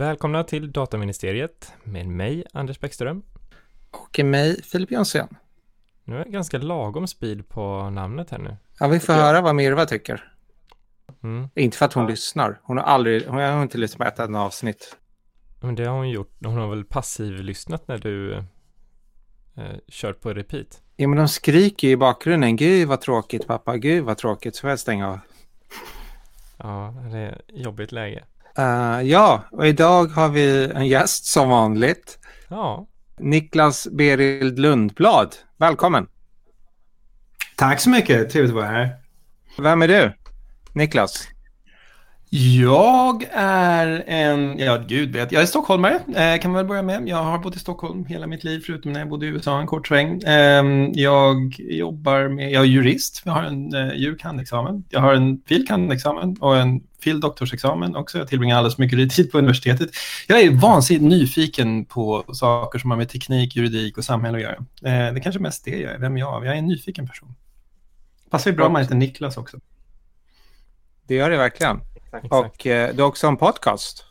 Välkomna 0.00 0.44
till 0.44 0.72
Dataministeriet 0.72 1.72
med 1.84 2.06
mig, 2.08 2.44
Anders 2.52 2.80
Bäckström. 2.80 3.22
Och 3.90 4.20
mig, 4.24 4.62
Filip 4.62 4.90
Jonsson. 4.90 5.28
Nu 6.04 6.16
är 6.16 6.24
det 6.24 6.30
ganska 6.30 6.58
lagom 6.58 7.06
speed 7.06 7.48
på 7.48 7.90
namnet 7.90 8.30
här 8.30 8.38
nu. 8.38 8.56
Ja, 8.78 8.88
vi 8.88 9.00
får 9.00 9.12
höra 9.12 9.40
vad 9.40 9.54
Mirva 9.54 9.86
tycker. 9.86 10.32
Mm. 11.22 11.48
Inte 11.54 11.76
för 11.76 11.86
att 11.86 11.92
hon 11.92 12.06
lyssnar. 12.06 12.60
Hon 12.62 12.76
har 12.76 12.84
aldrig, 12.84 13.26
hon 13.26 13.38
har 13.38 13.62
inte 13.62 13.78
lyssnat 13.78 13.98
på 13.98 14.04
ett 14.04 14.26
enda 14.26 14.40
avsnitt. 14.40 14.96
Men 15.60 15.74
det 15.74 15.84
har 15.84 15.96
hon 15.96 16.10
gjort. 16.10 16.36
Hon 16.44 16.56
har 16.56 16.70
väl 16.70 16.84
passiv-lyssnat 16.84 17.88
när 17.88 17.98
du 17.98 18.34
eh, 18.34 19.76
kört 19.88 20.20
på 20.20 20.32
repeat. 20.32 20.82
Ja, 20.96 21.08
men 21.08 21.18
de 21.18 21.28
skriker 21.28 21.88
ju 21.88 21.92
i 21.92 21.96
bakgrunden. 21.96 22.56
Gud 22.56 22.88
vad 22.88 23.00
tråkigt 23.00 23.46
pappa, 23.46 23.76
gud 23.76 24.04
vad 24.04 24.18
tråkigt. 24.18 24.56
Så 24.56 24.60
får 24.60 24.70
jag 24.70 24.78
stänga 24.78 25.08
av. 25.08 25.18
Ja, 26.56 26.94
det 27.12 27.18
är 27.18 27.32
ett 27.32 27.42
jobbigt 27.48 27.92
läge. 27.92 28.24
Uh, 28.58 29.02
ja, 29.02 29.44
och 29.50 29.66
idag 29.66 30.06
har 30.06 30.28
vi 30.28 30.70
en 30.74 30.86
gäst 30.86 31.24
som 31.24 31.48
vanligt. 31.48 32.18
Ja. 32.48 32.86
Niklas 33.18 33.88
Berild 33.92 34.58
Lundblad. 34.58 35.34
Välkommen. 35.56 36.06
Tack 37.56 37.80
så 37.80 37.90
mycket, 37.90 38.30
trevligt 38.30 38.50
att 38.50 38.56
vara 38.56 38.66
här. 38.66 38.90
Vem 39.58 39.82
är 39.82 39.88
du? 39.88 40.12
Niklas? 40.72 41.28
Jag 42.32 43.24
är 43.32 44.04
en, 44.06 44.58
ja 44.58 44.76
gud 44.88 45.12
vet, 45.12 45.32
jag 45.32 45.42
är 45.42 45.46
stockholmare 45.46 45.94
eh, 45.94 46.40
kan 46.40 46.50
man 46.50 46.54
väl 46.58 46.66
börja 46.66 46.82
med. 46.82 47.08
Jag 47.08 47.16
har 47.16 47.38
bott 47.38 47.56
i 47.56 47.58
Stockholm 47.58 48.04
hela 48.04 48.26
mitt 48.26 48.44
liv 48.44 48.62
förutom 48.66 48.92
när 48.92 49.00
jag 49.00 49.08
bodde 49.08 49.26
i 49.26 49.28
USA 49.28 49.60
en 49.60 49.66
kort 49.66 49.88
sväng. 49.88 50.22
Eh, 50.22 50.64
jag 50.92 51.56
jobbar 51.58 52.28
med, 52.28 52.52
jag 52.52 52.62
är 52.62 52.66
jurist, 52.66 53.22
jag 53.24 53.32
har 53.32 53.42
en 53.42 53.74
eh, 53.74 53.94
jurkandexamen, 53.94 54.84
jag 54.90 55.00
har 55.00 55.14
en 55.14 55.42
filkandexamen 55.46 56.36
och 56.40 56.56
en 56.56 56.80
fildoktorsexamen 57.00 57.96
också. 57.96 58.18
Jag 58.18 58.28
tillbringar 58.28 58.56
alldeles 58.56 58.78
mycket 58.78 59.10
tid 59.16 59.32
på 59.32 59.38
universitetet. 59.38 59.90
Jag 60.26 60.40
är 60.40 60.50
vansinnigt 60.50 61.04
nyfiken 61.04 61.84
på 61.84 62.24
saker 62.32 62.78
som 62.78 62.90
har 62.90 62.98
med 62.98 63.08
teknik, 63.08 63.56
juridik 63.56 63.98
och 63.98 64.04
samhälle 64.04 64.36
att 64.36 64.42
göra. 64.42 64.56
Eh, 64.56 65.12
det 65.12 65.18
är 65.18 65.22
kanske 65.22 65.40
mest 65.40 65.64
det 65.64 65.78
jag 65.78 65.92
är, 65.92 65.98
vem 65.98 66.18
jag 66.18 66.42
är. 66.42 66.46
Jag 66.46 66.54
är 66.54 66.58
en 66.58 66.66
nyfiken 66.66 67.06
person. 67.06 67.34
Passar 68.30 68.50
ju 68.50 68.56
bra 68.56 68.66
om 68.66 68.72
man 68.72 68.82
heter 68.82 68.94
Niklas 68.94 69.36
också. 69.36 69.58
Det 71.06 71.14
gör 71.14 71.30
det 71.30 71.36
verkligen. 71.36 71.80
Exakt. 72.12 72.32
Och 72.32 72.66
eh, 72.66 72.94
du 72.94 73.02
har 73.02 73.08
också 73.08 73.26
en 73.26 73.36
podcast. 73.36 74.04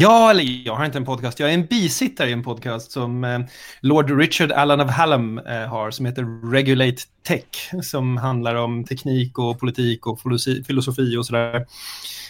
Ja, 0.00 0.30
eller 0.30 0.66
jag 0.66 0.74
har 0.74 0.84
inte 0.84 0.98
en 0.98 1.04
podcast. 1.04 1.40
Jag 1.40 1.50
är 1.50 1.54
en 1.54 1.66
bisittare 1.66 2.30
i 2.30 2.32
en 2.32 2.42
podcast 2.42 2.90
som 2.90 3.24
eh, 3.24 3.40
Lord 3.80 4.10
Richard 4.10 4.52
Allen 4.52 4.80
of 4.80 4.90
Hallam 4.90 5.38
eh, 5.38 5.66
har 5.66 5.90
som 5.90 6.06
heter 6.06 6.50
Regulate 6.52 7.02
Tech 7.22 7.70
som 7.82 8.16
handlar 8.16 8.54
om 8.54 8.84
teknik 8.84 9.38
och 9.38 9.60
politik 9.60 10.06
och 10.06 10.20
filosofi 10.66 11.16
och 11.16 11.26
sådär. 11.26 11.66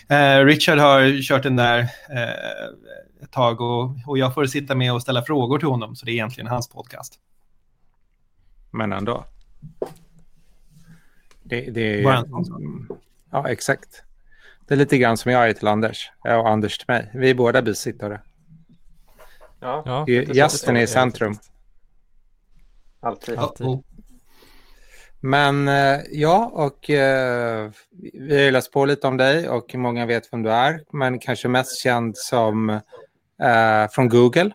Eh, 0.09 0.45
Richard 0.45 0.79
har 0.79 1.23
kört 1.23 1.43
den 1.43 1.57
där 1.57 1.79
eh, 2.11 3.23
ett 3.23 3.31
tag 3.31 3.61
och, 3.61 3.91
och 4.07 4.19
jag 4.19 4.35
får 4.35 4.47
sitta 4.47 4.75
med 4.75 4.93
och 4.93 5.03
ställa 5.03 5.23
frågor 5.23 5.59
till 5.59 5.69
honom 5.69 5.97
så 5.97 6.07
det 6.07 6.11
är 6.11 6.15
egentligen 6.15 6.51
hans 6.51 6.69
podcast. 6.69 7.15
Men 8.71 8.93
ändå. 8.93 9.25
Det, 11.43 11.61
det 11.61 12.01
är... 12.01 12.05
Bara 12.05 12.25
Ja, 13.31 13.51
exakt. 13.51 14.03
Det 14.67 14.75
är 14.75 14.79
lite 14.79 14.99
grann 14.99 15.17
som 15.17 15.33
jag 15.33 15.49
är 15.49 15.53
till 15.53 15.69
Anders 15.69 16.13
och 16.25 16.49
Anders 16.49 16.79
till 16.79 16.87
mig. 16.89 17.11
Vi 17.15 17.31
är 17.31 17.35
båda 17.35 17.63
bisittare. 17.63 18.21
Ja, 19.61 19.83
ja 19.87 20.09
Gästen 20.09 20.77
är 20.77 20.81
i 20.81 20.87
centrum. 20.87 21.39
Alltid. 23.01 23.39
Alltid. 23.39 23.67
Men 25.21 25.69
eh, 25.69 26.01
ja, 26.11 26.51
och 26.55 26.91
eh, 26.91 27.71
vi 28.13 28.45
har 28.45 28.51
läst 28.51 28.73
på 28.73 28.85
lite 28.85 29.07
om 29.07 29.17
dig 29.17 29.49
och 29.49 29.75
många 29.75 30.07
vet 30.07 30.33
vem 30.33 30.43
du 30.43 30.51
är. 30.53 30.81
Men 30.93 31.19
kanske 31.19 31.49
mest 31.49 31.83
känd 31.83 32.17
som 32.17 32.71
eh, 33.43 33.89
från 33.91 34.09
Google. 34.09 34.51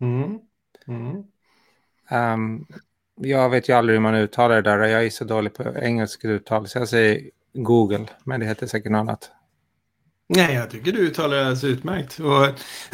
Mm. 0.00 0.38
Mm. 0.86 1.24
Um, 2.10 2.66
jag 3.24 3.50
vet 3.50 3.68
ju 3.68 3.72
aldrig 3.72 3.96
hur 3.96 4.02
man 4.02 4.14
uttalar 4.14 4.54
det 4.54 4.62
där. 4.62 4.78
Jag 4.78 5.04
är 5.04 5.10
så 5.10 5.24
dålig 5.24 5.54
på 5.54 5.62
engelska 5.76 6.28
uttal 6.28 6.68
så 6.68 6.78
jag 6.78 6.88
säger 6.88 7.20
Google, 7.54 8.06
men 8.24 8.40
det 8.40 8.46
heter 8.46 8.66
säkert 8.66 8.92
något 8.92 9.00
annat. 9.00 9.30
Nej, 10.28 10.54
jag 10.54 10.70
tycker 10.70 10.92
du 10.92 10.98
uttalar 10.98 11.36
det 11.36 11.42
alldeles 11.42 11.64
utmärkt. 11.64 12.20
Och 12.20 12.46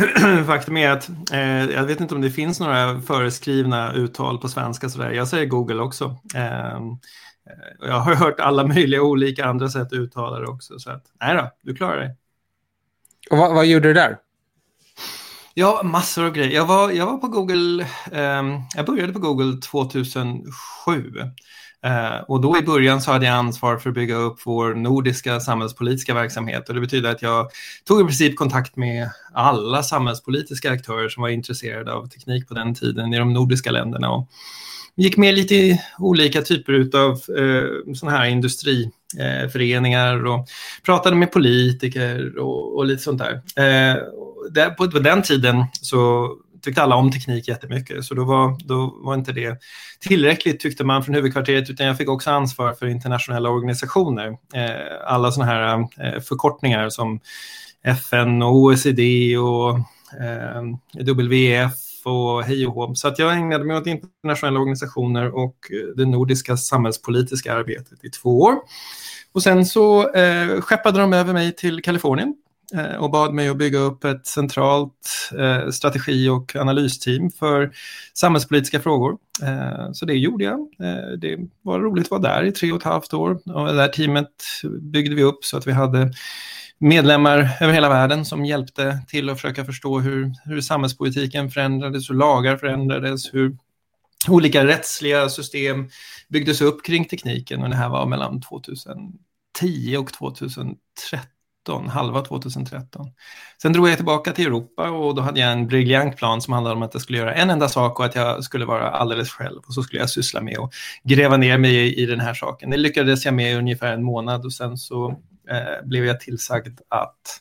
faktum 0.46 0.76
är 0.76 0.90
att 0.90 1.08
eh, 1.32 1.70
jag 1.70 1.84
vet 1.84 2.00
inte 2.00 2.14
om 2.14 2.20
det 2.20 2.30
finns 2.30 2.60
några 2.60 3.00
föreskrivna 3.00 3.92
uttal 3.92 4.38
på 4.38 4.48
svenska 4.48 4.88
sådär. 4.88 5.10
Jag 5.10 5.28
säger 5.28 5.46
Google 5.46 5.82
också. 5.82 6.16
Eh, 6.34 6.80
jag 7.80 7.98
har 8.00 8.14
hört 8.24 8.40
alla 8.40 8.66
möjliga 8.66 9.02
olika 9.02 9.44
andra 9.44 9.68
sätt 9.68 9.86
att 9.86 9.92
uttala 9.92 10.38
det 10.38 10.46
också. 10.46 10.78
Så 10.78 10.90
att, 10.90 11.04
nej 11.20 11.36
då, 11.36 11.50
du 11.62 11.74
klarar 11.74 12.00
dig. 12.00 12.16
Och 13.30 13.38
vad, 13.38 13.54
vad 13.54 13.66
gjorde 13.66 13.88
du 13.88 13.94
där? 13.94 14.18
Ja, 15.60 15.80
massor 15.84 16.24
av 16.24 16.32
grejer. 16.32 16.50
Jag 16.50 16.66
var, 16.66 16.90
jag 16.90 17.06
var 17.06 17.16
på 17.18 17.28
Google, 17.28 17.82
eh, 18.12 18.62
jag 18.76 18.86
började 18.86 19.12
på 19.12 19.18
Google 19.18 19.60
2007. 19.60 21.12
Eh, 21.84 22.20
och 22.28 22.40
då 22.40 22.58
i 22.58 22.62
början 22.62 23.00
så 23.00 23.12
hade 23.12 23.26
jag 23.26 23.34
ansvar 23.34 23.78
för 23.78 23.90
att 23.90 23.94
bygga 23.94 24.14
upp 24.14 24.40
vår 24.44 24.74
nordiska 24.74 25.40
samhällspolitiska 25.40 26.14
verksamhet. 26.14 26.68
Och 26.68 26.74
det 26.74 26.80
betyder 26.80 27.10
att 27.10 27.22
jag 27.22 27.50
tog 27.84 28.00
i 28.00 28.04
princip 28.04 28.36
kontakt 28.36 28.76
med 28.76 29.10
alla 29.32 29.82
samhällspolitiska 29.82 30.70
aktörer 30.70 31.08
som 31.08 31.22
var 31.22 31.28
intresserade 31.28 31.92
av 31.92 32.06
teknik 32.06 32.48
på 32.48 32.54
den 32.54 32.74
tiden 32.74 33.14
i 33.14 33.18
de 33.18 33.32
nordiska 33.32 33.70
länderna. 33.70 34.10
Och 34.10 34.28
gick 34.96 35.16
med 35.16 35.34
lite 35.34 35.54
i 35.54 35.80
olika 35.98 36.42
typer 36.42 36.90
av 36.96 37.12
eh, 37.12 37.94
sådana 37.94 38.18
här 38.18 38.26
industri 38.26 38.90
Eh, 39.16 39.48
föreningar 39.48 40.26
och 40.26 40.48
pratade 40.84 41.16
med 41.16 41.32
politiker 41.32 42.38
och, 42.38 42.76
och 42.76 42.86
lite 42.86 43.02
sånt 43.02 43.18
där. 43.18 43.34
Eh, 43.34 43.96
där 44.50 44.70
på, 44.70 44.90
på 44.90 44.98
den 44.98 45.22
tiden 45.22 45.64
så 45.72 46.28
tyckte 46.62 46.82
alla 46.82 46.96
om 46.96 47.12
teknik 47.12 47.48
jättemycket, 47.48 48.04
så 48.04 48.14
då 48.14 48.24
var, 48.24 48.58
då 48.64 48.98
var 49.00 49.14
inte 49.14 49.32
det 49.32 49.60
tillräckligt 50.00 50.60
tyckte 50.60 50.84
man 50.84 51.04
från 51.04 51.14
huvudkvarteret, 51.14 51.70
utan 51.70 51.86
jag 51.86 51.96
fick 51.96 52.08
också 52.08 52.30
ansvar 52.30 52.72
för 52.72 52.86
internationella 52.86 53.50
organisationer. 53.50 54.28
Eh, 54.54 55.12
alla 55.12 55.32
sådana 55.32 55.52
här 55.52 55.78
eh, 55.78 56.20
förkortningar 56.20 56.90
som 56.90 57.20
FN 57.82 58.42
och 58.42 58.56
OECD 58.56 59.38
och 59.38 59.78
eh, 60.20 60.62
WEF 61.28 61.87
och 62.08 62.42
hej 62.42 62.66
och 62.66 62.74
hå. 62.74 62.94
Så 62.94 63.08
att 63.08 63.18
jag 63.18 63.36
ägnade 63.36 63.64
mig 63.64 63.76
åt 63.76 63.86
internationella 63.86 64.60
organisationer 64.60 65.34
och 65.34 65.56
eh, 65.70 65.96
det 65.96 66.06
nordiska 66.06 66.56
samhällspolitiska 66.56 67.54
arbetet 67.54 68.04
i 68.04 68.10
två 68.10 68.40
år. 68.40 68.54
Och 69.32 69.42
sen 69.42 69.66
så 69.66 70.12
eh, 70.12 70.60
skeppade 70.60 71.00
de 71.00 71.12
över 71.12 71.32
mig 71.32 71.52
till 71.52 71.82
Kalifornien 71.82 72.34
Eh, 72.74 72.96
och 72.96 73.10
bad 73.10 73.34
mig 73.34 73.48
att 73.48 73.56
bygga 73.56 73.78
upp 73.78 74.04
ett 74.04 74.26
centralt 74.26 75.30
eh, 75.38 75.70
strategi 75.70 76.28
och 76.28 76.56
analysteam 76.56 77.30
för 77.30 77.70
samhällspolitiska 78.14 78.80
frågor. 78.80 79.16
Eh, 79.42 79.92
så 79.92 80.06
det 80.06 80.14
gjorde 80.14 80.44
jag. 80.44 80.60
Eh, 80.60 81.18
det 81.18 81.38
var 81.62 81.80
roligt 81.80 82.06
att 82.06 82.10
vara 82.10 82.20
där 82.20 82.44
i 82.44 82.52
tre 82.52 82.72
och 82.72 82.78
ett 82.78 82.84
halvt 82.84 83.14
år. 83.14 83.30
Och 83.30 83.66
det 83.66 83.80
här 83.80 83.88
teamet 83.88 84.30
byggde 84.80 85.14
vi 85.14 85.22
upp 85.22 85.44
så 85.44 85.56
att 85.56 85.66
vi 85.66 85.72
hade 85.72 86.12
medlemmar 86.78 87.56
över 87.60 87.72
hela 87.72 87.88
världen 87.88 88.24
som 88.24 88.44
hjälpte 88.44 88.98
till 89.08 89.30
att 89.30 89.40
försöka 89.40 89.64
förstå 89.64 90.00
hur, 90.00 90.32
hur 90.44 90.60
samhällspolitiken 90.60 91.50
förändrades, 91.50 92.10
hur 92.10 92.14
lagar 92.14 92.56
förändrades, 92.56 93.34
hur 93.34 93.56
olika 94.28 94.66
rättsliga 94.66 95.28
system 95.28 95.88
byggdes 96.28 96.60
upp 96.60 96.84
kring 96.84 97.04
tekniken. 97.04 97.62
Och 97.62 97.70
det 97.70 97.76
här 97.76 97.88
var 97.88 98.06
mellan 98.06 98.40
2010 98.40 99.96
och 99.98 100.12
2013 100.12 100.78
halva 101.88 102.22
2013. 102.22 103.10
Sen 103.62 103.72
drog 103.72 103.88
jag 103.88 103.96
tillbaka 103.96 104.32
till 104.32 104.46
Europa 104.46 104.90
och 104.90 105.14
då 105.14 105.22
hade 105.22 105.40
jag 105.40 105.52
en 105.52 105.66
briljant 105.66 106.16
plan 106.16 106.40
som 106.40 106.52
handlade 106.52 106.76
om 106.76 106.82
att 106.82 106.94
jag 106.94 107.02
skulle 107.02 107.18
göra 107.18 107.34
en 107.34 107.50
enda 107.50 107.68
sak 107.68 107.98
och 107.98 108.04
att 108.04 108.14
jag 108.14 108.44
skulle 108.44 108.64
vara 108.64 108.90
alldeles 108.90 109.30
själv 109.30 109.58
och 109.66 109.74
så 109.74 109.82
skulle 109.82 110.00
jag 110.00 110.10
syssla 110.10 110.40
med 110.40 110.58
att 110.58 110.72
gräva 111.02 111.36
ner 111.36 111.58
mig 111.58 111.94
i 111.94 112.06
den 112.06 112.20
här 112.20 112.34
saken. 112.34 112.70
Det 112.70 112.76
lyckades 112.76 113.24
jag 113.24 113.34
med 113.34 113.52
i 113.52 113.54
ungefär 113.54 113.92
en 113.92 114.02
månad 114.02 114.44
och 114.44 114.52
sen 114.52 114.76
så 114.76 115.20
eh, 115.50 115.86
blev 115.86 116.04
jag 116.04 116.20
tillsagd 116.20 116.80
att 116.88 117.40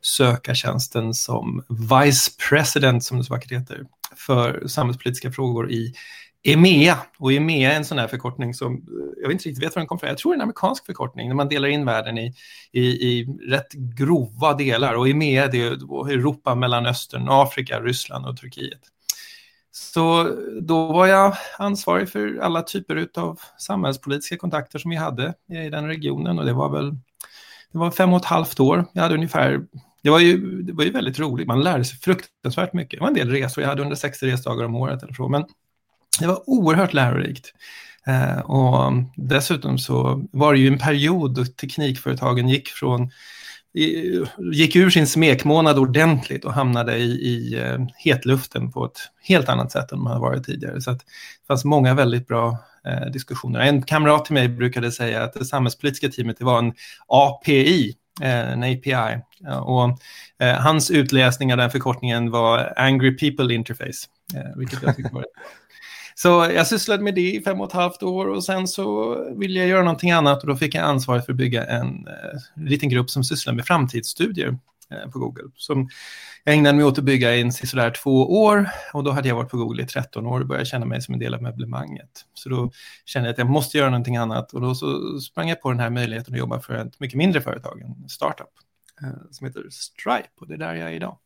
söka 0.00 0.54
tjänsten 0.54 1.14
som 1.14 1.64
Vice 1.68 2.30
President, 2.48 3.04
som 3.04 3.18
det 3.18 3.24
så 3.24 3.34
vackert 3.34 3.52
heter, 3.52 3.84
för 4.16 4.66
samhällspolitiska 4.66 5.32
frågor 5.32 5.70
i 5.70 5.94
EMEA. 6.42 6.98
Och 7.18 7.32
EMEA 7.32 7.72
är 7.72 7.76
en 7.76 7.84
sån 7.84 7.98
här 7.98 8.08
förkortning 8.08 8.54
som 8.54 8.74
eh, 8.74 9.22
jag 9.22 9.32
inte 9.32 9.48
riktigt 9.48 9.64
vet 9.64 9.74
var 9.74 9.80
den 9.80 9.86
kommer 9.86 10.00
från. 10.00 10.08
Jag 10.08 10.18
tror 10.18 10.32
det 10.32 10.34
är 10.34 10.38
en 10.38 10.42
amerikansk 10.42 10.86
förkortning 10.86 11.28
när 11.28 11.34
man 11.34 11.48
delar 11.48 11.68
in 11.68 11.84
världen 11.84 12.18
i, 12.18 12.34
i, 12.72 12.80
i 12.80 13.24
rätt 13.48 13.72
grova 13.72 14.54
delar. 14.54 14.94
Och 14.94 15.08
EMEA 15.08 15.46
det 15.46 15.62
är 15.62 15.72
Europa, 16.10 16.54
Mellanöstern, 16.54 17.26
Afrika, 17.28 17.80
Ryssland 17.80 18.26
och 18.26 18.36
Turkiet. 18.36 18.80
Så 19.70 20.30
då 20.60 20.92
var 20.92 21.06
jag 21.06 21.36
ansvarig 21.58 22.08
för 22.08 22.38
alla 22.38 22.62
typer 22.62 23.08
av 23.14 23.40
samhällspolitiska 23.58 24.36
kontakter 24.36 24.78
som 24.78 24.90
vi 24.90 24.96
hade 24.96 25.34
i 25.52 25.70
den 25.70 25.86
regionen 25.86 26.38
och 26.38 26.44
det 26.44 26.52
var 26.52 26.68
väl 26.68 26.96
det 27.72 27.78
var 27.78 27.90
fem 27.90 28.12
och 28.12 28.20
ett 28.20 28.24
halvt 28.24 28.60
år. 28.60 28.84
Jag 28.92 29.02
hade 29.02 29.14
ungefär 29.14 29.60
det 30.02 30.10
var, 30.10 30.20
ju, 30.20 30.62
det 30.62 30.72
var 30.72 30.84
ju 30.84 30.90
väldigt 30.90 31.18
roligt, 31.18 31.46
man 31.46 31.62
lärde 31.62 31.84
sig 31.84 31.98
fruktansvärt 31.98 32.72
mycket. 32.72 32.98
Det 32.98 33.00
var 33.00 33.08
en 33.08 33.14
del 33.14 33.30
resor, 33.30 33.62
jag 33.62 33.68
hade 33.68 33.82
160 33.82 34.26
resdagar 34.26 34.64
om 34.64 34.74
året 34.74 35.02
eller 35.02 35.14
så, 35.14 35.28
men 35.28 35.44
det 36.20 36.26
var 36.26 36.42
oerhört 36.46 36.92
lärorikt. 36.92 37.52
Eh, 38.06 38.38
och 38.38 38.92
dessutom 39.16 39.78
så 39.78 40.24
var 40.32 40.52
det 40.52 40.58
ju 40.58 40.68
en 40.68 40.78
period 40.78 41.34
då 41.34 41.44
teknikföretagen 41.44 42.48
gick 42.48 42.68
från 42.68 43.10
gick 44.52 44.76
ur 44.76 44.90
sin 44.90 45.06
smekmånad 45.06 45.78
ordentligt 45.78 46.44
och 46.44 46.52
hamnade 46.52 46.96
i, 46.96 47.10
i 47.10 47.60
eh, 47.60 47.78
hetluften 47.96 48.72
på 48.72 48.84
ett 48.84 48.98
helt 49.22 49.48
annat 49.48 49.72
sätt 49.72 49.92
än 49.92 49.98
de 49.98 50.06
hade 50.06 50.20
varit 50.20 50.46
tidigare. 50.46 50.80
Så 50.80 50.90
att 50.90 50.98
det 50.98 51.46
fanns 51.46 51.64
många 51.64 51.94
väldigt 51.94 52.26
bra 52.26 52.58
eh, 52.84 53.10
diskussioner. 53.12 53.60
En 53.60 53.82
kamrat 53.82 54.24
till 54.24 54.34
mig 54.34 54.48
brukade 54.48 54.92
säga 54.92 55.24
att 55.24 55.32
det 55.32 55.44
samhällspolitiska 55.44 56.08
teamet 56.08 56.38
det 56.38 56.44
var 56.44 56.58
en 56.58 56.72
API, 57.06 57.96
eh, 58.20 58.52
en 58.52 58.62
API. 58.62 59.20
Eh, 59.46 59.58
och 59.58 59.98
eh, 60.38 60.56
hans 60.56 60.90
utläsning 60.90 61.52
av 61.52 61.58
den 61.58 61.70
förkortningen 61.70 62.30
var 62.30 62.72
Angry 62.76 63.16
People 63.16 63.54
Interface, 63.54 64.06
vilket 64.56 64.82
jag 64.82 64.96
tyckte 64.96 65.14
var 65.14 65.24
så 66.22 66.28
jag 66.54 66.66
sysslade 66.66 67.02
med 67.02 67.14
det 67.14 67.34
i 67.34 67.42
fem 67.42 67.60
och 67.60 67.66
ett 67.66 67.72
halvt 67.72 68.02
år 68.02 68.26
och 68.26 68.44
sen 68.44 68.68
så 68.68 69.16
ville 69.36 69.58
jag 69.58 69.68
göra 69.68 69.82
någonting 69.82 70.10
annat 70.10 70.42
och 70.42 70.48
då 70.48 70.56
fick 70.56 70.74
jag 70.74 70.84
ansvaret 70.84 71.26
för 71.26 71.32
att 71.32 71.38
bygga 71.38 71.64
en 71.66 72.06
eh, 72.08 72.64
liten 72.64 72.88
grupp 72.88 73.10
som 73.10 73.24
sysslar 73.24 73.54
med 73.54 73.66
framtidsstudier 73.66 74.58
eh, 74.90 75.10
på 75.10 75.18
Google. 75.18 75.44
Som 75.56 75.88
jag 76.44 76.54
ägnade 76.54 76.76
mig 76.76 76.84
åt 76.84 76.98
att 76.98 77.04
bygga 77.04 77.36
i 77.36 77.52
sådär 77.52 77.90
två 77.90 78.42
år 78.42 78.70
och 78.92 79.04
då 79.04 79.10
hade 79.10 79.28
jag 79.28 79.36
varit 79.36 79.50
på 79.50 79.56
Google 79.56 79.82
i 79.82 79.86
13 79.86 80.26
år 80.26 80.40
och 80.40 80.46
började 80.46 80.66
känna 80.66 80.86
mig 80.86 81.02
som 81.02 81.14
en 81.14 81.20
del 81.20 81.34
av 81.34 81.42
möblemanget. 81.42 82.24
Så 82.34 82.48
då 82.48 82.70
kände 83.04 83.28
jag 83.28 83.32
att 83.32 83.38
jag 83.38 83.50
måste 83.50 83.78
göra 83.78 83.90
någonting 83.90 84.16
annat 84.16 84.52
och 84.52 84.60
då 84.60 84.74
så 84.74 85.18
sprang 85.20 85.48
jag 85.48 85.62
på 85.62 85.70
den 85.70 85.80
här 85.80 85.90
möjligheten 85.90 86.34
att 86.34 86.38
jobba 86.38 86.60
för 86.60 86.74
ett 86.74 87.00
mycket 87.00 87.18
mindre 87.18 87.40
företag, 87.40 87.80
en 87.80 88.08
startup 88.08 88.46
eh, 89.02 89.08
som 89.30 89.46
heter 89.46 89.62
Stripe 89.70 90.28
och 90.40 90.48
det 90.48 90.54
är 90.54 90.58
där 90.58 90.74
jag 90.74 90.90
är 90.90 90.94
idag. 90.94 91.18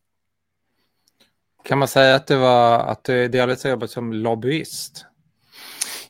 Kan 1.64 1.78
man 1.78 1.88
säga 1.88 2.14
att 2.14 2.26
det 2.26 2.36
var 2.36 2.78
att 2.78 3.04
du 3.04 3.28
delvis 3.28 3.64
har 3.64 3.70
jobbat 3.70 3.90
som 3.90 4.12
lobbyist? 4.12 5.06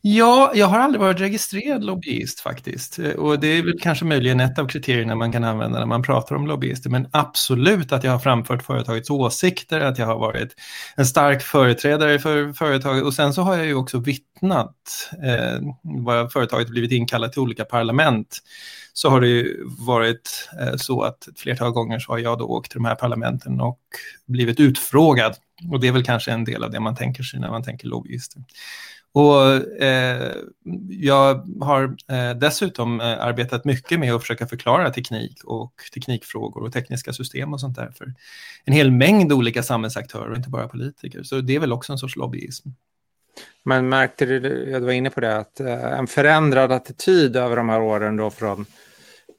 Ja, 0.04 0.52
jag 0.54 0.66
har 0.66 0.78
aldrig 0.78 1.00
varit 1.00 1.20
registrerad 1.20 1.84
lobbyist 1.84 2.40
faktiskt. 2.40 2.98
Och 2.98 3.40
det 3.40 3.46
är 3.46 3.62
väl 3.62 3.78
kanske 3.80 4.04
möjligen 4.04 4.40
ett 4.40 4.58
av 4.58 4.66
kriterierna 4.68 5.14
man 5.14 5.32
kan 5.32 5.44
använda 5.44 5.78
när 5.78 5.86
man 5.86 6.02
pratar 6.02 6.36
om 6.36 6.46
lobbyister. 6.46 6.90
Men 6.90 7.08
absolut 7.12 7.92
att 7.92 8.04
jag 8.04 8.12
har 8.12 8.18
framfört 8.18 8.62
företagets 8.62 9.10
åsikter, 9.10 9.80
att 9.80 9.98
jag 9.98 10.06
har 10.06 10.18
varit 10.18 10.54
en 10.96 11.06
stark 11.06 11.42
företrädare 11.42 12.18
för 12.18 12.52
företaget. 12.52 13.04
Och 13.04 13.14
sen 13.14 13.34
så 13.34 13.42
har 13.42 13.56
jag 13.56 13.66
ju 13.66 13.74
också 13.74 13.98
vittnat 13.98 14.76
eh, 15.24 15.60
vad 15.82 16.32
företaget 16.32 16.68
blivit 16.68 16.92
inkallat 16.92 17.32
till 17.32 17.42
olika 17.42 17.64
parlament 17.64 18.38
så 18.92 19.10
har 19.10 19.20
det 19.20 19.28
ju 19.28 19.64
varit 19.78 20.48
eh, 20.60 20.76
så 20.76 21.02
att 21.02 21.28
ett 21.28 21.40
flertal 21.40 21.72
gånger 21.72 21.98
så 21.98 22.12
har 22.12 22.18
jag 22.18 22.38
då 22.38 22.44
åkt 22.44 22.70
till 22.70 22.78
de 22.78 22.84
här 22.84 22.94
parlamenten 22.94 23.60
och 23.60 23.80
blivit 24.26 24.60
utfrågad. 24.60 25.36
Och 25.72 25.80
det 25.80 25.88
är 25.88 25.92
väl 25.92 26.04
kanske 26.04 26.32
en 26.32 26.44
del 26.44 26.64
av 26.64 26.70
det 26.70 26.80
man 26.80 26.96
tänker 26.96 27.22
sig 27.22 27.40
när 27.40 27.50
man 27.50 27.64
tänker 27.64 27.88
lobbyister. 27.88 28.42
Och 29.14 29.46
eh, 29.82 30.32
jag 30.88 31.48
har 31.60 31.96
eh, 32.08 32.38
dessutom 32.38 33.00
eh, 33.00 33.06
arbetat 33.06 33.64
mycket 33.64 34.00
med 34.00 34.14
att 34.14 34.20
försöka 34.20 34.46
förklara 34.46 34.90
teknik 34.90 35.44
och 35.44 35.74
teknikfrågor 35.94 36.62
och 36.62 36.72
tekniska 36.72 37.12
system 37.12 37.52
och 37.52 37.60
sånt 37.60 37.76
där 37.76 37.90
för 37.90 38.14
en 38.64 38.72
hel 38.72 38.90
mängd 38.90 39.32
olika 39.32 39.62
samhällsaktörer, 39.62 40.36
inte 40.36 40.48
bara 40.48 40.68
politiker. 40.68 41.22
Så 41.22 41.40
det 41.40 41.54
är 41.54 41.60
väl 41.60 41.72
också 41.72 41.92
en 41.92 41.98
sorts 41.98 42.16
lobbyism. 42.16 42.68
Men 43.64 43.88
märkte 43.88 44.26
du, 44.26 44.70
jag 44.70 44.80
var 44.80 44.92
inne 44.92 45.10
på 45.10 45.20
det, 45.20 45.36
att 45.36 45.60
eh, 45.60 45.98
en 45.98 46.06
förändrad 46.06 46.72
attityd 46.72 47.36
över 47.36 47.56
de 47.56 47.68
här 47.68 47.82
åren 47.82 48.16
då 48.16 48.30
från 48.30 48.66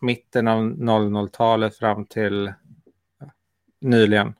mitten 0.01 0.47
av 0.47 0.59
00-talet 0.63 1.77
fram 1.77 2.05
till 2.05 2.53
nyligen? 3.81 4.33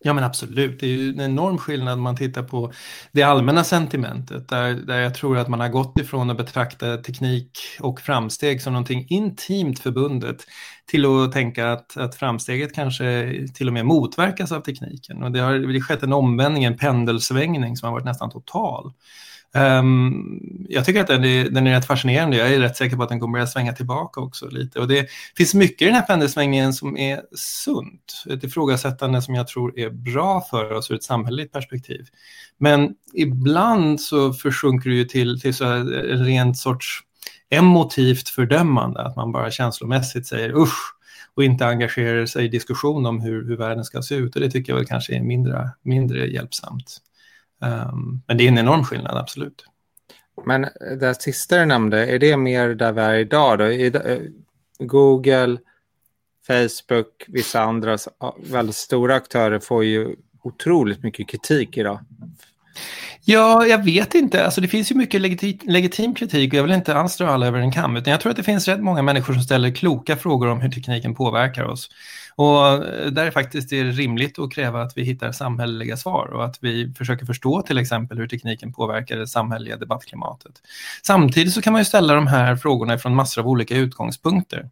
Ja 0.00 0.12
men 0.12 0.24
absolut, 0.24 0.80
det 0.80 0.86
är 0.86 0.90
ju 0.90 1.10
en 1.10 1.20
enorm 1.20 1.58
skillnad 1.58 1.94
om 1.94 2.02
man 2.02 2.16
tittar 2.16 2.42
på 2.42 2.72
det 3.12 3.22
allmänna 3.22 3.64
sentimentet 3.64 4.48
där, 4.48 4.74
där 4.74 5.00
jag 5.00 5.14
tror 5.14 5.38
att 5.38 5.48
man 5.48 5.60
har 5.60 5.68
gått 5.68 5.98
ifrån 5.98 6.30
att 6.30 6.36
betrakta 6.36 6.96
teknik 6.96 7.58
och 7.80 8.00
framsteg 8.00 8.62
som 8.62 8.72
någonting 8.72 9.06
intimt 9.08 9.78
förbundet 9.78 10.44
till 10.88 11.06
att 11.06 11.32
tänka 11.32 11.72
att, 11.72 11.96
att 11.96 12.14
framsteget 12.14 12.74
kanske 12.74 13.38
till 13.54 13.66
och 13.66 13.72
med 13.72 13.86
motverkas 13.86 14.52
av 14.52 14.60
tekniken. 14.60 15.22
Och 15.22 15.32
det 15.32 15.40
har 15.40 15.54
det 15.54 15.80
skett 15.80 16.02
en 16.02 16.12
omvändning, 16.12 16.64
en 16.64 16.78
pendelsvängning 16.78 17.76
som 17.76 17.86
har 17.86 17.92
varit 17.92 18.04
nästan 18.04 18.30
total. 18.30 18.92
Um, 19.54 20.66
jag 20.68 20.84
tycker 20.84 21.00
att 21.00 21.06
den 21.06 21.24
är, 21.24 21.50
den 21.50 21.66
är 21.66 21.70
rätt 21.70 21.86
fascinerande. 21.86 22.36
Jag 22.36 22.54
är 22.54 22.60
rätt 22.60 22.76
säker 22.76 22.96
på 22.96 23.02
att 23.02 23.08
den 23.08 23.20
kommer 23.20 23.32
börja 23.32 23.46
svänga 23.46 23.72
tillbaka 23.72 24.20
också 24.20 24.48
lite. 24.48 24.80
Och 24.80 24.88
det 24.88 25.08
finns 25.36 25.54
mycket 25.54 25.82
i 25.82 25.84
den 25.84 25.94
här 25.94 26.02
pendelsvängningen 26.02 26.72
som 26.72 26.96
är 26.96 27.20
sunt. 27.36 28.24
Ett 28.30 28.44
ifrågasättande 28.44 29.22
som 29.22 29.34
jag 29.34 29.48
tror 29.48 29.78
är 29.78 29.90
bra 29.90 30.40
för 30.50 30.72
oss 30.72 30.90
ur 30.90 30.94
ett 30.94 31.02
samhälleligt 31.02 31.52
perspektiv. 31.52 32.06
Men 32.58 32.94
ibland 33.14 34.00
så 34.00 34.32
försjunker 34.32 34.90
det 34.90 34.96
ju 34.96 35.04
till, 35.04 35.40
till 35.40 35.54
så 35.54 35.64
en 35.64 36.24
rent 36.24 36.58
sorts 36.58 37.00
emotivt 37.50 38.28
fördömande. 38.28 39.02
Att 39.02 39.16
man 39.16 39.32
bara 39.32 39.50
känslomässigt 39.50 40.26
säger 40.26 40.56
usch 40.56 40.94
och 41.34 41.44
inte 41.44 41.66
engagerar 41.66 42.26
sig 42.26 42.44
i 42.44 42.48
diskussion 42.48 43.06
om 43.06 43.20
hur, 43.20 43.44
hur 43.44 43.56
världen 43.56 43.84
ska 43.84 44.02
se 44.02 44.14
ut. 44.14 44.34
Och 44.34 44.40
det 44.40 44.50
tycker 44.50 44.72
jag 44.72 44.76
väl 44.76 44.86
kanske 44.86 45.16
är 45.16 45.20
mindre, 45.20 45.70
mindre 45.82 46.26
hjälpsamt. 46.26 46.98
Um, 47.60 48.22
men 48.26 48.36
det 48.36 48.44
är 48.44 48.48
en 48.48 48.58
enorm 48.58 48.84
skillnad, 48.84 49.16
absolut. 49.16 49.64
Men 50.46 50.66
det 51.00 51.22
sista 51.22 51.58
du 51.58 51.66
nämnde, 51.66 52.06
är 52.06 52.18
det 52.18 52.36
mer 52.36 52.68
där 52.68 52.92
vi 52.92 53.00
är 53.00 53.14
idag? 53.14 53.58
Då? 53.58 53.64
Eh, 53.64 54.18
Google, 54.78 55.58
Facebook, 56.46 57.24
vissa 57.28 57.60
andra 57.60 57.98
väldigt 58.36 58.76
stora 58.76 59.14
aktörer 59.14 59.58
får 59.58 59.84
ju 59.84 60.16
otroligt 60.42 61.02
mycket 61.02 61.28
kritik 61.28 61.76
idag. 61.76 62.00
Ja, 63.30 63.66
jag 63.66 63.84
vet 63.84 64.14
inte. 64.14 64.44
Alltså, 64.44 64.60
det 64.60 64.68
finns 64.68 64.90
ju 64.90 64.94
mycket 64.94 65.20
legitim, 65.20 65.58
legitim 65.62 66.14
kritik 66.14 66.52
och 66.52 66.58
jag 66.58 66.62
vill 66.62 66.72
inte 66.72 66.94
alls 66.94 67.16
dra 67.16 67.26
alla 67.26 67.46
över 67.46 67.58
en 67.58 67.72
kam. 67.72 67.96
Utan 67.96 68.10
jag 68.10 68.20
tror 68.20 68.30
att 68.30 68.36
det 68.36 68.42
finns 68.42 68.68
rätt 68.68 68.80
många 68.80 69.02
människor 69.02 69.34
som 69.34 69.42
ställer 69.42 69.70
kloka 69.70 70.16
frågor 70.16 70.48
om 70.48 70.60
hur 70.60 70.70
tekniken 70.70 71.14
påverkar 71.14 71.64
oss. 71.64 71.90
Och 72.34 72.68
eh, 72.68 73.06
där 73.06 73.26
är 73.26 73.30
faktiskt 73.30 73.70
det 73.70 73.84
rimligt 73.84 74.38
att 74.38 74.52
kräva 74.52 74.82
att 74.82 74.92
vi 74.96 75.02
hittar 75.02 75.32
samhälleliga 75.32 75.96
svar 75.96 76.26
och 76.26 76.44
att 76.44 76.58
vi 76.60 76.94
försöker 76.98 77.26
förstå 77.26 77.62
till 77.62 77.78
exempel 77.78 78.18
hur 78.18 78.28
tekniken 78.28 78.72
påverkar 78.72 79.16
det 79.16 79.26
samhälleliga 79.26 79.76
debattklimatet. 79.76 80.52
Samtidigt 81.02 81.54
så 81.54 81.62
kan 81.62 81.72
man 81.72 81.80
ju 81.80 81.84
ställa 81.84 82.14
de 82.14 82.26
här 82.26 82.56
frågorna 82.56 82.98
från 82.98 83.14
massor 83.14 83.42
av 83.42 83.48
olika 83.48 83.76
utgångspunkter. 83.76 84.68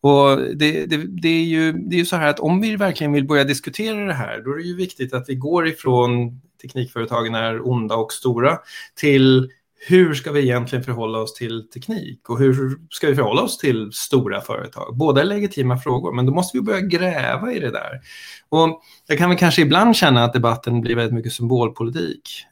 Och 0.00 0.38
det, 0.54 0.86
det, 0.86 0.96
det, 0.96 1.28
är 1.28 1.44
ju, 1.44 1.72
det 1.72 1.96
är 1.96 1.98
ju 1.98 2.06
så 2.06 2.16
här 2.16 2.26
att 2.26 2.40
om 2.40 2.60
vi 2.60 2.76
verkligen 2.76 3.12
vill 3.12 3.26
börja 3.26 3.44
diskutera 3.44 4.06
det 4.06 4.14
här, 4.14 4.42
då 4.44 4.50
är 4.50 4.56
det 4.56 4.62
ju 4.62 4.76
viktigt 4.76 5.14
att 5.14 5.28
vi 5.28 5.34
går 5.34 5.68
ifrån 5.68 6.40
teknikföretagen 6.68 7.34
är 7.34 7.68
onda 7.68 7.94
och 7.94 8.12
stora 8.12 8.58
till 8.94 9.50
hur 9.88 10.14
ska 10.14 10.32
vi 10.32 10.40
egentligen 10.40 10.84
förhålla 10.84 11.18
oss 11.18 11.34
till 11.34 11.68
teknik 11.68 12.30
och 12.30 12.38
hur 12.38 12.78
ska 12.90 13.06
vi 13.06 13.14
förhålla 13.14 13.42
oss 13.42 13.58
till 13.58 13.92
stora 13.92 14.40
företag? 14.40 14.96
Båda 14.96 15.20
är 15.20 15.24
legitima 15.24 15.78
frågor, 15.78 16.12
men 16.12 16.26
då 16.26 16.32
måste 16.32 16.58
vi 16.58 16.62
börja 16.62 16.80
gräva 16.80 17.52
i 17.52 17.60
det 17.60 17.70
där. 17.70 18.00
Och 18.48 18.82
jag 19.06 19.18
kan 19.18 19.28
väl 19.28 19.38
kanske 19.38 19.62
ibland 19.62 19.96
känna 19.96 20.24
att 20.24 20.32
debatten 20.32 20.80
blir 20.80 20.96
väldigt 20.96 21.14
mycket 21.14 21.32
symbolpolitik. 21.32 22.46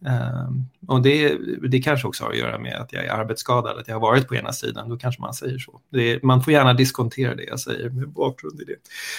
Um, 0.48 0.68
och 0.88 1.02
det, 1.02 1.36
det 1.68 1.78
kanske 1.78 2.08
också 2.08 2.24
har 2.24 2.30
att 2.30 2.38
göra 2.38 2.58
med 2.58 2.74
att 2.74 2.92
jag 2.92 3.04
är 3.04 3.10
arbetsskadad, 3.10 3.78
att 3.78 3.88
jag 3.88 3.94
har 3.94 4.00
varit 4.00 4.28
på 4.28 4.34
ena 4.34 4.52
sidan, 4.52 4.88
då 4.88 4.96
kanske 4.96 5.22
man 5.22 5.34
säger 5.34 5.58
så. 5.58 5.80
Det, 5.92 6.22
man 6.22 6.42
får 6.42 6.52
gärna 6.52 6.74
diskontera 6.74 7.34
det 7.34 7.44
jag 7.44 7.60
säger 7.60 7.90
med 7.90 8.08
bakgrund 8.08 8.60
i 8.60 8.64
det. 8.64 8.76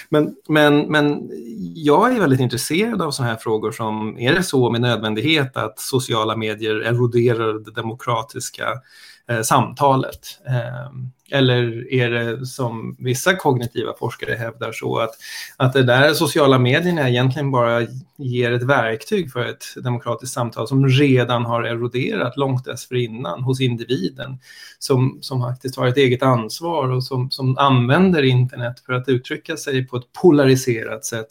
Men, 0.10 0.36
men, 0.48 0.91
men 0.91 1.29
jag 1.75 2.15
är 2.15 2.19
väldigt 2.19 2.39
intresserad 2.39 3.01
av 3.01 3.12
sådana 3.12 3.31
här 3.31 3.39
frågor 3.39 3.72
som, 3.72 4.19
är 4.19 4.34
det 4.34 4.43
så 4.43 4.69
med 4.69 4.81
nödvändighet 4.81 5.57
att 5.57 5.79
sociala 5.79 6.36
medier 6.36 6.75
eroderar 6.75 7.75
demokratin 7.75 8.04
demokratiska 8.05 8.81
eh, 9.29 9.41
samtalet? 9.41 10.39
Eh, 10.47 10.91
eller 11.31 11.93
är 11.93 12.09
det 12.09 12.45
som 12.45 12.95
vissa 13.00 13.35
kognitiva 13.35 13.93
forskare 14.00 14.35
hävdar 14.35 14.71
så 14.71 15.00
att, 15.00 15.12
att 15.57 15.74
det 15.74 15.83
där 15.83 16.13
sociala 16.13 16.59
medierna 16.59 17.09
egentligen 17.09 17.51
bara 17.51 17.88
ger 18.17 18.51
ett 18.51 18.63
verktyg 18.63 19.31
för 19.31 19.45
ett 19.45 19.63
demokratiskt 19.83 20.33
samtal 20.33 20.67
som 20.67 20.88
redan 20.88 21.45
har 21.45 21.63
eroderat 21.63 22.38
långt 22.38 22.65
dessförinnan 22.65 23.43
hos 23.43 23.62
individen 23.62 24.39
som, 24.79 25.17
som 25.21 25.41
faktiskt 25.41 25.75
har 25.75 25.88
ett 25.88 25.97
eget 25.97 26.24
ansvar 26.24 26.91
och 26.91 27.03
som, 27.03 27.31
som 27.31 27.57
använder 27.57 28.24
internet 28.24 28.79
för 28.85 28.93
att 28.93 29.09
uttrycka 29.09 29.57
sig 29.57 29.88
på 29.88 29.97
ett 29.97 30.13
polariserat 30.21 31.05
sätt. 31.05 31.29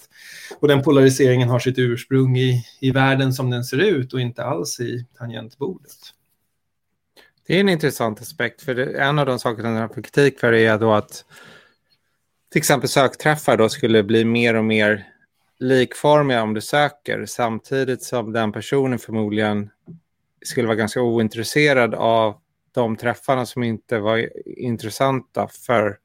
Och 0.60 0.68
den 0.68 0.82
polariseringen 0.82 1.48
har 1.48 1.58
sitt 1.58 1.78
ursprung 1.78 2.36
i, 2.36 2.64
i 2.80 2.90
världen 2.90 3.32
som 3.32 3.50
den 3.50 3.64
ser 3.64 3.78
ut 3.78 4.12
och 4.12 4.20
inte 4.20 4.44
alls 4.44 4.80
i 4.80 5.06
tangentbordet. 5.18 6.13
Det 7.46 7.56
är 7.56 7.60
en 7.60 7.68
intressant 7.68 8.20
aspekt, 8.20 8.62
för 8.62 8.74
det, 8.74 8.98
en 8.98 9.18
av 9.18 9.26
de 9.26 9.38
sakerna 9.38 9.80
den 9.80 9.88
får 9.88 10.02
kritik 10.02 10.40
för 10.40 10.52
är 10.52 10.78
då 10.78 10.92
att 10.92 11.24
till 12.52 12.58
exempel 12.58 12.88
sökträffar 12.88 13.56
då 13.56 13.68
skulle 13.68 14.02
bli 14.02 14.24
mer 14.24 14.54
och 14.54 14.64
mer 14.64 15.06
likformiga 15.58 16.42
om 16.42 16.54
du 16.54 16.60
söker, 16.60 17.26
samtidigt 17.26 18.02
som 18.02 18.32
den 18.32 18.52
personen 18.52 18.98
förmodligen 18.98 19.70
skulle 20.44 20.66
vara 20.66 20.76
ganska 20.76 21.00
ointresserad 21.02 21.94
av 21.94 22.34
de 22.74 22.96
träffarna 22.96 23.46
som 23.46 23.62
inte 23.62 23.98
var 23.98 24.30
intressanta 24.46 25.48
för 25.66 25.98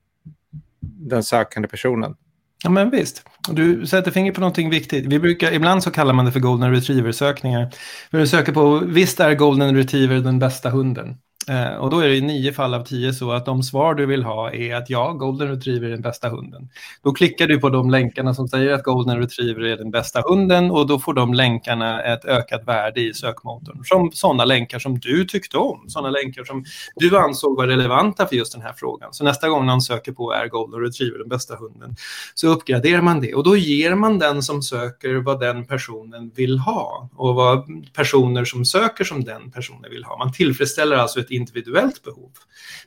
den 0.81 1.23
sökande 1.23 1.67
personen. 1.67 2.15
Ja 2.63 2.69
men 2.69 2.89
visst, 2.89 3.23
du 3.49 3.87
sätter 3.87 4.11
fingret 4.11 4.35
på 4.35 4.41
någonting 4.41 4.69
viktigt. 4.69 5.05
Vi 5.05 5.19
brukar, 5.19 5.51
ibland 5.51 5.83
så 5.83 5.91
kallar 5.91 6.13
man 6.13 6.25
det 6.25 6.31
för 6.31 6.39
golden 6.39 6.71
retriever-sökningar. 6.71 7.73
När 8.09 8.19
du 8.19 8.27
söker 8.27 8.53
på, 8.53 8.79
visst 8.79 9.19
är 9.19 9.33
golden 9.33 9.75
retriever 9.75 10.19
den 10.19 10.39
bästa 10.39 10.69
hunden? 10.69 11.17
Eh, 11.49 11.75
och 11.75 11.89
då 11.89 11.99
är 11.99 12.07
det 12.07 12.15
i 12.15 12.21
nio 12.21 12.53
fall 12.53 12.73
av 12.73 12.83
tio 12.83 13.13
så 13.13 13.31
att 13.31 13.45
de 13.45 13.63
svar 13.63 13.95
du 13.95 14.05
vill 14.05 14.23
ha 14.23 14.53
är 14.53 14.75
att 14.75 14.89
ja, 14.89 15.11
golden 15.11 15.47
retriever 15.47 15.87
är 15.87 15.91
den 15.91 16.01
bästa 16.01 16.29
hunden. 16.29 16.69
Då 17.03 17.13
klickar 17.13 17.47
du 17.47 17.59
på 17.59 17.69
de 17.69 17.89
länkarna 17.89 18.33
som 18.33 18.47
säger 18.47 18.73
att 18.73 18.83
golden 18.83 19.17
retriever 19.17 19.61
är 19.61 19.77
den 19.77 19.91
bästa 19.91 20.21
hunden 20.29 20.71
och 20.71 20.87
då 20.87 20.99
får 20.99 21.13
de 21.13 21.33
länkarna 21.33 22.03
ett 22.03 22.25
ökat 22.25 22.67
värde 22.67 23.01
i 23.01 23.13
sökmotorn. 23.13 23.81
Som 23.83 24.11
sådana 24.13 24.45
länkar 24.45 24.79
som 24.79 24.99
du 24.99 25.25
tyckte 25.25 25.57
om, 25.57 25.85
sådana 25.87 26.09
länkar 26.09 26.43
som 26.43 26.65
du 26.95 27.17
ansåg 27.17 27.57
var 27.57 27.67
relevanta 27.67 28.27
för 28.27 28.35
just 28.35 28.53
den 28.53 28.61
här 28.61 28.73
frågan. 28.77 29.13
Så 29.13 29.23
nästa 29.23 29.49
gång 29.49 29.65
någon 29.65 29.81
söker 29.81 30.11
på 30.11 30.33
är 30.33 30.47
golden 30.47 30.81
retriever 30.81 31.17
den 31.17 31.29
bästa 31.29 31.55
hunden 31.55 31.95
så 32.33 32.47
uppgraderar 32.47 33.01
man 33.01 33.21
det 33.21 33.33
och 33.33 33.43
då 33.43 33.57
ger 33.57 33.95
man 33.95 34.19
den 34.19 34.43
som 34.43 34.61
söker 34.61 35.15
vad 35.15 35.39
den 35.39 35.65
personen 35.65 36.31
vill 36.35 36.59
ha 36.59 37.09
och 37.15 37.35
vad 37.35 37.65
personer 37.93 38.45
som 38.45 38.65
söker 38.65 39.03
som 39.03 39.23
den 39.23 39.51
personen 39.51 39.91
vill 39.91 40.03
ha. 40.03 40.17
Man 40.17 40.33
tillfredsställer 40.33 40.95
alltså 40.95 41.19
ett 41.19 41.31
individuellt 41.39 42.03
behov. 42.03 42.31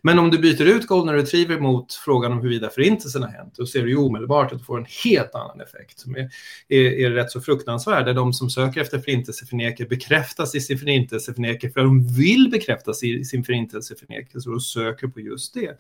Men 0.03 0.19
om 0.19 0.31
du 0.31 0.39
byter 0.39 0.63
ut 0.63 0.87
golden 0.87 1.15
retriever 1.15 1.61
mot 1.61 1.95
frågan 1.95 2.33
om 2.33 2.39
huruvida 2.39 2.71
förintelsen 2.71 3.23
har 3.23 3.31
hänt, 3.31 3.55
då 3.57 3.67
ser 3.67 3.83
du 3.83 3.89
ju 3.89 3.97
omedelbart 3.97 4.53
att 4.53 4.59
du 4.59 4.65
får 4.65 4.79
en 4.79 4.87
helt 5.05 5.35
annan 5.35 5.61
effekt 5.61 5.99
som 6.01 6.17
är, 6.17 6.31
är, 6.69 6.85
är 6.85 7.11
rätt 7.11 7.31
så 7.31 7.41
fruktansvärd. 7.41 8.07
Där 8.07 8.15
de 8.15 8.33
som 8.33 8.51
söker 8.51 8.81
efter 8.81 8.99
förintelseförnekelse 8.99 9.89
bekräftas 9.89 10.55
i 10.55 10.61
sin 10.61 10.79
förintelseförnekelse 10.79 11.75
för 11.75 11.81
de 11.81 12.15
vill 12.17 12.51
bekräftas 12.51 13.03
i 13.03 13.25
sin 13.25 13.45
förintelseförnekelse 13.45 14.51
och 14.51 14.63
söker 14.63 15.09
på 15.09 15.21
just 15.21 15.55
det. 15.55 15.79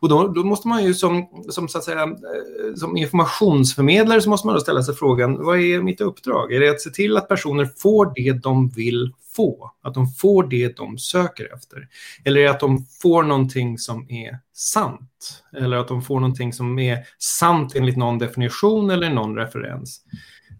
Och 0.00 0.08
då, 0.08 0.28
då 0.28 0.44
måste 0.44 0.68
man 0.68 0.84
ju 0.84 0.94
som, 0.94 1.44
som, 1.50 1.68
så 1.68 1.78
att 1.78 1.84
säga, 1.84 2.02
eh, 2.02 2.74
som 2.76 2.96
informationsförmedlare 2.96 4.22
så 4.22 4.30
måste 4.30 4.46
man 4.46 4.54
då 4.54 4.60
ställa 4.60 4.82
sig 4.82 4.94
frågan, 4.94 5.44
vad 5.44 5.60
är 5.60 5.82
mitt 5.82 6.00
uppdrag? 6.00 6.52
Är 6.52 6.60
det 6.60 6.70
att 6.70 6.80
se 6.80 6.90
till 6.90 7.16
att 7.16 7.28
personer 7.28 7.70
får 7.76 8.12
det 8.14 8.32
de 8.32 8.68
vill 8.68 9.12
få? 9.40 9.70
Att 9.82 9.94
de 9.94 10.06
får 10.06 10.48
det 10.48 10.76
de 10.76 10.98
söker 10.98 11.54
efter? 11.54 11.88
Eller 12.24 12.46
att 12.46 12.60
de 12.60 12.86
får 13.02 13.22
någonting 13.22 13.78
som 13.78 14.10
är 14.10 14.38
sant? 14.54 15.44
Eller 15.56 15.76
att 15.76 15.88
de 15.88 16.02
får 16.02 16.20
någonting 16.20 16.52
som 16.52 16.78
är 16.78 16.98
sant 17.18 17.76
enligt 17.76 17.96
någon 17.96 18.18
definition 18.18 18.90
eller 18.90 19.10
någon 19.10 19.36
referens? 19.36 20.00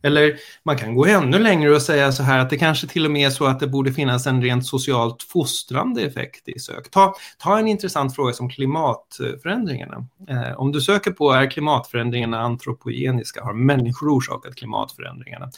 Eller 0.03 0.37
man 0.65 0.79
kan 0.79 0.95
gå 0.95 1.07
ännu 1.07 1.39
längre 1.39 1.75
och 1.75 1.83
säga 1.83 2.13
så 2.13 2.23
här 2.23 2.39
att 2.39 2.51
det 2.51 2.57
kanske 2.57 2.87
till 2.87 3.05
och 3.05 3.11
med 3.11 3.27
är 3.27 3.31
så 3.31 3.45
att 3.45 3.61
det 3.61 3.67
borde 3.67 3.93
finnas 3.93 4.27
en 4.27 4.43
rent 4.43 4.67
socialt 4.67 5.23
fostrande 5.23 6.03
effekt 6.03 6.49
i 6.49 6.59
sök. 6.59 6.91
Ta, 6.91 7.15
ta 7.39 7.59
en 7.59 7.69
intressant 7.69 8.15
fråga 8.15 8.33
som 8.33 8.51
klimatförändringarna. 8.51 10.07
Eh, 10.29 10.61
om 10.61 10.73
du 10.73 10.81
söker 10.81 11.11
på 11.11 11.33
är 11.33 11.51
klimatförändringarna 11.51 12.41
antropogeniska, 12.41 13.45
har 13.45 13.55
människor 13.55 14.19
orsakat 14.19 14.55
klimatförändringarna? 14.55 15.51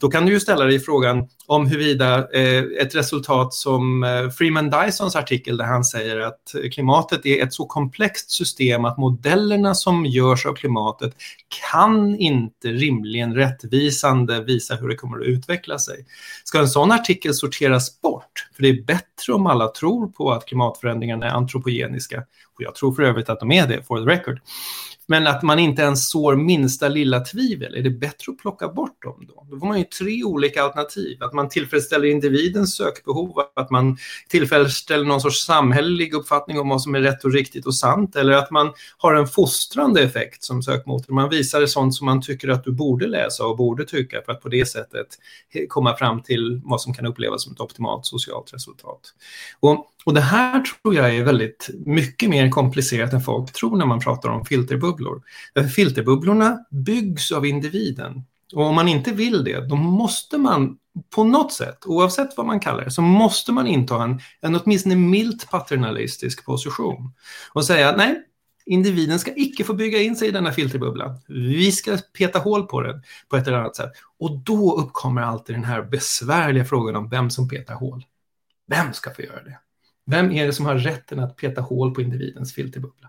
Då 0.00 0.08
kan 0.08 0.26
du 0.26 0.32
ju 0.32 0.40
ställa 0.40 0.64
dig 0.64 0.80
frågan 0.80 1.28
om 1.46 1.66
huruvida 1.66 2.18
eh, 2.18 2.64
ett 2.82 2.94
resultat 2.94 3.54
som 3.54 4.04
eh, 4.04 4.30
Freeman 4.30 4.70
Dysons 4.70 5.16
artikel 5.16 5.56
där 5.56 5.64
han 5.64 5.84
säger 5.84 6.20
att 6.20 6.54
klimatet 6.72 7.26
är 7.26 7.42
ett 7.42 7.52
så 7.52 7.66
komplext 7.66 8.30
system 8.30 8.84
att 8.84 8.98
modellerna 8.98 9.74
som 9.74 10.06
görs 10.06 10.46
av 10.46 10.54
klimatet 10.54 11.14
kan 11.70 12.16
inte 12.16 12.68
rimligen 12.68 13.34
rättvisa 13.34 13.89
rättvisande 13.90 14.44
visa 14.44 14.74
hur 14.74 14.88
det 14.88 14.94
kommer 14.94 15.20
att 15.20 15.26
utveckla 15.26 15.78
sig. 15.78 16.06
Ska 16.44 16.58
en 16.58 16.68
sån 16.68 16.92
artikel 16.92 17.34
sorteras 17.34 18.00
bort? 18.00 18.48
För 18.56 18.62
det 18.62 18.68
är 18.68 18.82
bättre 18.82 19.32
om 19.32 19.46
alla 19.46 19.68
tror 19.68 20.08
på 20.08 20.32
att 20.32 20.46
klimatförändringarna 20.46 21.26
är 21.26 21.30
antropogeniska. 21.30 22.18
Och 22.56 22.62
jag 22.62 22.74
tror 22.74 22.92
för 22.92 23.02
övrigt 23.02 23.28
att 23.28 23.40
de 23.40 23.52
är 23.52 23.66
det, 23.68 23.82
for 23.82 23.98
the 23.98 24.10
record. 24.10 24.40
Men 25.10 25.26
att 25.26 25.42
man 25.42 25.58
inte 25.58 25.82
ens 25.82 26.10
sår 26.10 26.36
minsta 26.36 26.88
lilla 26.88 27.20
tvivel, 27.20 27.74
är 27.74 27.82
det 27.82 27.90
bättre 27.90 28.32
att 28.32 28.38
plocka 28.38 28.68
bort 28.68 29.02
dem 29.02 29.26
då? 29.28 29.46
Då 29.50 29.58
får 29.58 29.66
man 29.66 29.78
ju 29.78 29.84
tre 29.84 30.24
olika 30.24 30.62
alternativ. 30.62 31.22
Att 31.22 31.32
man 31.32 31.48
tillfredsställer 31.48 32.08
individens 32.08 32.76
sökbehov, 32.76 33.34
att 33.56 33.70
man 33.70 33.96
tillfredsställer 34.28 35.04
någon 35.04 35.20
sorts 35.20 35.46
samhällelig 35.46 36.14
uppfattning 36.14 36.60
om 36.60 36.68
vad 36.68 36.82
som 36.82 36.94
är 36.94 37.00
rätt 37.00 37.24
och 37.24 37.32
riktigt 37.32 37.66
och 37.66 37.74
sant, 37.74 38.16
eller 38.16 38.32
att 38.32 38.50
man 38.50 38.72
har 38.98 39.14
en 39.14 39.26
fostrande 39.26 40.02
effekt 40.02 40.44
som 40.44 40.62
sökmotor. 40.62 41.14
Man 41.14 41.28
visar 41.28 41.66
sånt 41.66 41.94
som 41.94 42.04
man 42.04 42.22
tycker 42.22 42.48
att 42.48 42.64
du 42.64 42.72
borde 42.72 43.06
läsa 43.06 43.46
och 43.46 43.56
borde 43.56 43.84
tycka 43.84 44.22
för 44.24 44.32
att 44.32 44.42
på 44.42 44.48
det 44.48 44.66
sättet 44.68 45.06
komma 45.68 45.96
fram 45.96 46.22
till 46.22 46.60
vad 46.64 46.80
som 46.80 46.94
kan 46.94 47.06
upplevas 47.06 47.42
som 47.42 47.52
ett 47.52 47.60
optimalt 47.60 48.06
socialt 48.06 48.54
resultat. 48.54 49.00
Och 49.60 49.86
och 50.04 50.14
det 50.14 50.20
här 50.20 50.60
tror 50.60 50.94
jag 50.94 51.16
är 51.16 51.24
väldigt 51.24 51.70
mycket 51.86 52.30
mer 52.30 52.50
komplicerat 52.50 53.12
än 53.12 53.20
folk 53.20 53.52
tror 53.52 53.76
när 53.76 53.86
man 53.86 54.00
pratar 54.00 54.28
om 54.28 54.44
filterbubblor. 54.44 55.22
Filterbubblorna 55.74 56.58
byggs 56.70 57.32
av 57.32 57.46
individen. 57.46 58.24
Och 58.54 58.66
om 58.66 58.74
man 58.74 58.88
inte 58.88 59.12
vill 59.12 59.44
det, 59.44 59.68
då 59.68 59.76
måste 59.76 60.38
man 60.38 60.76
på 61.14 61.24
något 61.24 61.52
sätt, 61.52 61.78
oavsett 61.86 62.36
vad 62.36 62.46
man 62.46 62.60
kallar 62.60 62.84
det, 62.84 62.90
så 62.90 63.02
måste 63.02 63.52
man 63.52 63.66
inta 63.66 64.02
en, 64.02 64.20
en 64.40 64.56
åtminstone 64.56 64.96
milt 64.96 65.50
paternalistisk 65.50 66.44
position. 66.44 67.14
Och 67.52 67.64
säga 67.64 67.96
nej, 67.96 68.22
individen 68.66 69.18
ska 69.18 69.32
icke 69.36 69.64
få 69.64 69.74
bygga 69.74 70.02
in 70.02 70.16
sig 70.16 70.28
i 70.28 70.30
denna 70.30 70.52
filterbubbla. 70.52 71.16
Vi 71.28 71.72
ska 71.72 71.98
peta 72.18 72.38
hål 72.38 72.66
på 72.66 72.80
den 72.80 73.02
på 73.28 73.36
ett 73.36 73.46
eller 73.46 73.58
annat 73.58 73.76
sätt. 73.76 73.92
Och 74.18 74.38
då 74.38 74.76
uppkommer 74.76 75.22
alltid 75.22 75.56
den 75.56 75.64
här 75.64 75.82
besvärliga 75.82 76.64
frågan 76.64 76.96
om 76.96 77.08
vem 77.08 77.30
som 77.30 77.48
petar 77.48 77.74
hål. 77.74 78.04
Vem 78.66 78.92
ska 78.92 79.14
få 79.14 79.22
göra 79.22 79.42
det? 79.44 79.58
Vem 80.10 80.32
är 80.32 80.46
det 80.46 80.52
som 80.52 80.66
har 80.66 80.74
rätten 80.74 81.20
att 81.20 81.36
peta 81.36 81.60
hål 81.60 81.94
på 81.94 82.02
individens 82.02 82.54
filterbubbla? 82.54 83.08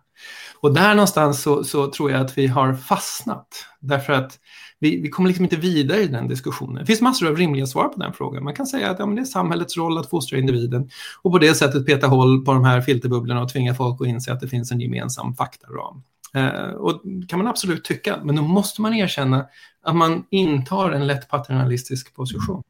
Och 0.60 0.74
där 0.74 0.96
någonstans 0.96 1.42
så, 1.42 1.64
så 1.64 1.92
tror 1.92 2.12
jag 2.12 2.22
att 2.22 2.38
vi 2.38 2.48
har 2.48 2.74
fastnat. 2.74 3.48
Därför 3.80 4.14
att 4.14 4.40
vi, 4.80 5.02
vi 5.02 5.10
kommer 5.10 5.30
liksom 5.30 5.46
inte 5.46 5.56
vidare 5.56 6.02
i 6.02 6.08
den 6.08 6.28
diskussionen. 6.28 6.76
Det 6.76 6.86
finns 6.86 7.02
massor 7.02 7.28
av 7.28 7.38
rimliga 7.38 7.68
svar 7.68 7.88
på 7.88 8.00
den 8.00 8.14
frågan. 8.14 8.44
Man 8.44 8.56
kan 8.56 8.68
säga 8.68 8.92
att 8.92 9.00
ja, 9.00 9.06
det 9.06 9.22
är 9.22 9.26
samhällets 9.26 9.78
roll 9.78 9.98
att 9.98 10.10
fostra 10.10 10.38
individen 10.38 10.90
och 11.22 11.32
på 11.32 11.38
det 11.38 11.56
sättet 11.56 11.86
peta 11.86 12.08
hål 12.08 12.46
på 12.46 12.54
de 12.54 12.66
här 12.66 12.82
filterbubblorna 12.82 13.42
och 13.42 13.50
tvinga 13.50 13.76
folk 13.76 14.02
att 14.02 14.08
inse 14.08 14.34
att 14.34 14.40
det 14.40 14.48
finns 14.48 14.72
en 14.72 14.80
gemensam 14.80 15.36
faktaram. 15.36 16.04
Eh, 16.34 16.72
och 16.72 17.02
kan 17.28 17.40
man 17.40 17.48
absolut 17.48 17.84
tycka, 17.84 18.20
men 18.24 18.36
då 18.36 18.42
måste 18.42 18.82
man 18.82 18.94
erkänna 18.94 19.46
att 19.84 19.96
man 19.96 20.24
intar 20.30 20.92
en 20.92 21.08
lätt 21.08 21.30
paternalistisk 21.30 22.16
position. 22.16 22.64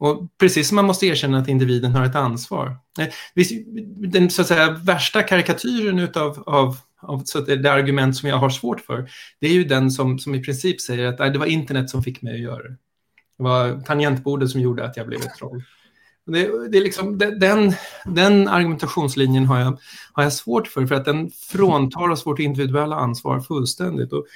Och 0.00 0.38
precis 0.38 0.68
som 0.68 0.76
man 0.76 0.84
måste 0.84 1.06
erkänna 1.06 1.38
att 1.38 1.48
individen 1.48 1.92
har 1.92 2.04
ett 2.04 2.14
ansvar. 2.14 2.76
Eh, 2.98 3.08
den 3.96 4.30
så 4.30 4.42
att 4.42 4.48
säga, 4.48 4.70
värsta 4.70 5.22
karikatyren 5.22 5.98
utav, 5.98 6.42
av, 6.46 6.76
av 7.02 7.22
så 7.24 7.38
att 7.38 7.46
det 7.46 7.72
argument 7.72 8.16
som 8.16 8.28
jag 8.28 8.36
har 8.36 8.50
svårt 8.50 8.80
för, 8.80 9.10
det 9.40 9.46
är 9.46 9.52
ju 9.52 9.64
den 9.64 9.90
som, 9.90 10.18
som 10.18 10.34
i 10.34 10.42
princip 10.42 10.80
säger 10.80 11.06
att 11.06 11.32
det 11.32 11.38
var 11.38 11.46
internet 11.46 11.90
som 11.90 12.02
fick 12.02 12.22
mig 12.22 12.34
att 12.34 12.40
göra 12.40 12.62
det. 12.62 12.76
Det 13.38 13.44
var 13.44 13.80
tangentbordet 13.80 14.50
som 14.50 14.60
gjorde 14.60 14.84
att 14.84 14.96
jag 14.96 15.06
blev 15.06 15.20
ett 15.20 15.34
troll. 15.38 15.62
Det, 16.26 16.68
det 16.68 16.78
är 16.78 16.82
liksom, 16.82 17.18
den, 17.18 17.74
den 18.04 18.48
argumentationslinjen 18.48 19.46
har 19.46 19.60
jag, 19.60 19.78
har 20.12 20.22
jag 20.22 20.32
svårt 20.32 20.68
för, 20.68 20.86
för 20.86 20.94
att 20.94 21.04
den 21.04 21.30
fråntar 21.30 22.08
oss 22.08 22.26
vårt 22.26 22.38
individuella 22.38 22.96
ansvar 22.96 23.40
fullständigt. 23.40 24.12
Och 24.12 24.26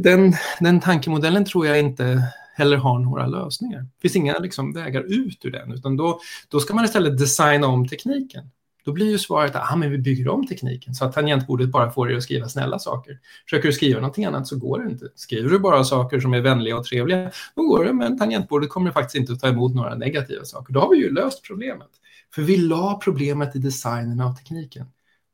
den, 0.00 0.34
den 0.60 0.80
tankemodellen 0.80 1.44
tror 1.44 1.66
jag 1.66 1.78
inte 1.78 2.22
heller 2.54 2.76
har 2.76 2.98
några 2.98 3.26
lösningar. 3.26 3.80
Det 3.80 4.00
finns 4.02 4.16
inga 4.16 4.38
liksom, 4.38 4.72
vägar 4.72 5.02
ut 5.02 5.44
ur 5.44 5.50
den, 5.50 5.72
utan 5.72 5.96
då, 5.96 6.20
då 6.48 6.60
ska 6.60 6.74
man 6.74 6.84
istället 6.84 7.18
designa 7.18 7.66
om 7.66 7.88
tekniken. 7.88 8.50
Då 8.84 8.92
blir 8.92 9.10
ju 9.10 9.18
svaret 9.18 9.56
att 9.56 9.72
ah, 9.72 9.76
men 9.76 9.90
vi 9.90 9.98
bygger 9.98 10.28
om 10.28 10.46
tekniken 10.46 10.94
så 10.94 11.04
att 11.04 11.12
tangentbordet 11.12 11.68
bara 11.68 11.90
får 11.90 12.06
dig 12.06 12.16
att 12.16 12.22
skriva 12.22 12.48
snälla 12.48 12.78
saker. 12.78 13.18
Försöker 13.44 13.68
du 13.68 13.72
skriva 13.72 14.00
någonting 14.00 14.24
annat 14.24 14.46
så 14.46 14.58
går 14.58 14.78
det 14.78 14.90
inte. 14.90 15.08
Skriver 15.14 15.50
du 15.50 15.58
bara 15.58 15.84
saker 15.84 16.20
som 16.20 16.34
är 16.34 16.40
vänliga 16.40 16.76
och 16.76 16.84
trevliga, 16.84 17.30
då 17.56 17.62
går 17.62 17.84
det, 17.84 17.92
men 17.92 18.18
tangentbordet 18.18 18.70
kommer 18.70 18.90
faktiskt 18.90 19.16
inte 19.16 19.32
att 19.32 19.40
ta 19.40 19.48
emot 19.48 19.74
några 19.74 19.94
negativa 19.94 20.44
saker. 20.44 20.74
Då 20.74 20.80
har 20.80 20.90
vi 20.90 20.96
ju 20.96 21.10
löst 21.14 21.44
problemet. 21.46 21.88
För 22.34 22.42
vi 22.42 22.56
la 22.56 23.00
problemet 23.04 23.56
i 23.56 23.58
designen 23.58 24.20
av 24.20 24.34
tekniken. 24.34 24.86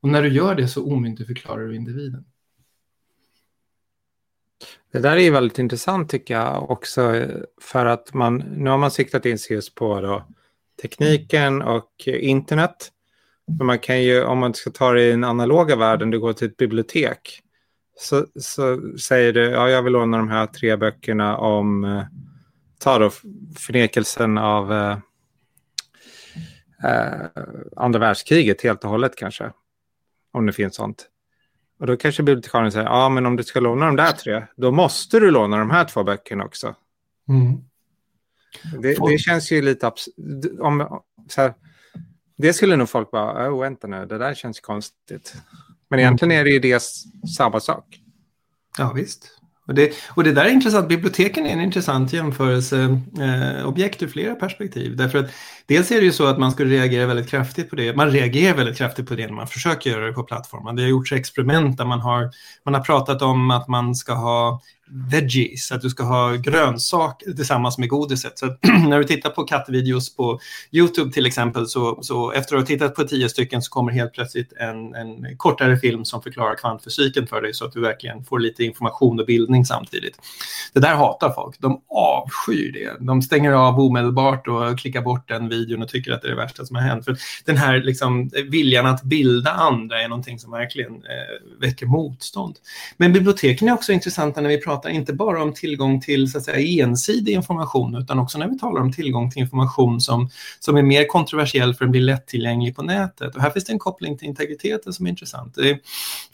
Och 0.02 0.08
när 0.08 0.22
du 0.22 0.28
gör 0.28 0.54
det 0.54 0.68
så 0.68 0.92
omyndigförklarar 0.92 1.66
du 1.66 1.76
individen. 1.76 2.24
Det 4.92 4.98
där 4.98 5.16
är 5.16 5.30
väldigt 5.30 5.58
intressant 5.58 6.10
tycker 6.10 6.34
jag 6.34 6.70
också 6.70 7.14
eh, 7.16 7.36
för 7.60 7.86
att 7.86 8.14
man, 8.14 8.36
nu 8.36 8.70
har 8.70 8.78
man 8.78 8.90
siktat 8.90 9.26
in 9.26 9.38
sig 9.38 9.56
just 9.56 9.74
på 9.74 10.00
då, 10.00 10.26
tekniken 10.82 11.62
och 11.62 11.90
internet. 12.06 12.90
Men 13.58 13.66
man 13.66 13.78
kan 13.78 14.02
ju, 14.02 14.24
om 14.24 14.38
man 14.38 14.54
ska 14.54 14.70
ta 14.70 14.92
det 14.92 15.02
i 15.02 15.10
den 15.10 15.24
analoga 15.24 15.76
världen, 15.76 16.10
du 16.10 16.20
går 16.20 16.32
till 16.32 16.48
ett 16.48 16.56
bibliotek. 16.56 17.40
Så, 17.98 18.26
så 18.40 18.80
säger 18.98 19.32
du, 19.32 19.40
ja 19.40 19.68
jag 19.70 19.82
vill 19.82 19.92
låna 19.92 20.16
de 20.16 20.28
här 20.28 20.46
tre 20.46 20.76
böckerna 20.76 21.36
om, 21.36 21.84
eh, 21.84 22.02
ta 22.78 22.98
då 22.98 23.10
förnekelsen 23.58 24.38
av 24.38 24.72
eh, 24.72 24.98
eh, 26.84 27.26
andra 27.76 27.98
världskriget 27.98 28.62
helt 28.62 28.84
och 28.84 28.90
hållet 28.90 29.16
kanske. 29.16 29.52
Om 30.32 30.46
det 30.46 30.52
finns 30.52 30.74
sånt. 30.74 31.09
Och 31.80 31.86
då 31.86 31.96
kanske 31.96 32.22
bibliotekarien 32.22 32.72
säger, 32.72 32.86
ja 32.86 33.08
men 33.08 33.26
om 33.26 33.36
du 33.36 33.44
ska 33.44 33.60
låna 33.60 33.86
de 33.86 33.96
där 33.96 34.12
tre, 34.12 34.46
då 34.56 34.70
måste 34.70 35.20
du 35.20 35.30
låna 35.30 35.58
de 35.58 35.70
här 35.70 35.84
två 35.84 36.04
böckerna 36.04 36.44
också. 36.44 36.74
Mm. 37.28 37.52
Det, 38.82 38.94
det, 39.08 39.18
känns 39.18 39.52
ju 39.52 39.62
lite 39.62 39.92
om, 40.60 41.02
så 41.28 41.40
här, 41.40 41.54
Det 42.36 42.52
skulle 42.52 42.76
nog 42.76 42.88
folk 42.88 43.10
bara, 43.10 43.50
oh, 43.50 43.60
vänta 43.60 43.86
nu, 43.86 44.06
det 44.06 44.18
där 44.18 44.34
känns 44.34 44.60
konstigt. 44.60 45.34
Men 45.88 45.98
mm. 45.98 46.06
egentligen 46.06 46.32
är 46.32 46.44
det 46.44 46.50
ju 46.50 46.58
det 46.58 46.82
samma 47.36 47.60
sak. 47.60 48.00
Ja 48.78 48.92
visst. 48.92 49.39
Och 49.70 49.76
det, 49.76 49.92
och 50.08 50.24
det 50.24 50.32
där 50.32 50.44
är 50.44 50.50
intressant. 50.50 50.88
Biblioteken 50.88 51.46
är 51.46 51.50
en 51.50 51.60
intressant 51.60 52.12
jämförelseobjekt 52.12 54.02
eh, 54.02 54.08
ur 54.08 54.12
flera 54.12 54.34
perspektiv. 54.34 54.96
Därför 54.96 55.18
att 55.18 55.30
dels 55.66 55.90
är 55.90 55.96
det 55.96 56.04
ju 56.04 56.12
så 56.12 56.26
att 56.26 56.38
man 56.38 56.52
skulle 56.52 56.70
reagera 56.70 57.06
väldigt 57.06 57.28
kraftigt 57.30 57.70
på 57.70 57.76
det. 57.76 57.96
Man 57.96 58.10
reagerar 58.10 58.56
väldigt 58.56 58.76
kraftigt 58.76 59.08
på 59.08 59.14
det 59.14 59.26
när 59.26 59.32
man 59.32 59.46
försöker 59.46 59.90
göra 59.90 60.06
det 60.06 60.12
på 60.12 60.22
plattformen. 60.22 60.76
Det 60.76 60.82
har 60.82 60.88
gjorts 60.88 61.12
experiment 61.12 61.78
där 61.78 61.84
man 61.84 62.00
har, 62.00 62.30
man 62.64 62.74
har 62.74 62.80
pratat 62.80 63.22
om 63.22 63.50
att 63.50 63.68
man 63.68 63.94
ska 63.94 64.14
ha 64.14 64.60
veggies, 64.92 65.72
att 65.72 65.80
du 65.80 65.90
ska 65.90 66.04
ha 66.04 66.36
grönsaker 66.36 67.32
tillsammans 67.32 67.78
med 67.78 67.88
godiset. 67.88 68.38
Så 68.38 68.46
när 68.88 68.98
du 68.98 69.04
tittar 69.04 69.30
på 69.30 69.44
kattvideos 69.44 70.16
på 70.16 70.40
YouTube 70.72 71.12
till 71.12 71.26
exempel, 71.26 71.66
så, 71.66 71.98
så 72.02 72.32
efter 72.32 72.56
att 72.56 72.62
ha 72.62 72.66
tittat 72.66 72.94
på 72.94 73.04
tio 73.04 73.28
stycken 73.28 73.62
så 73.62 73.70
kommer 73.70 73.92
helt 73.92 74.12
plötsligt 74.12 74.52
en, 74.52 74.94
en 74.94 75.36
kortare 75.36 75.76
film 75.76 76.04
som 76.04 76.22
förklarar 76.22 76.54
kvantfysiken 76.54 77.26
för 77.26 77.42
dig 77.42 77.54
så 77.54 77.64
att 77.64 77.72
du 77.72 77.80
verkligen 77.80 78.24
får 78.24 78.38
lite 78.38 78.64
information 78.64 79.20
och 79.20 79.26
bildning 79.26 79.64
samtidigt. 79.64 80.18
Det 80.72 80.80
där 80.80 80.94
hatar 80.94 81.30
folk. 81.30 81.56
De 81.58 81.80
avskyr 81.88 82.72
det. 82.72 83.04
De 83.06 83.22
stänger 83.22 83.52
av 83.52 83.80
omedelbart 83.80 84.48
och 84.48 84.78
klickar 84.78 85.02
bort 85.02 85.28
den 85.28 85.48
videon 85.48 85.82
och 85.82 85.88
tycker 85.88 86.12
att 86.12 86.22
det 86.22 86.28
är 86.28 86.30
det 86.30 86.36
värsta 86.36 86.66
som 86.66 86.76
har 86.76 86.82
hänt. 86.82 87.04
För 87.04 87.16
den 87.44 87.56
här 87.56 87.80
liksom, 87.80 88.30
viljan 88.48 88.86
att 88.86 89.02
bilda 89.02 89.50
andra 89.50 90.02
är 90.02 90.08
någonting 90.08 90.38
som 90.38 90.50
verkligen 90.50 90.92
eh, 90.92 91.60
väcker 91.60 91.86
motstånd. 91.86 92.56
Men 92.96 93.12
biblioteken 93.12 93.68
är 93.68 93.72
också 93.72 93.92
intressanta 93.92 94.40
när 94.40 94.48
vi 94.48 94.58
pratar 94.58 94.79
pratar 94.80 94.90
inte 94.90 95.12
bara 95.12 95.42
om 95.42 95.54
tillgång 95.54 96.00
till 96.00 96.30
så 96.30 96.38
att 96.38 96.44
säga, 96.44 96.84
ensidig 96.84 97.32
information 97.32 97.94
utan 97.94 98.18
också 98.18 98.38
när 98.38 98.48
vi 98.48 98.58
talar 98.58 98.80
om 98.80 98.92
tillgång 98.92 99.30
till 99.30 99.42
information 99.42 100.00
som, 100.00 100.30
som 100.60 100.76
är 100.76 100.82
mer 100.82 101.06
kontroversiell 101.06 101.74
för 101.74 101.84
att 101.84 101.90
bli 101.90 102.00
lättillgänglig 102.00 102.76
på 102.76 102.82
nätet. 102.82 103.36
Och 103.36 103.42
här 103.42 103.50
finns 103.50 103.64
det 103.64 103.72
en 103.72 103.78
koppling 103.78 104.18
till 104.18 104.28
integriteten 104.28 104.92
som 104.92 105.06
är 105.06 105.10
intressant. 105.10 105.54
Det 105.54 105.78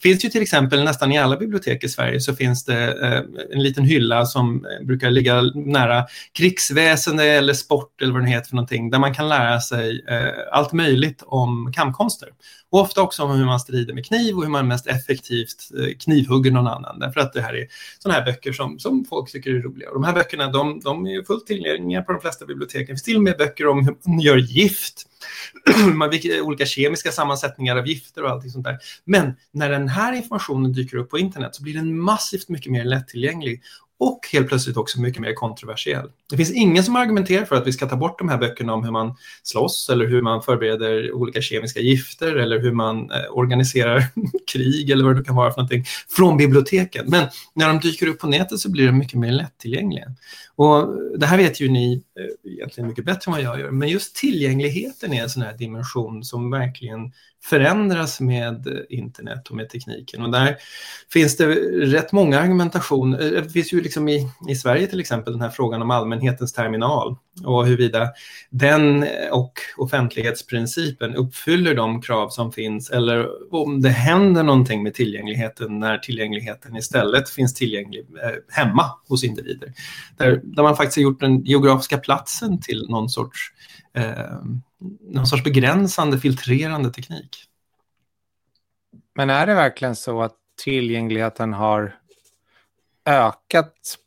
finns 0.01 0.25
ju 0.25 0.29
till 0.29 0.41
exempel 0.41 0.83
nästan 0.83 1.11
i 1.11 1.17
alla 1.17 1.37
bibliotek 1.37 1.83
i 1.83 1.89
Sverige 1.89 2.21
så 2.21 2.35
finns 2.35 2.65
det 2.65 3.05
eh, 3.05 3.21
en 3.53 3.63
liten 3.63 3.83
hylla 3.83 4.25
som 4.25 4.65
eh, 4.65 4.85
brukar 4.85 5.11
ligga 5.11 5.41
nära 5.55 6.05
krigsväsende 6.33 7.23
eller 7.23 7.53
sport 7.53 8.01
eller 8.01 8.13
vad 8.13 8.21
det 8.23 8.29
heter 8.29 8.49
för 8.49 8.55
någonting 8.55 8.89
där 8.89 8.99
man 8.99 9.13
kan 9.13 9.29
lära 9.29 9.61
sig 9.61 10.05
eh, 10.09 10.57
allt 10.57 10.73
möjligt 10.73 11.23
om 11.25 11.73
kampkonster. 11.75 12.29
Och 12.69 12.79
ofta 12.79 13.01
också 13.01 13.23
om 13.23 13.31
hur 13.31 13.45
man 13.45 13.59
strider 13.59 13.93
med 13.93 14.05
kniv 14.05 14.37
och 14.37 14.43
hur 14.43 14.49
man 14.49 14.67
mest 14.67 14.87
effektivt 14.87 15.69
eh, 15.79 15.97
knivhugger 15.99 16.51
någon 16.51 16.67
annan. 16.67 16.99
Därför 16.99 17.19
att 17.19 17.33
det 17.33 17.41
här 17.41 17.53
är 17.53 17.67
sådana 17.99 18.19
här 18.19 18.25
böcker 18.25 18.53
som, 18.53 18.79
som 18.79 19.05
folk 19.05 19.31
tycker 19.31 19.49
är 19.49 19.61
roliga. 19.61 19.89
Och 19.89 19.93
de 19.93 20.03
här 20.03 20.13
böckerna 20.13 20.47
de, 20.47 20.79
de 20.79 21.07
är 21.07 21.23
fullt 21.23 21.47
tillgängliga 21.47 22.01
på 22.01 22.11
de 22.11 22.21
flesta 22.21 22.45
biblioteken. 22.45 22.85
Det 22.85 22.87
finns 22.87 23.03
till 23.03 23.15
och 23.15 23.23
med 23.23 23.37
böcker 23.37 23.67
om 23.67 23.85
hur 23.85 23.95
man 24.05 24.19
gör 24.19 24.37
gift. 24.37 25.03
Eh, 26.27 26.41
olika 26.41 26.65
kemiska 26.65 27.11
sammansättningar 27.11 27.75
av 27.75 27.87
gifter 27.87 28.23
och 28.23 28.29
allting 28.29 28.51
sånt 28.51 28.65
där. 28.65 28.77
Men 29.05 29.33
när 29.51 29.69
den 29.69 29.87
här 29.87 30.13
informationen 30.13 30.73
dyker 30.73 30.97
upp 30.97 31.09
på 31.09 31.19
internet 31.19 31.55
så 31.55 31.63
blir 31.63 31.73
den 31.73 31.99
massivt 31.99 32.49
mycket 32.49 32.71
mer 32.71 32.83
lättillgänglig 32.83 33.61
och 33.99 34.19
helt 34.33 34.47
plötsligt 34.47 34.77
också 34.77 35.01
mycket 35.01 35.21
mer 35.21 35.33
kontroversiell. 35.33 36.09
Det 36.29 36.37
finns 36.37 36.51
ingen 36.51 36.83
som 36.83 36.95
argumenterar 36.95 37.45
för 37.45 37.55
att 37.55 37.67
vi 37.67 37.73
ska 37.73 37.85
ta 37.85 37.95
bort 37.95 38.19
de 38.19 38.29
här 38.29 38.37
böckerna 38.37 38.73
om 38.73 38.83
hur 38.83 38.91
man 38.91 39.15
slåss 39.43 39.89
eller 39.89 40.07
hur 40.07 40.21
man 40.21 40.41
förbereder 40.41 41.13
olika 41.13 41.41
kemiska 41.41 41.79
gifter 41.79 42.35
eller 42.35 42.59
hur 42.59 42.71
man 42.71 43.11
eh, 43.11 43.17
organiserar 43.31 44.03
krig 44.53 44.89
eller 44.89 45.05
vad 45.05 45.15
det 45.15 45.23
kan 45.23 45.35
vara 45.35 45.51
för 45.51 45.57
någonting 45.57 45.85
från 46.09 46.37
biblioteken. 46.37 47.05
Men 47.07 47.27
när 47.53 47.67
de 47.67 47.79
dyker 47.79 48.07
upp 48.07 48.19
på 48.19 48.27
nätet 48.27 48.59
så 48.59 48.71
blir 48.71 48.85
de 48.85 48.97
mycket 48.97 49.19
mer 49.19 49.31
lättillgängliga. 49.31 50.05
Och 50.57 50.87
det 51.19 51.25
här 51.25 51.37
vet 51.37 51.61
ju 51.61 51.69
ni 51.69 52.03
eh, 52.19 52.51
egentligen 52.51 52.87
mycket 52.87 53.05
bättre 53.05 53.29
än 53.29 53.31
vad 53.31 53.41
jag 53.41 53.59
gör, 53.59 53.71
men 53.71 53.89
just 53.89 54.15
tillgängligheten 54.15 55.13
är 55.13 55.23
en 55.23 55.29
sån 55.29 55.43
här 55.43 55.57
dimension 55.57 56.23
som 56.23 56.51
verkligen 56.51 57.11
förändras 57.43 58.19
med 58.19 58.67
eh, 58.67 58.73
internet 58.89 59.47
och 59.47 59.55
med 59.55 59.69
tekniken. 59.69 60.23
Och 60.23 60.31
där 60.31 60.57
finns 61.13 61.37
det 61.37 61.45
rätt 61.85 62.11
många 62.11 62.39
argumentationer. 62.39 63.35
Eh, 63.35 63.43
det 63.43 63.49
finns 63.49 63.73
ju 63.73 63.81
liksom 63.81 64.09
i, 64.09 64.29
i 64.49 64.55
Sverige 64.55 64.87
till 64.87 64.99
exempel 64.99 65.33
den 65.33 65.41
här 65.41 65.49
frågan 65.49 65.81
om 65.81 65.91
allmänhetens 65.91 66.53
terminal 66.53 67.15
och 67.43 67.67
huruvida 67.67 68.09
den 68.49 69.03
eh, 69.03 69.29
och 69.31 69.59
offentlighetsprincipen 69.77 71.15
uppfyller 71.15 71.75
de 71.75 72.01
krav 72.01 72.29
som 72.29 72.51
finns 72.51 72.89
eller 72.89 73.27
om 73.53 73.81
det 73.81 73.89
händer 73.89 74.43
någonting 74.43 74.83
med 74.83 74.93
tillgängligheten 74.93 75.79
när 75.79 75.97
tillgängligheten 75.97 76.75
istället 76.75 77.29
finns 77.29 77.53
tillgänglig 77.53 78.07
eh, 78.23 78.31
hemma 78.49 78.91
hos 79.07 79.23
individer. 79.23 79.73
Där, 80.17 80.41
där 80.43 80.63
man 80.63 80.75
faktiskt 80.75 80.97
har 80.97 81.03
gjort 81.03 81.19
den 81.19 81.43
geografiska 81.43 81.97
platsen 81.97 82.61
till 82.61 82.85
någon 82.89 83.09
sorts 83.09 83.51
eh, 83.93 84.41
någon 85.01 85.27
sorts 85.27 85.43
begränsande, 85.43 86.19
filtrerande 86.19 86.91
teknik. 86.91 87.43
Men 89.15 89.29
är 89.29 89.47
det 89.47 89.53
verkligen 89.53 89.95
så 89.95 90.21
att 90.21 90.35
tillgängligheten 90.63 91.53
har 91.53 91.95
ökat 93.05 93.97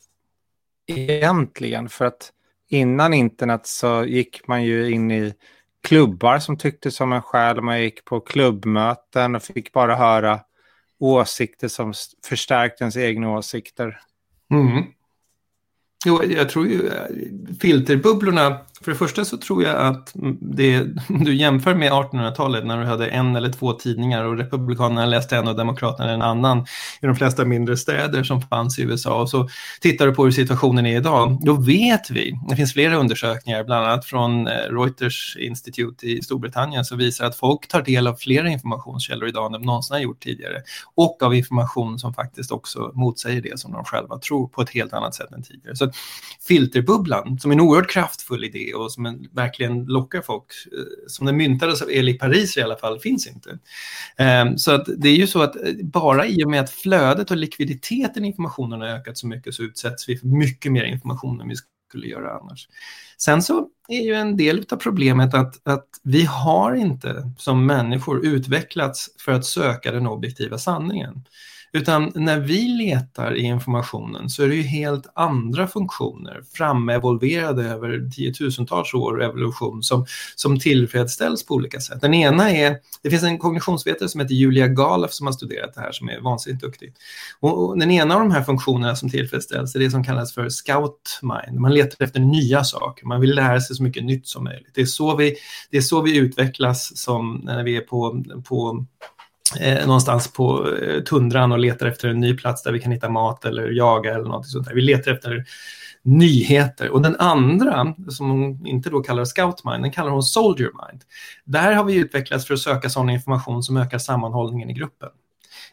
egentligen? 0.87 1.89
För 1.89 2.05
att 2.05 2.33
innan 2.71 3.15
internet 3.15 3.67
så 3.67 4.05
gick 4.05 4.49
man 4.49 4.65
ju 4.65 4.91
in 4.91 5.11
i 5.11 5.35
klubbar 5.83 6.39
som 6.39 6.57
tyckte 6.57 6.91
som 6.91 7.13
en 7.13 7.23
själv. 7.23 7.63
Man 7.63 7.83
gick 7.83 8.05
på 8.05 8.21
klubbmöten 8.21 9.35
och 9.35 9.43
fick 9.43 9.73
bara 9.73 9.97
höra 9.97 10.41
åsikter 10.99 11.69
som 11.69 11.95
förstärkte 12.25 12.85
ens 12.85 12.97
egna 12.97 13.31
åsikter. 13.31 14.01
Mm. 14.51 14.85
Jo, 16.07 16.25
jag 16.25 16.49
tror 16.49 16.67
ju 16.67 16.89
eh, 16.89 17.07
filterbubblorna 17.61 18.59
för 18.85 18.91
det 18.91 18.99
första 18.99 19.25
så 19.25 19.37
tror 19.37 19.63
jag 19.63 19.77
att 19.77 20.11
det 20.41 20.83
du 21.09 21.35
jämför 21.35 21.75
med 21.75 21.93
1800-talet 21.93 22.67
när 22.67 22.79
du 22.81 22.87
hade 22.87 23.07
en 23.07 23.37
eller 23.37 23.53
två 23.53 23.73
tidningar 23.73 24.25
och 24.25 24.37
Republikanerna 24.37 25.07
läste 25.07 25.37
en 25.37 25.49
och 25.49 25.57
Demokraterna 25.57 26.11
en 26.11 26.23
annan 26.23 26.67
i 27.01 27.07
de 27.07 27.17
flesta 27.17 27.45
mindre 27.45 27.77
städer 27.77 28.23
som 28.23 28.43
fanns 28.43 28.79
i 28.79 28.83
USA. 28.83 29.21
Och 29.21 29.31
så 29.31 29.49
tittar 29.81 30.07
du 30.07 30.15
på 30.15 30.25
hur 30.25 30.31
situationen 30.31 30.87
är 30.87 30.97
idag, 30.97 31.39
då 31.43 31.53
vet 31.53 32.11
vi, 32.11 32.39
det 32.49 32.57
finns 32.57 32.73
flera 32.73 32.97
undersökningar, 32.97 33.65
bland 33.65 33.87
annat 33.87 34.05
från 34.05 34.47
eh, 34.47 34.53
Reuters 34.53 35.37
Institute 35.41 36.07
i 36.07 36.23
Storbritannien, 36.23 36.85
som 36.85 36.99
visar 36.99 37.25
att 37.25 37.37
folk 37.37 37.69
tar 37.69 37.83
del 37.83 38.07
av 38.07 38.15
flera 38.15 38.49
informationskällor 38.49 39.29
idag 39.29 39.47
än 39.47 39.53
de 39.53 39.63
någonsin 39.63 39.95
har 39.95 40.01
gjort 40.01 40.21
tidigare. 40.21 40.63
Och 40.95 41.23
av 41.23 41.35
information 41.35 41.99
som 41.99 42.15
faktiskt 42.15 42.53
också 42.53 42.91
motsäger 42.95 43.43
det 43.43 43.61
som 43.61 43.73
de 43.73 43.85
själva 43.85 44.19
tror 44.19 44.49
på 44.49 44.63
ett 44.63 44.71
helt 44.71 44.93
annat 44.93 45.15
sätt 45.15 45.33
än 45.33 45.43
tidigare. 45.43 45.77
Så 45.77 45.91
filterbubblan, 46.49 47.39
som 47.39 47.51
är 47.51 47.55
en 47.55 47.61
oerhört 47.61 47.91
kraftfull 47.91 48.45
idé 48.45 48.70
och 48.75 48.93
som 48.93 49.07
en, 49.07 49.29
verkligen 49.33 49.85
lockar 49.85 50.23
folk, 50.23 50.47
eh, 50.73 50.79
som 51.07 51.27
den 51.27 51.37
myntades 51.37 51.83
av 51.83 51.91
Eli 51.91 52.19
Paris 52.19 52.57
i 52.57 52.63
alla 52.63 52.77
fall, 52.77 53.01
finns 53.01 53.27
inte. 53.27 53.59
Ehm, 54.17 54.59
så 54.59 54.73
att 54.73 54.87
det 54.97 55.09
är 55.09 55.17
ju 55.17 55.27
så 55.27 55.43
att 55.43 55.57
eh, 55.57 55.63
bara 55.83 56.27
i 56.27 56.45
och 56.45 56.51
med 56.51 56.61
att 56.61 56.71
flödet 56.71 57.31
och 57.31 57.37
likviditeten 57.37 58.25
i 58.25 58.27
informationen 58.27 58.81
har 58.81 58.89
ökat 58.89 59.19
så 59.19 59.27
mycket 59.27 59.55
så 59.55 59.63
utsätts 59.63 60.09
vi 60.09 60.17
för 60.17 60.27
mycket 60.27 60.73
mer 60.73 60.85
information 60.85 61.41
än 61.41 61.49
vi 61.49 61.55
skulle 61.89 62.07
göra 62.07 62.39
annars. 62.39 62.69
Sen 63.19 63.43
så 63.43 63.69
är 63.89 64.03
ju 64.03 64.15
en 64.15 64.37
del 64.37 64.67
av 64.71 64.77
problemet 64.77 65.35
att, 65.35 65.69
att 65.69 65.89
vi 66.03 66.25
har 66.25 66.75
inte 66.75 67.33
som 67.39 67.67
människor 67.67 68.27
utvecklats 68.27 69.09
för 69.25 69.33
att 69.33 69.45
söka 69.45 69.93
den 69.93 70.07
objektiva 70.07 70.59
sanningen. 70.59 71.25
Utan 71.73 72.13
när 72.15 72.41
vi 72.41 72.69
letar 72.69 73.37
i 73.37 73.41
informationen 73.41 74.31
så 74.31 74.43
är 74.43 74.49
det 74.49 74.55
ju 74.55 74.63
helt 74.63 75.07
andra 75.15 75.67
funktioner 75.67 76.43
framevolverade 76.55 77.65
över 77.65 78.11
tiotusentals 78.11 78.95
år 78.95 79.23
evolution 79.23 79.83
som, 79.83 80.07
som 80.37 80.61
tillfredsställs 80.61 81.47
på 81.47 81.55
olika 81.55 81.81
sätt. 81.81 82.01
Den 82.01 82.15
ena 82.15 82.51
är, 82.51 82.77
det 83.03 83.11
finns 83.11 83.23
en 83.23 83.39
kognitionsvetare 83.39 84.09
som 84.09 84.21
heter 84.21 84.35
Julia 84.35 84.69
Galef 84.69 85.13
som 85.13 85.27
har 85.27 85.33
studerat 85.33 85.75
det 85.75 85.81
här 85.81 85.93
som 85.93 86.09
är 86.09 86.21
vansinnigt 86.21 86.63
duktig. 86.63 86.95
Och, 87.41 87.69
och 87.69 87.79
den 87.79 87.91
ena 87.91 88.15
av 88.15 88.21
de 88.21 88.31
här 88.31 88.43
funktionerna 88.43 88.97
som 88.97 89.11
tillfredsställs 89.11 89.75
är 89.75 89.79
det 89.79 89.91
som 89.91 90.05
kallas 90.05 90.35
för 90.35 90.49
scout 90.49 91.21
mind. 91.23 91.61
Man 91.61 91.75
letar 91.75 92.05
efter 92.05 92.21
nya 92.21 92.65
saker, 92.65 93.07
man 93.07 93.21
vill 93.21 93.35
lära 93.35 93.61
sig 93.61 93.77
så 93.77 93.83
mycket 93.83 94.05
nytt 94.05 94.27
som 94.27 94.45
möjligt. 94.45 94.71
Det 94.75 94.81
är 94.81 94.87
så 94.87 95.17
vi, 95.17 95.37
det 95.71 95.77
är 95.77 95.83
så 95.83 96.03
vi 96.03 96.17
utvecklas 96.17 96.97
som 96.97 97.41
när 97.45 97.65
vi 97.65 97.77
är 97.77 97.81
på, 97.81 98.25
på 98.49 98.87
eh, 99.61 99.87
någonstans 99.87 100.33
på 100.33 100.75
eh, 100.75 101.03
tundran 101.03 101.53
och 101.53 101.59
letar 101.59 101.87
efter 101.87 102.09
en 102.09 102.21
ny 102.21 102.37
plats 102.37 102.63
där 102.63 102.73
vi 102.73 102.81
kan 102.81 102.93
hitta 102.93 103.09
mat 103.09 103.45
eller 103.45 103.71
jaga 103.71 104.15
eller 104.15 104.29
något 104.29 104.49
sånt 104.49 104.67
där. 104.67 104.75
Vi 104.75 104.83
letar 104.83 105.13
efter 105.13 105.45
nyheter. 106.03 106.91
Och 106.91 107.03
den 107.03 107.17
andra, 107.17 107.95
som 108.09 108.31
hon 108.31 108.67
inte 108.67 108.91
då 108.91 109.01
kallar 109.01 109.25
scout 109.25 109.65
mind, 109.65 109.83
den 109.83 109.93
kallar 109.93 110.11
hon 110.11 110.23
soldier 110.23 110.71
mind. 110.87 111.03
Där 111.45 111.73
har 111.73 111.85
vi 111.85 111.95
utvecklats 111.95 112.47
för 112.47 112.55
att 112.55 112.61
söka 112.61 112.91
sådan 112.91 113.11
information 113.11 113.63
som 113.63 113.77
ökar 113.77 113.99
sammanhållningen 113.99 114.71
i 114.71 114.73
gruppen. 114.73 115.09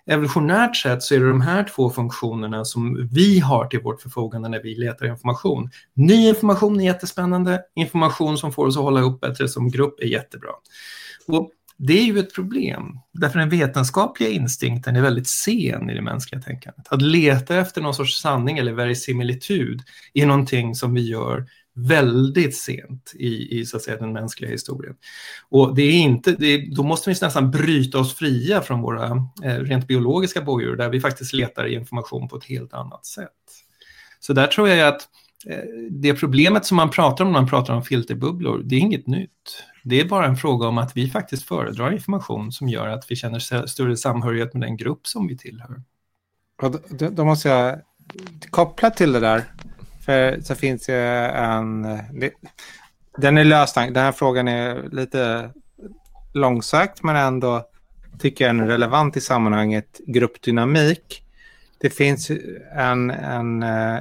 Evolutionärt 0.10 0.76
sett 0.76 1.04
så 1.04 1.16
är 1.16 1.20
det 1.20 1.30
de 1.30 1.42
här 1.42 1.64
två 1.64 1.90
funktionerna 1.90 2.66
som 2.66 3.10
vi 3.12 3.40
har 3.40 3.66
till 3.66 3.82
vårt 3.82 4.02
förfogande 4.02 4.50
när 4.50 4.64
vi 4.64 4.76
letar 4.76 5.06
information. 5.06 5.70
Ny 5.94 6.28
information 6.28 6.80
är 6.80 6.86
jättespännande, 6.86 7.62
information 7.76 8.38
som 8.38 8.52
får 8.52 8.68
oss 8.68 8.78
att 8.78 8.84
hålla 8.84 9.00
ihop 9.00 9.22
bättre 9.22 9.48
som 9.48 9.70
grupp 9.72 10.00
är 10.00 10.06
jättebra. 10.06 10.52
Och 11.28 11.52
det 11.78 12.00
är 12.00 12.04
ju 12.04 12.20
ett 12.20 12.34
problem, 12.34 13.00
därför 13.14 13.40
den 13.40 13.50
vetenskapliga 13.50 14.30
instinkten 14.30 14.96
är 14.96 15.02
väldigt 15.02 15.28
sen 15.28 15.90
i 15.90 15.94
det 15.94 16.02
mänskliga 16.02 16.42
tänkandet. 16.42 16.88
Att 16.90 17.02
leta 17.02 17.56
efter 17.56 17.82
någon 17.82 17.94
sorts 17.94 18.22
sanning 18.22 18.58
eller 18.58 18.74
verisimilitud 18.74 19.82
är 20.14 20.26
någonting 20.26 20.76
som 20.76 20.94
vi 20.94 21.02
gör 21.02 21.48
väldigt 21.78 22.58
sent 22.58 23.14
i, 23.16 23.60
i 23.60 23.66
så 23.66 23.78
att 23.78 23.84
säga, 23.84 23.98
den 23.98 24.14
mänskliga 24.14 24.52
historien. 24.52 24.96
Och 25.50 25.76
det 25.76 25.82
är 25.82 25.94
inte, 25.94 26.32
det 26.32 26.48
är, 26.48 26.76
då 26.76 26.84
måste 26.84 27.10
vi 27.10 27.16
nästan 27.22 27.52
bryta 27.52 28.00
oss 28.00 28.16
fria 28.16 28.62
från 28.62 28.82
våra 28.82 29.06
eh, 29.44 29.60
rent 29.60 29.88
biologiska 29.88 30.42
bojor 30.42 30.76
där 30.76 30.90
vi 30.90 31.02
faktiskt 31.02 31.34
letar 31.34 31.68
information 31.68 32.28
på 32.28 32.38
ett 32.38 32.46
helt 32.46 32.74
annat 32.74 33.06
sätt. 33.06 33.32
Så 34.20 34.34
där 34.34 34.48
tror 34.48 34.70
jag 34.70 34.88
att 34.88 35.02
eh, 35.50 35.64
det 35.92 36.14
problemet 36.14 36.66
som 36.66 36.78
man 36.78 36.90
pratar 36.90 37.26
om 37.26 37.32
när 37.32 37.40
man 37.40 37.50
pratar 37.50 37.74
om 37.74 37.84
filterbubblor, 37.84 38.62
det 38.64 38.76
är 38.76 38.80
inget 38.80 39.08
nytt. 39.08 39.64
Det 39.90 40.02
är 40.02 40.06
bara 40.06 40.26
en 40.26 40.36
fråga 40.36 40.68
om 40.68 40.78
att 40.78 40.98
vi 40.98 41.10
faktiskt 41.10 41.44
föredrar 41.44 41.92
information 41.92 42.52
som 42.52 42.70
gör 42.70 42.88
att 42.88 43.12
vi 43.12 43.16
känner 43.16 43.68
större 43.68 43.98
samhörighet 43.98 44.54
med 44.54 44.62
den 44.62 44.78
grupp 44.78 45.08
som 45.08 45.28
vi 45.28 45.38
tillhör. 45.38 45.82
Ja, 46.62 46.74
då, 46.90 47.10
då 47.10 47.26
måste 47.26 47.50
jag 47.50 47.82
koppla 48.50 48.90
till 48.90 49.12
det 49.12 49.20
där. 49.20 49.44
För 50.06 50.42
så 50.42 50.56
finns 50.56 50.86
det 50.86 50.96
en... 51.30 52.00
Den 53.18 53.38
är 53.38 53.44
löst. 53.44 53.76
Den 53.76 53.96
här 53.96 54.12
frågan 54.12 54.48
är 54.48 54.90
lite 54.92 55.52
långsökt 56.34 57.04
men 57.04 57.16
ändå 57.16 57.70
tycker 58.20 58.48
jag 58.48 58.58
är 58.58 58.68
relevant 58.68 59.18
i 59.18 59.22
sammanhanget 59.22 60.02
gruppdynamik. 60.08 61.24
Det 61.78 61.90
finns 61.90 62.32
en, 62.76 63.12
en 63.12 63.64
eh, 63.64 64.00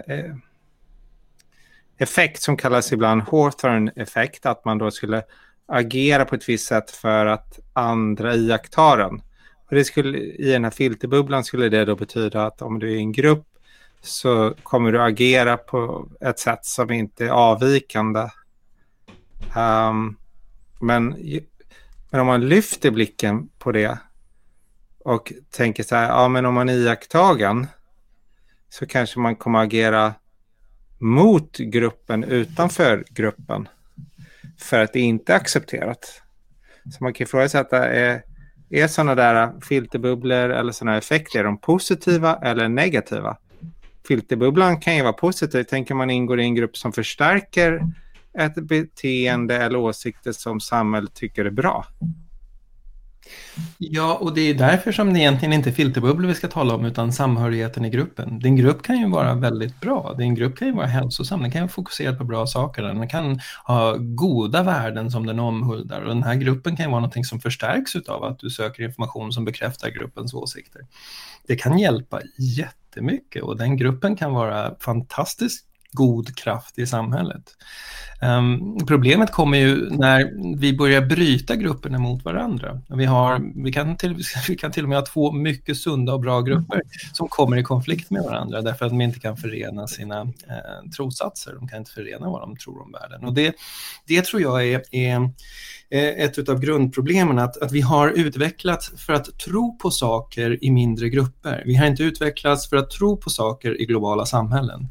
effekt 1.99 2.43
som 2.43 2.57
kallas 2.57 2.93
ibland 2.93 3.23
Hawthorne-effekt, 3.23 4.47
att 4.47 4.65
man 4.65 4.79
då 4.79 4.91
skulle 4.91 5.23
agera 5.67 6.25
på 6.25 6.35
ett 6.35 6.49
visst 6.49 6.67
sätt 6.67 6.91
för 6.91 7.27
att 7.27 7.59
andra 7.73 8.35
iakttar 8.35 8.99
den. 8.99 9.23
Och 9.69 9.75
det 9.75 9.85
skulle, 9.85 10.19
I 10.19 10.53
den 10.53 10.65
här 10.65 10.71
filterbubblan 10.71 11.45
skulle 11.45 11.69
det 11.69 11.85
då 11.85 11.97
betyda 11.97 12.47
att 12.47 12.63
om 12.63 12.79
du 12.79 12.93
är 12.93 12.97
i 12.97 12.99
en 12.99 13.13
grupp 13.13 13.47
så 14.01 14.55
kommer 14.63 14.93
du 14.93 15.03
agera 15.03 15.57
på 15.57 16.09
ett 16.21 16.39
sätt 16.39 16.65
som 16.65 16.91
inte 16.91 17.25
är 17.25 17.31
avvikande. 17.31 18.29
Um, 19.57 20.17
men, 20.81 21.17
men 22.11 22.21
om 22.21 22.27
man 22.27 22.49
lyfter 22.49 22.91
blicken 22.91 23.49
på 23.59 23.73
det 23.73 23.99
och 24.99 25.33
tänker 25.51 25.83
så 25.83 25.97
här, 25.97 26.09
ja 26.09 26.29
men 26.29 26.47
om 26.47 26.55
man 26.55 26.69
är 26.69 26.75
iakttagen 26.75 27.67
så 28.69 28.87
kanske 28.87 29.19
man 29.19 29.37
kommer 29.37 29.59
agera 29.59 30.15
mot 30.99 31.57
gruppen 31.57 32.25
utanför 32.25 33.05
gruppen 33.11 33.69
för 34.59 34.83
att 34.83 34.93
det 34.93 35.01
inte 35.01 35.33
är 35.33 35.37
accepterat. 35.37 36.23
Så 36.93 37.05
man 37.05 37.15
kan 37.15 37.25
ifrågasätta, 37.25 37.89
är, 37.89 38.23
är 38.71 38.87
sådana 38.87 39.15
där 39.15 39.61
filterbubblor 39.61 40.51
eller 40.51 40.73
sådana 40.73 40.97
effekter, 40.97 41.39
är 41.39 41.45
de 41.45 41.59
positiva 41.59 42.37
eller 42.37 42.69
negativa? 42.69 43.37
Filterbubblan 44.09 44.81
kan 44.81 44.97
ju 44.97 45.03
vara 45.03 45.13
positiv. 45.13 45.63
Tänker 45.65 45.95
man 45.95 46.11
ingår 46.11 46.41
i 46.41 46.45
en 46.45 46.55
grupp 46.55 46.77
som 46.77 46.93
förstärker 46.93 47.81
ett 48.39 48.55
beteende 48.55 49.57
eller 49.57 49.79
åsikter 49.79 50.33
som 50.33 50.61
samhället 50.61 51.15
tycker 51.15 51.45
är 51.45 51.51
bra. 51.51 51.87
Ja, 53.79 54.15
och 54.15 54.35
det 54.35 54.41
är 54.41 54.55
därför 54.55 54.93
som 54.93 55.13
det 55.13 55.21
egentligen 55.21 55.53
inte 55.53 55.71
är 55.71 55.73
filterbubblor 55.73 56.29
vi 56.29 56.35
ska 56.35 56.49
tala 56.49 56.75
om, 56.75 56.85
utan 56.85 57.13
samhörigheten 57.13 57.85
i 57.85 57.91
gruppen. 57.91 58.39
Din 58.39 58.57
grupp 58.57 58.83
kan 58.83 58.99
ju 58.99 59.11
vara 59.11 59.35
väldigt 59.35 59.81
bra, 59.81 60.15
din 60.19 60.35
grupp 60.35 60.59
kan 60.59 60.69
ju 60.69 60.75
vara 60.75 60.87
hälsosam, 60.87 61.43
den 61.43 61.51
kan 61.51 61.63
ju 61.63 61.69
fokusera 61.69 62.15
på 62.15 62.25
bra 62.25 62.47
saker, 62.47 62.83
den 62.83 63.09
kan 63.09 63.41
ha 63.65 63.97
goda 63.99 64.63
värden 64.63 65.11
som 65.11 65.27
den 65.27 65.39
omhuldar 65.39 66.01
och 66.01 66.09
den 66.09 66.23
här 66.23 66.35
gruppen 66.35 66.77
kan 66.77 66.87
ju 66.87 66.91
vara 66.91 67.01
någonting 67.01 67.25
som 67.25 67.41
förstärks 67.41 67.97
av 68.09 68.25
att 68.25 68.39
du 68.39 68.51
söker 68.51 68.83
information 68.83 69.33
som 69.33 69.45
bekräftar 69.45 69.91
gruppens 69.91 70.35
åsikter. 70.35 70.83
Det 71.47 71.57
kan 71.57 71.79
hjälpa 71.79 72.21
jättemycket 72.39 73.43
och 73.43 73.57
den 73.57 73.77
gruppen 73.77 74.17
kan 74.17 74.33
vara 74.33 74.75
fantastiskt 74.81 75.67
god 75.93 76.37
kraft 76.37 76.79
i 76.79 76.87
samhället. 76.87 77.57
Um, 78.23 78.79
problemet 78.87 79.33
kommer 79.33 79.59
ju 79.59 79.91
när 79.91 80.31
vi 80.59 80.77
börjar 80.77 81.01
bryta 81.01 81.57
grupperna 81.57 81.99
mot 81.99 82.25
varandra. 82.25 82.81
Vi, 82.89 83.05
har, 83.05 83.63
vi, 83.65 83.73
kan 83.73 83.97
till, 83.97 84.17
vi 84.49 84.57
kan 84.57 84.73
till 84.73 84.83
och 84.83 84.89
med 84.89 84.99
ha 84.99 85.07
två 85.07 85.33
mycket 85.33 85.77
sunda 85.77 86.15
och 86.15 86.21
bra 86.21 86.41
grupper 86.41 86.83
som 87.13 87.29
kommer 87.29 87.57
i 87.57 87.63
konflikt 87.63 88.11
med 88.11 88.23
varandra 88.23 88.63
därför 88.63 88.85
att 88.85 88.91
de 88.91 89.01
inte 89.01 89.21
kan 89.21 89.37
förena 89.37 89.87
sina 89.87 90.21
eh, 90.21 90.91
trossatser. 90.97 91.55
De 91.55 91.69
kan 91.69 91.79
inte 91.79 91.91
förena 91.91 92.31
vad 92.31 92.41
de 92.41 92.57
tror 92.57 92.83
om 92.83 92.93
världen. 92.93 93.25
Och 93.25 93.35
det, 93.35 93.57
det 94.07 94.25
tror 94.25 94.43
jag 94.43 94.69
är, 94.69 94.83
är 94.91 95.31
eh, 95.91 96.25
ett 96.25 96.49
av 96.49 96.61
grundproblemen, 96.61 97.39
att, 97.39 97.63
att 97.63 97.73
vi 97.73 97.81
har 97.81 98.09
utvecklats 98.09 98.93
för 98.97 99.13
att 99.13 99.39
tro 99.39 99.79
på 99.79 99.91
saker 99.91 100.65
i 100.65 100.71
mindre 100.71 101.09
grupper. 101.09 101.63
Vi 101.67 101.75
har 101.77 101.87
inte 101.87 102.03
utvecklats 102.03 102.69
för 102.69 102.77
att 102.77 102.91
tro 102.91 103.17
på 103.17 103.31
saker 103.31 103.81
i 103.81 103.87
globala 103.87 104.27
samhällen. 104.27 104.89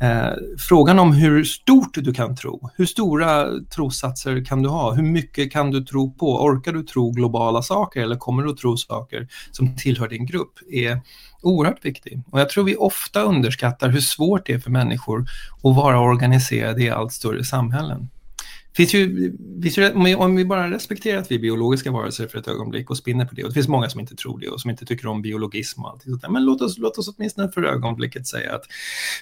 Eh, 0.00 0.32
frågan 0.58 0.98
om 0.98 1.12
hur 1.12 1.44
stort 1.44 1.94
du 1.94 2.14
kan 2.14 2.36
tro, 2.36 2.65
hur 2.74 2.86
stora 2.86 3.48
trossatser 3.74 4.44
kan 4.44 4.62
du 4.62 4.68
ha, 4.68 4.92
hur 4.92 5.02
mycket 5.02 5.52
kan 5.52 5.70
du 5.70 5.84
tro 5.84 6.12
på, 6.12 6.44
orkar 6.44 6.72
du 6.72 6.82
tro 6.82 7.10
globala 7.10 7.62
saker 7.62 8.02
eller 8.02 8.16
kommer 8.16 8.42
du 8.42 8.50
att 8.50 8.56
tro 8.56 8.76
saker 8.76 9.28
som 9.52 9.76
tillhör 9.76 10.08
din 10.08 10.26
grupp, 10.26 10.52
är 10.70 11.00
oerhört 11.42 11.84
viktig. 11.84 12.22
Och 12.30 12.40
jag 12.40 12.48
tror 12.48 12.64
vi 12.64 12.76
ofta 12.76 13.22
underskattar 13.22 13.88
hur 13.88 14.00
svårt 14.00 14.46
det 14.46 14.52
är 14.52 14.58
för 14.58 14.70
människor 14.70 15.26
att 15.62 15.76
vara 15.76 16.00
organiserade 16.00 16.82
i 16.82 16.90
allt 16.90 17.12
större 17.12 17.44
samhällen 17.44 18.08
finns 18.76 18.94
ju, 18.94 19.32
finns 19.62 19.78
ju, 19.78 19.92
om, 19.92 20.04
vi, 20.04 20.14
om 20.14 20.36
vi 20.36 20.44
bara 20.44 20.70
respekterar 20.70 21.18
att 21.18 21.30
vi 21.30 21.34
är 21.34 21.38
biologiska 21.38 21.90
varelser 21.90 22.26
för 22.26 22.38
ett 22.38 22.48
ögonblick 22.48 22.90
och 22.90 22.96
spinner 22.96 23.24
på 23.24 23.34
det, 23.34 23.42
och 23.42 23.48
det 23.48 23.54
finns 23.54 23.68
många 23.68 23.88
som 23.88 24.00
inte 24.00 24.16
tror 24.16 24.38
det 24.38 24.48
och 24.48 24.60
som 24.60 24.70
inte 24.70 24.86
tycker 24.86 25.06
om 25.06 25.22
biologism 25.22 25.82
och 25.82 25.90
allt 25.90 26.02
sånt 26.02 26.22
där, 26.22 26.28
men 26.28 26.44
låt 26.44 26.62
oss, 26.62 26.78
låt 26.78 26.98
oss 26.98 27.14
åtminstone 27.16 27.52
för 27.52 27.62
ögonblicket 27.62 28.26
säga 28.26 28.54
att 28.54 28.62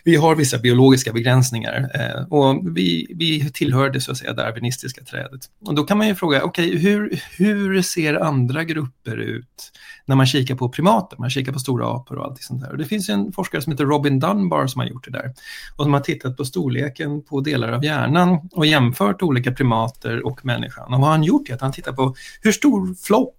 vi 0.04 0.16
har 0.16 0.36
vissa 0.36 0.58
biologiska 0.58 1.12
begränsningar 1.12 1.90
eh, 1.94 2.32
och 2.32 2.76
vi, 2.76 3.14
vi 3.14 3.50
tillhör 3.50 3.90
det 3.90 4.00
så 4.00 4.12
att 4.12 4.18
säga 4.18 4.32
darwinistiska 4.32 5.04
trädet. 5.04 5.40
Och 5.66 5.74
då 5.74 5.84
kan 5.84 5.98
man 5.98 6.08
ju 6.08 6.14
fråga, 6.14 6.42
okej, 6.42 6.68
okay, 6.68 6.78
hur, 6.78 7.20
hur 7.36 7.82
ser 7.82 8.14
andra 8.14 8.64
grupper 8.64 9.16
ut 9.16 9.72
när 10.06 10.16
man 10.16 10.26
kikar 10.26 10.54
på 10.54 10.68
primater, 10.68 11.16
man 11.18 11.30
kikar 11.30 11.52
på 11.52 11.58
stora 11.58 11.86
apor 11.86 12.18
och 12.18 12.24
allt 12.24 12.42
sånt 12.42 12.60
där. 12.60 12.70
Och 12.70 12.78
det 12.78 12.84
finns 12.84 13.08
en 13.08 13.32
forskare 13.32 13.62
som 13.62 13.72
heter 13.72 13.84
Robin 13.84 14.18
Dunbar 14.18 14.66
som 14.66 14.80
har 14.80 14.86
gjort 14.86 15.04
det 15.04 15.10
där 15.10 15.34
och 15.76 15.84
som 15.84 15.92
har 15.92 16.00
tittat 16.00 16.36
på 16.36 16.44
storleken 16.44 17.22
på 17.22 17.40
delar 17.40 17.72
av 17.72 17.84
hjärnan 17.84 18.48
och 18.52 18.66
jämfört 18.66 19.22
olika 19.22 19.52
primater 19.52 20.26
och 20.26 20.44
människan. 20.44 20.94
Och 20.94 21.00
vad 21.00 21.10
han 21.10 21.22
gjort 21.22 21.50
är 21.50 21.54
att 21.54 21.60
han 21.60 21.72
tittar 21.72 21.92
på 21.92 22.14
hur 22.42 22.52
stor 22.52 22.94
flock 22.94 23.34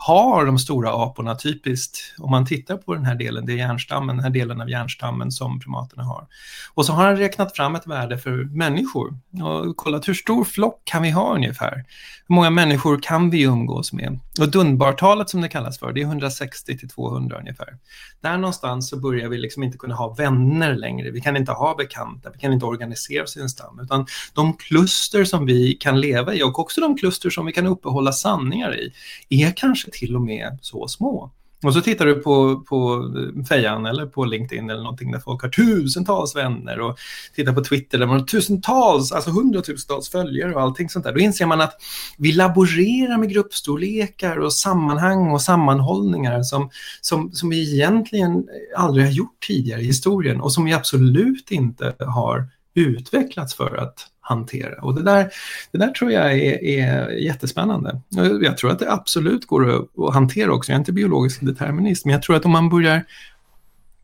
har 0.00 0.46
de 0.46 0.58
stora 0.58 0.90
aporna 1.04 1.34
typiskt, 1.34 1.98
om 2.18 2.30
man 2.30 2.46
tittar 2.46 2.76
på 2.76 2.94
den 2.94 3.04
här 3.04 3.14
delen, 3.14 3.46
det 3.46 3.52
är 3.52 3.56
hjärnstammen, 3.56 4.16
den 4.16 4.24
här 4.24 4.30
delen 4.30 4.60
av 4.60 4.70
hjärnstammen 4.70 5.32
som 5.32 5.60
primaterna 5.60 6.02
har. 6.02 6.26
Och 6.74 6.86
så 6.86 6.92
har 6.92 7.04
han 7.04 7.16
räknat 7.16 7.56
fram 7.56 7.74
ett 7.74 7.86
värde 7.86 8.18
för 8.18 8.44
människor 8.44 9.18
och 9.42 9.76
kollat 9.76 10.08
hur 10.08 10.14
stor 10.14 10.44
flock 10.44 10.82
kan 10.84 11.02
vi 11.02 11.10
ha 11.10 11.34
ungefär? 11.34 11.84
Hur 12.28 12.34
många 12.34 12.50
människor 12.50 13.02
kan 13.02 13.30
vi 13.30 13.42
umgås 13.42 13.92
med? 13.92 14.20
Och 14.40 14.50
Dunbartalet 14.50 15.30
som 15.30 15.40
det 15.40 15.48
kallas 15.48 15.78
för, 15.78 15.92
det 15.92 16.00
är 16.00 16.04
160 16.04 16.78
till 16.78 16.88
200 16.88 17.38
ungefär. 17.38 17.78
Där 18.20 18.36
någonstans 18.36 18.88
så 18.88 18.96
börjar 18.96 19.28
vi 19.28 19.38
liksom 19.38 19.62
inte 19.62 19.78
kunna 19.78 19.94
ha 19.94 20.14
vänner 20.14 20.76
längre, 20.76 21.10
vi 21.10 21.20
kan 21.20 21.36
inte 21.36 21.52
ha 21.52 21.74
bekanta, 21.74 22.30
vi 22.32 22.38
kan 22.38 22.52
inte 22.52 22.66
organisera 22.66 23.22
oss 23.22 23.36
i 23.36 23.40
en 23.40 23.48
stam, 23.48 23.80
utan 23.80 24.06
de 24.34 24.56
kluster 24.56 25.24
som 25.24 25.46
vi 25.46 25.74
kan 25.74 26.00
leva 26.00 26.34
i 26.34 26.42
och 26.42 26.58
också 26.58 26.80
de 26.80 26.96
kluster 26.96 27.30
som 27.30 27.46
vi 27.46 27.52
kan 27.52 27.66
uppehålla 27.66 28.12
sanningar 28.12 28.80
i 28.80 28.92
är 29.28 29.47
kanske 29.52 29.90
till 29.90 30.16
och 30.16 30.22
med 30.22 30.58
så 30.62 30.88
små. 30.88 31.30
Och 31.62 31.74
så 31.74 31.80
tittar 31.80 32.06
du 32.06 32.14
på, 32.14 32.60
på 32.68 33.10
Fejan 33.48 33.86
eller 33.86 34.06
på 34.06 34.24
LinkedIn 34.24 34.70
eller 34.70 34.82
någonting 34.82 35.12
där 35.12 35.18
folk 35.18 35.42
har 35.42 35.48
tusentals 35.48 36.36
vänner 36.36 36.80
och 36.80 36.98
tittar 37.34 37.52
på 37.52 37.64
Twitter 37.64 37.98
där 37.98 38.06
man 38.06 38.20
har 38.20 38.26
tusentals, 38.26 39.12
alltså 39.12 39.30
hundratusentals 39.30 40.08
följare 40.08 40.54
och 40.54 40.60
allting 40.60 40.88
sånt 40.88 41.04
där. 41.04 41.12
Då 41.12 41.20
inser 41.20 41.46
man 41.46 41.60
att 41.60 41.74
vi 42.18 42.32
laborerar 42.32 43.18
med 43.18 43.30
gruppstorlekar 43.30 44.36
och 44.36 44.52
sammanhang 44.52 45.30
och 45.30 45.42
sammanhållningar 45.42 46.42
som, 46.42 46.70
som, 47.00 47.32
som 47.32 47.48
vi 47.48 47.74
egentligen 47.74 48.46
aldrig 48.76 49.06
har 49.06 49.12
gjort 49.12 49.46
tidigare 49.46 49.80
i 49.80 49.86
historien 49.86 50.40
och 50.40 50.52
som 50.52 50.64
vi 50.64 50.72
absolut 50.72 51.50
inte 51.50 51.94
har 51.98 52.48
utvecklats 52.74 53.54
för 53.54 53.76
att 53.76 54.06
hantera. 54.28 54.82
Och 54.82 54.94
det 54.94 55.02
där, 55.02 55.30
det 55.72 55.78
där 55.78 55.88
tror 55.88 56.12
jag 56.12 56.32
är, 56.32 56.64
är 56.64 57.10
jättespännande. 57.10 58.00
Jag 58.42 58.58
tror 58.58 58.70
att 58.70 58.78
det 58.78 58.92
absolut 58.92 59.46
går 59.46 59.70
att, 59.70 59.98
att 59.98 60.14
hantera 60.14 60.52
också. 60.52 60.72
Jag 60.72 60.74
är 60.76 60.78
inte 60.78 60.92
biologisk 60.92 61.40
determinist, 61.40 62.04
men 62.04 62.12
jag 62.12 62.22
tror 62.22 62.36
att 62.36 62.44
om 62.44 62.50
man 62.50 62.68
börjar 62.68 63.04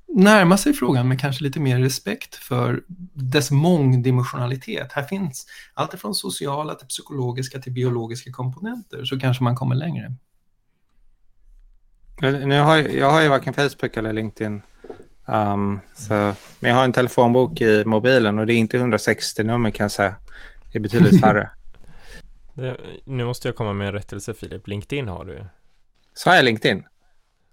närma 0.08 0.56
sig 0.56 0.72
frågan 0.72 1.08
med 1.08 1.20
kanske 1.20 1.44
lite 1.44 1.60
mer 1.60 1.78
respekt 1.78 2.34
för 2.34 2.82
dess 3.12 3.50
mångdimensionalitet. 3.50 4.92
Här 4.92 5.02
finns 5.02 5.46
allt 5.74 6.00
från 6.00 6.14
sociala 6.14 6.74
till 6.74 6.88
psykologiska 6.88 7.58
till 7.58 7.72
biologiska 7.72 8.32
komponenter 8.32 9.04
så 9.04 9.20
kanske 9.20 9.44
man 9.44 9.56
kommer 9.56 9.74
längre. 9.74 10.14
Nu 12.20 12.60
har, 12.60 12.76
jag 12.76 13.10
har 13.10 13.22
ju 13.22 13.28
varken 13.28 13.54
Facebook 13.54 13.96
eller 13.96 14.12
LinkedIn 14.12 14.62
Um, 15.26 15.80
så, 15.94 16.14
men 16.60 16.70
jag 16.70 16.74
har 16.74 16.84
en 16.84 16.92
telefonbok 16.92 17.60
i 17.60 17.84
mobilen 17.84 18.38
och 18.38 18.46
det 18.46 18.54
är 18.54 18.56
inte 18.56 18.76
160 18.76 19.44
nummer 19.44 19.70
kan 19.70 19.84
jag 19.84 19.90
säga. 19.90 20.14
Det 20.72 20.78
är 20.78 20.82
betydligt 20.82 21.20
färre. 21.20 21.50
Det, 22.56 22.76
nu 23.04 23.24
måste 23.24 23.48
jag 23.48 23.56
komma 23.56 23.72
med 23.72 23.86
en 23.86 23.92
rättelse 23.92 24.34
Filip. 24.34 24.68
LinkedIn 24.68 25.08
har 25.08 25.24
du 25.24 25.46
Sa 26.14 26.36
jag 26.36 26.44
LinkedIn? 26.44 26.84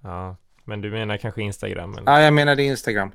Ja, 0.04 0.38
men 0.66 0.82
du 0.82 0.92
menar 0.92 1.18
kanske 1.18 1.42
Instagram? 1.42 1.94
Eller? 1.94 2.12
Ja, 2.12 2.22
jag 2.22 2.34
menade 2.34 2.64
Instagram. 2.64 3.12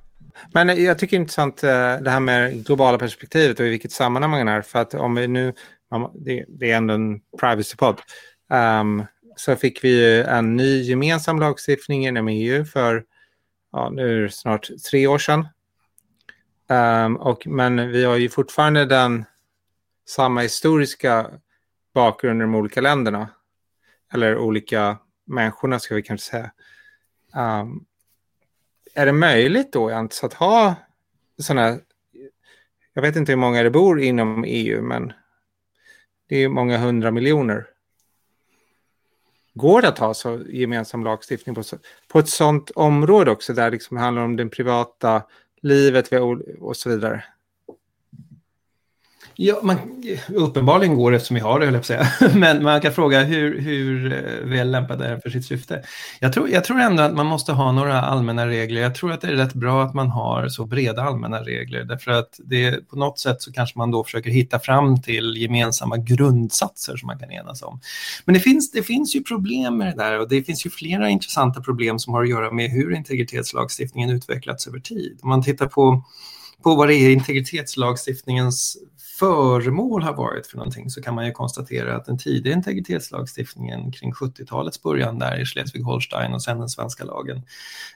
Men 0.53 0.85
jag 0.85 0.99
tycker 0.99 1.17
det 1.17 1.21
är 1.21 1.23
intressant 1.23 1.65
eh, 1.65 1.97
det 2.01 2.11
här 2.11 2.21
med 2.21 2.67
globala 2.67 2.99
perspektivet 2.99 3.61
och 3.61 3.67
i 3.67 3.69
vilket 3.69 3.93
sammanhang 3.93 4.31
man 4.31 4.49
är. 4.49 4.63
För 4.63 4.79
att 4.79 4.95
om 4.95 5.15
vi 5.15 5.29
nu, 5.29 5.53
det 6.49 6.71
är 6.71 6.77
ändå 6.77 6.95
en 6.95 7.21
privacy-podd, 7.41 8.01
um, 8.81 9.05
så 9.37 9.57
fick 9.57 9.85
vi 9.85 10.23
en 10.23 10.57
ny 10.57 10.83
gemensam 10.83 11.41
lagstiftning 11.41 12.07
inom 12.07 12.29
EU 12.29 12.65
för 12.65 13.05
ja, 13.73 13.91
nu 13.91 14.19
är 14.19 14.23
det 14.23 14.31
snart 14.31 14.71
tre 14.91 15.07
år 15.07 15.19
sedan. 15.19 15.49
Um, 16.69 17.17
och, 17.17 17.47
men 17.47 17.89
vi 17.91 18.05
har 18.05 18.17
ju 18.17 18.29
fortfarande 18.29 18.85
den 18.85 19.25
samma 20.09 20.41
historiska 20.41 21.31
bakgrund 21.95 22.41
i 22.41 22.45
de 22.45 22.55
olika 22.55 22.81
länderna. 22.81 23.29
Eller 24.13 24.39
olika 24.39 24.99
människorna 25.25 25.79
ska 25.79 25.95
vi 25.95 26.03
kanske 26.03 26.31
säga. 26.31 26.51
Um, 27.35 27.87
är 28.95 29.07
det 29.07 29.13
möjligt 29.13 29.73
då 29.73 29.91
ens 29.91 30.25
att 30.25 30.35
ha 30.35 30.75
sådana, 31.39 31.63
här... 31.63 31.81
jag 32.93 33.03
vet 33.03 33.17
inte 33.17 33.33
hur 33.33 33.37
många 33.37 33.63
det 33.63 33.71
bor 33.71 34.01
inom 34.01 34.45
EU, 34.47 34.83
men 34.83 35.13
det 36.29 36.37
är 36.37 36.49
många 36.49 36.79
hundra 36.79 37.11
miljoner. 37.11 37.67
Går 39.57 39.83
det 39.83 39.89
att 39.89 39.99
ha 39.99 40.15
så 40.15 40.43
gemensam 40.49 41.05
lagstiftning 41.05 41.55
på, 41.55 41.63
på 42.09 42.19
ett 42.19 42.29
sådant 42.29 42.71
område 42.71 43.31
också, 43.31 43.53
där 43.53 43.65
det 43.65 43.71
liksom 43.71 43.97
handlar 43.97 44.23
om 44.23 44.37
det 44.37 44.49
privata 44.49 45.23
livet 45.63 46.09
och 46.61 46.77
så 46.77 46.89
vidare? 46.91 47.25
Ja, 49.39 49.61
man, 49.63 49.79
uppenbarligen 50.29 50.97
går 50.97 51.11
det 51.11 51.17
eftersom 51.17 51.35
vi 51.35 51.41
har 51.41 51.61
det, 51.61 51.67
höll 51.67 51.75
jag 51.75 51.87
på 51.87 51.93
att 51.93 52.19
säga. 52.19 52.35
Men 52.35 52.63
man 52.63 52.81
kan 52.81 52.93
fråga 52.93 53.23
hur, 53.23 53.61
hur 53.61 54.13
eh, 54.13 54.49
väl 54.49 54.71
lämpad 54.71 55.03
är 55.03 55.21
för 55.21 55.31
sitt 55.31 55.47
syfte. 55.47 55.83
Jag 56.21 56.33
tror, 56.33 56.51
jag 56.51 56.65
tror 56.65 56.81
ändå 56.81 57.03
att 57.03 57.15
man 57.15 57.27
måste 57.27 57.53
ha 57.53 57.73
några 57.73 58.01
allmänna 58.01 58.47
regler. 58.47 58.81
Jag 58.81 58.95
tror 58.95 59.13
att 59.13 59.21
det 59.21 59.29
är 59.29 59.33
rätt 59.33 59.55
bra 59.55 59.83
att 59.83 59.95
man 59.95 60.11
har 60.11 60.49
så 60.49 60.67
breda 60.67 61.03
allmänna 61.03 61.41
regler. 61.41 61.85
Därför 61.85 62.11
att 62.11 62.41
det, 62.45 62.89
på 62.89 62.97
något 62.97 63.19
sätt 63.19 63.43
så 63.43 63.53
kanske 63.53 63.79
man 63.79 63.91
då 63.91 64.05
försöker 64.05 64.31
hitta 64.31 64.59
fram 64.59 65.03
till 65.03 65.37
gemensamma 65.37 65.97
grundsatser 65.97 66.97
som 66.97 67.07
man 67.07 67.19
kan 67.19 67.31
enas 67.31 67.63
om. 67.63 67.81
Men 68.25 68.35
det 68.35 68.41
finns, 68.41 68.71
det 68.71 68.83
finns 68.83 69.17
ju 69.17 69.23
problem 69.23 69.79
med 69.79 69.87
det 69.87 70.03
där 70.05 70.21
och 70.21 70.29
det 70.29 70.43
finns 70.43 70.67
ju 70.67 70.71
flera 70.71 71.09
intressanta 71.09 71.61
problem 71.61 71.99
som 71.99 72.15
har 72.15 72.23
att 72.23 72.29
göra 72.29 72.51
med 72.53 72.71
hur 72.71 72.95
integritetslagstiftningen 72.95 74.11
utvecklats 74.11 74.67
över 74.67 74.79
tid. 74.79 75.19
Om 75.23 75.29
man 75.29 75.43
tittar 75.43 75.67
på 75.67 76.03
på 76.63 76.75
vad 76.75 76.89
det 76.89 76.95
är 76.95 77.11
integritetslagstiftningens 77.11 78.77
föremål 79.19 80.03
har 80.03 80.13
varit 80.13 80.47
för 80.47 80.57
någonting 80.57 80.91
så 80.91 81.03
kan 81.03 81.15
man 81.15 81.27
ju 81.27 81.33
konstatera 81.33 81.97
att 81.97 82.05
den 82.05 82.19
tidiga 82.19 82.55
integritetslagstiftningen 82.55 83.93
kring 83.93 84.13
70-talets 84.13 84.83
början 84.83 85.19
där 85.19 85.41
i 85.41 85.45
Schleswig-Holstein 85.45 86.35
och 86.35 86.43
sen 86.43 86.59
den 86.59 86.69
svenska 86.69 87.05
lagen 87.05 87.43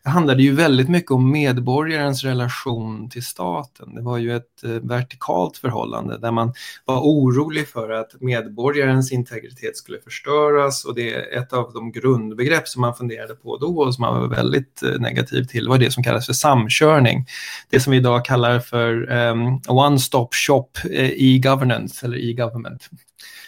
handlade 0.04 0.42
ju 0.42 0.52
väldigt 0.52 0.88
mycket 0.88 1.10
om 1.10 1.30
medborgarens 1.30 2.24
relation 2.24 3.10
till 3.10 3.24
staten. 3.24 3.94
Det 3.94 4.02
var 4.02 4.18
ju 4.18 4.36
ett 4.36 4.64
eh, 4.64 4.70
vertikalt 4.70 5.56
förhållande 5.56 6.18
där 6.18 6.30
man 6.30 6.54
var 6.84 7.00
orolig 7.00 7.68
för 7.68 7.90
att 7.90 8.20
medborgarens 8.20 9.12
integritet 9.12 9.76
skulle 9.76 10.00
förstöras 10.00 10.84
och 10.84 10.94
det 10.94 11.14
är 11.14 11.38
ett 11.38 11.52
av 11.52 11.72
de 11.72 11.92
grundbegrepp 11.92 12.68
som 12.68 12.80
man 12.80 12.94
funderade 12.94 13.34
på 13.34 13.56
då 13.56 13.78
och 13.78 13.94
som 13.94 14.02
man 14.02 14.20
var 14.20 14.28
väldigt 14.28 14.82
eh, 14.82 15.00
negativ 15.00 15.44
till 15.44 15.68
var 15.68 15.78
det 15.78 15.90
som 15.90 16.02
kallas 16.02 16.26
för 16.26 16.32
samkörning. 16.32 17.26
Det 17.70 17.80
som 17.80 17.90
vi 17.90 17.96
idag 17.96 18.24
kallar 18.24 18.60
för 18.60 19.10
ehm, 19.10 19.46
um, 19.46 19.60
one-stop 19.68 20.28
shop 20.32 20.68
eh, 20.90 21.09
e-governance 21.16 22.06
eller 22.06 22.30
e-government. 22.30 22.88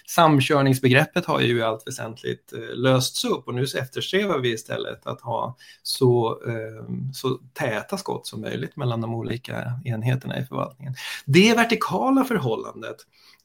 Samkörningsbegreppet 0.06 1.26
har 1.26 1.40
ju 1.40 1.58
i 1.58 1.62
allt 1.62 1.86
väsentligt 1.86 2.52
eh, 2.52 2.76
lösts 2.76 3.24
upp 3.24 3.48
och 3.48 3.54
nu 3.54 3.62
eftersträvar 3.62 4.38
vi 4.38 4.52
istället 4.52 5.06
att 5.06 5.20
ha 5.20 5.56
så, 5.82 6.42
ehm, 6.46 7.12
så 7.12 7.38
täta 7.52 7.96
skott 7.96 8.26
som 8.26 8.40
möjligt 8.40 8.76
mellan 8.76 9.00
de 9.00 9.14
olika 9.14 9.80
enheterna 9.84 10.38
i 10.38 10.44
förvaltningen. 10.44 10.94
Det 11.24 11.54
vertikala 11.54 12.24
förhållandet 12.24 12.96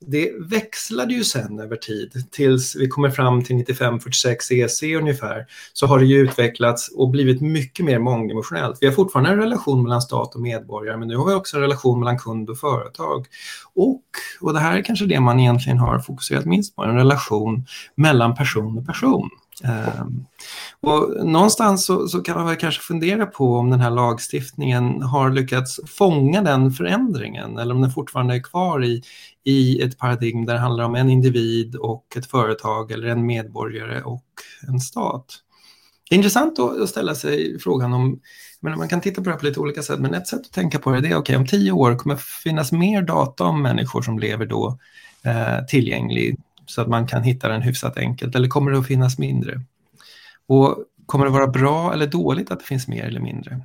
det 0.05 0.31
växlade 0.39 1.13
ju 1.13 1.23
sen 1.23 1.59
över 1.59 1.75
tid 1.75 2.27
tills 2.31 2.75
vi 2.75 2.87
kommer 2.87 3.09
fram 3.09 3.43
till 3.43 3.55
95-46 3.55 4.53
EC 4.53 4.83
ungefär 4.83 5.45
så 5.73 5.87
har 5.87 5.99
det 5.99 6.05
ju 6.05 6.17
utvecklats 6.17 6.89
och 6.95 7.09
blivit 7.09 7.41
mycket 7.41 7.85
mer 7.85 7.99
mångdimensionellt. 7.99 8.77
Vi 8.81 8.87
har 8.87 8.93
fortfarande 8.93 9.29
en 9.29 9.39
relation 9.39 9.83
mellan 9.83 10.01
stat 10.01 10.35
och 10.35 10.41
medborgare 10.41 10.97
men 10.97 11.07
nu 11.07 11.17
har 11.17 11.25
vi 11.25 11.33
också 11.33 11.57
en 11.57 11.61
relation 11.61 11.99
mellan 11.99 12.17
kund 12.17 12.49
och 12.49 12.57
företag. 12.57 13.25
Och, 13.73 14.03
och 14.41 14.53
det 14.53 14.59
här 14.59 14.77
är 14.77 14.81
kanske 14.81 15.05
det 15.05 15.19
man 15.19 15.39
egentligen 15.39 15.77
har 15.77 15.99
fokuserat 15.99 16.45
minst 16.45 16.75
på, 16.75 16.83
en 16.83 16.95
relation 16.95 17.65
mellan 17.95 18.35
person 18.35 18.77
och 18.77 18.85
person. 18.85 19.29
Um, 19.63 20.25
och 20.81 21.25
någonstans 21.25 21.85
så, 21.85 22.07
så, 22.07 22.21
kan 22.21 22.37
man 22.37 22.47
väl 22.47 22.55
kanske 22.55 22.81
fundera 22.81 23.25
på 23.25 23.55
om 23.55 23.69
den 23.69 23.81
här 23.81 23.89
lagstiftningen 23.89 25.01
har 25.01 25.29
lyckats 25.29 25.79
fånga 25.87 26.41
den 26.41 26.71
förändringen 26.71 27.57
eller 27.57 27.75
om 27.75 27.81
den 27.81 27.91
fortfarande 27.91 28.35
är 28.35 28.43
kvar 28.43 28.85
i, 28.85 29.01
i 29.43 29.81
ett 29.81 29.97
paradigm 29.97 30.45
där 30.45 30.53
det 30.53 30.59
handlar 30.59 30.83
om 30.83 30.95
en 30.95 31.09
individ 31.09 31.75
och 31.75 32.17
ett 32.17 32.25
företag 32.25 32.91
eller 32.91 33.07
en 33.07 33.25
medborgare 33.25 34.01
och 34.01 34.25
en 34.67 34.79
stat. 34.79 35.25
Det 36.09 36.15
är 36.15 36.17
intressant 36.17 36.59
att 36.59 36.89
ställa 36.89 37.15
sig 37.15 37.59
frågan 37.59 37.93
om, 37.93 38.19
men 38.59 38.77
man 38.77 38.89
kan 38.89 39.01
titta 39.01 39.21
på 39.21 39.23
det 39.23 39.31
här 39.31 39.39
på 39.39 39.45
lite 39.45 39.59
olika 39.59 39.81
sätt, 39.81 39.99
men 39.99 40.13
ett 40.13 40.27
sätt 40.27 40.39
att 40.39 40.51
tänka 40.51 40.79
på 40.79 40.91
det, 40.91 40.97
är 40.97 41.01
okej, 41.01 41.15
okay, 41.15 41.35
om 41.35 41.47
tio 41.47 41.71
år 41.71 41.95
kommer 41.95 42.15
det 42.15 42.21
finnas 42.21 42.71
mer 42.71 43.01
data 43.01 43.43
om 43.43 43.61
människor 43.61 44.01
som 44.01 44.19
lever 44.19 44.45
då 44.45 44.77
eh, 45.23 45.65
tillgänglig 45.65 46.39
så 46.69 46.81
att 46.81 46.87
man 46.87 47.07
kan 47.07 47.23
hitta 47.23 47.47
den 47.47 47.61
hyfsat 47.61 47.97
enkelt, 47.97 48.35
eller 48.35 48.47
kommer 48.47 48.71
det 48.71 48.79
att 48.79 48.87
finnas 48.87 49.17
mindre? 49.17 49.61
Och 50.47 50.77
kommer 51.05 51.25
det 51.25 51.31
vara 51.31 51.47
bra 51.47 51.93
eller 51.93 52.07
dåligt 52.07 52.51
att 52.51 52.59
det 52.59 52.65
finns 52.65 52.87
mer 52.87 53.03
eller 53.03 53.19
mindre? 53.19 53.61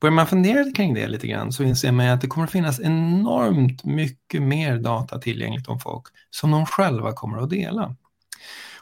Börjar 0.00 0.14
man 0.14 0.26
fundera 0.26 0.72
kring 0.72 0.94
det 0.94 1.08
lite 1.08 1.26
grann 1.26 1.52
så 1.52 1.62
inser 1.62 1.92
man 1.92 2.08
att 2.08 2.20
det 2.20 2.26
kommer 2.26 2.46
att 2.46 2.52
finnas 2.52 2.80
enormt 2.80 3.84
mycket 3.84 4.42
mer 4.42 4.78
data 4.78 5.18
tillgängligt 5.18 5.68
om 5.68 5.80
folk 5.80 6.04
som 6.30 6.50
de 6.50 6.66
själva 6.66 7.12
kommer 7.12 7.38
att 7.38 7.50
dela. 7.50 7.96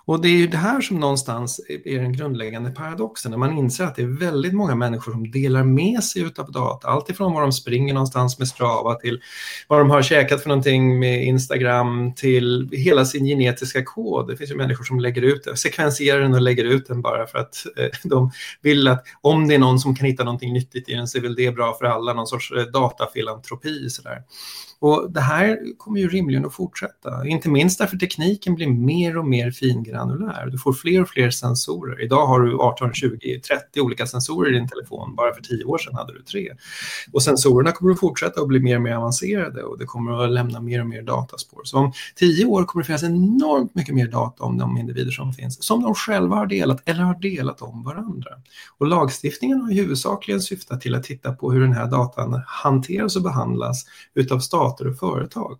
Och 0.06 0.22
det 0.22 0.28
är 0.28 0.36
ju 0.36 0.46
det 0.46 0.56
här 0.56 0.80
som 0.80 1.00
någonstans 1.00 1.60
är 1.84 2.00
den 2.00 2.12
grundläggande 2.12 2.70
paradoxen, 2.70 3.30
när 3.30 3.38
man 3.38 3.58
inser 3.58 3.84
att 3.84 3.94
det 3.94 4.02
är 4.02 4.18
väldigt 4.18 4.52
många 4.52 4.74
människor 4.74 5.12
som 5.12 5.30
delar 5.30 5.62
med 5.62 6.04
sig 6.04 6.24
av 6.36 6.52
data, 6.52 6.88
alltifrån 6.88 7.32
var 7.32 7.40
de 7.40 7.52
springer 7.52 7.94
någonstans 7.94 8.38
med 8.38 8.48
Strava 8.48 8.94
till 8.94 9.20
vad 9.68 9.78
de 9.78 9.90
har 9.90 10.02
käkat 10.02 10.42
för 10.42 10.48
någonting 10.48 10.98
med 10.98 11.24
Instagram 11.24 12.14
till 12.14 12.68
hela 12.72 13.04
sin 13.04 13.24
genetiska 13.24 13.84
kod. 13.84 14.28
Det 14.28 14.36
finns 14.36 14.50
ju 14.50 14.56
människor 14.56 14.84
som 14.84 15.00
lägger 15.00 15.22
ut 15.22 15.44
den, 15.44 15.56
sekvenserar 15.56 16.20
den 16.20 16.34
och 16.34 16.42
lägger 16.42 16.64
ut 16.64 16.86
den 16.86 17.02
bara 17.02 17.26
för 17.26 17.38
att 17.38 17.66
eh, 17.76 17.88
de 18.02 18.30
vill 18.62 18.88
att 18.88 19.04
om 19.20 19.48
det 19.48 19.54
är 19.54 19.58
någon 19.58 19.78
som 19.78 19.96
kan 19.96 20.06
hitta 20.06 20.24
någonting 20.24 20.52
nyttigt 20.52 20.88
i 20.88 20.94
den 20.94 21.08
så 21.08 21.18
är 21.18 21.22
väl 21.22 21.34
det 21.34 21.50
bra 21.50 21.76
för 21.78 21.84
alla, 21.84 22.14
någon 22.14 22.26
sorts 22.26 22.52
eh, 22.52 22.62
datafilantropi. 22.62 23.90
Sådär. 23.90 24.22
Och 24.84 25.10
det 25.10 25.20
här 25.20 25.58
kommer 25.78 26.00
ju 26.00 26.08
rimligen 26.08 26.46
att 26.46 26.54
fortsätta, 26.54 27.26
inte 27.26 27.48
minst 27.48 27.78
därför 27.78 27.96
tekniken 27.96 28.54
blir 28.54 28.68
mer 28.68 29.18
och 29.18 29.26
mer 29.26 29.50
fingranulär. 29.50 30.46
Du 30.46 30.58
får 30.58 30.72
fler 30.72 31.02
och 31.02 31.08
fler 31.08 31.30
sensorer. 31.30 32.02
Idag 32.02 32.26
har 32.26 32.40
du 32.40 32.58
18, 32.58 32.94
20, 32.94 33.40
30 33.40 33.80
olika 33.80 34.06
sensorer 34.06 34.50
i 34.50 34.58
din 34.58 34.68
telefon. 34.68 35.14
Bara 35.14 35.34
för 35.34 35.42
tio 35.42 35.64
år 35.64 35.78
sedan 35.78 35.94
hade 35.94 36.12
du 36.12 36.22
tre. 36.22 36.48
Och 37.12 37.22
sensorerna 37.22 37.72
kommer 37.72 37.92
att 37.92 38.00
fortsätta 38.00 38.40
att 38.40 38.48
bli 38.48 38.60
mer 38.60 38.76
och 38.76 38.82
mer 38.82 38.92
avancerade 38.92 39.62
och 39.62 39.78
det 39.78 39.84
kommer 39.84 40.24
att 40.24 40.30
lämna 40.30 40.60
mer 40.60 40.80
och 40.80 40.86
mer 40.86 41.02
dataspår. 41.02 41.60
Så 41.64 41.78
om 41.78 41.92
tio 42.16 42.44
år 42.44 42.64
kommer 42.64 42.82
det 42.82 42.86
finnas 42.86 43.02
enormt 43.02 43.74
mycket 43.74 43.94
mer 43.94 44.06
data 44.06 44.44
om 44.44 44.58
de 44.58 44.78
individer 44.78 45.10
som 45.10 45.32
finns, 45.32 45.64
som 45.64 45.82
de 45.82 45.94
själva 45.94 46.36
har 46.36 46.46
delat 46.46 46.88
eller 46.88 47.02
har 47.02 47.20
delat 47.20 47.62
om 47.62 47.82
varandra. 47.82 48.30
Och 48.78 48.86
lagstiftningen 48.86 49.60
har 49.60 49.72
huvudsakligen 49.72 50.40
syftat 50.40 50.80
till 50.80 50.94
att 50.94 51.04
titta 51.04 51.32
på 51.32 51.52
hur 51.52 51.60
den 51.60 51.72
här 51.72 51.90
datan 51.90 52.42
hanteras 52.46 53.16
och 53.16 53.22
behandlas 53.22 53.84
utav 54.14 54.38
stater 54.38 54.73
stater 54.74 54.88
och 54.90 54.98
företag. 54.98 55.56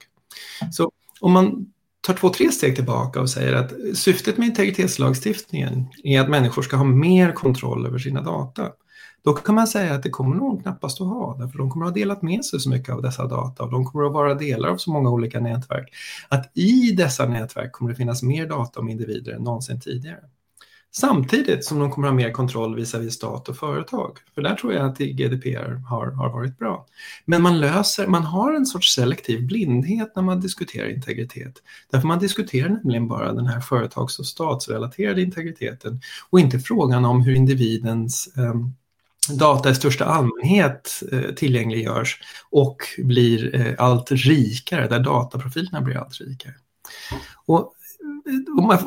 Så 0.72 0.90
om 1.20 1.32
man 1.32 1.66
tar 2.00 2.14
två, 2.14 2.28
tre 2.28 2.52
steg 2.52 2.74
tillbaka 2.76 3.20
och 3.20 3.30
säger 3.30 3.52
att 3.52 3.72
syftet 3.94 4.38
med 4.38 4.46
integritetslagstiftningen 4.46 5.86
är 6.04 6.20
att 6.20 6.28
människor 6.28 6.62
ska 6.62 6.76
ha 6.76 6.84
mer 6.84 7.32
kontroll 7.32 7.86
över 7.86 7.98
sina 7.98 8.22
data. 8.22 8.68
Då 9.24 9.32
kan 9.32 9.54
man 9.54 9.66
säga 9.66 9.94
att 9.94 10.02
det 10.02 10.10
kommer 10.10 10.36
nog 10.36 10.62
knappast 10.62 11.00
att 11.00 11.06
ha, 11.06 11.36
därför 11.38 11.58
de 11.58 11.70
kommer 11.70 11.86
att 11.86 11.92
ha 11.92 11.94
delat 11.94 12.22
med 12.22 12.44
sig 12.44 12.60
så 12.60 12.70
mycket 12.70 12.94
av 12.94 13.02
dessa 13.02 13.26
data 13.26 13.62
och 13.62 13.70
de 13.70 13.84
kommer 13.84 14.06
att 14.06 14.12
vara 14.12 14.34
delar 14.34 14.68
av 14.68 14.76
så 14.76 14.92
många 14.92 15.10
olika 15.10 15.40
nätverk. 15.40 15.88
Att 16.28 16.56
i 16.56 16.92
dessa 16.92 17.26
nätverk 17.26 17.72
kommer 17.72 17.90
det 17.90 17.96
finnas 17.96 18.22
mer 18.22 18.46
data 18.46 18.80
om 18.80 18.88
individer 18.88 19.32
än 19.32 19.42
någonsin 19.42 19.80
tidigare. 19.80 20.20
Samtidigt 20.96 21.64
som 21.64 21.78
de 21.78 21.90
kommer 21.90 22.08
ha 22.08 22.14
mer 22.14 22.30
kontroll 22.30 22.74
visavi 22.74 23.10
stat 23.10 23.48
och 23.48 23.56
företag. 23.56 24.18
För 24.34 24.42
där 24.42 24.54
tror 24.54 24.72
jag 24.72 24.86
att 24.86 24.98
GDPR 24.98 25.88
har, 25.88 26.10
har 26.10 26.30
varit 26.30 26.58
bra. 26.58 26.86
Men 27.24 27.42
man 27.42 27.60
löser, 27.60 28.06
man 28.06 28.22
har 28.22 28.54
en 28.54 28.66
sorts 28.66 28.94
selektiv 28.94 29.46
blindhet 29.46 30.12
när 30.16 30.22
man 30.22 30.40
diskuterar 30.40 30.88
integritet. 30.88 31.62
Därför 31.90 32.08
man 32.08 32.18
diskuterar 32.18 32.68
nämligen 32.68 33.08
bara 33.08 33.32
den 33.32 33.46
här 33.46 33.60
företags 33.60 34.18
och 34.18 34.26
statsrelaterade 34.26 35.22
integriteten 35.22 36.00
och 36.30 36.40
inte 36.40 36.58
frågan 36.58 37.04
om 37.04 37.22
hur 37.22 37.34
individens 37.34 38.28
eh, 38.36 38.54
data 39.38 39.70
i 39.70 39.74
största 39.74 40.04
allmänhet 40.04 41.02
eh, 41.12 41.34
tillgängliggörs 41.34 42.20
och 42.50 42.76
blir 42.98 43.54
eh, 43.54 43.74
allt 43.78 44.12
rikare, 44.12 44.88
där 44.88 45.00
dataprofilerna 45.00 45.80
blir 45.80 45.96
allt 45.96 46.20
rikare. 46.20 46.54
Och, 47.46 47.72
eh, 48.26 48.56
och 48.56 48.62
man, 48.62 48.78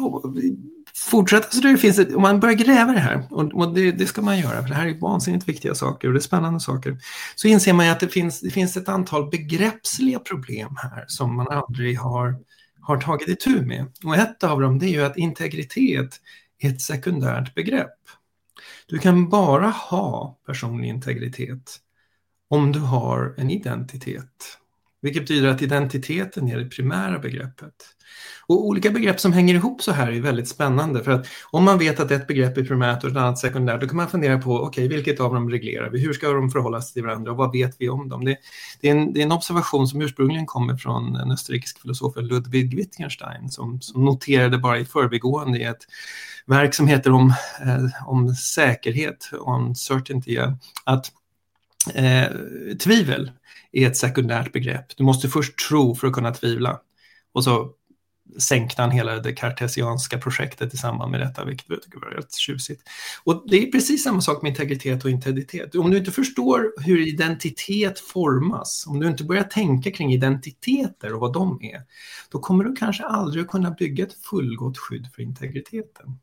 fortsätta 0.98 1.52
så 1.52 1.62
det 1.62 1.78
finns 1.78 2.00
ett, 2.00 2.16
om 2.16 2.22
man 2.22 2.40
börjar 2.40 2.56
gräva 2.56 2.92
det 2.92 3.00
här, 3.00 3.28
och, 3.30 3.54
och 3.54 3.74
det, 3.74 3.92
det, 3.92 4.06
ska 4.06 4.22
man 4.22 4.40
göra, 4.40 4.62
för 4.62 4.70
det 4.70 4.76
här 4.76 4.88
är 4.88 5.00
vansinnigt 5.00 5.50
viktiga 5.50 5.76
saker 5.76 6.08
och 6.08 6.14
det 6.14 6.20
är 6.20 6.22
spännande 6.22 6.60
saker, 6.60 6.98
så 7.36 7.48
inser 7.48 7.74
man 7.74 7.86
ju 7.86 7.92
att 7.92 8.00
det 8.00 8.08
finns, 8.08 8.40
det 8.42 8.50
finns 8.50 8.78
ett 8.78 8.90
antal 8.90 9.30
begreppsliga 9.30 10.20
problem 10.20 10.78
här 10.78 11.06
som 11.08 11.36
man 11.36 11.48
aldrig 11.48 12.00
har, 12.00 12.40
har 12.82 12.98
tagit 12.98 13.28
itu 13.28 13.62
med. 13.62 13.86
Och 14.04 14.16
ett 14.16 14.44
av 14.44 14.62
dem 14.62 14.80
det 14.80 14.86
är 14.86 14.92
ju 14.92 15.04
att 15.04 15.18
integritet 15.18 16.22
är 16.60 16.70
ett 16.70 16.82
sekundärt 16.82 17.56
begrepp. 17.56 17.98
Du 18.88 19.00
kan 19.00 19.30
bara 19.30 19.68
ha 19.68 20.38
personlig 20.46 20.88
integritet 20.90 21.80
om 22.50 22.72
du 22.72 22.80
har 22.80 23.34
en 23.38 23.52
identitet. 23.52 24.58
Vilket 25.08 25.24
betyder 25.24 25.50
att 25.50 25.62
identiteten 25.62 26.48
är 26.48 26.58
det 26.58 26.66
primära 26.66 27.20
begreppet. 27.20 27.74
Och 28.48 28.66
olika 28.66 28.90
begrepp 28.90 29.20
som 29.20 29.34
hänger 29.34 29.56
ihop 29.56 29.82
så 29.82 29.92
här 29.92 30.12
är 30.12 30.22
väldigt 30.22 30.48
spännande 30.48 31.04
för 31.04 31.12
att 31.12 31.28
om 31.52 31.64
man 31.64 31.80
vet 31.80 32.00
att 32.00 32.12
ett 32.12 32.28
begrepp 32.28 32.58
är 32.58 32.64
primärt 32.64 33.04
och 33.04 33.10
ett 33.10 33.18
annat 33.18 33.40
sekundärt 33.40 33.82
då 33.82 33.88
kan 33.88 33.98
man 33.98 34.08
fundera 34.08 34.38
på 34.38 34.56
okej, 34.56 34.86
okay, 34.86 34.98
vilket 34.98 35.20
av 35.20 35.34
dem 35.34 35.50
reglerar 35.50 35.90
vi? 35.90 36.00
Hur 36.00 36.14
ska 36.14 36.32
de 36.32 36.52
förhålla 36.52 36.82
sig 36.82 36.94
till 36.94 37.04
varandra 37.04 37.32
och 37.32 37.38
vad 37.38 37.52
vet 37.52 37.76
vi 37.80 37.90
om 37.90 38.10
dem? 38.10 38.26
Det, 38.26 38.38
det, 38.82 38.90
är, 38.90 38.92
en, 38.92 39.14
det 39.14 39.20
är 39.22 39.24
en 39.24 39.32
observation 39.32 39.88
som 39.88 40.02
ursprungligen 40.02 40.46
kommer 40.46 40.78
från 40.78 41.16
en 41.16 41.32
österrikisk 41.32 41.82
filosof, 41.82 42.14
Ludwig 42.18 42.76
Wittgenstein, 42.76 43.50
som, 43.50 43.82
som 43.82 44.06
noterade 44.06 44.58
bara 44.58 44.80
i 44.80 44.86
förbigående 44.86 45.60
i 45.60 45.64
ett 45.64 45.88
verk 46.46 46.74
som 46.74 46.88
heter 46.88 47.12
om, 47.12 47.34
eh, 47.62 48.08
om 48.08 48.36
säkerhet, 48.36 49.30
on 49.40 49.76
certainty, 49.76 50.38
att 50.86 51.12
eh, 51.96 52.32
tvivel 52.84 53.32
är 53.72 53.88
ett 53.88 53.98
sekundärt 53.98 54.54
begrepp. 54.54 54.98
Du 54.98 55.04
måste 55.04 55.30
först 55.30 55.68
tro 55.70 55.96
för 55.96 56.08
att 56.08 56.14
kunna 56.14 56.34
tvivla. 56.34 56.80
Och 57.32 57.44
så 57.44 57.74
sänkte 58.40 58.82
han 58.82 58.92
hela 58.92 59.16
det 59.16 59.34
kartesianska 59.34 60.18
projektet 60.18 60.74
i 60.74 60.78
samband 60.78 61.12
med 61.12 61.20
detta, 61.20 61.46
vilket 61.46 61.70
jag 61.70 61.82
tycker 61.82 62.00
var 62.00 62.08
rätt 62.08 62.36
tjusigt. 62.36 62.82
Och 63.24 63.44
det 63.48 63.68
är 63.68 63.72
precis 63.72 64.04
samma 64.04 64.22
sak 64.22 64.42
med 64.42 64.50
integritet 64.50 65.06
och 65.06 65.12
integritet. 65.12 65.76
Om 65.76 65.92
du 65.92 65.98
inte 65.98 66.12
förstår 66.12 66.74
hur 66.82 67.08
identitet 67.08 68.00
formas, 68.00 68.86
om 68.88 69.00
du 69.00 69.08
inte 69.08 69.24
börjar 69.24 69.44
tänka 69.44 69.92
kring 69.92 70.14
identiteter 70.14 71.14
och 71.14 71.20
vad 71.20 71.34
de 71.34 71.60
är, 71.62 71.82
då 72.30 72.40
kommer 72.40 72.64
du 72.64 72.76
kanske 72.76 73.04
aldrig 73.04 73.48
kunna 73.48 73.72
bygga 73.72 74.06
ett 74.06 74.14
fullgott 74.14 74.78
skydd 74.78 75.08
för 75.16 75.22
integriteten. 75.22 76.20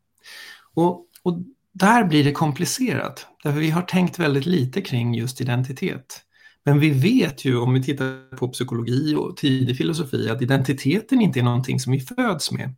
Och, 0.73 1.07
och 1.23 1.39
där 1.79 2.03
blir 2.03 2.23
det 2.23 2.31
komplicerat, 2.31 3.27
därför 3.43 3.59
vi 3.59 3.69
har 3.69 3.81
tänkt 3.81 4.19
väldigt 4.19 4.45
lite 4.45 4.81
kring 4.81 5.13
just 5.13 5.41
identitet. 5.41 6.21
Men 6.63 6.79
vi 6.79 6.89
vet 6.89 7.45
ju 7.45 7.57
om 7.57 7.73
vi 7.73 7.83
tittar 7.83 8.37
på 8.37 8.47
psykologi 8.47 9.15
och 9.15 9.37
tidig 9.37 9.77
filosofi 9.77 10.29
att 10.29 10.41
identiteten 10.41 11.21
inte 11.21 11.39
är 11.39 11.43
någonting 11.43 11.79
som 11.79 11.93
vi 11.93 11.99
föds 11.99 12.51
med. 12.51 12.75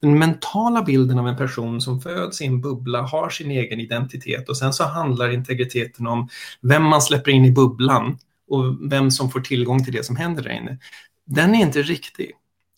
Den 0.00 0.18
mentala 0.18 0.82
bilden 0.82 1.18
av 1.18 1.28
en 1.28 1.36
person 1.36 1.80
som 1.80 2.00
föds 2.00 2.40
i 2.40 2.46
en 2.46 2.60
bubbla 2.60 3.02
har 3.02 3.30
sin 3.30 3.50
egen 3.50 3.80
identitet 3.80 4.48
och 4.48 4.56
sen 4.56 4.72
så 4.72 4.84
handlar 4.84 5.30
integriteten 5.30 6.06
om 6.06 6.28
vem 6.60 6.82
man 6.82 7.02
släpper 7.02 7.30
in 7.30 7.44
i 7.44 7.50
bubblan 7.50 8.18
och 8.48 8.92
vem 8.92 9.10
som 9.10 9.30
får 9.30 9.40
tillgång 9.40 9.84
till 9.84 9.92
det 9.92 10.04
som 10.04 10.16
händer 10.16 10.42
där 10.42 10.50
inne. 10.50 10.78
Den 11.26 11.54
är 11.54 11.60
inte 11.60 11.82
riktig. 11.82 12.32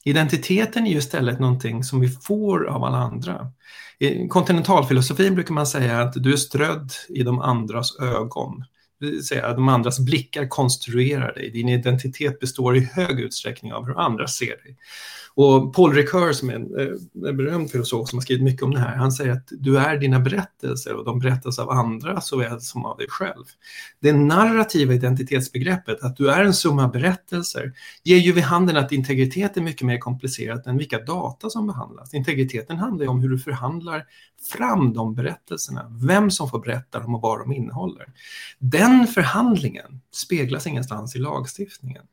Identiteten 0.06 0.86
är 0.86 0.90
ju 0.90 0.98
istället 0.98 1.40
någonting 1.40 1.84
som 1.84 2.00
vi 2.00 2.08
får 2.08 2.66
av 2.66 2.84
alla 2.84 2.96
andra. 2.96 3.52
I 3.98 4.28
kontinentalfilosofin 4.28 5.34
brukar 5.34 5.54
man 5.54 5.66
säga 5.66 6.00
att 6.00 6.12
du 6.22 6.32
är 6.32 6.36
strödd 6.36 6.92
i 7.08 7.22
de 7.22 7.40
andras 7.40 8.00
ögon 8.00 8.64
Det 9.00 9.06
vill 9.06 9.26
säga, 9.26 9.46
att 9.46 9.56
de 9.56 9.68
andras 9.68 9.98
blickar 9.98 10.48
konstruerar 10.48 11.34
dig. 11.34 11.50
Din 11.50 11.68
identitet 11.68 12.40
består 12.40 12.76
i 12.76 12.80
hög 12.80 13.20
utsträckning 13.20 13.72
av 13.72 13.86
hur 13.86 14.00
andra 14.00 14.26
ser 14.26 14.46
dig. 14.46 14.76
Och 15.38 15.74
Paul 15.74 15.94
Ricoeur 15.94 16.32
som 16.32 16.50
är 16.50 16.54
en, 16.54 16.78
eh, 16.78 17.28
en 17.28 17.36
berömd 17.36 17.70
filosof 17.70 18.08
som 18.08 18.16
har 18.16 18.22
skrivit 18.22 18.44
mycket 18.44 18.62
om 18.62 18.70
det 18.70 18.80
här, 18.80 18.96
han 18.96 19.12
säger 19.12 19.32
att 19.32 19.48
du 19.50 19.78
är 19.78 19.96
dina 19.96 20.20
berättelser 20.20 20.94
och 20.94 21.04
de 21.04 21.18
berättas 21.18 21.58
av 21.58 21.70
andra 21.70 22.20
såväl 22.20 22.60
som 22.60 22.84
av 22.84 22.96
dig 22.96 23.06
själv. 23.08 23.44
Det 24.00 24.12
narrativa 24.12 24.94
identitetsbegreppet, 24.94 26.02
att 26.02 26.16
du 26.16 26.30
är 26.30 26.44
en 26.44 26.54
summa 26.54 26.88
berättelser, 26.88 27.72
ger 28.02 28.16
ju 28.16 28.32
vid 28.32 28.44
handen 28.44 28.76
att 28.76 28.92
integritet 28.92 29.56
är 29.56 29.60
mycket 29.60 29.86
mer 29.86 29.98
komplicerat 29.98 30.66
än 30.66 30.78
vilka 30.78 30.98
data 30.98 31.50
som 31.50 31.66
behandlas. 31.66 32.14
Integriteten 32.14 32.76
handlar 32.76 33.04
ju 33.04 33.08
om 33.08 33.20
hur 33.20 33.28
du 33.28 33.38
förhandlar 33.38 34.04
fram 34.52 34.92
de 34.92 35.14
berättelserna, 35.14 35.98
vem 36.06 36.30
som 36.30 36.48
får 36.48 36.60
berätta 36.60 37.00
dem 37.00 37.14
och 37.14 37.20
vad 37.20 37.38
de 37.40 37.52
innehåller. 37.52 38.06
Den 38.58 39.06
förhandlingen 39.06 40.00
speglas 40.12 40.66
ingenstans 40.66 41.16
i 41.16 41.18
lagstiftningen. 41.18 42.04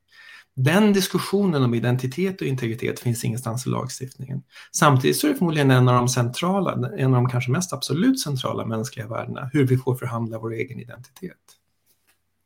Den 0.55 0.93
diskussionen 0.93 1.63
om 1.63 1.73
identitet 1.73 2.41
och 2.41 2.47
integritet 2.47 2.99
finns 2.99 3.23
ingenstans 3.23 3.67
i 3.67 3.69
lagstiftningen. 3.69 4.43
Samtidigt 4.71 5.17
så 5.17 5.27
är 5.27 5.31
det 5.31 5.37
förmodligen 5.37 5.71
en 5.71 5.87
av 5.87 5.95
de 5.95 6.09
centrala, 6.09 6.89
en 6.97 7.13
av 7.13 7.21
de 7.23 7.29
kanske 7.29 7.51
mest 7.51 7.73
absolut 7.73 8.19
centrala 8.19 8.65
mänskliga 8.65 9.07
värdena, 9.07 9.49
hur 9.53 9.67
vi 9.67 9.77
får 9.77 9.95
förhandla 9.95 10.39
vår 10.39 10.53
egen 10.53 10.79
identitet. 10.79 11.37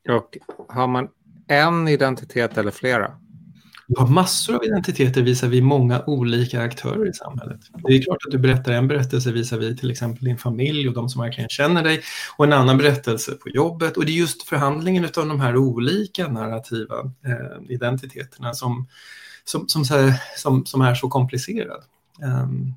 Och 0.10 0.38
har 0.68 0.88
man 0.88 1.08
en 1.48 1.88
identitet 1.88 2.58
eller 2.58 2.72
flera? 2.72 3.12
Du 3.88 4.02
har 4.02 4.08
massor 4.08 4.56
av 4.56 4.64
identiteter 4.64 5.22
visar 5.22 5.48
vi 5.48 5.62
många 5.62 6.04
olika 6.08 6.62
aktörer 6.62 7.10
i 7.10 7.14
samhället. 7.14 7.60
Det 7.88 7.94
är 7.94 8.02
klart 8.02 8.18
att 8.26 8.32
du 8.32 8.38
berättar 8.38 8.72
en 8.72 8.88
berättelse 8.88 9.32
visar 9.32 9.58
vi 9.58 9.78
till 9.78 9.92
exempel 9.92 10.26
din 10.26 10.38
familj 10.38 10.88
och 10.88 10.94
de 10.94 11.10
som 11.10 11.22
verkligen 11.22 11.50
känner 11.50 11.84
dig 11.84 12.02
och 12.38 12.46
en 12.46 12.54
annan 12.54 12.78
berättelse 12.78 13.32
på 13.32 13.50
jobbet. 13.50 13.98
Och 13.98 14.06
det 14.06 14.12
är 14.12 14.14
just 14.14 14.44
förhandlingen 14.44 15.06
av 15.06 15.28
de 15.28 15.40
här 15.40 15.58
olika 15.58 16.28
narrativa 16.28 17.00
eh, 17.00 17.74
identiteterna 17.74 18.54
som, 18.54 18.88
som, 19.44 19.68
som, 19.68 19.86
som, 20.38 20.66
som, 20.66 20.82
är 20.82 20.96
så 20.96 21.10
komplicerad. 21.10 21.84
Um, 22.22 22.76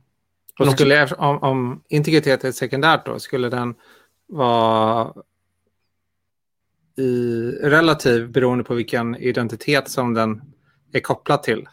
och 0.58 0.72
skulle 0.72 1.06
om, 1.06 1.38
om 1.38 1.82
integritet 1.88 2.44
är 2.44 2.52
sekundärt 2.52 3.06
då, 3.06 3.18
skulle 3.18 3.48
den 3.48 3.74
vara 4.26 5.12
i 6.96 7.50
relativ 7.62 8.30
beroende 8.30 8.64
på 8.64 8.74
vilken 8.74 9.16
identitet 9.16 9.90
som 9.90 10.14
den 10.14 10.42
är 10.98 11.02
kopplat 11.02 11.42
till? 11.42 11.68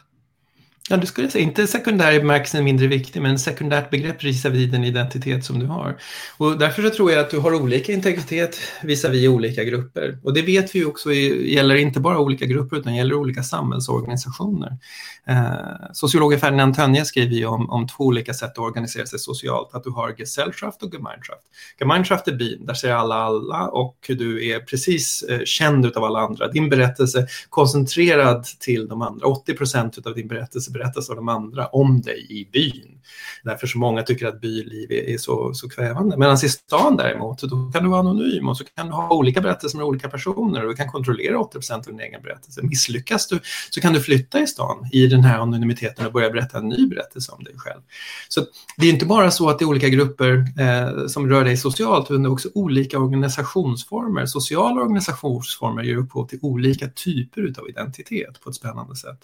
Ja, 0.90 0.96
du 0.96 1.06
skulle 1.06 1.30
säga 1.30 1.44
inte 1.44 1.66
sekundär 1.66 2.12
i 2.12 2.20
bemärkelsen 2.20 2.64
mindre 2.64 2.86
viktig, 2.86 3.22
men 3.22 3.38
sekundärt 3.38 3.90
begrepp 3.90 4.24
visavi 4.24 4.66
den 4.66 4.84
identitet 4.84 5.44
som 5.44 5.58
du 5.58 5.66
har. 5.66 5.96
Och 6.36 6.58
därför 6.58 6.82
så 6.82 6.90
tror 6.90 7.12
jag 7.12 7.20
att 7.20 7.30
du 7.30 7.38
har 7.38 7.54
olika 7.54 7.92
integritet 7.92 8.58
visavi 8.82 9.28
olika 9.28 9.64
grupper. 9.64 10.18
Och 10.22 10.34
det 10.34 10.42
vet 10.42 10.74
vi 10.74 10.84
också 10.84 11.12
gäller 11.12 11.74
inte 11.74 12.00
bara 12.00 12.18
olika 12.18 12.46
grupper 12.46 12.76
utan 12.76 12.96
gäller 12.96 13.14
olika 13.14 13.42
samhällsorganisationer. 13.42 14.78
Eh, 15.26 15.92
sociologen 15.92 16.40
Ferdinand 16.40 16.74
Tönje 16.74 17.04
skriver 17.04 17.34
ju 17.34 17.46
om, 17.46 17.70
om 17.70 17.86
två 17.86 18.04
olika 18.04 18.34
sätt 18.34 18.50
att 18.50 18.58
organisera 18.58 19.06
sig 19.06 19.18
socialt, 19.18 19.74
att 19.74 19.84
du 19.84 19.90
har 19.90 20.14
Gesellschaft 20.18 20.82
och 20.82 20.94
Gemeinschaft. 20.94 21.42
Gemeinschaft 21.80 22.28
är 22.28 22.32
byn, 22.32 22.66
där 22.66 22.74
ser 22.74 22.92
alla 22.92 23.14
alla 23.14 23.68
och 23.68 23.96
du 24.08 24.48
är 24.48 24.60
precis 24.60 25.22
eh, 25.22 25.40
känd 25.44 25.86
av 25.96 26.04
alla 26.04 26.20
andra. 26.20 26.48
Din 26.48 26.68
berättelse 26.68 27.26
koncentrerad 27.48 28.44
till 28.44 28.88
de 28.88 29.02
andra, 29.02 29.26
80 29.26 29.54
procent 29.54 30.06
av 30.06 30.14
din 30.14 30.28
berättelse 30.28 30.70
berättas 30.78 31.10
av 31.10 31.16
de 31.16 31.28
andra 31.28 31.66
om 31.66 32.00
dig 32.00 32.26
i 32.30 32.50
byn. 32.52 32.98
Därför 33.44 33.66
så 33.66 33.78
många 33.78 34.02
tycker 34.02 34.26
att 34.26 34.40
byliv 34.40 34.92
är, 34.92 35.14
är 35.14 35.18
så, 35.18 35.54
så 35.54 35.68
kvävande. 35.68 36.16
Medan 36.16 36.34
i 36.34 36.48
stan 36.48 36.96
däremot, 36.96 37.42
då 37.42 37.70
kan 37.74 37.82
du 37.84 37.90
vara 37.90 38.00
anonym 38.00 38.48
och 38.48 38.56
så 38.56 38.64
kan 38.64 38.86
du 38.86 38.92
ha 38.92 39.14
olika 39.14 39.40
berättelser 39.40 39.78
med 39.78 39.86
olika 39.86 40.08
personer 40.08 40.62
och 40.62 40.68
du 40.68 40.76
kan 40.76 40.88
kontrollera 40.88 41.40
80 41.40 41.52
procent 41.52 41.86
av 41.86 41.92
din 41.92 42.00
egen 42.00 42.22
berättelse. 42.22 42.62
Misslyckas 42.62 43.28
du 43.28 43.40
så 43.70 43.80
kan 43.80 43.92
du 43.92 44.00
flytta 44.00 44.40
i 44.40 44.46
stan 44.46 44.88
i 44.92 45.06
den 45.06 45.24
här 45.24 45.38
anonymiteten 45.38 46.06
och 46.06 46.12
börja 46.12 46.30
berätta 46.30 46.58
en 46.58 46.68
ny 46.68 46.86
berättelse 46.86 47.32
om 47.32 47.44
dig 47.44 47.54
själv. 47.56 47.80
Så 48.28 48.46
det 48.76 48.86
är 48.86 48.90
inte 48.92 49.06
bara 49.06 49.30
så 49.30 49.48
att 49.48 49.58
det 49.58 49.64
är 49.64 49.66
olika 49.66 49.88
grupper 49.88 50.44
eh, 50.58 51.06
som 51.06 51.30
rör 51.30 51.44
dig 51.44 51.56
socialt, 51.56 52.10
utan 52.10 52.22
det 52.22 52.28
är 52.28 52.32
också 52.32 52.48
olika 52.54 52.98
organisationsformer. 52.98 54.26
Sociala 54.26 54.80
organisationsformer 54.80 55.82
ger 55.82 55.96
upphov 55.96 56.26
till 56.26 56.38
olika 56.42 56.88
typer 56.88 57.54
av 57.58 57.68
identitet 57.68 58.40
på 58.40 58.50
ett 58.50 58.56
spännande 58.56 58.96
sätt. 58.96 59.20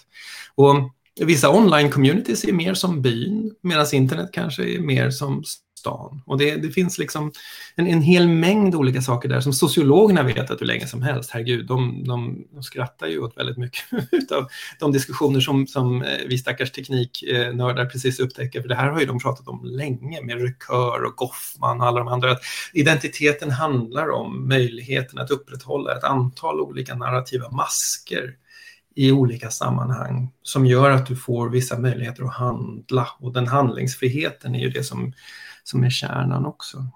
Och 0.54 0.90
Vissa 1.20 1.48
online-communities 1.48 2.48
är 2.48 2.52
mer 2.52 2.74
som 2.74 3.02
byn, 3.02 3.54
medan 3.60 3.86
internet 3.92 4.30
kanske 4.32 4.64
är 4.64 4.78
mer 4.78 5.10
som 5.10 5.44
stan. 5.84 6.22
Och 6.26 6.38
det, 6.38 6.56
det 6.56 6.70
finns 6.70 6.98
liksom 6.98 7.32
en, 7.74 7.86
en 7.86 8.02
hel 8.02 8.28
mängd 8.28 8.74
olika 8.74 9.02
saker 9.02 9.28
där 9.28 9.40
som 9.40 9.52
sociologerna 9.52 10.22
vet 10.22 10.50
att 10.50 10.60
hur 10.60 10.66
länge 10.66 10.86
som 10.86 11.02
helst. 11.02 11.30
Herregud, 11.30 11.66
de, 11.66 12.04
de, 12.04 12.46
de 12.52 12.62
skrattar 12.62 13.06
ju 13.06 13.18
åt 13.18 13.36
väldigt 13.36 13.56
mycket 13.56 13.82
av 14.32 14.48
de 14.80 14.92
diskussioner 14.92 15.40
som, 15.40 15.66
som 15.66 16.02
eh, 16.02 16.18
vi 16.26 16.38
stackars 16.38 16.72
tekniknördar 16.72 17.86
precis 17.86 18.20
upptäcker. 18.20 18.60
För 18.60 18.68
det 18.68 18.74
här 18.74 18.90
har 18.90 19.00
ju 19.00 19.06
de 19.06 19.18
pratat 19.18 19.48
om 19.48 19.64
länge 19.64 20.22
med 20.22 20.42
Rekör 20.42 21.04
och 21.04 21.16
Goffman 21.16 21.80
och 21.80 21.86
alla 21.86 21.98
de 21.98 22.08
andra. 22.08 22.30
Att 22.32 22.42
identiteten 22.72 23.50
handlar 23.50 24.10
om 24.10 24.48
möjligheten 24.48 25.18
att 25.18 25.30
upprätthålla 25.30 25.96
ett 25.96 26.04
antal 26.04 26.60
olika 26.60 26.94
narrativa 26.94 27.50
masker 27.50 28.34
i 28.94 29.12
olika 29.12 29.50
sammanhang 29.50 30.32
som 30.42 30.66
gör 30.66 30.90
att 30.90 31.06
du 31.06 31.16
får 31.16 31.48
vissa 31.48 31.78
möjligheter 31.78 32.24
att 32.24 32.34
handla. 32.34 33.08
Och 33.18 33.32
den 33.32 33.46
handlingsfriheten 33.46 34.54
är 34.54 34.58
ju 34.58 34.70
det 34.70 34.84
som, 34.84 35.12
som 35.64 35.84
är 35.84 35.90
kärnan 35.90 36.46
också. 36.46 36.86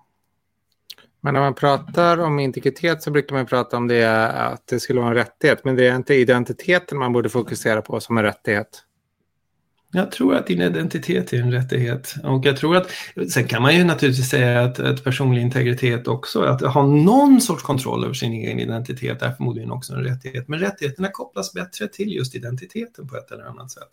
Men 1.21 1.35
när 1.35 1.41
man 1.41 1.55
pratar 1.55 2.19
om 2.19 2.39
integritet 2.39 3.03
så 3.03 3.11
brukar 3.11 3.37
man 3.37 3.47
prata 3.47 3.77
om 3.77 3.89
det 3.89 4.31
att 4.31 4.67
det 4.67 4.81
skulle 4.81 5.01
vara 5.01 5.11
en 5.11 5.17
rättighet. 5.17 5.65
Men 5.65 5.77
det 5.77 5.89
är 5.89 5.97
inte 5.97 6.15
identiteten 6.15 6.99
man 6.99 7.13
borde 7.13 7.29
fokusera 7.29 7.83
på 7.83 8.01
som 8.01 8.19
en 8.19 8.25
rättighet. 8.25 8.85
Jag 9.93 10.13
tror 10.13 10.35
att 10.35 10.47
din 10.47 10.63
identitet 10.63 11.33
är 11.33 11.41
en 11.41 11.53
rättighet. 11.53 12.15
Och 12.25 12.47
jag 12.47 12.57
tror 12.57 12.77
att, 12.77 12.91
sen 13.31 13.49
kan 13.49 13.63
man 13.63 13.77
ju 13.77 13.85
naturligtvis 13.85 14.29
säga 14.29 14.63
att, 14.65 14.81
att 14.81 15.05
personlig 15.05 15.43
integritet 15.43 16.09
också, 16.09 16.43
att 16.43 16.61
ha 16.61 16.87
någon 16.87 17.41
sorts 17.41 17.63
kontroll 17.63 18.05
över 18.05 18.15
sin 18.15 18.33
egen 18.33 18.61
identitet 18.61 19.23
är 19.23 19.31
förmodligen 19.31 19.71
också 19.71 19.93
en 19.93 20.05
rättighet. 20.05 20.49
Men 20.49 20.59
rättigheterna 20.59 21.09
kopplas 21.13 21.53
bättre 21.53 21.89
till 21.89 22.13
just 22.13 22.35
identiteten 22.35 23.09
på 23.09 23.17
ett 23.17 23.33
eller 23.33 23.45
annat 23.45 23.71
sätt. 23.71 23.89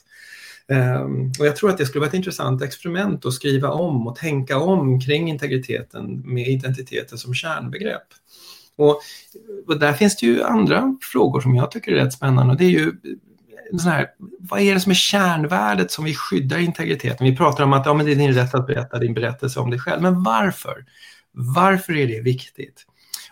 Um, 0.68 1.32
och 1.40 1.46
jag 1.46 1.56
tror 1.56 1.70
att 1.70 1.78
det 1.78 1.86
skulle 1.86 2.00
vara 2.00 2.10
ett 2.10 2.16
intressant 2.16 2.62
experiment 2.62 3.26
att 3.26 3.34
skriva 3.34 3.70
om 3.70 4.08
och 4.08 4.16
tänka 4.16 4.60
om 4.60 5.02
kring 5.02 5.30
integriteten 5.30 6.22
med 6.26 6.48
identiteten 6.48 7.18
som 7.18 7.34
kärnbegrepp. 7.34 8.08
Och, 8.76 9.02
och 9.68 9.80
där 9.80 9.94
finns 9.94 10.18
det 10.18 10.26
ju 10.26 10.44
andra 10.44 10.98
frågor 11.02 11.42
som 11.42 11.56
jag 11.56 11.72
tycker 11.72 11.92
är 11.92 11.96
rätt 11.96 12.14
spännande. 12.14 12.54
Och 12.54 12.60
det 12.60 12.66
är 12.66 12.70
ju 12.70 12.94
sån 13.72 13.92
här, 13.92 14.08
vad 14.40 14.60
är 14.60 14.74
det 14.74 14.80
som 14.80 14.90
är 14.90 14.96
kärnvärdet 14.96 15.92
som 15.92 16.06
vi 16.06 16.16
skyddar 16.16 16.60
integriteten? 16.60 17.28
Vi 17.28 17.38
pratar 17.38 17.64
om 17.64 17.74
att 17.74 17.86
ja, 17.86 17.94
men 17.94 18.06
det 18.06 18.12
är 18.12 18.16
din 18.16 18.34
rätt 18.34 18.56
att 18.56 18.68
berätta 18.68 19.00
din 19.00 19.14
berättelse 19.14 19.60
om 19.60 19.70
dig 19.70 19.80
själv, 19.80 20.02
men 20.02 20.24
varför? 20.24 20.86
Varför 21.32 21.98
är 21.98 22.08
det 22.08 22.22
viktigt? 22.22 22.86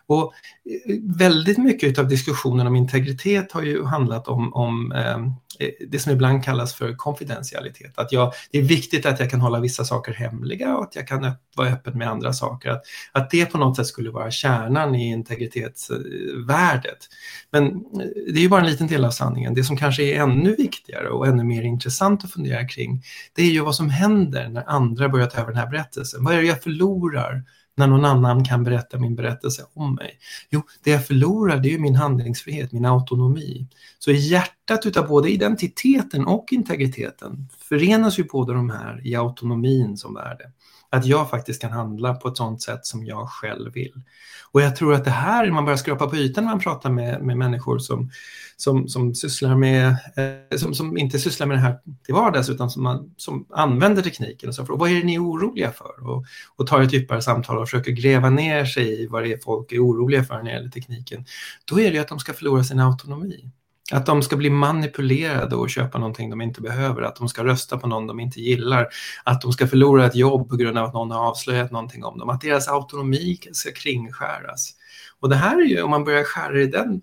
Och 0.07 0.23
eh, 0.23 0.99
väldigt 1.17 1.57
mycket 1.57 1.99
av 1.99 2.07
diskussionen 2.07 2.67
om 2.67 2.75
integritet 2.75 3.51
har 3.51 3.61
ju 3.61 3.83
handlat 3.83 4.27
om, 4.27 4.53
om 4.53 4.91
eh, 4.91 5.17
Eh, 5.59 5.69
det 5.87 5.99
som 5.99 6.11
ibland 6.11 6.43
kallas 6.43 6.73
för 6.73 6.95
konfidentialitet. 6.95 7.99
Att 7.99 8.11
jag, 8.11 8.33
det 8.51 8.57
är 8.57 8.63
viktigt 8.63 9.05
att 9.05 9.19
jag 9.19 9.29
kan 9.29 9.41
hålla 9.41 9.59
vissa 9.59 9.85
saker 9.85 10.13
hemliga 10.13 10.77
och 10.77 10.83
att 10.83 10.95
jag 10.95 11.07
kan 11.07 11.31
vara 11.55 11.69
öppen 11.69 11.97
med 11.97 12.09
andra 12.09 12.33
saker. 12.33 12.69
Att, 12.69 12.83
att 13.11 13.29
det 13.29 13.45
på 13.45 13.57
något 13.57 13.75
sätt 13.75 13.87
skulle 13.87 14.09
vara 14.09 14.31
kärnan 14.31 14.95
i 14.95 15.09
integritetsvärdet. 15.09 16.97
Men 17.51 17.65
eh, 17.65 17.71
det 18.33 18.39
är 18.39 18.43
ju 18.43 18.49
bara 18.49 18.61
en 18.61 18.67
liten 18.67 18.87
del 18.87 19.05
av 19.05 19.11
sanningen. 19.11 19.53
Det 19.53 19.63
som 19.63 19.77
kanske 19.77 20.03
är 20.03 20.21
ännu 20.21 20.55
viktigare 20.55 21.09
och 21.09 21.27
ännu 21.27 21.43
mer 21.43 21.63
intressant 21.63 22.23
att 22.23 22.31
fundera 22.31 22.67
kring, 22.67 23.03
det 23.35 23.41
är 23.41 23.51
ju 23.51 23.59
vad 23.59 23.75
som 23.75 23.89
händer 23.89 24.49
när 24.49 24.69
andra 24.69 25.09
börjar 25.09 25.27
ta 25.27 25.41
över 25.41 25.51
den 25.51 25.59
här 25.59 25.69
berättelsen. 25.69 26.23
Vad 26.23 26.33
är 26.33 26.37
det 26.37 26.47
jag 26.47 26.63
förlorar 26.63 27.43
när 27.75 27.87
någon 27.87 28.05
annan 28.05 28.45
kan 28.45 28.63
berätta 28.63 28.99
min 28.99 29.15
berättelse 29.15 29.65
om 29.73 29.95
mig? 29.95 30.19
Jo, 30.49 30.61
det 30.83 30.91
jag 30.91 31.07
förlorar 31.07 31.57
det 31.57 31.73
är 31.73 31.79
min 31.79 31.95
handlingsfrihet, 31.95 32.71
min 32.71 32.85
autonomi. 32.85 33.67
Så 33.99 34.11
i 34.11 34.15
hjärtat 34.15 34.85
utav 34.85 35.07
både 35.07 35.31
identiteten 35.31 36.25
och 36.25 36.53
integriteten 36.53 37.47
förenas 37.57 38.19
ju 38.19 38.23
båda 38.23 38.53
de 38.53 38.69
här 38.69 39.07
i 39.07 39.15
autonomin 39.15 39.97
som 39.97 40.13
värde. 40.13 40.51
Att 40.93 41.05
jag 41.05 41.29
faktiskt 41.29 41.61
kan 41.61 41.71
handla 41.71 42.13
på 42.13 42.27
ett 42.27 42.37
sådant 42.37 42.61
sätt 42.61 42.85
som 42.85 43.05
jag 43.05 43.29
själv 43.29 43.73
vill. 43.73 44.01
Och 44.51 44.61
jag 44.61 44.75
tror 44.75 44.93
att 44.93 45.05
det 45.05 45.11
här, 45.11 45.51
man 45.51 45.65
börjar 45.65 45.77
skrapa 45.77 46.07
på 46.07 46.15
ytan 46.15 46.43
när 46.43 46.51
man 46.51 46.59
pratar 46.59 46.89
med, 46.89 47.21
med 47.21 47.37
människor 47.37 47.79
som, 47.79 48.11
som, 48.57 48.87
som 48.87 49.15
sysslar 49.15 49.55
med, 49.55 49.87
eh, 49.89 50.57
som, 50.57 50.73
som 50.73 50.97
inte 50.97 51.19
sysslar 51.19 51.47
med 51.47 51.57
det 51.57 51.61
här 51.61 51.79
till 52.05 52.13
vardags 52.13 52.49
utan 52.49 52.69
som, 52.69 52.83
man, 52.83 53.13
som 53.17 53.45
använder 53.49 54.01
tekniken. 54.01 54.49
Och 54.49 54.55
så 54.55 54.65
frågar, 54.65 54.79
vad 54.79 54.89
är 54.89 54.95
det 54.95 55.03
ni 55.03 55.15
är 55.15 55.23
oroliga 55.23 55.71
för? 55.71 56.09
Och, 56.09 56.25
och 56.55 56.67
tar 56.67 56.81
ett 56.81 56.93
djupare 56.93 57.21
samtal 57.21 57.57
och 57.57 57.69
försöker 57.69 57.91
gräva 57.91 58.29
ner 58.29 58.65
sig 58.65 59.03
i 59.03 59.07
vad 59.07 59.23
det 59.23 59.33
är 59.33 59.37
folk 59.37 59.71
är 59.71 59.79
oroliga 59.79 60.23
för 60.23 60.35
när 60.35 60.43
det 60.43 60.51
gäller 60.51 60.69
tekniken. 60.69 61.25
Då 61.65 61.79
är 61.79 61.89
det 61.89 61.95
ju 61.95 61.99
att 61.99 62.07
de 62.07 62.19
ska 62.19 62.33
förlora 62.33 62.63
sin 62.63 62.79
autonomi. 62.79 63.51
Att 63.93 64.05
de 64.05 64.21
ska 64.21 64.35
bli 64.35 64.49
manipulerade 64.49 65.55
och 65.55 65.69
köpa 65.69 65.97
någonting 65.97 66.29
de 66.29 66.41
inte 66.41 66.61
behöver, 66.61 67.01
att 67.01 67.15
de 67.15 67.29
ska 67.29 67.43
rösta 67.43 67.77
på 67.77 67.87
någon 67.87 68.07
de 68.07 68.19
inte 68.19 68.39
gillar, 68.39 68.87
att 69.23 69.41
de 69.41 69.53
ska 69.53 69.67
förlora 69.67 70.05
ett 70.05 70.15
jobb 70.15 70.49
på 70.49 70.55
grund 70.55 70.77
av 70.77 70.85
att 70.85 70.93
någon 70.93 71.11
har 71.11 71.29
avslöjat 71.29 71.71
någonting 71.71 72.03
om 72.03 72.17
dem, 72.19 72.29
att 72.29 72.41
deras 72.41 72.67
autonomi 72.67 73.39
ska 73.51 73.71
kringskäras. 73.71 74.73
Och 75.19 75.29
det 75.29 75.35
här 75.35 75.61
är 75.61 75.65
ju, 75.65 75.81
om 75.81 75.89
man 75.89 76.03
börjar 76.03 76.23
skära 76.23 76.61
i 76.61 76.67
den 76.67 77.01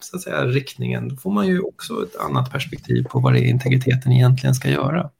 så 0.00 0.16
att 0.16 0.22
säga, 0.22 0.44
riktningen, 0.44 1.08
då 1.08 1.16
får 1.16 1.30
man 1.30 1.46
ju 1.46 1.60
också 1.60 2.02
ett 2.02 2.16
annat 2.16 2.52
perspektiv 2.52 3.04
på 3.04 3.20
vad 3.20 3.32
det 3.32 3.40
är 3.40 3.44
integriteten 3.44 4.12
egentligen 4.12 4.54
ska 4.54 4.68
göra. 4.68 5.10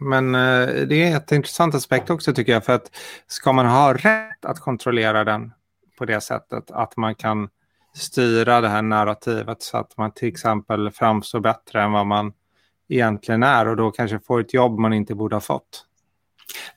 Men 0.00 0.34
eh, 0.34 0.66
det 0.88 1.02
är 1.02 1.16
ett 1.16 1.32
intressant 1.32 1.74
aspekt 1.74 2.10
också 2.10 2.34
tycker 2.34 2.52
jag, 2.52 2.64
för 2.64 2.72
att 2.72 2.90
ska 3.26 3.52
man 3.52 3.66
ha 3.66 3.94
rätt 3.94 4.44
att 4.44 4.60
kontrollera 4.60 5.24
den 5.24 5.52
på 5.98 6.04
det 6.04 6.20
sättet 6.20 6.70
att 6.70 6.96
man 6.96 7.14
kan 7.14 7.48
styra 7.94 8.60
det 8.60 8.68
här 8.68 8.82
narrativet 8.82 9.62
så 9.62 9.76
att 9.76 9.96
man 9.96 10.12
till 10.12 10.28
exempel 10.28 10.90
framstår 10.90 11.40
bättre 11.40 11.82
än 11.82 11.92
vad 11.92 12.06
man 12.06 12.32
egentligen 12.88 13.42
är 13.42 13.68
och 13.68 13.76
då 13.76 13.90
kanske 13.90 14.18
får 14.18 14.40
ett 14.40 14.54
jobb 14.54 14.78
man 14.78 14.92
inte 14.92 15.14
borde 15.14 15.36
ha 15.36 15.40
fått. 15.40 15.86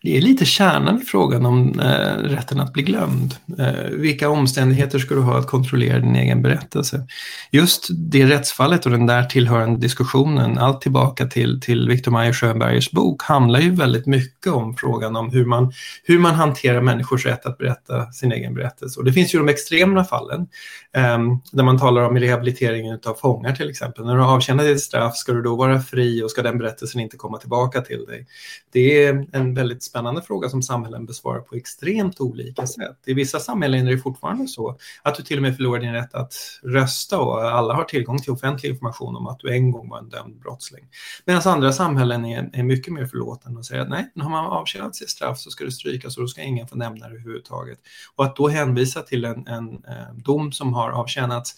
Det 0.01 0.17
är 0.17 0.21
lite 0.21 0.45
kärnan 0.45 1.01
i 1.01 1.05
frågan 1.05 1.45
om 1.45 1.79
eh, 1.79 2.17
rätten 2.23 2.59
att 2.59 2.73
bli 2.73 2.83
glömd. 2.83 3.35
Eh, 3.59 3.89
vilka 3.91 4.29
omständigheter 4.29 4.99
ska 4.99 5.15
du 5.15 5.21
ha 5.21 5.37
att 5.37 5.47
kontrollera 5.47 5.99
din 5.99 6.15
egen 6.15 6.41
berättelse? 6.41 7.07
Just 7.51 7.87
det 7.89 8.25
rättsfallet 8.25 8.85
och 8.85 8.91
den 8.91 9.05
där 9.05 9.23
tillhörande 9.23 9.79
diskussionen, 9.79 10.57
allt 10.57 10.81
tillbaka 10.81 11.25
till, 11.25 11.61
till 11.61 11.89
Victor 11.89 12.11
Meyer 12.11 12.33
Schönbergers 12.33 12.91
bok, 12.91 13.23
handlar 13.23 13.59
ju 13.59 13.71
väldigt 13.71 14.05
mycket 14.05 14.53
om 14.53 14.75
frågan 14.75 15.15
om 15.15 15.29
hur 15.29 15.45
man, 15.45 15.73
hur 16.03 16.19
man 16.19 16.35
hanterar 16.35 16.81
människors 16.81 17.25
rätt 17.25 17.45
att 17.45 17.57
berätta 17.57 18.11
sin 18.11 18.31
egen 18.31 18.53
berättelse. 18.53 18.99
Och 18.99 19.05
det 19.05 19.13
finns 19.13 19.35
ju 19.35 19.39
de 19.39 19.49
extrema 19.49 20.03
fallen, 20.03 20.47
eh, 20.95 21.17
där 21.51 21.63
man 21.63 21.79
talar 21.79 22.01
om 22.01 22.17
rehabiliteringen 22.17 22.99
av 23.05 23.13
fångar 23.13 23.55
till 23.55 23.69
exempel. 23.69 24.05
När 24.05 24.15
du 24.15 24.21
har 24.21 24.35
avtjänat 24.35 24.65
ditt 24.65 24.81
straff, 24.81 25.15
ska 25.15 25.33
du 25.33 25.41
då 25.41 25.55
vara 25.55 25.79
fri 25.81 26.23
och 26.23 26.31
ska 26.31 26.41
den 26.41 26.57
berättelsen 26.57 27.01
inte 27.01 27.17
komma 27.17 27.37
tillbaka 27.37 27.81
till 27.81 28.05
dig? 28.05 28.27
Det 28.73 29.05
är 29.05 29.25
en 29.31 29.56
väldigt 29.57 29.83
spännande 29.83 30.21
fråga 30.21 30.49
som 30.49 30.63
samhällen 30.63 31.05
besvarar 31.05 31.39
på 31.39 31.55
extremt 31.55 32.21
olika 32.21 32.67
sätt. 32.67 32.97
I 33.05 33.13
vissa 33.13 33.39
samhällen 33.39 33.87
är 33.87 33.91
det 33.91 33.97
fortfarande 33.97 34.47
så 34.47 34.77
att 35.01 35.15
du 35.15 35.23
till 35.23 35.37
och 35.37 35.41
med 35.41 35.55
förlorar 35.55 35.81
din 35.81 35.93
rätt 35.93 36.13
att 36.13 36.33
rösta 36.63 37.19
och 37.19 37.41
alla 37.41 37.73
har 37.73 37.83
tillgång 37.83 38.17
till 38.21 38.31
offentlig 38.31 38.69
information 38.69 39.15
om 39.15 39.27
att 39.27 39.39
du 39.39 39.53
en 39.53 39.71
gång 39.71 39.89
var 39.89 39.99
en 39.99 40.09
dömd 40.09 40.39
brottsling. 40.39 40.85
Medan 41.25 41.41
andra 41.45 41.73
samhällen 41.73 42.25
är, 42.25 42.49
är 42.53 42.63
mycket 42.63 42.93
mer 42.93 43.05
förlåtande 43.05 43.59
och 43.59 43.65
säger 43.65 43.81
att 43.81 43.89
nej, 43.89 44.11
har 44.15 44.29
man 44.29 44.45
avtjänat 44.45 44.95
sitt 44.95 45.09
straff 45.09 45.39
så 45.39 45.49
ska 45.49 45.65
det 45.65 45.71
strykas 45.71 46.17
och 46.17 46.23
då 46.23 46.27
ska 46.27 46.41
ingen 46.41 46.67
få 46.67 46.75
nämna 46.75 47.07
det 47.07 47.13
överhuvudtaget. 47.13 47.79
Och 48.15 48.25
att 48.25 48.35
då 48.35 48.47
hänvisa 48.47 49.01
till 49.01 49.25
en, 49.25 49.47
en, 49.47 49.67
en 49.67 49.85
eh, 49.85 50.13
dom 50.15 50.51
som 50.51 50.73
har 50.73 50.89
avtjänats, 50.89 51.55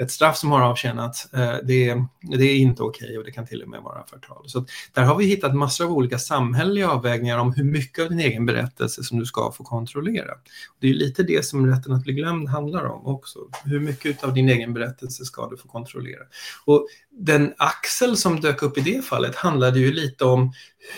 ett 0.00 0.10
straff 0.10 0.36
som 0.36 0.50
har 0.50 0.60
avtjänats, 0.60 1.34
eh, 1.34 1.56
det, 1.62 1.94
det 2.20 2.44
är 2.44 2.56
inte 2.56 2.82
okej 2.82 3.06
okay 3.06 3.18
och 3.18 3.24
det 3.24 3.30
kan 3.30 3.46
till 3.46 3.62
och 3.62 3.68
med 3.68 3.82
vara 3.82 4.06
förtal. 4.06 4.42
Så 4.46 4.66
där 4.92 5.02
har 5.02 5.16
vi 5.16 5.24
hittat 5.24 5.54
massor 5.54 5.84
av 5.84 5.92
olika 5.92 6.18
samhälleliga 6.18 6.90
avvägningar 6.90 7.38
om 7.38 7.52
hur 7.52 7.64
mycket 7.64 8.04
av 8.04 8.10
din 8.10 8.20
egen 8.20 8.46
berättelse 8.46 9.04
som 9.04 9.18
du 9.18 9.26
ska 9.26 9.52
få 9.52 9.64
kontrollera. 9.64 10.32
Det 10.80 10.90
är 10.90 10.94
lite 10.94 11.22
det 11.22 11.44
som 11.44 11.66
rätten 11.66 11.92
att 11.92 12.02
bli 12.02 12.12
glömd 12.12 12.48
handlar 12.48 12.84
om 12.84 13.06
också. 13.06 13.38
Hur 13.64 13.80
mycket 13.80 14.24
av 14.24 14.34
din 14.34 14.48
egen 14.48 14.74
berättelse 14.74 15.24
ska 15.24 15.48
du 15.48 15.56
få 15.56 15.68
kontrollera? 15.68 16.22
Och 16.64 16.88
den 17.22 17.54
axel 17.56 18.16
som 18.16 18.40
dök 18.40 18.62
upp 18.62 18.78
i 18.78 18.80
det 18.80 19.04
fallet 19.04 19.36
handlade 19.36 19.78
ju 19.78 19.92
lite 19.92 20.24
om 20.24 20.52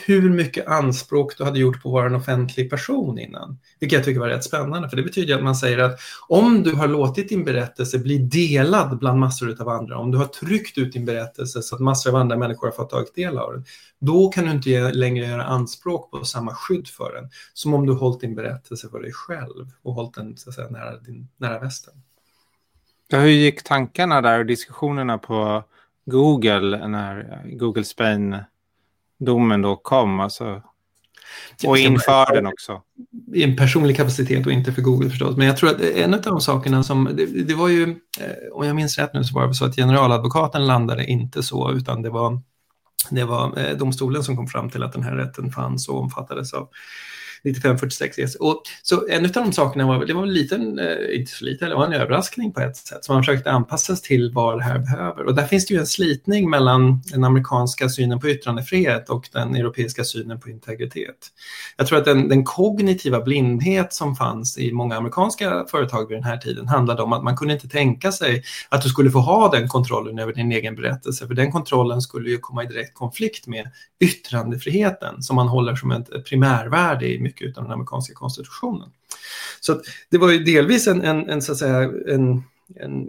hur 0.06 0.30
mycket 0.30 0.66
anspråk 0.66 1.38
du 1.38 1.44
hade 1.44 1.58
gjort 1.58 1.82
på 1.82 1.88
att 1.88 1.92
vara 1.92 2.06
en 2.06 2.14
offentlig 2.14 2.70
person 2.70 3.18
innan. 3.18 3.58
Vilket 3.80 3.96
jag 3.96 4.04
tycker 4.04 4.20
var 4.20 4.28
rätt 4.28 4.44
spännande, 4.44 4.88
för 4.88 4.96
det 4.96 5.02
betyder 5.02 5.34
att 5.36 5.42
man 5.42 5.56
säger 5.56 5.78
att 5.78 6.00
om 6.28 6.62
du 6.62 6.72
har 6.72 6.88
låtit 6.88 7.28
din 7.28 7.44
berättelse 7.44 7.98
bli 7.98 8.18
delad 8.18 8.98
bland 8.98 9.20
massor 9.20 9.60
av 9.60 9.68
andra, 9.68 9.98
om 9.98 10.10
du 10.10 10.18
har 10.18 10.24
tryckt 10.24 10.78
ut 10.78 10.92
din 10.92 11.04
berättelse 11.04 11.62
så 11.62 11.74
att 11.74 11.80
massor 11.80 12.10
av 12.10 12.16
andra 12.16 12.36
människor 12.36 12.66
har 12.66 12.72
fått 12.72 12.90
tagit 12.90 13.14
del 13.14 13.38
av 13.38 13.52
den, 13.52 13.64
då 14.00 14.28
kan 14.28 14.44
du 14.44 14.50
inte 14.50 14.92
längre 14.92 15.26
göra 15.26 15.44
anspråk 15.44 16.10
på 16.10 16.24
samma 16.24 16.54
skydd 16.54 16.88
för 16.88 17.14
den, 17.14 17.30
som 17.54 17.74
om 17.74 17.86
du 17.86 17.92
hållit 17.92 18.20
din 18.20 18.34
berättelse 18.34 18.88
för 18.88 19.00
dig 19.00 19.12
själv 19.12 19.70
och 19.82 19.94
hållit 19.94 20.14
den 20.14 20.36
så 20.36 20.48
att 20.48 20.54
säga, 20.54 20.68
nära, 20.68 20.98
din, 20.98 21.28
nära 21.36 21.58
västen. 21.58 21.94
Ja, 23.08 23.18
hur 23.18 23.30
gick 23.30 23.62
tankarna 23.62 24.20
där 24.20 24.38
och 24.38 24.46
diskussionerna 24.46 25.18
på 25.18 25.64
Google 26.04 26.88
när 26.88 27.42
Google 27.56 27.84
Spain-domen 27.84 29.62
då 29.62 29.76
kom? 29.76 30.20
Alltså, 30.20 30.62
och 31.66 31.78
inför 31.78 32.34
den 32.34 32.46
också. 32.46 32.82
I 33.34 33.42
en 33.42 33.56
personlig 33.56 33.96
kapacitet 33.96 34.46
och 34.46 34.52
inte 34.52 34.72
för 34.72 34.82
Google 34.82 35.10
förstås. 35.10 35.36
Men 35.36 35.46
jag 35.46 35.56
tror 35.56 35.70
att 35.70 35.80
en 35.80 36.14
av 36.14 36.20
de 36.20 36.40
sakerna 36.40 36.82
som, 36.82 37.10
det, 37.14 37.26
det 37.26 37.54
var 37.54 37.68
ju, 37.68 37.82
eh, 38.20 38.52
om 38.52 38.66
jag 38.66 38.76
minns 38.76 38.98
rätt 38.98 39.14
nu 39.14 39.24
så 39.24 39.34
var 39.34 39.46
det 39.46 39.54
så 39.54 39.64
att 39.64 39.76
generaladvokaten 39.76 40.66
landade 40.66 41.04
inte 41.04 41.42
så 41.42 41.72
utan 41.72 42.02
det 42.02 42.10
var, 42.10 42.40
det 43.10 43.24
var 43.24 43.58
eh, 43.58 43.76
domstolen 43.76 44.24
som 44.24 44.36
kom 44.36 44.46
fram 44.46 44.70
till 44.70 44.82
att 44.82 44.92
den 44.92 45.02
här 45.02 45.16
rätten 45.16 45.50
fanns 45.50 45.88
och 45.88 46.00
omfattades 46.00 46.52
av 46.52 46.68
9546 47.44 48.18
yes. 48.18 48.34
och 48.34 48.62
Så 48.82 49.08
en 49.08 49.24
av 49.24 49.30
de 49.30 49.52
sakerna 49.52 49.86
var, 49.86 50.04
det 50.04 50.14
var 50.14 50.22
en 50.22 50.32
liten, 50.32 50.78
eh, 50.78 51.18
inte 51.18 51.32
så 51.32 51.44
liten, 51.44 51.68
det 51.68 51.74
var 51.74 51.86
en 51.86 51.92
överraskning 51.92 52.52
på 52.52 52.60
ett 52.60 52.76
sätt. 52.76 53.04
Så 53.04 53.12
man 53.12 53.22
försökte 53.22 53.50
anpassa 53.50 53.96
sig 53.96 54.08
till 54.08 54.32
vad 54.32 54.58
det 54.58 54.64
här 54.64 54.78
behöver. 54.78 55.26
Och 55.26 55.34
där 55.34 55.46
finns 55.46 55.66
det 55.66 55.74
ju 55.74 55.80
en 55.80 55.86
slitning 55.86 56.50
mellan 56.50 57.02
den 57.12 57.24
amerikanska 57.24 57.88
synen 57.88 58.20
på 58.20 58.28
yttrandefrihet 58.28 59.10
och 59.10 59.28
den 59.32 59.54
europeiska 59.54 60.04
synen 60.04 60.40
på 60.40 60.50
integritet. 60.50 61.16
Jag 61.76 61.86
tror 61.86 61.98
att 61.98 62.04
den, 62.04 62.28
den 62.28 62.44
kognitiva 62.44 63.20
blindhet 63.20 63.92
som 63.92 64.16
fanns 64.16 64.58
i 64.58 64.72
många 64.72 64.96
amerikanska 64.96 65.64
företag 65.70 66.08
vid 66.08 66.16
den 66.16 66.24
här 66.24 66.36
tiden 66.36 66.68
handlade 66.68 67.02
om 67.02 67.12
att 67.12 67.24
man 67.24 67.36
kunde 67.36 67.54
inte 67.54 67.68
tänka 67.68 68.12
sig 68.12 68.42
att 68.68 68.82
du 68.82 68.88
skulle 68.88 69.10
få 69.10 69.18
ha 69.18 69.50
den 69.50 69.68
kontrollen 69.68 70.18
över 70.18 70.32
din 70.32 70.52
egen 70.52 70.74
berättelse. 70.74 71.26
För 71.26 71.34
den 71.34 71.52
kontrollen 71.52 72.00
skulle 72.00 72.30
ju 72.30 72.38
komma 72.38 72.64
i 72.64 72.66
direkt 72.66 72.94
konflikt 72.94 73.46
med 73.46 73.70
yttrandefriheten 74.00 75.22
som 75.22 75.36
man 75.36 75.48
håller 75.48 75.76
som 75.76 75.90
ett 75.90 76.24
primärvärde 76.24 77.06
i 77.06 77.18
mycket 77.32 77.58
av 77.58 77.64
den 77.64 77.72
amerikanska 77.72 78.14
konstitutionen. 78.14 78.90
Så 79.60 79.80
det 80.10 80.18
var 80.18 80.30
ju 80.30 80.38
delvis 80.44 80.86
en, 80.86 81.02
en, 81.02 81.28
en 81.28 81.42
så 81.42 81.52
att 81.52 81.58
säga, 81.58 81.92
en, 82.08 82.42
en 82.76 83.08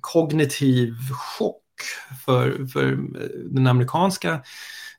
kognitiv 0.00 0.94
chock 1.38 1.60
för, 2.24 2.66
för 2.66 2.92
eh, 2.92 2.98
den 3.50 3.66
amerikanska 3.66 4.42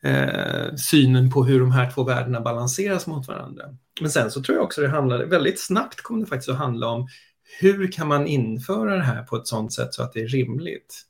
eh, 0.01 0.75
synen 0.75 1.31
på 1.31 1.45
hur 1.45 1.59
de 1.59 1.71
här 1.71 1.91
två 1.91 2.03
värdena 2.03 2.41
balanseras 2.41 3.07
mot 3.07 3.27
varandra. 3.27 3.63
Men 4.01 4.11
sen 4.11 4.31
så 4.31 4.43
tror 4.43 4.57
jag 4.57 4.65
också 4.65 4.81
det 4.81 4.89
handlade, 4.89 5.25
väldigt 5.25 5.59
snabbt 5.59 6.01
kom 6.01 6.19
det 6.19 6.25
faktiskt 6.25 6.49
att 6.49 6.57
handla 6.57 6.88
om 6.88 7.07
hur 7.59 7.91
kan 7.91 8.07
man 8.07 8.27
införa 8.27 8.95
det 8.95 9.03
här 9.03 9.23
på 9.23 9.36
ett 9.36 9.47
sådant 9.47 9.73
sätt 9.73 9.93
så 9.93 10.03
att 10.03 10.13
det 10.13 10.21
är 10.21 10.27
rimligt? 10.27 11.05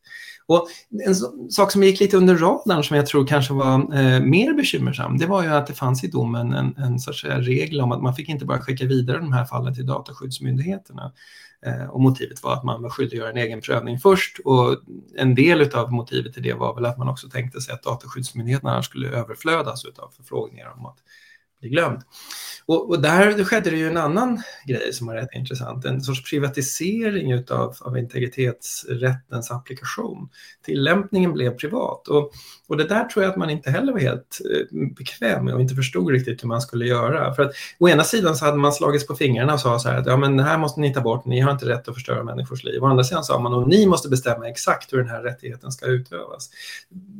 Och 0.48 0.68
en 1.06 1.16
sak 1.50 1.72
som 1.72 1.84
gick 1.84 2.00
lite 2.00 2.18
under 2.18 2.36
radarn 2.36 2.84
som 2.84 2.98
jag 2.98 3.06
tror 3.06 3.28
kanske 3.28 3.54
var 3.54 3.74
eh, 3.74 4.20
mer 4.20 4.54
bekymmersam, 4.54 5.18
det 5.18 5.26
var 5.26 5.43
ju 5.43 5.50
att 5.50 5.68
det 5.68 5.74
fanns 5.74 6.04
i 6.04 6.08
domen 6.08 6.54
en, 6.54 6.76
en 6.78 7.00
sorts 7.00 7.26
eh, 7.26 7.38
regel 7.38 7.82
om 7.82 7.91
att 7.91 8.02
man 8.02 8.16
fick 8.16 8.30
inte 8.30 8.46
bara 8.46 8.62
skicka 8.62 8.86
vidare 8.86 9.18
de 9.18 9.34
här 9.34 9.46
fallen 9.46 9.76
till 9.76 9.86
dataskyddsmyndigheterna. 9.86 11.14
Eh, 11.66 11.86
och 11.89 12.02
motivet 12.02 12.43
var 12.43 12.54
att 12.54 12.64
man 12.64 12.82
var 12.82 12.89
skyldig 12.89 13.18
att 13.18 13.20
göra 13.20 13.30
en 13.30 13.38
egen 13.38 13.62
prövning 13.62 14.00
först 14.00 14.39
och 14.46 14.78
en 15.18 15.36
del 15.36 15.76
av 15.76 15.91
motivet 15.91 16.34
till 16.34 16.43
det 16.43 16.54
var 16.54 16.76
väl 16.76 16.86
att 16.86 16.98
man 16.98 17.10
också 17.10 17.30
tänkte 17.30 17.62
sig 17.62 17.74
att 17.74 17.84
dataskyddsmyndigheterna 17.84 18.84
skulle 18.84 19.10
överflödas 19.10 19.86
av 19.86 20.10
förfrågningar 20.18 20.74
om 20.78 20.86
att 20.86 20.98
bli 21.66 21.70
glömd. 21.70 22.01
Och, 22.68 22.89
och, 22.89 23.01
där 23.01 23.43
skedde 23.43 23.70
det 23.70 23.78
ju 23.78 23.88
en 23.88 23.97
annan 23.97 24.43
grej 24.66 24.93
som 24.93 25.07
var 25.07 25.16
rätt 25.16 25.34
intressant, 25.34 25.86
en 25.86 26.01
sorts 26.01 26.30
privatisering 26.30 27.32
utav, 27.32 27.76
av 27.82 27.97
integritetsrättens 27.97 29.51
applikation. 29.51 30.30
Tillämpningen 30.66 31.34
blev 31.34 31.57
privat 31.57 32.07
och, 32.07 32.32
och 32.68 32.78
det 32.78 32.84
där 32.84 33.03
tror 33.03 33.24
jag 33.24 33.32
att 33.32 33.38
man 33.38 33.49
inte 33.49 33.72
heller 33.72 33.93
var 33.93 33.99
helt 33.99 34.41
eh, 34.51 34.88
bekväm 34.97 35.45
med 35.45 35.53
och 35.53 35.61
inte 35.61 35.76
förstod 35.76 36.11
riktigt 36.11 36.43
hur 36.43 36.47
man 36.47 36.61
skulle 36.61 36.86
göra. 36.86 37.34
För 37.34 37.43
att 37.43 37.51
å 37.80 37.89
ena 37.89 38.03
sidan 38.03 38.36
så 38.36 38.45
hade 38.45 38.57
man 38.57 38.74
slagits 38.74 39.07
på 39.07 39.16
fingrarna 39.16 39.53
och 39.53 39.59
sa 39.59 39.80
så 39.80 39.89
här 39.89 39.97
att 39.97 40.05
ja 40.05 40.18
men 40.18 40.38
det 40.38 40.43
här 40.43 40.57
måste 40.57 40.80
ni 40.80 40.93
ta 40.93 41.01
bort, 41.01 41.26
ni 41.26 41.39
har 41.39 41.51
inte 41.51 41.70
rätt 41.70 41.88
att 41.88 41.95
förstöra 41.95 42.24
människors 42.24 42.63
liv. 42.63 42.84
Å 42.84 42.86
andra 42.88 43.03
sidan 43.03 43.24
sa 43.24 43.39
man 43.39 43.53
och 43.53 43.68
ni 43.68 43.86
måste 43.86 44.09
bestämma 44.09 44.49
exakt 44.49 44.93
hur 44.93 44.97
den 44.97 45.09
här 45.09 45.22
rättigheten 45.22 45.72
ska 45.72 45.86
utövas. 45.86 46.49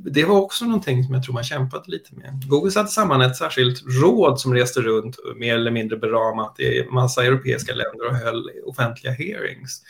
Det 0.05 0.25
var 0.25 0.35
också 0.35 0.65
någonting 0.65 1.03
som 1.03 1.13
jag 1.13 1.23
tror 1.23 1.33
man 1.33 1.43
kämpade 1.43 1.83
lite 1.91 2.15
med. 2.15 2.49
Google 2.49 2.71
satte 2.71 2.91
samman 2.91 3.21
ett 3.21 3.35
särskilt 3.35 3.83
råd 4.01 4.34
som 4.39 4.53
reste 4.53 4.81
runt 4.81 5.17
mer 5.36 5.55
eller 5.55 5.71
mindre 5.71 5.97
beramat 5.97 6.59
i 6.59 6.88
massa 6.91 7.25
europeiska 7.25 7.75
länder 7.75 8.07
och 8.07 8.15
höll 8.15 8.49
offentliga 8.65 9.13
hearings 9.13 9.81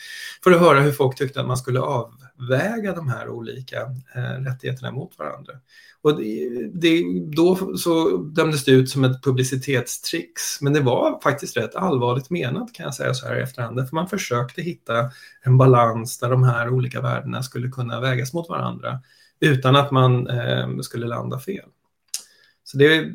för 0.43 0.51
att 0.51 0.59
höra 0.59 0.81
hur 0.81 0.91
folk 0.91 1.17
tyckte 1.17 1.41
att 1.41 1.47
man 1.47 1.57
skulle 1.57 1.79
avväga 1.79 2.93
de 2.95 3.09
här 3.09 3.29
olika 3.29 3.81
eh, 4.15 4.43
rättigheterna 4.45 4.91
mot 4.91 5.19
varandra. 5.19 5.53
Och 6.01 6.17
det, 6.17 6.49
det, 6.73 7.03
då 7.35 7.77
så 7.77 8.17
dömdes 8.17 8.65
det 8.65 8.71
ut 8.71 8.89
som 8.89 9.03
ett 9.03 9.23
publicitetstrix, 9.23 10.61
men 10.61 10.73
det 10.73 10.79
var 10.79 11.19
faktiskt 11.23 11.57
rätt 11.57 11.75
allvarligt 11.75 12.29
menat 12.29 12.73
kan 12.73 12.83
jag 12.83 12.95
säga 12.95 13.13
så 13.13 13.27
här 13.27 13.39
i 13.39 13.41
efterhand, 13.41 13.89
för 13.89 13.95
man 13.95 14.07
försökte 14.07 14.61
hitta 14.61 15.11
en 15.41 15.57
balans 15.57 16.17
där 16.17 16.29
de 16.29 16.43
här 16.43 16.69
olika 16.69 17.01
värdena 17.01 17.43
skulle 17.43 17.69
kunna 17.69 17.99
vägas 17.99 18.33
mot 18.33 18.49
varandra 18.49 18.99
utan 19.39 19.75
att 19.75 19.91
man 19.91 20.27
eh, 20.27 20.79
skulle 20.79 21.07
landa 21.07 21.39
fel. 21.39 21.69
Så 22.67 22.77
det, 22.77 23.11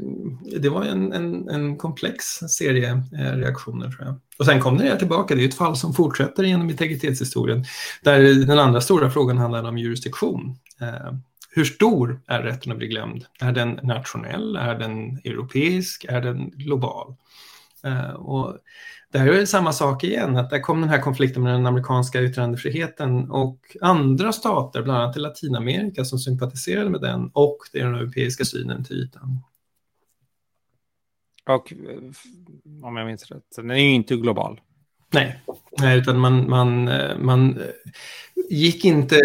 det 0.61 0.69
var 0.69 0.85
en, 0.85 1.13
en, 1.13 1.49
en 1.49 1.77
komplex 1.77 2.25
serie 2.49 3.03
eh, 3.19 3.37
reaktioner 3.37 3.91
tror 3.91 4.07
jag. 4.07 4.21
Och 4.39 4.47
sen 4.47 4.61
kom 4.61 4.79
det 4.79 4.99
tillbaka, 4.99 5.35
det 5.35 5.45
är 5.45 5.49
ett 5.49 5.55
fall 5.55 5.77
som 5.77 5.95
fortsätter 5.95 6.45
genom 6.45 6.71
integritetshistorien, 6.71 7.65
där 8.03 8.47
den 8.47 8.59
andra 8.59 8.81
stora 8.81 9.11
frågan 9.11 9.39
handlar 9.39 9.65
om 9.65 9.79
jurisdiktion. 9.79 10.59
Eh, 10.81 11.13
hur 11.51 11.65
stor 11.65 12.21
är 12.27 12.43
rätten 12.43 12.73
att 12.73 12.79
bli 12.79 12.87
glömd? 12.87 13.25
Är 13.41 13.53
den 13.53 13.79
nationell? 13.83 14.57
Är 14.57 14.75
den 14.79 15.21
europeisk? 15.25 16.05
Är 16.09 16.21
den 16.21 16.51
global? 16.51 17.15
Eh, 17.85 18.11
och 18.11 18.57
där 19.13 19.27
är 19.27 19.33
det 19.33 19.47
samma 19.47 19.73
sak 19.73 20.05
igen, 20.05 20.37
att 20.37 20.51
där 20.51 20.61
kom 20.61 20.81
den 20.81 20.91
här 20.91 21.01
konflikten 21.01 21.43
med 21.43 21.53
den 21.53 21.67
amerikanska 21.67 22.23
yttrandefriheten 22.23 23.31
och 23.31 23.77
andra 23.81 24.33
stater, 24.33 24.83
bland 24.83 25.03
annat 25.03 25.17
i 25.17 25.21
Latinamerika, 25.21 26.05
som 26.05 26.19
sympatiserade 26.19 26.91
med 26.91 27.01
den 27.01 27.31
och 27.33 27.59
den 27.73 27.95
europeiska 27.95 28.45
synen 28.45 28.85
till 28.85 28.97
ytan. 28.97 29.39
Och 31.49 31.73
om 32.83 32.97
jag 32.97 33.07
minns 33.07 33.31
rätt, 33.31 33.57
den 33.57 33.71
är 33.71 33.75
ju 33.75 33.91
inte 33.91 34.17
global. 34.17 34.61
Nej, 35.13 35.43
Nej 35.79 35.99
utan 35.99 36.19
man, 36.19 36.51
man, 36.51 36.85
man 37.19 37.59
gick 38.51 38.85
inte, 38.85 39.21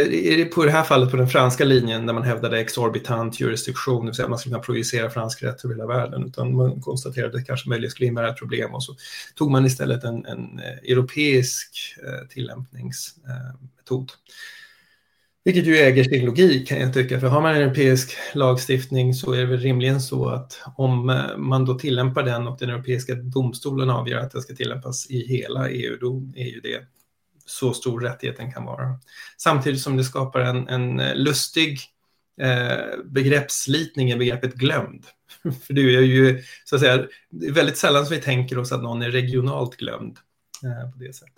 på 0.55 0.65
det 0.65 0.71
här 0.71 0.83
fallet 0.83 1.11
på 1.11 1.17
den 1.17 1.29
franska 1.29 1.65
linjen 1.65 2.05
där 2.05 2.13
man 2.13 2.23
hävdade 2.23 2.59
exorbitant 2.59 3.39
jurisdiktion, 3.39 4.05
det 4.05 4.09
vill 4.09 4.15
säga 4.15 4.25
att 4.25 4.29
man 4.29 4.39
skulle 4.39 4.53
kunna 4.53 4.63
projicera 4.63 5.09
fransk 5.09 5.43
rätt 5.43 5.65
över 5.65 5.75
hela 5.75 5.87
världen, 5.87 6.25
utan 6.25 6.55
man 6.55 6.81
konstaterade 6.81 7.27
att 7.27 7.33
det 7.33 7.43
kanske 7.43 7.69
möjligen 7.69 7.91
skulle 7.91 8.07
innebära 8.07 8.29
ett 8.29 8.37
problem 8.37 8.73
och 8.73 8.83
så 8.83 8.95
tog 9.35 9.51
man 9.51 9.65
istället 9.65 10.03
en, 10.03 10.25
en 10.25 10.59
eh, 10.59 10.91
europeisk 10.91 11.95
eh, 12.03 12.27
tillämpningsmetod. 12.27 14.11
Vilket 15.43 15.65
ju 15.65 15.77
äger 15.77 16.03
sin 16.03 16.25
logik 16.25 16.67
kan 16.67 16.79
jag 16.81 16.93
tycka, 16.93 17.19
för 17.19 17.27
har 17.27 17.41
man 17.41 17.55
en 17.55 17.61
europeisk 17.61 18.11
lagstiftning 18.33 19.13
så 19.13 19.33
är 19.33 19.37
det 19.37 19.45
väl 19.45 19.59
rimligen 19.59 20.01
så 20.01 20.29
att 20.29 20.59
om 20.75 21.09
eh, 21.09 21.37
man 21.37 21.65
då 21.65 21.79
tillämpar 21.79 22.23
den 22.23 22.47
och 22.47 22.57
den 22.59 22.69
europeiska 22.69 23.15
domstolen 23.15 23.89
avgör 23.89 24.19
att 24.19 24.31
den 24.31 24.41
ska 24.41 24.55
tillämpas 24.55 25.09
i 25.09 25.27
hela 25.27 25.69
EU, 25.69 25.97
då 26.01 26.23
är 26.35 26.45
ju 26.45 26.59
det 26.59 26.87
så 27.45 27.73
stor 27.73 27.99
rättigheten 27.99 28.51
kan 28.51 28.65
vara. 28.65 28.99
Samtidigt 29.37 29.81
som 29.81 29.97
det 29.97 30.03
skapar 30.03 30.39
en, 30.39 30.67
en 30.67 30.99
eh, 30.99 31.15
lustig 31.15 31.79
eh, 32.41 33.03
begreppsslitning 33.05 34.11
i 34.11 34.15
begreppet 34.15 34.53
glömd. 34.53 35.05
För 35.65 35.73
det 35.73 35.81
är 35.81 36.01
ju 36.01 36.43
så 36.65 36.75
att 36.75 36.81
säga, 36.81 37.07
väldigt 37.29 37.77
sällan 37.77 38.05
som 38.05 38.15
vi 38.15 38.21
tänker 38.21 38.57
oss 38.57 38.71
att 38.71 38.83
någon 38.83 39.01
är 39.01 39.11
regionalt 39.11 39.75
glömd 39.75 40.17
eh, 40.63 40.91
på 40.91 40.99
det 40.99 41.13
sättet. 41.13 41.33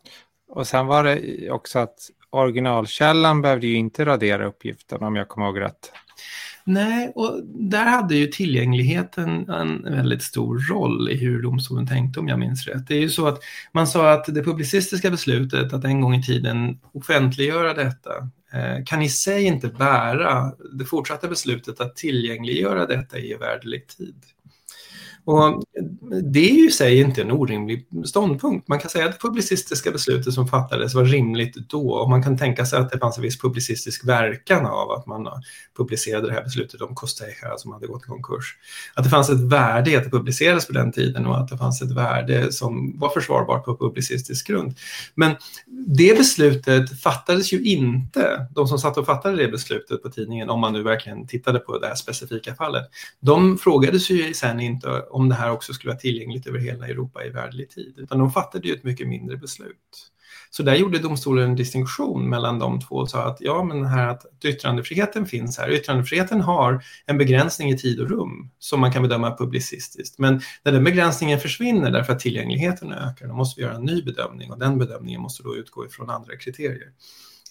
Och 0.49 0.68
sen 0.68 0.88
var 0.88 1.03
det 1.03 1.51
också 1.51 1.80
att 1.80 1.99
originalkällan 2.30 3.41
behövde 3.41 3.68
ju 3.68 3.76
inte 3.76 4.05
radera 4.05 4.45
uppgiften 4.45 5.03
om 5.03 5.16
jag 5.16 5.28
kommer 5.28 5.47
ihåg 5.47 5.60
rätt. 5.60 5.91
Nej, 6.70 7.11
och 7.15 7.41
där 7.45 7.86
hade 7.86 8.15
ju 8.15 8.28
tillgängligheten 8.28 9.49
en 9.49 9.84
väldigt 9.84 10.24
stor 10.24 10.59
roll 10.59 11.09
i 11.09 11.18
hur 11.18 11.41
domstolen 11.41 11.88
tänkte 11.88 12.20
om 12.20 12.28
jag 12.28 12.39
minns 12.39 12.68
rätt. 12.68 12.88
Det 12.88 12.95
är 12.95 12.99
ju 12.99 13.09
så 13.09 13.28
att 13.28 13.39
man 13.72 13.88
sa 13.88 14.11
att 14.11 14.26
det 14.26 14.43
publicistiska 14.43 15.11
beslutet 15.11 15.74
att 15.74 15.84
en 15.84 16.01
gång 16.01 16.15
i 16.15 16.24
tiden 16.24 16.80
offentliggöra 16.91 17.74
detta 17.74 18.09
eh, 18.53 18.86
kan 18.86 19.01
i 19.01 19.09
sig 19.09 19.43
inte 19.43 19.68
bära 19.68 20.51
det 20.74 20.86
fortsatta 20.86 21.28
beslutet 21.28 21.82
att 21.82 21.95
tillgängliggöra 21.95 22.86
detta 22.86 23.18
i 23.18 23.32
evärdlig 23.32 23.88
tid. 23.88 24.15
Och 25.28 25.63
det 26.23 26.49
är 26.49 26.53
ju 26.53 26.67
i 26.67 26.71
sig 26.71 26.99
inte 26.99 27.21
en 27.21 27.32
orimlig 27.32 27.88
ståndpunkt. 28.05 28.67
Man 28.67 28.80
kan 28.80 28.89
säga 28.89 29.05
att 29.05 29.11
det 29.11 29.28
publicistiska 29.28 29.91
beslutet 29.91 30.34
som 30.34 30.47
fattades 30.47 30.93
var 30.93 31.05
rimligt 31.05 31.55
då 31.55 31.89
och 31.89 32.09
man 32.09 32.23
kan 32.23 32.38
tänka 32.38 32.65
sig 32.65 32.80
att 32.80 32.91
det 32.91 32.99
fanns 32.99 33.17
en 33.17 33.23
viss 33.23 33.39
publicistisk 33.39 34.07
verkan 34.07 34.65
av 34.65 34.91
att 34.91 35.05
man 35.05 35.28
publicerade 35.78 36.28
det 36.28 36.34
här 36.34 36.43
beslutet 36.43 36.82
om 36.82 36.95
Costeja 36.95 37.57
som 37.57 37.71
hade 37.71 37.88
gått 37.88 38.03
i 38.03 38.07
konkurs. 38.07 38.55
Att 38.95 39.03
det 39.03 39.09
fanns 39.09 39.30
ett 39.30 39.39
värde 39.39 39.91
i 39.91 39.95
att 39.95 40.03
det 40.03 40.09
publicerades 40.09 40.67
på 40.67 40.73
den 40.73 40.91
tiden 40.91 41.25
och 41.25 41.38
att 41.38 41.47
det 41.47 41.57
fanns 41.57 41.82
ett 41.82 41.91
värde 41.91 42.51
som 42.51 42.99
var 42.99 43.09
försvarbart 43.09 43.65
på 43.65 43.78
publicistisk 43.78 44.47
grund. 44.47 44.75
Men 45.15 45.36
det 45.88 46.17
beslutet 46.17 47.01
fattades 47.01 47.53
ju 47.53 47.63
inte, 47.63 48.47
de 48.55 48.67
som 48.67 48.80
satt 48.80 48.97
och 48.97 49.05
fattade 49.05 49.38
det 49.38 49.47
beslutet 49.47 50.03
på 50.03 50.09
tidningen, 50.09 50.49
om 50.49 50.59
man 50.59 50.73
nu 50.73 50.84
verkligen 50.84 51.28
tittade 51.28 51.59
på 51.59 51.78
det 51.78 51.88
här 51.88 51.95
specifika 51.95 52.55
fallet, 52.55 52.84
de 53.19 53.57
frågades 53.57 54.09
ju 54.09 54.34
sen 54.34 54.59
inte 54.59 54.89
om 55.18 55.30
det 55.30 55.36
här 55.36 55.51
också 55.51 55.74
skulle 55.74 55.91
vara 55.91 55.99
tillgängligt 55.99 56.47
över 56.47 56.59
hela 56.59 56.88
Europa 56.88 57.26
i 57.26 57.30
värdlig 57.30 57.70
tid, 57.70 57.93
utan 57.97 58.20
de 58.20 58.32
fattade 58.32 58.68
ju 58.68 58.74
ett 58.74 58.84
mycket 58.84 59.07
mindre 59.07 59.38
beslut. 59.38 60.11
Så 60.49 60.63
där 60.63 60.76
gjorde 60.76 60.99
domstolen 60.99 61.49
en 61.49 61.55
distinktion 61.55 62.30
mellan 62.30 62.59
de 62.59 62.82
två 62.82 62.95
och 62.95 63.09
sa 63.09 63.24
att 63.24 63.38
ja, 63.41 63.63
men 63.63 63.86
här 63.86 64.07
att 64.07 64.26
yttrandefriheten 64.43 65.26
finns 65.26 65.57
här. 65.57 65.72
Yttrandefriheten 65.72 66.41
har 66.41 66.84
en 67.05 67.18
begränsning 67.18 67.70
i 67.70 67.78
tid 67.78 67.99
och 67.99 68.09
rum 68.09 68.49
som 68.59 68.80
man 68.80 68.91
kan 68.91 69.03
bedöma 69.03 69.38
publicistiskt. 69.38 70.20
Men 70.20 70.41
när 70.63 70.72
den 70.72 70.84
begränsningen 70.84 71.39
försvinner 71.39 71.91
därför 71.91 72.13
att 72.13 72.20
tillgängligheten 72.20 72.91
ökar, 72.91 73.28
då 73.28 73.34
måste 73.34 73.61
vi 73.61 73.65
göra 73.65 73.76
en 73.76 73.86
ny 73.86 74.01
bedömning 74.01 74.51
och 74.51 74.59
den 74.59 74.78
bedömningen 74.78 75.22
måste 75.22 75.43
då 75.43 75.55
utgå 75.55 75.86
ifrån 75.86 76.09
andra 76.09 76.38
kriterier. 76.38 76.91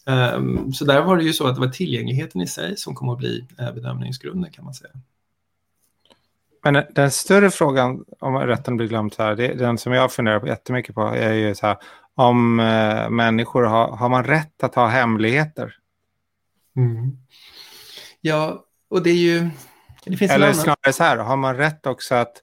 Ehm, 0.07 0.73
så 0.73 0.85
där 0.85 1.03
var 1.03 1.17
det 1.17 1.25
ju 1.25 1.33
så 1.33 1.47
att 1.47 1.55
det 1.55 1.61
var 1.61 1.69
tillgängligheten 1.69 2.41
i 2.41 2.47
sig 2.47 2.77
som 2.77 2.95
kom 2.95 3.09
att 3.09 3.19
bli 3.19 3.47
eh, 3.59 3.73
bedömningsgrunden 3.73 4.53
kan 4.53 4.65
man 4.65 4.75
säga. 4.75 4.93
Men 6.73 6.85
den 6.91 7.11
större 7.11 7.51
frågan 7.51 8.05
om 8.21 8.37
rätten 8.37 8.77
blir 8.77 8.89
glömd 8.89 9.15
här, 9.19 9.35
det, 9.35 9.55
den 9.55 9.79
som 9.79 9.93
jag 9.93 10.13
funderar 10.13 10.41
på 10.41 10.47
jättemycket 10.47 10.95
på 10.95 11.03
är 11.03 11.33
ju 11.33 11.55
så 11.55 11.67
här, 11.67 11.77
om 12.15 12.61
eh, 12.61 13.11
människor 13.11 13.63
har, 13.63 13.97
har 13.97 14.09
man 14.09 14.25
rätt 14.25 14.63
att 14.63 14.75
ha 14.75 14.87
hemligheter? 14.87 15.75
Mm. 16.77 17.17
Ja, 18.21 18.65
och 18.91 19.03
det 19.03 19.11
är 19.11 19.15
ju... 19.15 19.51
Det 20.05 20.17
finns 20.17 20.33
Eller 20.33 20.53
snarare 20.53 20.93
så 20.93 21.05
här, 21.05 21.17
har 21.17 21.37
man 21.37 21.57
rätt 21.57 21.87
också 21.87 22.15
att 22.15 22.43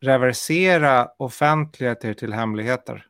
reversera 0.00 1.08
offentligheter 1.18 2.14
till 2.14 2.32
hemligheter? 2.32 3.06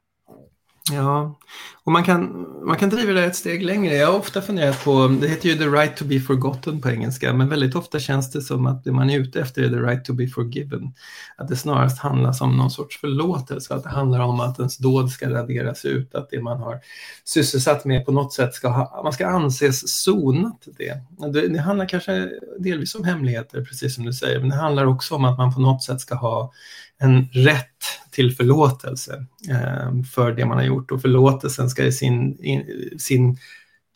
Ja, 0.93 1.39
och 1.85 1.93
man 1.93 2.05
kan, 2.05 2.47
man 2.67 2.77
kan 2.77 2.89
driva 2.89 3.13
det 3.13 3.25
ett 3.25 3.37
steg 3.37 3.63
längre. 3.63 3.95
Jag 3.95 4.07
har 4.07 4.19
ofta 4.19 4.43
funderat 4.43 4.85
på, 4.85 5.09
det 5.21 5.29
heter 5.29 5.49
ju 5.49 5.59
the 5.59 5.67
right 5.67 5.97
to 5.97 6.05
be 6.05 6.21
forgotten 6.21 6.81
på 6.81 6.91
engelska, 6.91 7.33
men 7.33 7.49
väldigt 7.49 7.75
ofta 7.75 7.99
känns 7.99 8.33
det 8.33 8.43
som 8.43 8.67
att 8.67 8.85
det 8.85 8.93
man 8.93 9.11
är 9.11 9.19
ute 9.19 9.41
efter 9.41 9.63
är 9.63 9.69
the 9.69 9.77
right 9.77 10.05
to 10.05 10.13
be 10.13 10.29
forgiven. 10.29 10.93
Att 11.37 11.49
det 11.49 11.57
snarast 11.57 11.99
handlar 11.99 12.43
om 12.43 12.57
någon 12.57 12.71
sorts 12.71 13.01
förlåtelse, 13.01 13.75
att 13.75 13.83
det 13.83 13.89
handlar 13.89 14.21
om 14.21 14.41
att 14.41 14.59
ens 14.59 14.77
dåd 14.77 15.11
ska 15.11 15.31
raderas 15.31 15.85
ut, 15.85 16.15
att 16.15 16.31
det 16.31 16.43
man 16.43 16.59
har 16.59 16.81
sysselsatt 17.25 17.85
med 17.85 18.07
på 18.07 18.13
något 18.13 18.33
sätt 18.33 18.55
ska 18.55 18.69
ha, 18.69 19.03
man 19.03 19.13
ska 19.13 19.27
anses 19.27 20.03
sonat 20.03 20.67
det. 20.79 21.01
det. 21.33 21.49
Det 21.49 21.61
handlar 21.61 21.89
kanske 21.89 22.31
delvis 22.59 22.95
om 22.95 23.05
hemligheter, 23.05 23.65
precis 23.65 23.95
som 23.95 24.05
du 24.05 24.13
säger, 24.13 24.41
men 24.41 24.49
det 24.49 24.57
handlar 24.57 24.87
också 24.87 25.15
om 25.15 25.25
att 25.25 25.39
man 25.39 25.55
på 25.55 25.61
något 25.61 25.83
sätt 25.83 26.01
ska 26.01 26.15
ha 26.15 26.53
en 26.99 27.29
rätt 27.33 27.69
till 28.11 28.37
förlåtelse 28.37 29.27
eh, 29.51 30.03
för 30.15 30.33
det 30.33 30.47
man 30.47 30.57
har 30.57 30.65
gjort 30.65 30.91
och 30.91 31.03
förlåtelsen 31.03 31.71
ska 31.71 31.85
i 31.85 31.93
sin, 31.93 32.45
in, 32.45 32.65
sin 32.99 33.39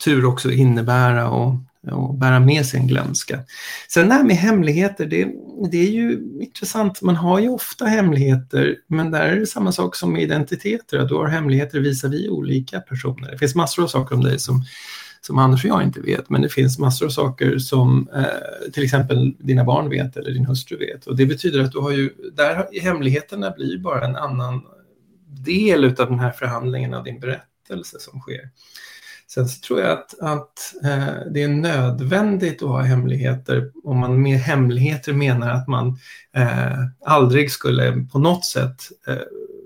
tur 0.05 0.25
också 0.25 0.51
innebära 0.51 1.29
och, 1.29 1.55
och 1.91 2.15
bära 2.15 2.39
med 2.39 2.65
sig 2.65 2.79
en 2.79 2.87
glömska. 2.87 3.39
Sen 3.89 4.07
det 4.07 4.13
här 4.13 4.23
med 4.23 4.35
hemligheter, 4.35 5.05
det, 5.05 5.27
det 5.71 5.77
är 5.77 5.91
ju 5.91 6.19
intressant. 6.41 7.01
Man 7.01 7.15
har 7.15 7.39
ju 7.39 7.49
ofta 7.49 7.85
hemligheter, 7.85 8.75
men 8.87 9.11
där 9.11 9.21
är 9.21 9.39
det 9.39 9.47
samma 9.47 9.71
sak 9.71 9.95
som 9.95 10.13
med 10.13 10.21
identiteter, 10.21 10.97
att 10.97 11.09
du 11.09 11.15
har 11.15 11.27
hemligheter 11.27 11.79
visar 11.79 12.09
vi 12.09 12.29
olika 12.29 12.79
personer. 12.79 13.31
Det 13.31 13.37
finns 13.37 13.55
massor 13.55 13.83
av 13.83 13.87
saker 13.87 14.15
om 14.15 14.23
dig 14.23 14.39
som 14.39 14.63
som 15.21 15.37
Anders 15.37 15.65
och 15.65 15.69
jag 15.69 15.83
inte 15.83 16.01
vet, 16.01 16.29
men 16.29 16.41
det 16.41 16.49
finns 16.49 16.79
massor 16.79 17.05
av 17.05 17.09
saker 17.09 17.57
som 17.57 18.09
eh, 18.15 18.71
till 18.73 18.83
exempel 18.83 19.35
dina 19.39 19.63
barn 19.63 19.89
vet 19.89 20.17
eller 20.17 20.31
din 20.31 20.45
hustru 20.45 20.77
vet. 20.77 21.07
Och 21.07 21.15
det 21.15 21.25
betyder 21.25 21.59
att 21.59 21.71
du 21.71 21.79
har 21.79 21.91
ju, 21.91 22.09
där 22.33 22.81
hemligheterna 22.81 23.51
blir 23.51 23.77
bara 23.77 24.05
en 24.05 24.15
annan 24.15 24.61
del 25.27 25.85
av 25.85 26.09
den 26.09 26.19
här 26.19 26.31
förhandlingen 26.31 26.93
av 26.93 27.03
din 27.03 27.19
berättelse 27.19 27.97
som 27.99 28.19
sker. 28.19 28.49
Sen 29.27 29.47
så 29.47 29.61
tror 29.61 29.79
jag 29.79 29.91
att, 29.91 30.19
att 30.19 30.75
eh, 30.83 31.31
det 31.31 31.43
är 31.43 31.47
nödvändigt 31.47 32.63
att 32.63 32.69
ha 32.69 32.81
hemligheter 32.81 33.71
om 33.83 33.97
man 33.97 34.21
med 34.21 34.39
hemligheter 34.39 35.13
menar 35.13 35.49
att 35.49 35.67
man 35.67 35.97
eh, 36.35 36.79
aldrig 37.05 37.51
skulle 37.51 38.05
på 38.11 38.19
något 38.19 38.45
sätt 38.45 38.81
eh, 39.07 39.15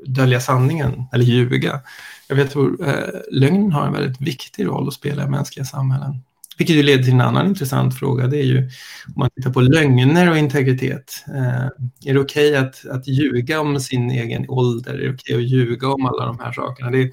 dölja 0.06 0.39
sanningen 0.39 1.04
eller 1.14 1.24
ljuga. 1.24 1.82
Jag 2.28 2.51
tror 2.51 2.88
eh, 2.88 3.20
lögnen 3.32 3.72
har 3.72 3.88
en 3.88 3.93
väldigt 3.93 4.22
viktig 4.22 4.66
roll 4.66 4.88
att 4.88 4.93
spela 4.93 5.24
i 5.24 5.28
mänskliga 5.28 5.66
samhällen. 5.66 6.22
Vilket 6.58 6.76
ju 6.76 6.84
leder 6.84 7.04
till 7.04 7.14
en 7.14 7.22
annan 7.22 7.47
intressant 7.47 7.99
fråga. 7.99 8.28
Det 8.28 8.38
är 8.38 8.43
ju 8.43 8.58
om 9.08 9.14
man 9.16 9.30
tittar 9.36 9.54
på 9.54 9.62
lögner 9.62 10.32
och 10.32 10.38
integritet. 10.38 11.26
Eh, 11.28 11.66
är 12.06 12.14
det 12.14 12.20
okej 12.20 12.49
okay 12.49 12.56
att, 12.56 12.86
att 12.86 13.08
ljuga 13.08 13.62
om 13.62 13.80
sin 13.80 14.12
egen 14.12 14.49
ålder? 14.49 14.93
Är 14.93 14.97
det 14.97 15.14
okej 15.14 15.36
okay 15.36 15.45
att 15.45 15.51
ljuga 15.51 15.88
om 15.88 16.06
alla 16.06 16.26
de 16.26 16.39
här 16.39 16.51
sakerna? 16.54 16.91
Det, 16.91 17.12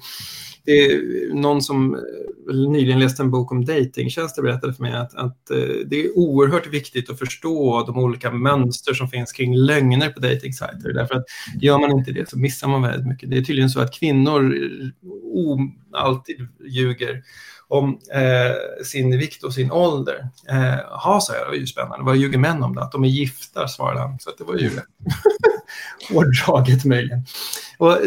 det 0.65 0.71
är 0.71 1.33
någon 1.33 1.61
som 1.61 1.95
eh, 1.95 2.55
nyligen 2.55 2.99
läste 2.99 3.23
en 3.23 3.31
bok 3.31 3.51
om 3.51 3.65
datingtjänster 3.65 4.41
berättade 4.41 4.73
för 4.73 4.83
mig 4.83 4.93
att, 4.93 5.15
att 5.15 5.51
eh, 5.51 5.57
det 5.85 6.05
är 6.05 6.17
oerhört 6.17 6.67
viktigt 6.67 7.09
att 7.09 7.19
förstå 7.19 7.83
de 7.87 7.97
olika 7.97 8.31
mönster 8.31 8.93
som 8.93 9.07
finns 9.07 9.31
kring 9.31 9.55
lögner 9.55 10.09
på 10.09 10.19
datingsajter. 10.19 10.93
Därför 10.93 11.15
att 11.15 11.25
gör 11.61 11.79
man 11.79 11.91
inte 11.91 12.11
det 12.11 12.29
så 12.29 12.39
missar 12.39 12.67
man 12.67 12.81
väldigt 12.81 13.07
mycket. 13.07 13.29
Det 13.29 13.37
är 13.37 13.41
tydligen 13.41 13.69
så 13.69 13.79
att 13.79 13.93
kvinnor 13.93 14.55
eh, 14.55 15.99
alltid 15.99 16.47
ljuger 16.65 17.23
om 17.71 17.99
eh, 18.13 18.83
sin 18.83 19.17
vikt 19.17 19.43
och 19.43 19.53
sin 19.53 19.71
ålder. 19.71 20.29
Eh, 20.49 20.99
ha, 21.03 21.21
sa 21.21 21.33
jag, 21.33 21.45
det 21.45 21.49
var 21.49 21.55
ju 21.55 21.67
spännande. 21.67 22.05
Vad 22.05 22.17
ljuger 22.17 22.37
män 22.37 22.63
om 22.63 22.75
det? 22.75 22.81
Att 22.81 22.91
de 22.91 23.03
är 23.03 23.07
gifta, 23.07 23.67
svarade 23.67 23.99
han. 23.99 24.19
Så 24.19 24.31
det 24.37 24.43
var 24.43 24.55
ju 24.55 24.71
hårdraget 26.09 26.85
möjligen. 26.85 27.25
Och 27.77 27.97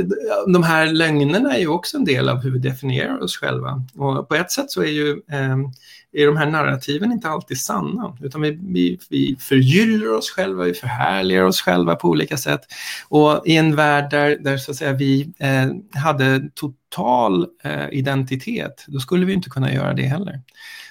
de 0.47 0.63
här 0.63 0.87
lögnerna 0.87 1.55
är 1.55 1.59
ju 1.59 1.69
också 1.69 1.97
en 1.97 2.05
del 2.05 2.29
av 2.29 2.43
hur 2.43 2.51
vi 2.51 2.59
definierar 2.59 3.23
oss 3.23 3.37
själva. 3.37 3.85
Och 3.95 4.29
på 4.29 4.35
ett 4.35 4.53
sätt 4.53 4.71
så 4.71 4.83
är 4.83 4.91
ju 4.91 5.11
eh, 5.11 5.57
är 6.13 6.27
de 6.27 6.37
här 6.37 6.51
narrativen 6.51 7.13
inte 7.13 7.29
alltid 7.29 7.61
sanna, 7.61 8.17
utan 8.21 8.41
vi, 8.41 8.59
vi, 8.63 8.99
vi 9.11 9.37
förgyller 9.41 10.15
oss 10.15 10.31
själva, 10.31 10.65
vi 10.65 10.75
förhärligar 10.75 11.43
oss 11.43 11.61
själva 11.61 11.97
på 11.97 12.09
olika 12.09 12.37
sätt. 12.37 12.61
Och 13.09 13.43
i 13.47 13.57
en 13.57 13.77
värld 13.77 14.11
där, 14.11 14.37
där 14.41 14.57
så 14.57 14.71
att 14.71 14.77
säga, 14.77 14.93
vi 14.93 15.33
eh, 15.39 16.01
hade 16.01 16.49
total 16.95 17.47
eh, 17.63 17.89
identitet, 17.93 18.85
då 18.89 18.99
skulle 18.99 19.27
vi 19.27 19.33
inte 19.33 19.51
kunna 19.51 19.73
göra 19.73 19.95
det 19.95 20.03
heller. 20.03 20.43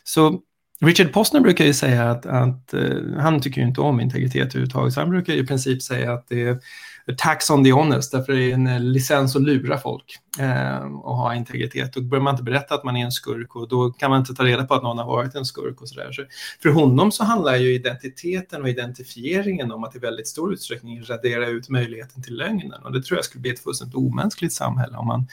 Så 0.04 0.41
Richard 0.82 1.14
Postner 1.14 1.40
brukar 1.40 1.66
ju 1.66 1.74
säga 1.74 2.12
att, 2.12 2.26
att 2.26 2.74
uh, 2.74 3.18
han 3.18 3.42
tycker 3.42 3.62
inte 3.62 3.82
om 3.82 4.00
integritet 4.00 4.48
överhuvudtaget, 4.48 4.94
så 4.94 5.00
han 5.00 5.10
brukar 5.10 5.34
i 5.34 5.46
princip 5.46 5.82
säga 5.82 6.14
att 6.14 6.28
det 6.28 6.60
är 7.06 7.14
tax 7.18 7.50
on 7.50 7.64
the 7.64 7.72
honest, 7.72 8.12
därför 8.12 8.34
det 8.34 8.52
är 8.52 8.54
en 8.54 8.68
eh, 8.68 8.80
licens 8.80 9.36
att 9.36 9.42
lura 9.42 9.78
folk 9.78 10.20
eh, 10.40 10.84
och 10.84 11.18
ha 11.18 11.36
integritet. 11.36 11.94
Då 11.94 12.02
börjar 12.02 12.24
man 12.24 12.34
inte 12.34 12.44
berätta 12.44 12.76
att 12.76 12.84
man 12.84 12.98
är 12.98 13.06
en 13.06 13.12
skurk 13.12 13.56
och 13.56 13.68
då 13.68 13.92
kan 13.92 14.10
man 14.10 14.20
inte 14.20 14.34
ta 14.34 14.44
reda 14.44 14.64
på 14.64 14.74
att 14.74 14.84
någon 14.84 14.98
har 14.98 15.06
varit 15.06 15.36
en 15.36 15.46
skurk 15.46 15.82
och 15.82 15.90
sådär. 15.90 16.12
Så 16.12 16.24
för 16.62 16.70
honom 16.70 17.12
så 17.12 17.24
handlar 17.24 17.56
ju 17.56 17.76
identiteten 17.76 18.62
och 18.62 18.70
identifieringen 18.70 19.72
om 19.72 19.84
att 19.84 19.96
i 19.96 20.00
väldigt 20.00 20.28
stor 20.28 20.54
utsträckning 20.54 21.04
radera 21.04 21.48
ut 21.48 21.70
möjligheten 21.70 22.24
till 22.24 22.38
lögnen 22.38 22.84
och 22.84 22.94
det 22.94 23.04
tror 23.04 23.18
jag 23.18 23.26
skulle 23.26 23.42
bli 23.42 23.52
ett 23.52 23.64
fullständigt 23.64 23.96
omänskligt 23.96 24.54
samhälle 24.54 24.98
om 24.98 25.08
man, 25.08 25.20
om 25.20 25.28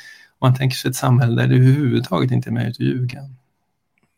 man 0.49 0.55
tänker 0.55 0.77
sig 0.77 0.91
ett 0.91 0.97
samhälle 0.97 1.43
där 1.43 1.49
det 1.49 1.55
överhuvudtaget 1.55 2.31
inte 2.31 2.49
är 2.49 2.53
möjligt 2.53 2.77
att 2.77 2.81
ljuga. 2.81 3.21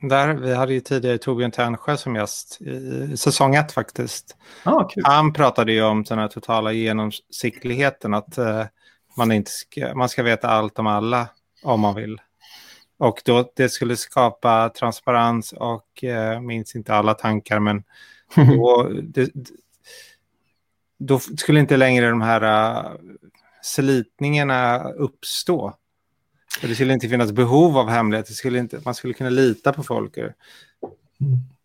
Där, 0.02 0.34
vi 0.34 0.54
hade 0.54 0.72
ju 0.72 0.80
tidigare 0.80 1.18
Torbjörn 1.18 1.50
Tännsjö 1.50 1.96
som 1.96 2.16
gäst 2.16 2.60
i 2.60 3.16
säsong 3.16 3.54
ett 3.54 3.72
faktiskt. 3.72 4.36
Ah, 4.64 4.84
cool. 4.84 5.02
Han 5.04 5.32
pratade 5.32 5.72
ju 5.72 5.82
om 5.82 6.02
den 6.02 6.18
här 6.18 6.28
totala 6.28 6.72
genomsiktligheten, 6.72 8.14
att 8.14 8.38
uh, 8.38 8.64
man, 9.16 9.32
inte 9.32 9.50
ska, 9.50 9.94
man 9.94 10.08
ska 10.08 10.22
veta 10.22 10.48
allt 10.48 10.78
om 10.78 10.86
alla 10.86 11.28
om 11.62 11.80
man 11.80 11.94
vill. 11.94 12.20
Och 12.98 13.22
då, 13.24 13.52
det 13.56 13.68
skulle 13.68 13.96
skapa 13.96 14.68
transparens 14.68 15.52
och 15.52 16.04
uh, 16.04 16.40
minns 16.40 16.76
inte 16.76 16.94
alla 16.94 17.14
tankar, 17.14 17.60
men 17.60 17.84
då, 18.56 18.88
det, 19.02 19.30
då 20.98 21.18
skulle 21.18 21.60
inte 21.60 21.76
längre 21.76 22.10
de 22.10 22.20
här 22.20 22.44
uh, 22.44 22.92
slitningarna 23.62 24.82
uppstå. 24.82 25.74
Det 26.60 26.74
skulle 26.74 26.92
inte 26.92 27.08
finnas 27.08 27.32
behov 27.32 27.78
av 27.78 27.88
hemlighet. 27.88 28.26
Det 28.26 28.34
skulle 28.34 28.58
inte, 28.58 28.80
man 28.84 28.94
skulle 28.94 29.14
kunna 29.14 29.30
lita 29.30 29.72
på 29.72 29.82
folk. 29.82 30.18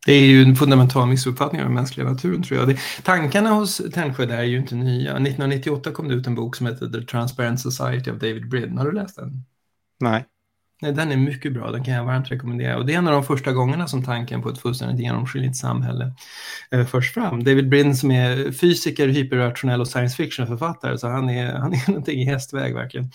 Det 0.05 0.13
är 0.13 0.25
ju 0.25 0.43
en 0.43 0.55
fundamental 0.55 1.07
missuppfattning 1.07 1.61
av 1.61 1.67
den 1.67 1.75
mänskliga 1.75 2.09
naturen 2.09 2.43
tror 2.43 2.59
jag. 2.59 2.67
Det, 2.67 2.77
tankarna 3.03 3.49
hos 3.49 3.81
Tännsjö 3.93 4.25
där 4.25 4.37
är 4.37 4.43
ju 4.43 4.57
inte 4.57 4.75
nya. 4.75 5.11
1998 5.11 5.91
kom 5.91 6.07
det 6.07 6.13
ut 6.13 6.27
en 6.27 6.35
bok 6.35 6.55
som 6.55 6.67
heter 6.67 6.89
The 6.89 7.01
Transparent 7.01 7.59
Society 7.59 8.11
of 8.11 8.19
David 8.19 8.49
Brin. 8.49 8.77
Har 8.77 8.85
du 8.85 8.91
läst 8.91 9.15
den? 9.15 9.43
Nej. 9.99 10.25
Nej, 10.81 10.91
den 10.91 11.11
är 11.11 11.17
mycket 11.17 11.53
bra, 11.53 11.71
den 11.71 11.83
kan 11.83 11.93
jag 11.93 12.05
varmt 12.05 12.31
rekommendera. 12.31 12.77
Och 12.77 12.85
det 12.85 12.93
är 12.93 12.97
en 12.97 13.07
av 13.07 13.13
de 13.13 13.23
första 13.23 13.51
gångerna 13.51 13.87
som 13.87 14.03
tanken 14.03 14.41
på 14.41 14.49
ett 14.49 14.59
fullständigt 14.59 14.99
genomskinligt 14.99 15.55
samhälle 15.55 16.13
eh, 16.71 16.85
förs 16.85 17.13
fram. 17.13 17.43
David 17.43 17.69
Brin 17.69 17.95
som 17.95 18.11
är 18.11 18.51
fysiker, 18.51 19.07
hyperrationell 19.07 19.81
och 19.81 19.87
science 19.87 20.15
fiction-författare, 20.15 20.97
så 20.97 21.07
han 21.07 21.29
är, 21.29 21.53
han 21.53 21.73
är 21.73 21.87
någonting 21.87 22.21
i 22.21 22.25
hästväg 22.25 22.73
verkligen. 22.73 23.11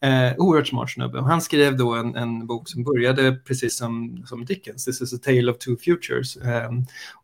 Eh, 0.00 0.32
oerhört 0.38 0.68
smart 0.68 0.90
snubbe. 0.90 1.18
Och 1.18 1.26
han 1.26 1.40
skrev 1.40 1.76
då 1.76 1.94
en, 1.94 2.16
en, 2.16 2.46
bok 2.46 2.68
som 2.68 2.84
började 2.84 3.32
precis 3.32 3.76
som, 3.76 4.22
som 4.26 4.44
Dickens, 4.44 4.84
This 4.84 5.00
is 5.00 5.14
a 5.14 5.18
tale 5.24 5.50
of 5.50 5.58
two 5.58 5.76
futures. 5.84 6.36
Eh, 6.36 6.70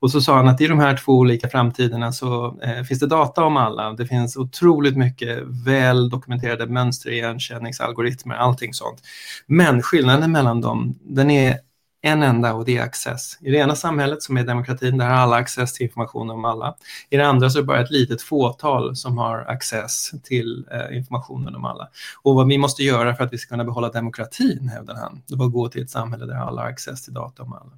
och 0.00 0.10
så 0.10 0.20
sa 0.20 0.36
han 0.36 0.48
att 0.48 0.60
i 0.60 0.66
de 0.66 0.78
här 0.78 0.96
två 0.96 1.12
olika 1.12 1.48
framtiderna 1.48 2.12
så 2.12 2.60
eh, 2.62 2.82
finns 2.82 3.00
det 3.00 3.06
data 3.06 3.44
om 3.44 3.56
alla. 3.56 3.92
Det 3.92 4.06
finns 4.06 4.36
otroligt 4.36 4.96
mycket 4.96 5.38
väl 5.66 6.10
dokumenterade 6.10 6.66
mönster, 6.66 7.10
igenkänningsalgoritmer, 7.10 8.34
allting 8.34 8.74
sånt. 8.74 9.02
Men 9.46 9.82
skillnaden 9.82 10.32
mellan 10.32 10.60
dem, 10.60 10.98
den 11.02 11.30
är 11.30 11.58
en 12.02 12.22
enda 12.22 12.54
och 12.54 12.64
det 12.64 12.76
är 12.76 12.82
access. 12.82 13.38
I 13.40 13.50
det 13.50 13.56
ena 13.56 13.74
samhället 13.74 14.22
som 14.22 14.36
är 14.36 14.44
demokratin, 14.44 14.98
där 14.98 15.06
har 15.06 15.14
alla 15.14 15.36
access 15.36 15.72
till 15.72 15.86
information 15.86 16.30
om 16.30 16.44
alla. 16.44 16.74
I 17.10 17.16
det 17.16 17.26
andra 17.26 17.50
så 17.50 17.58
är 17.58 17.62
det 17.62 17.66
bara 17.66 17.80
ett 17.80 17.90
litet 17.90 18.22
fåtal 18.22 18.96
som 18.96 19.18
har 19.18 19.38
access 19.38 20.10
till 20.22 20.66
eh, 20.70 20.96
informationen 20.96 21.54
om 21.54 21.64
alla. 21.64 21.88
Och 22.22 22.34
vad 22.34 22.46
vi 22.46 22.58
måste 22.58 22.82
göra 22.82 23.14
för 23.14 23.24
att 23.24 23.32
vi 23.32 23.38
ska 23.38 23.48
kunna 23.48 23.64
behålla 23.64 23.88
demokratin, 23.88 24.68
hävdar 24.68 24.94
han, 24.94 25.22
det 25.26 25.36
var 25.36 25.46
att 25.46 25.52
gå 25.52 25.68
till 25.68 25.82
ett 25.82 25.90
samhälle 25.90 26.26
där 26.26 26.34
alla 26.34 26.62
har 26.62 26.68
access 26.68 27.04
till 27.04 27.14
data 27.14 27.42
om 27.42 27.52
alla. 27.52 27.72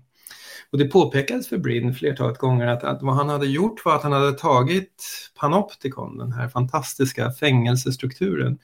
Och 0.73 0.79
det 0.79 0.85
påpekades 0.85 1.49
för 1.49 1.59
Brin 1.59 1.95
flertalet 1.95 2.39
gånger 2.39 2.67
att, 2.67 2.85
att 2.85 3.03
vad 3.03 3.15
han 3.15 3.29
hade 3.29 3.47
gjort 3.47 3.85
var 3.85 3.97
att 3.97 4.03
han 4.03 4.13
hade 4.13 4.33
tagit 4.33 5.05
Panopticon, 5.41 6.19
den 6.19 6.33
här 6.33 6.49
fantastiska 6.49 7.31
fängelsestrukturen, 7.33 8.59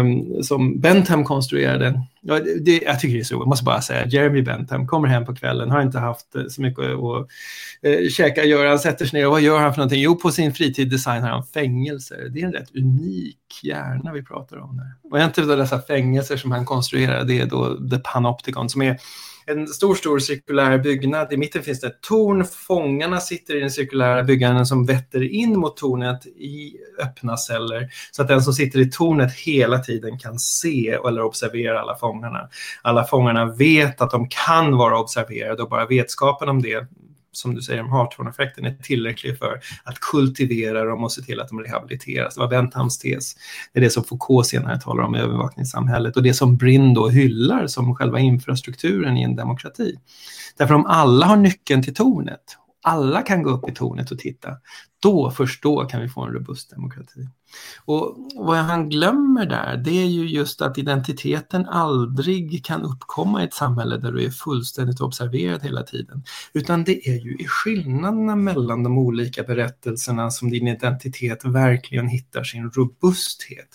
um, 0.00 0.42
som 0.42 0.80
Bentham 0.80 1.24
konstruerade. 1.24 2.02
Ja, 2.20 2.40
det, 2.60 2.82
jag 2.82 3.00
tycker 3.00 3.14
det 3.14 3.20
är 3.20 3.24
så, 3.24 3.34
jag 3.34 3.46
måste 3.46 3.64
bara 3.64 3.80
säga, 3.80 4.06
Jeremy 4.06 4.42
Bentham 4.42 4.86
kommer 4.86 5.08
hem 5.08 5.24
på 5.24 5.34
kvällen, 5.34 5.70
har 5.70 5.82
inte 5.82 5.98
haft 5.98 6.34
eh, 6.34 6.46
så 6.48 6.62
mycket 6.62 6.84
att 6.84 7.28
eh, 7.82 8.08
käka, 8.08 8.44
gör 8.44 8.66
han 8.66 8.78
sätter 8.78 9.06
sig 9.06 9.20
ner 9.20 9.26
och 9.26 9.32
vad 9.32 9.40
gör 9.40 9.58
han 9.58 9.74
för 9.74 9.78
någonting? 9.78 10.02
Jo, 10.02 10.16
på 10.16 10.30
sin 10.30 10.52
fritid 10.52 10.90
designar 10.90 11.30
han 11.30 11.44
fängelser. 11.44 12.28
Det 12.28 12.40
är 12.40 12.46
en 12.46 12.52
rätt 12.52 12.76
unik 12.76 13.60
hjärna 13.62 14.12
vi 14.12 14.22
pratar 14.22 14.56
om 14.56 14.76
där. 14.76 15.10
Och 15.10 15.20
en 15.20 15.32
typ 15.32 15.50
av 15.50 15.56
dessa 15.56 15.80
fängelser 15.80 16.36
som 16.36 16.50
han 16.50 16.64
konstruerar, 16.64 17.24
det 17.24 17.40
är 17.40 17.46
då 17.46 17.88
The 17.90 17.98
Panopticon, 17.98 18.68
som 18.68 18.82
är 18.82 18.98
en 19.46 19.66
stor, 19.66 19.94
stor 19.94 20.18
cirkulär 20.18 20.78
byggnad. 20.78 21.32
I 21.32 21.36
mitten 21.36 21.62
finns 21.62 21.80
det 21.80 21.86
ett 21.86 22.00
torn. 22.00 22.44
Fångarna 22.44 23.20
sitter 23.20 23.56
i 23.56 23.60
den 23.60 23.70
cirkulära 23.70 24.22
byggnaden 24.22 24.66
som 24.66 24.86
vetter 24.86 25.32
in 25.32 25.58
mot 25.58 25.76
tornet 25.76 26.26
i 26.26 26.76
öppna 26.98 27.36
celler. 27.36 27.88
Så 28.10 28.22
att 28.22 28.28
den 28.28 28.42
som 28.42 28.52
sitter 28.52 28.78
i 28.78 28.90
tornet 28.90 29.34
hela 29.34 29.78
tiden 29.78 30.18
kan 30.18 30.38
se 30.38 30.98
eller 31.08 31.22
observera 31.22 31.80
alla 31.80 31.96
fångarna. 31.96 32.48
Alla 32.82 33.04
fångarna 33.04 33.44
vet 33.44 34.00
att 34.00 34.10
de 34.10 34.28
kan 34.28 34.76
vara 34.76 34.98
observerade 35.00 35.62
och 35.62 35.68
bara 35.68 35.86
vetskapen 35.86 36.48
om 36.48 36.62
det 36.62 36.86
som 37.36 37.54
du 37.54 37.62
säger 37.62 37.82
om 37.82 37.90
Hartshorn-effekten 37.90 38.64
är 38.64 38.74
tillräcklig 38.82 39.38
för 39.38 39.60
att 39.84 40.00
kultivera 40.00 40.84
dem 40.84 41.04
och 41.04 41.12
se 41.12 41.22
till 41.22 41.40
att 41.40 41.48
de 41.48 41.60
rehabiliteras. 41.60 42.34
Det 42.34 42.40
var 42.40 42.48
Benthams 42.48 42.98
tes. 42.98 43.36
Det 43.72 43.78
är 43.78 43.84
det 43.84 43.90
som 43.90 44.04
Foucault 44.04 44.46
senare 44.46 44.80
talar 44.80 45.04
om 45.04 45.14
i 45.14 45.18
övervakningssamhället 45.18 46.16
och 46.16 46.22
det 46.22 46.34
som 46.34 46.56
Brin 46.56 46.94
då 46.94 47.08
hyllar 47.08 47.66
som 47.66 47.94
själva 47.94 48.18
infrastrukturen 48.18 49.16
i 49.16 49.22
en 49.22 49.36
demokrati. 49.36 49.96
Därför 50.56 50.74
om 50.74 50.86
alla 50.86 51.26
har 51.26 51.36
nyckeln 51.36 51.82
till 51.82 51.94
tornet, 51.94 52.56
alla 52.82 53.22
kan 53.22 53.42
gå 53.42 53.50
upp 53.50 53.68
i 53.68 53.74
tornet 53.74 54.10
och 54.10 54.18
titta, 54.18 54.56
då, 55.02 55.30
först 55.30 55.62
då 55.62 55.84
kan 55.84 56.00
vi 56.00 56.08
få 56.08 56.22
en 56.22 56.32
robust 56.32 56.70
demokrati. 56.70 57.28
Och 57.84 58.16
vad 58.34 58.56
han 58.56 58.88
glömmer 58.88 59.46
där, 59.46 59.76
det 59.76 60.02
är 60.02 60.06
ju 60.06 60.28
just 60.28 60.62
att 60.62 60.78
identiteten 60.78 61.66
aldrig 61.66 62.64
kan 62.64 62.82
uppkomma 62.82 63.42
i 63.42 63.44
ett 63.44 63.54
samhälle 63.54 63.96
där 63.96 64.12
du 64.12 64.24
är 64.24 64.30
fullständigt 64.30 65.00
observerad 65.00 65.62
hela 65.62 65.82
tiden. 65.82 66.22
Utan 66.52 66.84
det 66.84 67.08
är 67.08 67.20
ju 67.20 67.36
i 67.36 67.46
skillnaderna 67.48 68.36
mellan 68.36 68.82
de 68.82 68.98
olika 68.98 69.42
berättelserna 69.42 70.30
som 70.30 70.50
din 70.50 70.68
identitet 70.68 71.44
verkligen 71.44 72.08
hittar 72.08 72.44
sin 72.44 72.70
robusthet. 72.70 73.68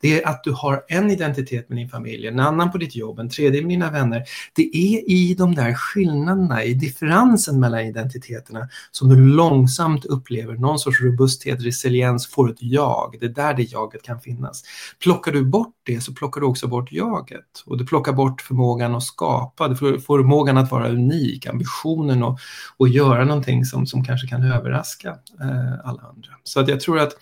Det 0.00 0.22
är 0.22 0.28
att 0.28 0.44
du 0.44 0.52
har 0.52 0.84
en 0.88 1.10
identitet 1.10 1.68
med 1.68 1.78
din 1.78 1.88
familj, 1.88 2.26
en 2.26 2.40
annan 2.40 2.72
på 2.72 2.78
ditt 2.78 2.96
jobb, 2.96 3.18
en 3.18 3.30
tredje 3.30 3.60
med 3.60 3.70
dina 3.70 3.90
vänner. 3.90 4.24
Det 4.54 4.76
är 4.76 5.10
i 5.10 5.34
de 5.38 5.54
där 5.54 5.74
skillnaderna, 5.74 6.64
i 6.64 6.74
differensen 6.74 7.60
mellan 7.60 7.80
identiteterna 7.80 8.68
som 8.90 9.08
du 9.08 9.16
långsamt 9.16 10.04
upplever 10.04 10.54
någon 10.54 10.78
sorts 10.78 11.00
robusthet, 11.00 11.62
resiliens, 11.62 12.26
får 12.26 12.50
ett 12.50 12.56
jag. 12.60 13.16
Det 13.28 13.40
är 13.42 13.46
där 13.46 13.54
det 13.54 13.62
jaget 13.62 14.02
kan 14.02 14.20
finnas. 14.20 14.62
Plockar 15.02 15.32
du 15.32 15.44
bort 15.44 15.74
det 15.82 16.00
så 16.00 16.14
plockar 16.14 16.40
du 16.40 16.46
också 16.46 16.66
bort 16.66 16.92
jaget 16.92 17.62
och 17.66 17.78
du 17.78 17.86
plockar 17.86 18.12
bort 18.12 18.40
förmågan 18.40 18.94
att 18.94 19.02
skapa, 19.02 19.68
du 19.68 19.76
får 19.76 19.98
förmågan 19.98 20.56
att 20.58 20.70
vara 20.70 20.88
unik, 20.88 21.46
ambitionen 21.46 22.22
att, 22.22 22.40
och 22.76 22.88
göra 22.88 23.24
någonting 23.24 23.64
som, 23.64 23.86
som 23.86 24.04
kanske 24.04 24.28
kan 24.28 24.42
överraska 24.42 25.08
eh, 25.40 25.72
alla 25.84 26.02
andra. 26.02 26.30
Så 26.42 26.60
att 26.60 26.68
jag 26.68 26.80
tror 26.80 26.98
att 26.98 27.12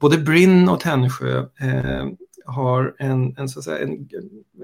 både 0.00 0.18
Brinn 0.18 0.68
och 0.68 0.80
Tännsjö 0.80 1.38
eh, 1.38 2.06
har 2.46 2.94
en, 2.98 3.36
en, 3.36 3.48
så 3.48 3.58
att 3.58 3.64
säga, 3.64 3.84
en, 3.84 4.08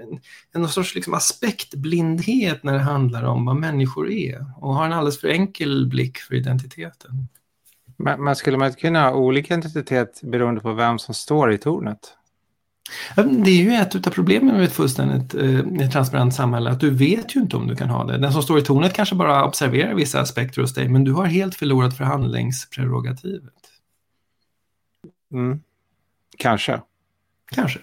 en, 0.01 0.21
en 0.53 0.69
sorts 0.69 0.95
liksom 0.95 1.15
aspektblindhet 1.15 2.63
när 2.63 2.73
det 2.73 2.81
handlar 2.81 3.23
om 3.25 3.45
vad 3.45 3.57
människor 3.57 4.11
är 4.11 4.47
och 4.57 4.75
har 4.75 4.87
en 4.87 4.93
alldeles 4.93 5.21
för 5.21 5.29
enkel 5.29 5.87
blick 5.87 6.19
för 6.19 6.35
identiteten. 6.35 7.29
Men, 7.97 8.25
men 8.25 8.37
skulle 8.37 8.59
man 8.59 8.73
kunna 8.73 9.03
ha 9.03 9.15
olika 9.15 9.55
identitet 9.55 10.21
beroende 10.23 10.61
på 10.61 10.73
vem 10.73 10.99
som 10.99 11.15
står 11.15 11.53
i 11.53 11.59
tornet? 11.59 12.17
Det 13.17 13.51
är 13.51 13.63
ju 13.63 13.73
ett 13.73 14.07
av 14.07 14.11
problemen 14.11 14.55
med 14.55 14.65
ett 14.65 14.73
fullständigt 14.73 15.35
eh, 15.35 15.91
transparent 15.91 16.35
samhälle, 16.35 16.71
att 16.71 16.81
du 16.81 16.91
vet 16.91 17.37
ju 17.37 17.41
inte 17.41 17.57
om 17.57 17.67
du 17.67 17.77
kan 17.77 17.91
ha 17.91 18.05
det. 18.05 18.19
Den 18.19 18.33
som 18.33 18.43
står 18.43 18.59
i 18.59 18.63
tornet 18.63 18.93
kanske 18.93 19.15
bara 19.15 19.45
observerar 19.45 19.95
vissa 19.95 20.21
aspekter 20.21 20.61
hos 20.61 20.75
dig, 20.75 20.89
men 20.89 21.05
du 21.05 21.13
har 21.13 21.25
helt 21.25 21.55
förlorat 21.55 21.97
förhandlingsprerogativet. 21.97 23.55
Mm. 25.33 25.61
Kanske. 26.39 26.81
Kanske. 27.51 27.79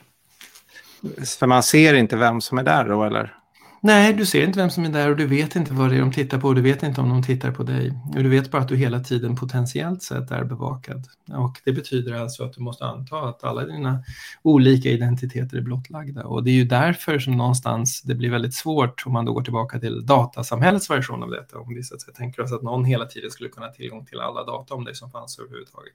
För 1.40 1.48
man 1.48 1.64
ser 1.64 1.94
inte 1.94 2.16
vem 2.16 2.42
som 2.42 2.58
är 2.58 2.64
där 2.64 2.90
då, 2.90 3.04
eller? 3.04 3.43
Nej, 3.86 4.14
du 4.14 4.26
ser 4.26 4.44
inte 4.44 4.60
vem 4.60 4.70
som 4.70 4.86
är 4.86 4.90
där 4.90 5.10
och 5.10 5.16
du 5.16 5.28
vet 5.28 5.56
inte 5.56 5.74
vad 5.74 5.90
det 5.90 5.96
är 5.96 6.00
de 6.00 6.12
tittar 6.12 6.40
på 6.40 6.48
och 6.48 6.56
du 6.56 6.62
vet 6.62 6.84
inte 6.84 7.02
om 7.02 7.10
de 7.10 7.24
tittar 7.24 7.52
på 7.52 7.64
dig. 7.64 7.94
Du 8.14 8.30
vet 8.30 8.52
bara 8.52 8.62
att 8.62 8.68
du 8.68 8.76
hela 8.76 9.00
tiden 9.00 9.36
potentiellt 9.36 10.04
sett 10.04 10.32
är 10.32 10.44
bevakad. 10.44 11.08
Och 11.28 11.62
det 11.64 11.72
betyder 11.72 12.14
alltså 12.14 12.44
att 12.44 12.54
du 12.54 12.62
måste 12.62 12.86
anta 12.86 13.20
att 13.20 13.44
alla 13.44 13.66
dina 13.66 14.04
olika 14.42 14.90
identiteter 14.90 15.58
är 15.58 15.62
blottlagda. 15.62 16.24
Och 16.24 16.44
det 16.44 16.52
är 16.52 16.56
ju 16.56 16.66
därför 16.66 17.20
som 17.20 17.38
någonstans 17.38 18.02
det 18.02 18.16
blir 18.16 18.32
väldigt 18.32 18.54
svårt 18.54 19.04
om 19.06 19.14
man 19.14 19.26
då 19.26 19.34
går 19.34 19.42
tillbaka 19.42 19.80
till 19.80 20.06
datasamhällets 20.06 20.90
version 20.90 21.24
av 21.24 21.30
detta. 21.30 21.60
Om 21.60 21.76
vi 21.76 21.84
så 21.84 21.96
att 21.96 22.02
säga, 22.02 22.16
tänker 22.16 22.42
oss 22.42 22.54
att 22.54 22.64
någon 22.64 22.86
hela 22.86 23.06
tiden 23.06 23.32
skulle 23.32 23.50
kunna 23.50 23.66
ha 23.66 23.74
tillgång 23.74 24.06
till 24.06 24.20
alla 24.20 24.44
data 24.44 24.74
om 24.74 24.84
dig 24.84 24.96
som 24.96 25.12
fanns 25.12 25.40
överhuvudtaget 25.40 25.94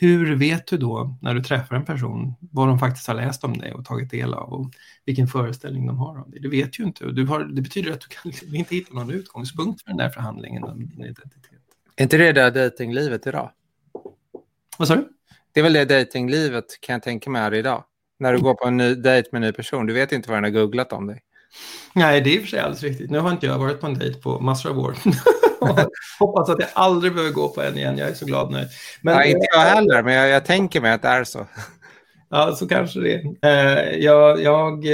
hur 0.00 0.34
vet 0.34 0.66
du 0.66 0.76
då 0.76 1.18
när 1.22 1.34
du 1.34 1.42
träffar 1.42 1.76
en 1.76 1.84
person 1.84 2.34
vad 2.40 2.68
de 2.68 2.78
faktiskt 2.78 3.06
har 3.06 3.14
läst 3.14 3.44
om 3.44 3.58
dig 3.58 3.72
och 3.72 3.84
tagit 3.84 4.10
del 4.10 4.34
av 4.34 4.52
och 4.52 4.70
vilken 5.04 5.26
föreställning 5.26 5.86
de 5.86 5.98
har 5.98 6.22
om 6.22 6.30
dig? 6.30 6.40
Du 6.40 6.50
vet 6.50 6.80
ju 6.80 6.84
inte. 6.84 7.04
Du 7.06 7.26
har, 7.26 7.44
det 7.44 7.62
betyder 7.62 7.92
att 7.92 8.00
du 8.00 8.06
kan 8.08 8.22
liksom 8.24 8.54
inte 8.54 8.74
hitta 8.74 8.94
någon 8.94 9.10
utgångspunkt 9.10 9.82
för 9.82 9.88
den 9.88 9.96
där 9.96 10.08
förhandlingen 10.08 10.64
om 10.64 10.78
din 10.78 11.04
identitet. 11.04 11.60
Är 11.96 12.02
inte 12.02 12.16
det 12.16 12.32
det 12.32 12.50
dejtinglivet 12.50 13.26
idag? 13.26 13.50
Vad 14.78 14.88
sa 14.88 14.96
du? 14.96 15.08
Det 15.52 15.60
är 15.60 15.64
väl 15.64 15.72
det 15.72 15.84
dejtinglivet 15.84 16.80
kan 16.80 16.92
jag 16.92 17.02
tänka 17.02 17.30
mig 17.30 17.42
här 17.42 17.54
idag. 17.54 17.84
När 18.18 18.32
du 18.32 18.40
går 18.40 18.54
på 18.54 18.66
en 18.66 18.76
ny 18.76 18.94
dejt 18.94 19.28
med 19.32 19.42
en 19.42 19.46
ny 19.46 19.52
person, 19.52 19.86
du 19.86 19.94
vet 19.94 20.12
inte 20.12 20.28
vad 20.28 20.36
den 20.36 20.44
har 20.44 20.50
googlat 20.50 20.92
om 20.92 21.06
dig. 21.06 21.22
Nej, 21.92 22.20
det 22.20 22.30
är 22.30 22.34
i 22.34 22.38
och 22.38 22.42
för 22.42 22.48
sig 22.48 22.60
alldeles 22.60 22.82
riktigt. 22.82 23.10
Nu 23.10 23.18
har 23.18 23.30
inte 23.30 23.46
jag 23.46 23.58
varit 23.58 23.80
på 23.80 23.86
en 23.86 23.98
dejt 23.98 24.20
på 24.20 24.40
massor 24.40 24.70
av 24.70 24.78
år. 24.78 24.96
Hoppas 26.18 26.48
att 26.48 26.60
jag 26.60 26.68
aldrig 26.72 27.14
behöver 27.14 27.32
gå 27.32 27.48
på 27.48 27.62
en 27.62 27.78
igen. 27.78 27.98
Jag 27.98 28.08
är 28.08 28.14
så 28.14 28.26
glad 28.26 28.50
nu. 28.50 28.68
Men, 29.00 29.14
ja, 29.14 29.24
inte 29.24 29.46
jag 29.50 29.60
heller, 29.60 30.02
men 30.02 30.14
jag, 30.14 30.28
jag 30.28 30.44
tänker 30.44 30.80
mig 30.80 30.92
att 30.92 31.02
det 31.02 31.08
är 31.08 31.24
så. 31.24 31.46
Ja, 32.30 32.56
så 32.56 32.68
kanske 32.68 33.00
det 33.00 33.14
är. 33.14 33.24
Eh, 33.42 33.96
jag, 33.98 34.42
jag, 34.42 34.86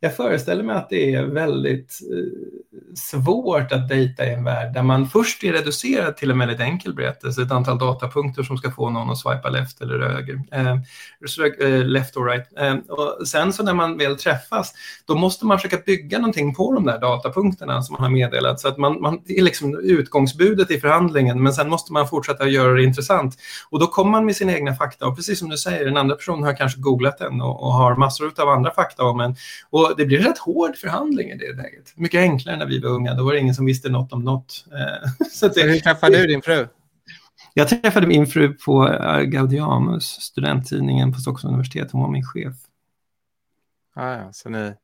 jag 0.00 0.16
föreställer 0.16 0.62
mig 0.62 0.76
att 0.76 0.90
det 0.90 1.14
är 1.14 1.24
väldigt 1.24 2.00
eh, 2.12 2.96
svårt 2.96 3.72
att 3.72 3.88
dejta 3.88 4.26
i 4.26 4.32
en 4.32 4.44
värld 4.44 4.74
där 4.74 4.82
man 4.82 5.08
först 5.08 5.44
är 5.44 5.52
reducerad 5.52 6.16
till 6.16 6.30
en 6.30 6.38
väldigt 6.38 6.60
enkel 6.60 6.94
berättelse, 6.94 7.42
ett 7.42 7.52
antal 7.52 7.78
datapunkter 7.78 8.42
som 8.42 8.56
ska 8.56 8.70
få 8.70 8.90
någon 8.90 9.10
att 9.10 9.18
swipa 9.18 9.48
left 9.48 9.80
eller 9.80 9.98
höger, 9.98 10.42
eh, 10.52 10.72
eh, 11.60 11.84
left 11.84 12.16
or 12.16 12.24
right. 12.24 12.46
Eh, 12.58 12.74
och 12.88 13.28
sen 13.28 13.52
så 13.52 13.62
när 13.62 13.74
man 13.74 13.98
väl 13.98 14.16
träffas, 14.16 14.72
då 15.06 15.14
måste 15.14 15.46
man 15.46 15.58
försöka 15.58 15.82
bygga 15.86 16.18
någonting 16.18 16.54
på 16.54 16.72
de 16.72 16.84
där 16.84 17.00
datapunkterna 17.00 17.82
som 17.82 17.92
man 17.92 18.02
har 18.02 18.10
meddelat, 18.10 18.60
så 18.60 18.68
att 18.68 18.78
man, 18.78 19.00
man 19.00 19.22
är 19.26 19.42
liksom 19.42 19.78
utgångsbudet 19.78 20.70
i 20.70 20.80
förhandlingen, 20.80 21.42
men 21.42 21.52
sen 21.52 21.68
måste 21.68 21.92
man 21.92 22.08
fortsätta 22.08 22.48
göra 22.48 22.72
det 22.72 22.82
intressant. 22.82 23.36
Och 23.70 23.80
då 23.80 23.86
kommer 23.86 24.10
man 24.10 24.24
med 24.24 24.36
sina 24.36 24.52
egna 24.52 24.74
fakta, 24.74 25.06
och 25.06 25.16
precis 25.16 25.38
som 25.38 25.48
du 25.48 25.56
säger, 25.56 25.84
den 25.84 25.96
andra 25.96 26.16
personen 26.16 26.42
har 26.42 26.56
kanske 26.56 26.80
googlat 26.80 27.18
den 27.18 27.40
och, 27.40 27.62
och 27.62 27.72
har 27.72 27.96
massor 27.96 28.32
av 28.38 28.48
andra 28.48 28.70
fakta 28.70 29.04
om 29.04 29.20
en. 29.20 29.36
Och 29.70 29.85
det 29.96 30.06
blir 30.06 30.18
rätt 30.18 30.38
hård 30.38 30.76
förhandling 30.76 31.30
i 31.30 31.36
det 31.36 31.52
läget. 31.52 31.92
Mycket 31.96 32.20
enklare 32.20 32.56
när 32.56 32.66
vi 32.66 32.80
var 32.80 32.90
unga. 32.90 33.14
Då 33.14 33.24
var 33.24 33.32
det 33.32 33.38
ingen 33.38 33.54
som 33.54 33.66
visste 33.66 33.88
något 33.88 34.12
om 34.12 34.24
något. 34.24 34.64
Eh, 34.72 35.26
så 35.32 35.48
det, 35.48 35.62
Hur 35.62 35.80
träffade 35.80 36.18
du 36.18 36.26
din 36.26 36.42
fru? 36.42 36.66
Jag 37.54 37.68
träffade 37.68 38.06
min 38.06 38.26
fru 38.26 38.54
på 38.54 38.88
eh, 38.88 39.20
Gaudiamus, 39.20 40.04
studenttidningen 40.04 41.12
på 41.12 41.18
Stockholms 41.18 41.44
universitet. 41.44 41.92
Hon 41.92 42.00
var 42.00 42.10
min 42.10 42.24
chef. 42.24 42.54
Ah, 43.94 44.12
ja, 44.12 44.32
så 44.32 44.48
ni, 44.48 44.74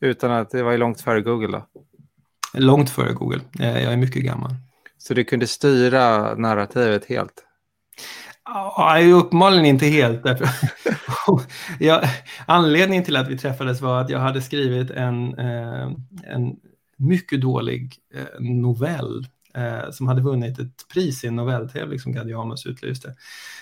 utan 0.00 0.30
att 0.30 0.50
det 0.50 0.62
var 0.62 0.72
ju 0.72 0.78
långt 0.78 1.00
före 1.00 1.20
Google 1.20 1.48
då? 1.48 1.66
Långt 2.52 2.90
före 2.90 3.12
Google. 3.12 3.40
Eh, 3.60 3.82
jag 3.82 3.92
är 3.92 3.96
mycket 3.96 4.22
gammal. 4.22 4.50
Så 4.98 5.14
du 5.14 5.24
kunde 5.24 5.46
styra 5.46 6.34
narrativet 6.34 7.04
helt? 7.04 7.45
Ja, 8.46 8.98
uppenbarligen 9.14 9.66
inte 9.66 9.86
helt. 9.86 10.20
jag, 11.80 12.02
anledningen 12.46 13.04
till 13.04 13.16
att 13.16 13.28
vi 13.28 13.38
träffades 13.38 13.80
var 13.80 14.00
att 14.00 14.10
jag 14.10 14.18
hade 14.18 14.42
skrivit 14.42 14.90
en, 14.90 15.38
eh, 15.38 15.90
en 16.24 16.56
mycket 16.96 17.40
dålig 17.40 17.94
eh, 18.14 18.40
novell 18.40 19.26
eh, 19.56 19.90
som 19.90 20.08
hade 20.08 20.22
vunnit 20.22 20.58
ett 20.58 20.88
pris 20.92 21.24
i 21.24 21.26
en 21.26 21.36
novelltävling 21.36 21.98
som 21.98 22.12
Gadiamus 22.12 22.66
utlyste. 22.66 23.14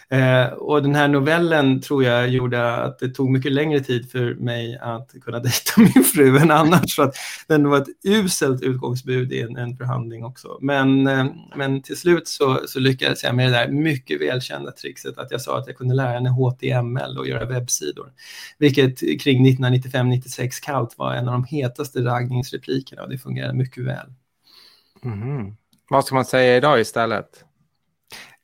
Eh, 0.09 0.47
och 0.47 0.83
den 0.83 0.95
här 0.95 1.09
novellen 1.09 1.81
tror 1.81 2.05
jag 2.05 2.29
gjorde 2.29 2.75
att 2.75 2.99
det 2.99 3.09
tog 3.09 3.31
mycket 3.31 3.53
längre 3.53 3.81
tid 3.81 4.11
för 4.11 4.35
mig 4.35 4.79
att 4.81 5.11
kunna 5.23 5.39
dejta 5.41 5.73
min 5.77 6.05
fru 6.05 6.39
än 6.39 6.51
annars. 6.51 6.97
För 6.97 7.03
att 7.03 7.15
den 7.47 7.69
var 7.69 7.79
ett 7.79 7.89
uselt 8.05 8.63
utgångsbud 8.63 9.33
i 9.33 9.41
en, 9.41 9.57
en 9.57 9.77
förhandling 9.77 10.25
också. 10.25 10.59
Men, 10.61 11.07
eh, 11.07 11.27
men 11.57 11.83
till 11.83 11.97
slut 11.97 12.29
så, 12.29 12.61
så 12.67 12.81
lyckades 12.81 13.25
jag 13.25 13.35
med 13.35 13.47
det 13.47 13.53
där 13.53 13.69
mycket 13.69 14.21
välkända 14.21 14.73
trixet 14.73 15.19
att 15.19 15.31
jag 15.31 15.41
sa 15.41 15.59
att 15.59 15.67
jag 15.67 15.77
kunde 15.77 15.95
lära 15.95 16.09
henne 16.09 16.31
HTML 16.31 17.19
och 17.19 17.29
göra 17.29 17.45
webbsidor. 17.45 18.13
Vilket 18.59 19.21
kring 19.23 19.47
1995-96 19.47 20.51
kallt 20.63 20.99
var 20.99 21.15
en 21.15 21.29
av 21.29 21.33
de 21.33 21.45
hetaste 21.45 22.05
raggningsreplikerna 22.05 23.03
och 23.03 23.11
det 23.11 23.19
fungerade 23.19 23.55
mycket 23.55 23.85
väl. 23.85 24.07
Mm. 25.05 25.57
Vad 25.91 26.05
ska 26.05 26.15
man 26.15 26.25
säga 26.25 26.57
idag 26.57 26.81
istället? 26.81 27.45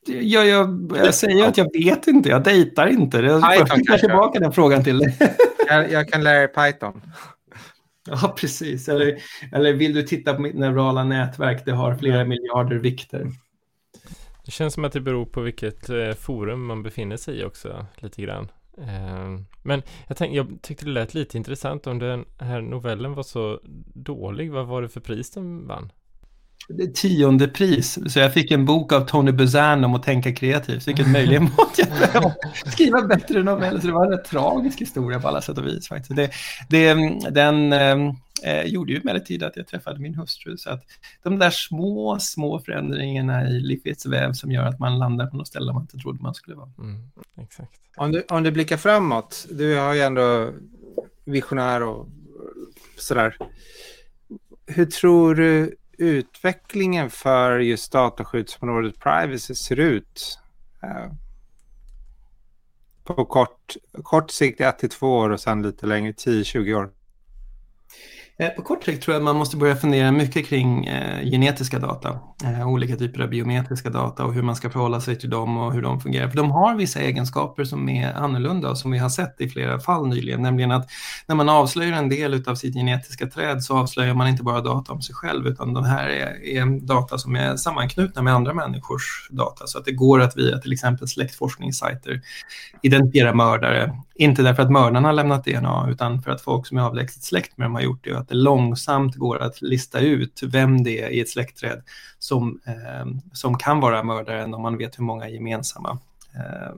Jag, 0.06 0.46
jag, 0.46 0.92
jag 0.96 1.14
säger 1.14 1.48
att 1.48 1.56
jag 1.56 1.72
vet 1.72 2.06
inte, 2.06 2.28
jag 2.28 2.42
dejtar 2.44 2.86
inte. 2.86 3.18
Jag 3.18 3.68
skickar 3.70 3.98
tillbaka 3.98 4.40
den 4.40 4.52
frågan 4.52 4.84
till 4.84 4.98
dig. 4.98 5.16
jag, 5.68 5.90
jag 5.90 6.08
kan 6.08 6.24
lära 6.24 6.38
dig 6.38 6.48
Python. 6.48 7.02
Ja, 8.06 8.34
precis. 8.36 8.88
Eller, 8.88 9.22
eller 9.52 9.72
vill 9.72 9.94
du 9.94 10.02
titta 10.02 10.34
på 10.34 10.42
mitt 10.42 10.54
neurala 10.54 11.04
nätverk? 11.04 11.62
Det 11.64 11.72
har 11.72 11.94
flera 11.94 12.24
miljarder 12.24 12.76
vikter. 12.76 13.30
Det 14.44 14.50
känns 14.50 14.74
som 14.74 14.84
att 14.84 14.92
det 14.92 15.00
beror 15.00 15.26
på 15.26 15.40
vilket 15.40 15.88
eh, 15.88 16.12
forum 16.12 16.66
man 16.66 16.82
befinner 16.82 17.16
sig 17.16 17.40
i 17.40 17.44
också, 17.44 17.86
lite 17.96 18.22
grann. 18.22 18.48
Eh, 18.78 19.40
men 19.62 19.82
jag, 20.08 20.16
tänkte, 20.16 20.36
jag 20.36 20.58
tyckte 20.62 20.84
det 20.84 20.90
lät 20.90 21.14
lite 21.14 21.36
intressant 21.36 21.86
om 21.86 21.98
den 21.98 22.24
här 22.38 22.60
novellen 22.60 23.14
var 23.14 23.22
så 23.22 23.60
dålig. 23.94 24.52
Vad 24.52 24.66
var 24.66 24.82
det 24.82 24.88
för 24.88 25.00
pris 25.00 25.30
den 25.30 25.66
vann? 25.66 25.92
Tionde 26.94 27.48
pris. 27.48 27.98
Så 28.12 28.18
jag 28.18 28.34
fick 28.34 28.50
en 28.50 28.64
bok 28.64 28.92
av 28.92 29.00
Tony 29.00 29.32
Buzan 29.32 29.84
om 29.84 29.94
att 29.94 30.02
tänka 30.02 30.34
kreativt, 30.34 30.88
vilket 30.88 31.08
möjligen 31.08 31.42
måste 31.58 31.82
jag 32.14 32.32
skriva 32.72 33.02
bättre 33.02 33.42
noveller. 33.42 33.80
Så 33.80 33.86
det 33.86 33.92
var 33.92 34.04
en 34.04 34.12
rätt 34.12 34.24
tragisk 34.24 34.80
historia 34.80 35.20
på 35.20 35.28
alla 35.28 35.40
sätt 35.40 35.58
och 35.58 35.66
vis. 35.66 35.88
Faktiskt. 35.88 36.16
Det, 36.16 36.30
det, 36.68 36.94
den 37.30 37.72
eh, 38.42 38.62
gjorde 38.64 38.92
ju 38.92 38.98
emellertid 38.98 39.42
att 39.42 39.56
jag 39.56 39.66
träffade 39.66 40.00
min 40.00 40.14
hustru. 40.14 40.56
Så 40.56 40.70
att 40.70 40.84
de 41.22 41.38
där 41.38 41.50
små, 41.50 42.18
små 42.20 42.58
förändringarna 42.58 43.48
i 43.48 43.60
livets 43.60 44.06
väv 44.06 44.32
som 44.32 44.52
gör 44.52 44.64
att 44.64 44.78
man 44.78 44.98
landar 44.98 45.26
på 45.26 45.36
något 45.36 45.48
ställe 45.48 45.72
man 45.72 45.82
inte 45.82 45.98
trodde 45.98 46.22
man 46.22 46.34
skulle 46.34 46.56
vara. 46.56 46.70
Mm, 46.78 47.10
exakt. 47.40 47.70
Om, 47.96 48.12
du, 48.12 48.24
om 48.28 48.42
du 48.42 48.50
blickar 48.50 48.76
framåt, 48.76 49.46
du 49.50 49.76
har 49.76 49.94
ju 49.94 50.00
ändå 50.00 50.50
visionär 51.24 51.82
och 51.82 52.08
sådär. 52.96 53.36
Hur 54.66 54.86
tror 54.86 55.34
du 55.34 55.76
utvecklingen 56.00 57.10
för 57.10 57.58
just 57.58 57.92
dataskyddsområdet 57.92 59.00
privacy 59.00 59.54
ser 59.54 59.80
ut? 59.80 60.38
Eh, 60.82 61.12
på 63.04 63.24
kort, 63.24 63.76
kort 64.02 64.30
sikt, 64.30 64.60
ett 64.60 64.78
till 64.78 64.90
två 64.90 65.16
år 65.16 65.30
och 65.30 65.40
sen 65.40 65.62
lite 65.62 65.86
längre, 65.86 66.12
10-20 66.12 66.74
år? 66.74 66.90
Eh, 68.40 68.48
på 68.48 68.62
kort 68.62 68.84
sikt 68.84 69.02
tror 69.02 69.14
jag 69.14 69.20
att 69.20 69.24
man 69.24 69.36
måste 69.36 69.56
börja 69.56 69.76
fundera 69.76 70.12
mycket 70.12 70.46
kring 70.46 70.86
eh, 70.86 71.30
genetiska 71.30 71.78
data, 71.78 72.18
eh, 72.44 72.68
olika 72.68 72.96
typer 72.96 73.20
av 73.22 73.28
biometriska 73.28 73.90
data 73.90 74.24
och 74.24 74.34
hur 74.34 74.42
man 74.42 74.56
ska 74.56 74.70
förhålla 74.70 75.00
sig 75.00 75.18
till 75.18 75.30
dem 75.30 75.56
och 75.56 75.72
hur 75.72 75.82
de 75.82 76.00
fungerar. 76.00 76.28
För 76.28 76.36
de 76.36 76.50
har 76.50 76.74
vissa 76.74 77.00
egenskaper 77.00 77.64
som 77.64 77.88
är 77.88 78.12
annorlunda 78.12 78.70
och 78.70 78.78
som 78.78 78.90
vi 78.90 78.98
har 78.98 79.08
sett 79.08 79.40
i 79.40 79.48
flera 79.48 79.80
fall 79.80 80.08
nyligen, 80.08 80.42
nämligen 80.42 80.70
att 80.72 80.88
när 81.26 81.34
man 81.34 81.48
avslöjar 81.48 81.92
en 81.92 82.08
del 82.08 82.44
av 82.48 82.54
sitt 82.54 82.74
genetiska 82.74 83.26
träd 83.26 83.62
så 83.62 83.78
avslöjar 83.78 84.14
man 84.14 84.28
inte 84.28 84.42
bara 84.42 84.60
data 84.60 84.92
om 84.92 85.02
sig 85.02 85.14
själv 85.14 85.46
utan 85.46 85.74
de 85.74 85.84
här 85.84 86.08
är, 86.08 86.44
är 86.44 86.86
data 86.86 87.18
som 87.18 87.36
är 87.36 87.56
sammanknutna 87.56 88.22
med 88.22 88.34
andra 88.34 88.54
människors 88.54 89.28
data 89.30 89.66
så 89.66 89.78
att 89.78 89.84
det 89.84 89.92
går 89.92 90.20
att 90.20 90.36
via 90.36 90.58
till 90.58 90.72
exempel 90.72 91.08
släktforskningssajter 91.08 92.20
identifiera 92.82 93.34
mördare, 93.34 93.96
inte 94.14 94.42
därför 94.42 94.62
att 94.62 94.70
mördarna 94.70 95.08
har 95.08 95.12
lämnat 95.12 95.44
DNA 95.44 95.86
utan 95.90 96.22
för 96.22 96.30
att 96.30 96.40
folk 96.40 96.66
som 96.66 96.78
är 96.78 96.82
avlägset 96.82 97.22
släkt 97.22 97.58
med 97.58 97.66
dem 97.66 97.74
har 97.74 97.82
gjort 97.82 98.04
det 98.04 98.10
det 98.30 98.36
långsamt 98.36 99.14
går 99.14 99.42
att 99.42 99.62
lista 99.62 100.00
ut 100.00 100.40
vem 100.42 100.84
det 100.84 101.02
är 101.02 101.08
i 101.08 101.20
ett 101.20 101.28
släktträd 101.28 101.82
som, 102.18 102.60
eh, 102.66 103.06
som 103.32 103.58
kan 103.58 103.80
vara 103.80 104.02
mördaren 104.02 104.54
om 104.54 104.62
man 104.62 104.78
vet 104.78 104.98
hur 104.98 105.04
många 105.04 105.28
gemensamma 105.28 105.98
eh, 106.34 106.72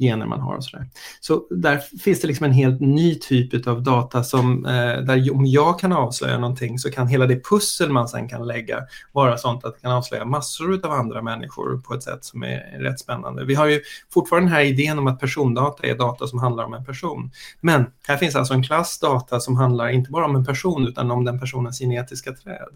gener 0.00 0.26
man 0.26 0.40
har 0.40 0.56
och 0.56 0.64
sådär. 0.64 0.86
Så 1.20 1.46
där 1.50 1.78
finns 1.78 2.20
det 2.20 2.26
liksom 2.26 2.46
en 2.46 2.52
helt 2.52 2.80
ny 2.80 3.14
typ 3.14 3.66
av 3.66 3.82
data 3.82 4.24
som 4.24 4.66
eh, 4.66 4.72
där 5.00 5.34
om 5.34 5.46
jag 5.46 5.78
kan 5.78 5.92
avslöja 5.92 6.38
någonting 6.38 6.78
så 6.78 6.90
kan 6.90 7.08
hela 7.08 7.26
det 7.26 7.44
pussel 7.44 7.90
man 7.90 8.08
sen 8.08 8.28
kan 8.28 8.46
lägga 8.46 8.78
vara 9.12 9.38
sånt 9.38 9.64
att 9.64 9.74
det 9.74 9.80
kan 9.80 9.92
avslöja 9.92 10.24
massor 10.24 10.86
av 10.86 10.92
andra 10.92 11.22
människor 11.22 11.80
på 11.80 11.94
ett 11.94 12.02
sätt 12.02 12.24
som 12.24 12.42
är 12.42 12.78
rätt 12.78 13.00
spännande. 13.00 13.44
Vi 13.44 13.54
har 13.54 13.66
ju 13.66 13.80
fortfarande 14.12 14.48
den 14.48 14.54
här 14.54 14.64
idén 14.64 14.98
om 14.98 15.06
att 15.06 15.20
persondata 15.20 15.86
är 15.86 15.94
data 15.94 16.26
som 16.26 16.38
handlar 16.38 16.64
om 16.64 16.74
en 16.74 16.84
person. 16.84 17.30
Men 17.60 17.86
här 18.08 18.16
finns 18.16 18.36
alltså 18.36 18.54
en 18.54 18.62
klass 18.62 18.98
data 18.98 19.40
som 19.40 19.56
handlar 19.56 19.88
inte 19.88 20.10
bara 20.10 20.24
om 20.24 20.36
en 20.36 20.44
person 20.44 20.88
utan 20.88 21.10
om 21.10 21.24
den 21.24 21.40
personens 21.40 21.78
genetiska 21.78 22.32
träd. 22.32 22.68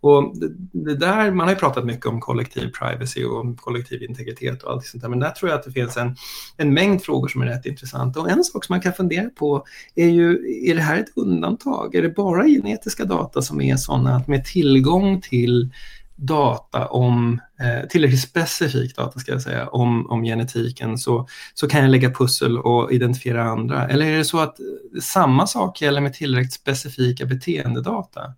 Och 0.00 0.36
det, 0.36 0.48
det 0.72 0.94
där, 0.94 1.30
man 1.30 1.46
har 1.46 1.54
ju 1.54 1.60
pratat 1.60 1.84
mycket 1.84 2.06
om 2.06 2.20
kollektiv 2.20 2.70
privacy 2.72 3.24
och 3.24 3.56
kollektiv 3.56 4.02
integritet 4.02 4.62
och 4.62 4.72
allt 4.72 4.86
sånt 4.86 5.02
där, 5.02 5.08
men 5.08 5.18
där 5.18 5.30
tror 5.30 5.50
jag 5.50 5.58
att 5.58 5.64
det 5.64 5.72
finns 5.72 5.96
en, 5.96 6.16
en 6.56 6.67
mängd 6.74 7.02
frågor 7.02 7.28
som 7.28 7.42
är 7.42 7.46
rätt 7.46 7.66
intressanta. 7.66 8.20
Och 8.20 8.30
en 8.30 8.44
sak 8.44 8.64
som 8.64 8.72
man 8.72 8.80
kan 8.80 8.92
fundera 8.92 9.30
på 9.30 9.64
är 9.94 10.08
ju, 10.08 10.30
är 10.70 10.74
det 10.74 10.80
här 10.80 10.98
ett 10.98 11.12
undantag? 11.16 11.94
Är 11.94 12.02
det 12.02 12.08
bara 12.08 12.46
genetiska 12.46 13.04
data 13.04 13.42
som 13.42 13.60
är 13.60 13.76
sådana 13.76 14.16
att 14.16 14.28
med 14.28 14.44
tillgång 14.44 15.20
till 15.20 15.70
data 16.16 16.86
om, 16.86 17.40
eh, 17.60 17.88
tillräckligt 17.88 18.20
specifik 18.20 18.96
data 18.96 19.18
ska 19.18 19.32
jag 19.32 19.42
säga, 19.42 19.68
om, 19.68 20.10
om 20.10 20.22
genetiken 20.22 20.98
så, 20.98 21.28
så 21.54 21.68
kan 21.68 21.80
jag 21.80 21.90
lägga 21.90 22.10
pussel 22.10 22.58
och 22.58 22.92
identifiera 22.92 23.44
andra. 23.44 23.88
Eller 23.88 24.06
är 24.06 24.18
det 24.18 24.24
så 24.24 24.40
att 24.40 24.56
samma 25.02 25.46
sak 25.46 25.82
gäller 25.82 26.00
med 26.00 26.14
tillräckligt 26.14 26.52
specifika 26.52 27.26
beteendedata? 27.26 28.34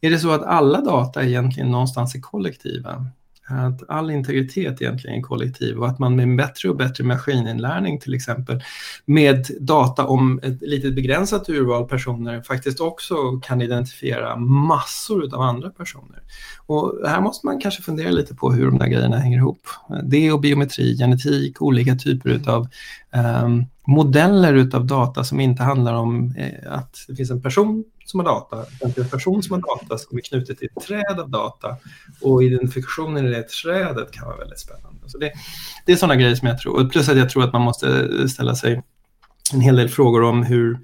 Är 0.00 0.10
det 0.10 0.18
så 0.18 0.30
att 0.30 0.42
alla 0.42 0.80
data 0.80 1.24
egentligen 1.24 1.70
någonstans 1.70 2.14
är 2.14 2.20
kollektiva? 2.20 3.06
Att 3.48 3.90
all 3.90 4.10
integritet 4.10 4.82
egentligen 4.82 5.18
är 5.18 5.22
kollektiv 5.22 5.78
och 5.78 5.88
att 5.88 5.98
man 5.98 6.16
med 6.16 6.36
bättre 6.36 6.68
och 6.68 6.76
bättre 6.76 7.04
maskininlärning 7.04 8.00
till 8.00 8.14
exempel 8.14 8.62
med 9.04 9.46
data 9.60 10.06
om 10.06 10.40
ett 10.42 10.62
litet 10.62 10.94
begränsat 10.94 11.48
urval 11.48 11.88
personer 11.88 12.42
faktiskt 12.42 12.80
också 12.80 13.40
kan 13.42 13.62
identifiera 13.62 14.36
massor 14.36 15.34
av 15.34 15.40
andra 15.40 15.70
personer. 15.70 16.22
Och 16.66 17.08
här 17.08 17.20
måste 17.20 17.46
man 17.46 17.60
kanske 17.60 17.82
fundera 17.82 18.10
lite 18.10 18.34
på 18.34 18.52
hur 18.52 18.66
de 18.66 18.78
där 18.78 18.86
grejerna 18.86 19.18
hänger 19.18 19.38
ihop. 19.38 19.68
Det 20.02 20.32
och 20.32 20.40
biometri, 20.40 20.96
genetik, 20.96 21.62
olika 21.62 21.94
typer 21.94 22.40
av 22.46 22.62
um, 22.62 22.68
ehm, 23.12 23.64
modeller 23.86 24.54
utav 24.54 24.86
data 24.86 25.24
som 25.24 25.40
inte 25.40 25.62
handlar 25.62 25.94
om 25.94 26.34
eh, 26.36 26.72
att 26.72 27.04
det 27.08 27.16
finns 27.16 27.30
en 27.30 27.42
person 27.42 27.84
som 28.06 28.20
har 28.20 28.26
data, 28.26 28.64
utan 28.84 29.04
en 29.04 29.10
person 29.10 29.42
som 29.42 29.52
har 29.52 29.60
data 29.60 29.98
som 29.98 30.18
är 30.18 30.22
knutet 30.22 30.58
till 30.58 30.68
ett 30.76 30.84
träd 30.86 31.20
av 31.20 31.30
data 31.30 31.76
och 32.20 32.42
identifikationen 32.42 33.26
i 33.26 33.30
det 33.30 33.48
trädet 33.48 34.12
kan 34.12 34.26
vara 34.26 34.36
väldigt 34.36 34.58
spännande. 34.58 35.00
Så 35.06 35.18
det, 35.18 35.32
det 35.86 35.92
är 35.92 35.96
sådana 35.96 36.16
grejer 36.16 36.34
som 36.34 36.48
jag 36.48 36.58
tror, 36.58 36.88
plus 36.88 37.08
att 37.08 37.16
jag 37.16 37.30
tror 37.30 37.44
att 37.44 37.52
man 37.52 37.62
måste 37.62 38.28
ställa 38.28 38.54
sig 38.54 38.82
en 39.52 39.60
hel 39.60 39.76
del 39.76 39.88
frågor 39.88 40.22
om 40.22 40.42
hur, 40.42 40.78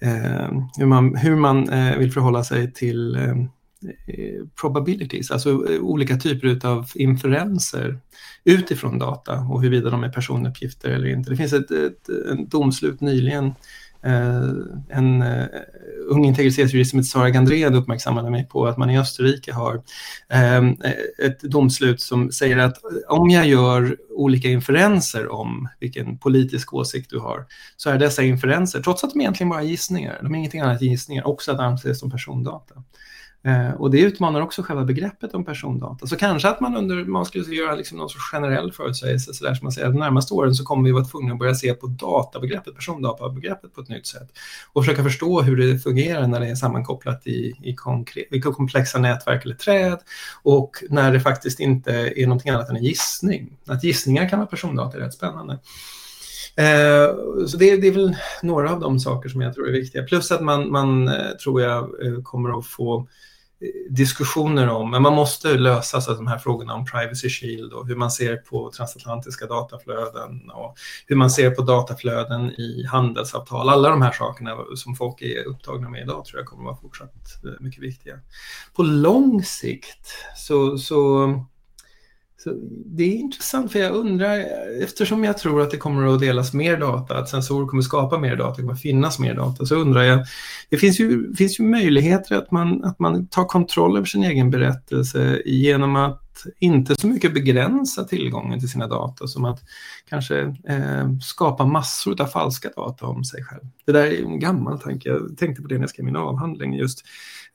eh, 0.00 0.50
hur 0.78 0.86
man, 0.86 1.16
hur 1.16 1.36
man 1.36 1.68
eh, 1.68 1.96
vill 1.96 2.12
förhålla 2.12 2.44
sig 2.44 2.72
till 2.72 3.16
eh, 3.16 3.22
Eh, 3.22 3.57
Eh, 4.06 4.46
probabilities, 4.60 5.30
alltså 5.30 5.50
eh, 5.50 5.80
olika 5.80 6.16
typer 6.16 6.66
av 6.66 6.86
inferenser 6.94 7.98
utifrån 8.44 8.98
data 8.98 9.38
och 9.50 9.62
huruvida 9.62 9.90
de 9.90 10.04
är 10.04 10.08
personuppgifter 10.08 10.90
eller 10.90 11.06
inte. 11.06 11.30
Det 11.30 11.36
finns 11.36 11.52
ett, 11.52 11.70
ett 11.70 12.08
ett 12.08 12.50
domslut 12.50 13.00
nyligen 13.00 13.46
eh, 14.02 14.50
en 14.88 15.22
eh, 15.22 15.46
ung 16.08 16.24
integritetsjurist 16.24 16.90
som 16.90 16.98
heter 16.98 17.08
Sara 17.08 17.30
Gandred 17.30 17.74
uppmärksammade 17.74 18.30
mig 18.30 18.48
på 18.48 18.66
att 18.66 18.76
man 18.76 18.90
i 18.90 18.98
Österrike 18.98 19.52
har 19.52 19.82
ett 21.22 21.40
domslut 21.40 22.00
som 22.00 22.32
säger 22.32 22.58
att 22.58 22.76
om 23.08 23.30
jag 23.30 23.46
gör 23.46 23.96
olika 24.10 24.48
inferenser 24.48 25.32
om 25.32 25.68
vilken 25.80 26.18
politisk 26.18 26.74
åsikt 26.74 27.10
du 27.10 27.18
har 27.18 27.46
så 27.76 27.90
är 27.90 27.98
dessa 27.98 28.22
inferenser, 28.22 28.82
trots 28.82 29.04
att 29.04 29.12
de 29.12 29.20
egentligen 29.20 29.50
bara 29.50 29.60
är 29.60 29.66
gissningar, 29.66 30.18
de 30.22 30.34
är 30.34 30.38
ingenting 30.38 30.60
annat 30.60 30.82
än 30.82 30.88
gissningar, 30.88 31.26
också 31.26 31.52
att 31.52 31.60
anses 31.60 32.00
som 32.00 32.10
persondata. 32.10 32.74
Eh, 33.42 33.70
och 33.70 33.90
det 33.90 34.00
utmanar 34.00 34.40
också 34.40 34.62
själva 34.62 34.84
begreppet 34.84 35.34
om 35.34 35.44
persondata. 35.44 36.06
Så 36.06 36.16
kanske 36.16 36.48
att 36.48 36.60
man 36.60 36.76
under, 36.76 37.04
man 37.04 37.24
skulle 37.24 37.54
göra 37.54 37.74
liksom 37.74 37.98
någon 37.98 38.08
sorts 38.08 38.30
generell 38.32 38.72
förutsägelse, 38.72 39.34
så 39.34 39.44
där 39.44 39.54
som 39.54 39.64
man 39.64 39.72
säger, 39.72 39.86
att 39.86 39.94
de 39.94 40.00
närmaste 40.00 40.34
åren 40.34 40.54
så 40.54 40.64
kommer 40.64 40.84
vi 40.84 40.92
vara 40.92 41.04
tvungna 41.04 41.32
att 41.32 41.38
börja 41.38 41.54
se 41.54 41.74
på 41.74 41.86
databegreppet, 41.86 42.74
persondatabegreppet 42.74 43.74
på 43.74 43.80
ett 43.80 43.88
nytt 43.88 44.06
sätt 44.06 44.28
och 44.72 44.84
försöka 44.84 45.04
förstå 45.04 45.42
hur 45.42 45.56
det 45.56 45.78
fungerar 45.78 46.26
när 46.26 46.40
det 46.40 46.46
är 46.46 46.54
sammankopplat 46.54 47.26
i, 47.26 47.54
i, 47.62 47.74
konkret, 47.74 48.26
i 48.30 48.40
komplexa 48.40 48.98
nätverk 48.98 49.44
eller 49.44 49.54
träd 49.54 49.98
och 50.42 50.84
när 50.90 51.12
det 51.12 51.20
faktiskt 51.20 51.60
inte 51.60 51.92
är 51.92 52.26
någonting 52.26 52.50
annat 52.50 52.68
än 52.68 52.76
en 52.76 52.84
gissning. 52.84 53.56
Att 53.66 53.84
gissningar 53.84 54.28
kan 54.28 54.38
vara 54.38 54.48
persondata 54.48 54.96
är 54.96 55.00
rätt 55.00 55.14
spännande. 55.14 55.58
Eh, 56.58 57.46
så 57.46 57.56
det, 57.56 57.76
det, 57.76 57.88
är 57.88 57.92
väl 57.92 58.16
några 58.42 58.72
av 58.72 58.80
de 58.80 59.00
saker 59.00 59.28
som 59.28 59.40
jag 59.40 59.54
tror 59.54 59.68
är 59.68 59.72
viktiga. 59.72 60.02
Plus 60.02 60.32
att 60.32 60.40
man, 60.40 60.70
man 60.70 61.08
eh, 61.08 61.30
tror 61.42 61.62
jag 61.62 62.06
eh, 62.06 62.22
kommer 62.22 62.58
att 62.58 62.66
få 62.66 62.98
eh, 63.60 63.92
diskussioner 63.94 64.68
om, 64.68 64.90
men 64.90 65.02
man 65.02 65.14
måste 65.14 65.54
lösa 65.54 66.00
så 66.00 66.10
att 66.10 66.16
de 66.16 66.26
här 66.26 66.38
frågorna 66.38 66.74
om 66.74 66.84
privacy 66.84 67.28
shield 67.28 67.72
och 67.72 67.86
hur 67.86 67.96
man 67.96 68.10
ser 68.10 68.36
på 68.36 68.70
transatlantiska 68.76 69.46
dataflöden 69.46 70.50
och 70.50 70.74
hur 71.06 71.16
man 71.16 71.30
ser 71.30 71.50
på 71.50 71.62
dataflöden 71.62 72.50
i 72.50 72.86
handelsavtal. 72.90 73.68
Alla 73.68 73.90
de 73.90 74.02
här 74.02 74.12
sakerna 74.12 74.56
som 74.76 74.94
folk 74.94 75.22
är 75.22 75.44
upptagna 75.44 75.88
med 75.88 76.02
idag 76.02 76.24
tror 76.24 76.40
jag 76.40 76.46
kommer 76.46 76.62
att 76.62 76.66
vara 76.66 76.76
fortsatt 76.76 77.14
mycket 77.60 77.82
viktiga. 77.82 78.14
På 78.76 78.82
lång 78.82 79.42
sikt 79.44 80.08
så, 80.36 80.78
så 80.78 81.28
så 82.44 82.52
det 82.86 83.02
är 83.02 83.16
intressant 83.16 83.72
för 83.72 83.78
jag 83.78 83.94
undrar, 83.94 84.44
eftersom 84.82 85.24
jag 85.24 85.38
tror 85.38 85.62
att 85.62 85.70
det 85.70 85.76
kommer 85.76 86.14
att 86.14 86.20
delas 86.20 86.52
mer 86.52 86.76
data, 86.76 87.18
att 87.18 87.28
sensorer 87.28 87.66
kommer 87.66 87.80
att 87.80 87.86
skapa 87.86 88.18
mer 88.18 88.36
data, 88.36 88.56
det 88.56 88.62
kommer 88.62 88.74
att 88.74 88.80
finnas 88.80 89.18
mer 89.18 89.34
data, 89.34 89.66
så 89.66 89.74
undrar 89.74 90.02
jag, 90.02 90.26
det 90.68 90.76
finns 90.76 91.00
ju, 91.00 91.34
finns 91.34 91.60
ju 91.60 91.64
möjligheter 91.64 92.36
att 92.36 92.50
man, 92.50 92.84
att 92.84 92.98
man 92.98 93.26
tar 93.26 93.44
kontroll 93.44 93.96
över 93.96 94.06
sin 94.06 94.24
egen 94.24 94.50
berättelse 94.50 95.42
genom 95.44 95.96
att 95.96 96.24
inte 96.58 96.96
så 96.96 97.06
mycket 97.06 97.34
begränsa 97.34 98.04
tillgången 98.04 98.60
till 98.60 98.70
sina 98.70 98.86
data 98.86 99.26
som 99.26 99.44
att 99.44 99.60
kanske 100.08 100.40
eh, 100.68 101.18
skapa 101.22 101.66
massor 101.66 102.20
av 102.20 102.26
falska 102.26 102.70
data 102.76 103.06
om 103.06 103.24
sig 103.24 103.44
själv. 103.44 103.62
Det 103.86 103.92
där 103.92 104.06
är 104.06 104.22
en 104.22 104.40
gammal 104.40 104.80
tanke, 104.80 105.08
jag 105.08 105.38
tänkte 105.38 105.62
på 105.62 105.68
det 105.68 105.74
när 105.74 105.82
jag 105.82 105.90
skrev 105.90 106.04
min 106.04 106.16
avhandling, 106.16 106.74
just 106.74 107.04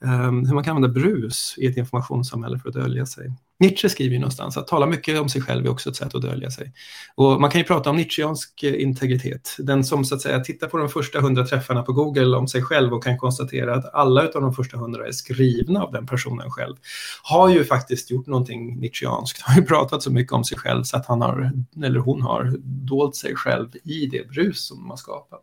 Ehm, 0.06 0.46
hur 0.46 0.54
man 0.54 0.64
kan 0.64 0.76
använda 0.76 1.00
brus 1.00 1.56
i 1.58 1.66
ett 1.66 1.78
informationssamhälle 1.78 2.60
för 2.60 2.70
att 2.70 2.76
dölja 2.76 3.06
sig. 3.06 3.32
Nietzsche 3.60 3.90
skriver 3.90 4.14
ju 4.14 4.20
någonstans 4.20 4.58
att 4.58 4.68
tala 4.68 4.86
mycket 4.86 5.20
om 5.20 5.30
sig 5.30 5.42
själv 5.42 5.66
är 5.66 5.70
också 5.70 5.90
ett 5.90 5.96
sätt 5.96 6.16
att 6.16 6.22
dölja 6.22 6.52
sig. 6.52 6.74
Och 7.16 7.42
man 7.42 7.50
kan 7.50 7.62
ju 7.62 7.66
prata 7.68 7.90
om 7.90 7.96
Nietzscheansk 7.96 8.64
eh, 8.64 8.82
integritet. 8.82 9.56
Den 9.60 9.84
som 9.84 10.06
så 10.06 10.16
att 10.16 10.22
säga 10.22 10.40
tittar 10.40 10.68
på 10.68 10.78
de 10.78 10.90
första 10.90 11.22
hundra 11.22 11.46
träffarna 11.46 11.84
på 11.84 11.94
Google 11.94 12.38
om 12.38 12.48
sig 12.48 12.62
själv 12.62 12.94
och 12.94 13.04
kan 13.04 13.18
konstatera 13.18 13.76
att 13.76 13.94
alla 13.94 14.22
av 14.22 14.42
de 14.42 14.54
första 14.54 14.78
hundra 14.78 15.08
är 15.08 15.12
skrivna 15.12 15.84
av 15.84 15.92
den 15.92 16.06
personen 16.06 16.52
själv. 16.52 16.76
Har 17.24 17.50
ju 17.50 17.64
faktiskt 17.64 18.12
gjort 18.12 18.28
någonting 18.28 18.80
Nietzscheanskt. 18.80 19.42
Har 19.42 19.56
ju 19.56 19.66
pratat 19.66 20.04
så 20.04 20.12
mycket 20.12 20.34
om 20.34 20.44
sig 20.44 20.58
själv 20.58 20.84
så 20.84 20.98
att 20.98 21.06
han 21.06 21.22
har, 21.22 21.52
eller 21.84 22.00
hon 22.00 22.22
har, 22.22 22.54
dolt 22.64 23.16
sig 23.16 23.36
själv 23.36 23.70
i 23.84 24.06
det 24.06 24.30
brus 24.30 24.68
som 24.68 24.78
de 24.78 24.90
har 24.90 24.98
skapat. 24.98 25.42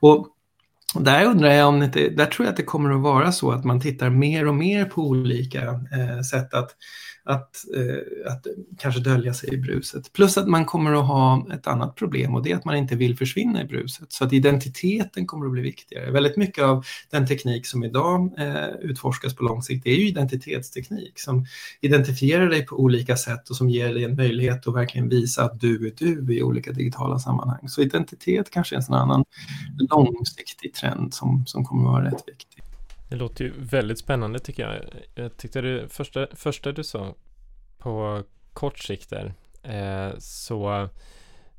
Och 0.00 0.28
där 1.00 1.24
undrar 1.24 1.52
jag 1.52 1.68
om 1.68 1.80
det, 1.80 2.08
där 2.08 2.26
tror 2.26 2.46
jag 2.46 2.50
att 2.50 2.56
det 2.56 2.62
kommer 2.62 2.90
att 2.90 3.00
vara 3.00 3.32
så 3.32 3.50
att 3.50 3.64
man 3.64 3.80
tittar 3.80 4.10
mer 4.10 4.48
och 4.48 4.54
mer 4.54 4.84
på 4.84 5.02
olika 5.02 5.62
eh, 5.62 6.20
sätt 6.30 6.54
att 6.54 6.76
att, 7.26 7.64
eh, 7.76 8.32
att 8.32 8.46
kanske 8.78 9.00
dölja 9.00 9.34
sig 9.34 9.54
i 9.54 9.56
bruset. 9.56 10.12
Plus 10.12 10.38
att 10.38 10.48
man 10.48 10.64
kommer 10.64 10.92
att 10.92 11.06
ha 11.06 11.46
ett 11.54 11.66
annat 11.66 11.94
problem 11.94 12.34
och 12.34 12.42
det 12.42 12.52
är 12.52 12.56
att 12.56 12.64
man 12.64 12.76
inte 12.76 12.96
vill 12.96 13.16
försvinna 13.16 13.62
i 13.62 13.64
bruset. 13.64 14.12
Så 14.12 14.24
att 14.24 14.32
identiteten 14.32 15.26
kommer 15.26 15.46
att 15.46 15.52
bli 15.52 15.62
viktigare. 15.62 16.10
Väldigt 16.10 16.36
mycket 16.36 16.64
av 16.64 16.84
den 17.10 17.26
teknik 17.26 17.66
som 17.66 17.84
idag 17.84 18.34
eh, 18.38 18.68
utforskas 18.80 19.36
på 19.36 19.44
lång 19.44 19.62
sikt 19.62 19.86
är 19.86 19.90
ju 19.90 20.08
identitetsteknik 20.08 21.20
som 21.20 21.46
identifierar 21.80 22.48
dig 22.48 22.66
på 22.66 22.76
olika 22.76 23.16
sätt 23.16 23.50
och 23.50 23.56
som 23.56 23.70
ger 23.70 23.94
dig 23.94 24.04
en 24.04 24.16
möjlighet 24.16 24.68
att 24.68 24.74
verkligen 24.74 25.08
visa 25.08 25.44
att 25.44 25.60
du 25.60 25.86
är 25.86 25.92
du 25.98 26.34
i 26.34 26.42
olika 26.42 26.72
digitala 26.72 27.18
sammanhang. 27.18 27.68
Så 27.68 27.82
identitet 27.82 28.50
kanske 28.50 28.74
är 28.74 28.76
en 28.76 28.82
sån 28.82 28.94
annan 28.94 29.24
långsiktig 29.90 30.74
trend 30.74 30.83
som, 31.10 31.46
som 31.46 31.64
kommer 31.64 31.84
att 31.84 31.92
vara 31.92 32.04
rätt 32.04 32.28
viktig. 32.28 32.62
Det 33.08 33.16
låter 33.16 33.44
ju 33.44 33.52
väldigt 33.56 33.98
spännande 33.98 34.38
tycker 34.38 34.62
jag. 34.62 34.84
Jag 35.14 35.36
tyckte 35.36 35.60
det 35.60 35.88
första, 35.88 36.26
första 36.32 36.72
du 36.72 36.84
sa 36.84 37.14
på 37.78 38.22
kort 38.52 38.78
sikt 38.78 39.10
där 39.10 39.34
eh, 39.62 40.18
så 40.18 40.88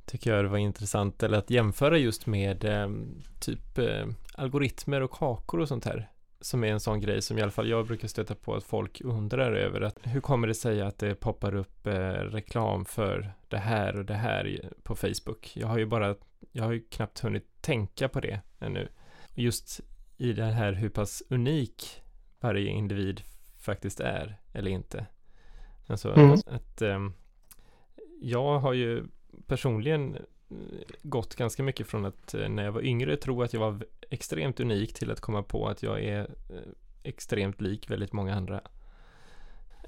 tycker 0.05 0.33
jag 0.33 0.45
det 0.45 0.49
var 0.49 0.57
intressant 0.57 1.23
eller 1.23 1.37
att 1.37 1.49
jämföra 1.49 1.97
just 1.97 2.25
med 2.25 2.65
eh, 2.65 2.89
typ 3.39 3.77
eh, 3.77 4.07
algoritmer 4.35 5.01
och 5.01 5.11
kakor 5.11 5.59
och 5.59 5.67
sånt 5.67 5.85
här 5.85 6.09
som 6.45 6.63
är 6.63 6.67
en 6.67 6.79
sån 6.79 7.01
grej 7.01 7.21
som 7.21 7.37
i 7.37 7.41
alla 7.41 7.51
fall 7.51 7.69
jag 7.69 7.87
brukar 7.87 8.07
stöta 8.07 8.35
på 8.35 8.55
att 8.55 8.63
folk 8.63 9.01
undrar 9.01 9.51
över 9.51 9.81
att 9.81 9.99
hur 10.03 10.21
kommer 10.21 10.47
det 10.47 10.53
sig 10.53 10.81
att 10.81 10.99
det 10.99 11.15
poppar 11.15 11.55
upp 11.55 11.87
eh, 11.87 11.93
reklam 12.11 12.85
för 12.85 13.33
det 13.47 13.57
här 13.57 13.97
och 13.97 14.05
det 14.05 14.13
här 14.13 14.69
på 14.83 14.95
Facebook? 14.95 15.51
Jag 15.55 15.67
har 15.67 15.77
ju 15.77 15.85
bara, 15.85 16.15
jag 16.51 16.63
har 16.63 16.71
ju 16.71 16.79
knappt 16.79 17.19
hunnit 17.19 17.61
tänka 17.61 18.09
på 18.09 18.19
det 18.19 18.39
ännu. 18.59 18.87
Just 19.35 19.81
i 20.17 20.33
det 20.33 20.43
här 20.43 20.73
hur 20.73 20.89
pass 20.89 21.23
unik 21.29 22.01
varje 22.39 22.69
individ 22.69 23.21
faktiskt 23.59 23.99
är 23.99 24.37
eller 24.53 24.71
inte. 24.71 25.05
Alltså 25.87 26.13
mm. 26.13 26.31
att, 26.31 26.81
um, 26.81 27.13
jag 28.21 28.59
har 28.59 28.73
ju 28.73 29.03
personligen 29.47 30.15
eh, 30.15 30.25
gått 31.01 31.35
ganska 31.35 31.63
mycket 31.63 31.87
från 31.87 32.05
att 32.05 32.35
uh, 32.35 32.49
när 32.49 32.63
jag 32.63 32.71
var 32.71 32.81
yngre 32.81 33.17
tro 33.17 33.43
att 33.43 33.53
jag 33.53 33.59
var 33.59 33.85
extremt 34.09 34.59
unik 34.59 34.93
till 34.93 35.11
att 35.11 35.19
komma 35.19 35.43
på 35.43 35.67
att 35.67 35.83
jag 35.83 36.03
är 36.03 36.21
uh, 36.21 36.59
extremt 37.03 37.61
lik 37.61 37.89
väldigt 37.89 38.13
många 38.13 38.35
andra. 38.35 38.61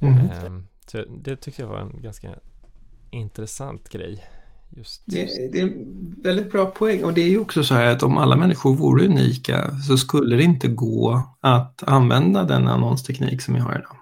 Mm. 0.02 0.46
Um, 0.46 0.68
så 0.86 1.06
det 1.06 1.36
tyckte 1.36 1.62
jag 1.62 1.70
var 1.70 1.80
en 1.80 2.02
ganska 2.02 2.36
intressant 3.12 3.90
grej. 3.90 4.24
Just, 4.70 5.04
det, 5.06 5.52
det, 5.52 5.60
är 5.60 5.64
en 5.64 6.16
väldigt 6.24 6.52
bra 6.52 6.66
poäng 6.66 7.04
och 7.04 7.14
det 7.14 7.22
är 7.22 7.30
ju 7.30 7.40
också 7.40 7.64
så 7.64 7.74
här 7.74 7.86
att 7.86 8.04
om 8.04 8.18
alla 8.18 8.36
människor 8.36 8.76
vore 8.76 9.06
unika 9.06 9.72
så 9.88 9.98
skulle 9.98 10.36
det 10.36 10.44
inte 10.44 10.68
gå 10.68 11.22
att 11.42 11.84
använda 11.84 12.44
den 12.44 12.68
annonsteknik 12.68 13.42
som 13.42 13.54
vi 13.54 13.60
har 13.60 13.72
idag. 13.72 13.97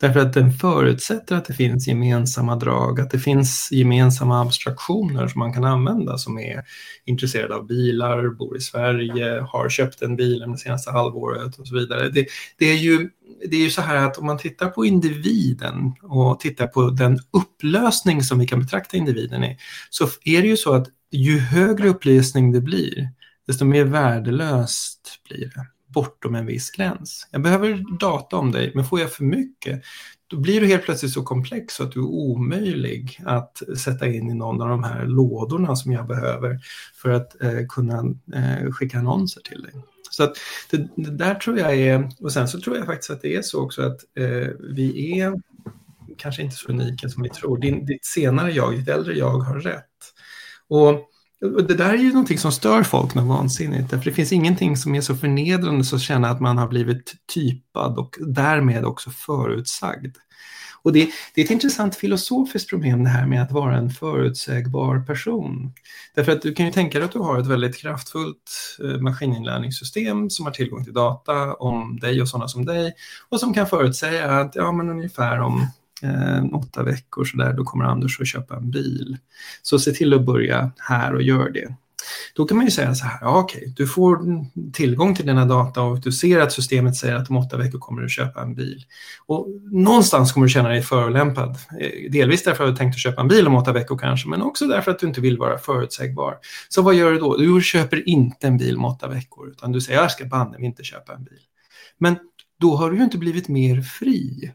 Därför 0.00 0.20
att 0.20 0.32
den 0.32 0.52
förutsätter 0.52 1.36
att 1.36 1.44
det 1.44 1.54
finns 1.54 1.88
gemensamma 1.88 2.56
drag, 2.56 3.00
att 3.00 3.10
det 3.10 3.18
finns 3.18 3.68
gemensamma 3.72 4.42
abstraktioner 4.42 5.28
som 5.28 5.38
man 5.38 5.52
kan 5.52 5.64
använda 5.64 6.18
som 6.18 6.38
är 6.38 6.62
intresserade 7.04 7.54
av 7.54 7.66
bilar, 7.66 8.28
bor 8.28 8.56
i 8.56 8.60
Sverige, 8.60 9.40
har 9.40 9.68
köpt 9.68 10.02
en 10.02 10.16
bil 10.16 10.44
det 10.52 10.58
senaste 10.58 10.90
halvåret 10.90 11.58
och 11.58 11.68
så 11.68 11.74
vidare. 11.74 12.08
Det, 12.08 12.26
det, 12.58 12.66
är 12.66 12.76
ju, 12.76 13.10
det 13.50 13.56
är 13.56 13.60
ju 13.60 13.70
så 13.70 13.82
här 13.82 13.96
att 13.96 14.18
om 14.18 14.26
man 14.26 14.38
tittar 14.38 14.68
på 14.68 14.86
individen 14.86 15.94
och 16.02 16.40
tittar 16.40 16.66
på 16.66 16.90
den 16.90 17.18
upplösning 17.30 18.22
som 18.22 18.38
vi 18.38 18.46
kan 18.46 18.60
betrakta 18.60 18.96
individen 18.96 19.44
i, 19.44 19.58
så 19.90 20.08
är 20.24 20.42
det 20.42 20.48
ju 20.48 20.56
så 20.56 20.74
att 20.74 20.86
ju 21.10 21.38
högre 21.38 21.88
upplösning 21.88 22.52
det 22.52 22.60
blir, 22.60 23.08
desto 23.46 23.64
mer 23.64 23.84
värdelöst 23.84 25.20
blir 25.28 25.50
det 25.54 25.73
bortom 25.94 26.34
en 26.34 26.46
viss 26.46 26.70
gräns. 26.70 27.28
Jag 27.30 27.42
behöver 27.42 27.98
data 27.98 28.36
om 28.36 28.52
dig, 28.52 28.72
men 28.74 28.84
får 28.84 29.00
jag 29.00 29.12
för 29.12 29.24
mycket, 29.24 29.82
då 30.26 30.36
blir 30.36 30.60
du 30.60 30.66
helt 30.66 30.84
plötsligt 30.84 31.12
så 31.12 31.22
komplex 31.22 31.74
så 31.74 31.82
att 31.82 31.92
du 31.92 32.00
är 32.00 32.06
omöjlig 32.06 33.20
att 33.24 33.62
sätta 33.78 34.06
in 34.06 34.30
i 34.30 34.34
någon 34.34 34.62
av 34.62 34.68
de 34.68 34.84
här 34.84 35.06
lådorna 35.06 35.76
som 35.76 35.92
jag 35.92 36.06
behöver 36.06 36.58
för 37.02 37.10
att 37.10 37.42
eh, 37.42 37.66
kunna 37.68 38.14
eh, 38.34 38.70
skicka 38.72 38.98
annonser 38.98 39.40
till 39.40 39.62
dig. 39.62 39.72
Så 40.10 40.24
att 40.24 40.36
det, 40.70 40.88
det, 40.96 41.10
där 41.10 41.34
tror 41.34 41.58
jag 41.58 41.74
är, 41.74 42.10
och 42.20 42.32
sen 42.32 42.48
så 42.48 42.60
tror 42.60 42.76
jag 42.76 42.86
faktiskt 42.86 43.10
att 43.10 43.22
det 43.22 43.36
är 43.36 43.42
så 43.42 43.62
också 43.62 43.82
att 43.82 44.00
eh, 44.18 44.48
vi 44.74 45.20
är 45.20 45.40
kanske 46.18 46.42
inte 46.42 46.56
så 46.56 46.68
unika 46.68 47.08
som 47.08 47.22
vi 47.22 47.28
tror. 47.28 47.58
Din, 47.58 47.86
ditt 47.86 48.04
senare 48.04 48.52
jag, 48.52 48.76
ditt 48.76 48.88
äldre 48.88 49.14
jag 49.14 49.38
har 49.38 49.60
rätt. 49.60 49.84
Och 50.68 51.10
det 51.40 51.74
där 51.74 51.90
är 51.90 51.98
ju 51.98 52.08
någonting 52.08 52.38
som 52.38 52.52
stör 52.52 52.82
folk 52.82 53.14
något 53.14 53.28
vansinnigt. 53.28 53.90
För 53.90 53.96
det 53.96 54.12
finns 54.12 54.32
ingenting 54.32 54.76
som 54.76 54.94
är 54.94 55.00
så 55.00 55.16
förnedrande 55.16 55.84
som 55.84 55.96
att 55.96 56.02
känna 56.02 56.30
att 56.30 56.40
man 56.40 56.58
har 56.58 56.68
blivit 56.68 57.14
typad 57.34 57.98
och 57.98 58.16
därmed 58.20 58.84
också 58.84 59.10
förutsagd. 59.10 60.16
Och 60.84 60.92
det, 60.92 61.10
det, 61.34 61.40
är 61.40 61.44
ett 61.44 61.50
intressant 61.50 61.96
filosofiskt 61.96 62.70
problem 62.70 63.04
det 63.04 63.10
här 63.10 63.26
med 63.26 63.42
att 63.42 63.52
vara 63.52 63.76
en 63.76 63.90
förutsägbar 63.90 65.04
person. 65.06 65.72
Därför 66.14 66.32
att 66.32 66.42
du 66.42 66.54
kan 66.54 66.66
ju 66.66 66.72
tänka 66.72 66.98
dig 66.98 67.04
att 67.04 67.12
du 67.12 67.18
har 67.18 67.40
ett 67.40 67.46
väldigt 67.46 67.76
kraftfullt 67.76 68.78
eh, 68.84 69.00
maskininlärningssystem 69.00 70.30
som 70.30 70.44
har 70.44 70.52
tillgång 70.52 70.84
till 70.84 70.92
data 70.92 71.54
om 71.54 71.98
dig 72.00 72.22
och 72.22 72.28
sådana 72.28 72.48
som 72.48 72.64
dig 72.64 72.94
och 73.28 73.40
som 73.40 73.54
kan 73.54 73.66
förutsäga 73.66 74.30
att 74.30 74.54
ja, 74.54 74.72
men 74.72 74.90
ungefär 74.90 75.40
om 75.40 75.66
eh, 76.04 76.44
åtta 76.52 76.82
veckor 76.82 77.24
så 77.24 77.36
där, 77.36 77.52
då 77.52 77.64
kommer 77.64 77.84
Anders 77.84 78.20
att 78.20 78.28
köpa 78.28 78.56
en 78.56 78.70
bil. 78.70 79.16
Så 79.62 79.78
se 79.78 79.92
till 79.92 80.14
att 80.14 80.26
börja 80.26 80.72
här 80.78 81.14
och 81.14 81.22
gör 81.22 81.50
det. 81.50 81.74
Då 82.34 82.44
kan 82.44 82.56
man 82.56 82.66
ju 82.66 82.70
säga 82.70 82.94
så 82.94 83.04
här, 83.04 83.18
ja, 83.20 83.38
okej, 83.38 83.72
du 83.76 83.86
får 83.86 84.18
tillgång 84.72 85.14
till 85.14 85.26
dina 85.26 85.44
data 85.44 85.82
och 85.82 86.00
du 86.00 86.12
ser 86.12 86.40
att 86.40 86.52
systemet 86.52 86.96
säger 86.96 87.14
att 87.14 87.30
om 87.30 87.36
åtta 87.36 87.56
veckor 87.56 87.78
kommer 87.78 88.02
du 88.02 88.08
köpa 88.08 88.42
en 88.42 88.54
bil. 88.54 88.84
Och 89.26 89.48
någonstans 89.70 90.32
kommer 90.32 90.46
du 90.46 90.50
känna 90.52 90.68
dig 90.68 90.82
förolämpad. 90.82 91.50
Eh, 91.80 92.10
delvis 92.10 92.44
därför 92.44 92.64
att 92.64 92.70
du 92.70 92.76
tänkt 92.76 92.94
att 92.94 93.00
köpa 93.00 93.20
en 93.20 93.28
bil 93.28 93.46
om 93.46 93.54
åtta 93.54 93.72
veckor 93.72 93.98
kanske, 93.98 94.28
men 94.28 94.42
också 94.42 94.66
därför 94.66 94.90
att 94.90 94.98
du 94.98 95.06
inte 95.06 95.20
vill 95.20 95.38
vara 95.38 95.58
förutsägbar. 95.58 96.38
Så 96.68 96.82
vad 96.82 96.94
gör 96.94 97.12
du 97.12 97.18
då? 97.18 97.36
Du 97.36 97.60
köper 97.62 98.08
inte 98.08 98.46
en 98.46 98.58
bil 98.58 98.76
om 98.76 98.84
åtta 98.84 99.08
veckor, 99.08 99.48
utan 99.50 99.72
du 99.72 99.80
säger 99.80 100.00
jag 100.00 100.10
ska 100.10 100.24
banne 100.24 100.64
inte 100.64 100.84
köpa 100.84 101.14
en 101.14 101.24
bil. 101.24 101.40
Men 101.98 102.16
då 102.60 102.76
har 102.76 102.90
du 102.90 102.96
ju 102.96 103.04
inte 103.04 103.18
blivit 103.18 103.48
mer 103.48 103.82
fri. 103.82 104.52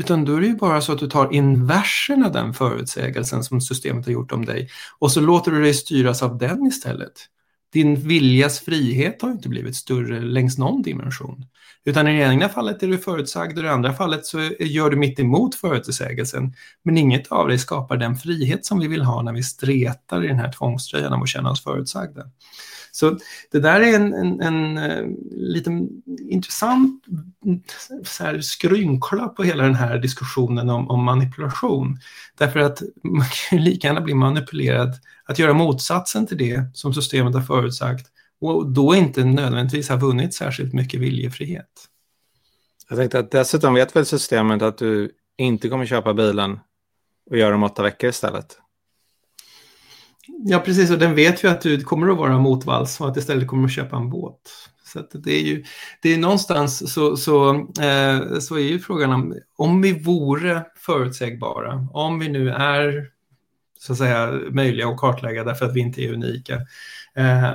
Utan 0.00 0.24
då 0.24 0.36
är 0.36 0.40
det 0.40 0.46
ju 0.46 0.56
bara 0.56 0.80
så 0.80 0.92
att 0.92 0.98
du 0.98 1.08
tar 1.08 1.32
inversen 1.32 2.24
av 2.24 2.32
den 2.32 2.54
förutsägelsen 2.54 3.44
som 3.44 3.60
systemet 3.60 4.06
har 4.06 4.12
gjort 4.12 4.32
om 4.32 4.44
dig 4.44 4.68
och 4.98 5.12
så 5.12 5.20
låter 5.20 5.50
du 5.50 5.62
dig 5.62 5.74
styras 5.74 6.22
av 6.22 6.38
den 6.38 6.66
istället. 6.66 7.12
Din 7.72 7.94
viljas 7.94 8.60
frihet 8.60 9.22
har 9.22 9.30
inte 9.30 9.48
blivit 9.48 9.76
större 9.76 10.20
längs 10.20 10.58
någon 10.58 10.82
dimension. 10.82 11.46
Utan 11.84 12.08
i 12.08 12.18
det 12.18 12.24
ena 12.24 12.48
fallet 12.48 12.82
är 12.82 12.86
du 12.86 12.98
förutsagd 12.98 13.58
och 13.58 13.64
i 13.64 13.66
det 13.66 13.72
andra 13.72 13.92
fallet 13.92 14.26
så 14.26 14.50
gör 14.60 14.90
du 14.90 14.96
mitt 14.96 15.18
emot 15.18 15.54
förutsägelsen. 15.54 16.54
Men 16.82 16.98
inget 16.98 17.32
av 17.32 17.48
det 17.48 17.58
skapar 17.58 17.96
den 17.96 18.16
frihet 18.16 18.66
som 18.66 18.80
vi 18.80 18.88
vill 18.88 19.02
ha 19.02 19.22
när 19.22 19.32
vi 19.32 19.42
stretar 19.42 20.24
i 20.24 20.28
den 20.28 20.38
här 20.38 20.52
tvångströjan 20.52 21.12
av 21.12 21.22
att 21.22 21.28
känna 21.28 21.50
oss 21.50 21.64
förutsagda. 21.64 22.22
Så 22.92 23.18
det 23.50 23.60
där 23.60 23.80
är 23.80 23.96
en, 23.96 24.14
en, 24.14 24.40
en, 24.40 24.78
eh, 24.78 24.98
en 24.98 25.16
liten 25.30 25.88
intressant 26.30 27.04
så 28.04 28.24
här, 28.24 28.40
skrynkla 28.40 29.28
på 29.28 29.42
hela 29.42 29.62
den 29.62 29.74
här 29.74 29.98
diskussionen 29.98 30.70
om, 30.70 30.90
om 30.90 31.04
manipulation. 31.04 31.98
Därför 32.38 32.60
att 32.60 32.82
man 33.02 33.26
kan 33.26 33.58
ju 33.58 33.64
lika 33.64 33.86
gärna 33.86 34.00
bli 34.00 34.14
manipulerad 34.14 34.94
att 35.24 35.38
göra 35.38 35.52
motsatsen 35.52 36.26
till 36.26 36.38
det 36.38 36.64
som 36.74 36.94
systemet 36.94 37.34
har 37.34 37.42
förutsagt 37.42 38.06
och 38.40 38.70
då 38.70 38.94
inte 38.94 39.24
nödvändigtvis 39.24 39.88
ha 39.88 39.96
vunnit 39.96 40.34
särskilt 40.34 40.72
mycket 40.72 41.00
viljefrihet. 41.00 41.66
Jag 42.88 42.98
tänkte 42.98 43.18
att 43.18 43.30
dessutom 43.30 43.74
vet 43.74 43.96
väl 43.96 44.06
systemet 44.06 44.62
att 44.62 44.78
du 44.78 45.10
inte 45.38 45.68
kommer 45.68 45.86
köpa 45.86 46.14
bilen 46.14 46.60
och 47.30 47.36
göra 47.36 47.50
dem 47.50 47.62
åtta 47.62 47.82
veckor 47.82 48.10
istället. 48.10 48.58
Ja, 50.38 50.58
precis. 50.58 50.90
Och 50.90 50.98
den 50.98 51.14
vet 51.14 51.44
ju 51.44 51.48
att 51.48 51.60
du 51.60 51.80
kommer 51.80 52.08
att 52.08 52.18
vara 52.18 52.38
motvalls 52.38 53.00
och 53.00 53.08
att 53.08 53.16
istället 53.16 53.48
kommer 53.48 53.64
att 53.64 53.72
köpa 53.74 53.96
en 53.96 54.10
båt. 54.10 54.40
Så 54.84 55.18
det 55.18 55.32
är 55.32 55.42
ju, 55.42 55.64
det 56.02 56.14
är 56.14 56.18
någonstans 56.18 56.92
så, 56.92 57.16
så, 57.16 57.54
eh, 57.80 58.38
så 58.40 58.54
är 58.54 58.62
ju 58.62 58.78
frågan 58.78 59.12
om, 59.12 59.34
om 59.56 59.82
vi 59.82 59.92
vore 60.02 60.64
förutsägbara, 60.76 61.88
om 61.92 62.18
vi 62.18 62.28
nu 62.28 62.50
är 62.50 63.06
så 63.78 63.92
att 63.92 63.98
säga, 63.98 64.40
möjliga 64.50 64.88
att 64.88 64.96
kartlägga 64.96 65.44
därför 65.44 65.66
att 65.66 65.76
vi 65.76 65.80
inte 65.80 66.02
är 66.02 66.12
unika. 66.12 66.58
Eh, 67.16 67.52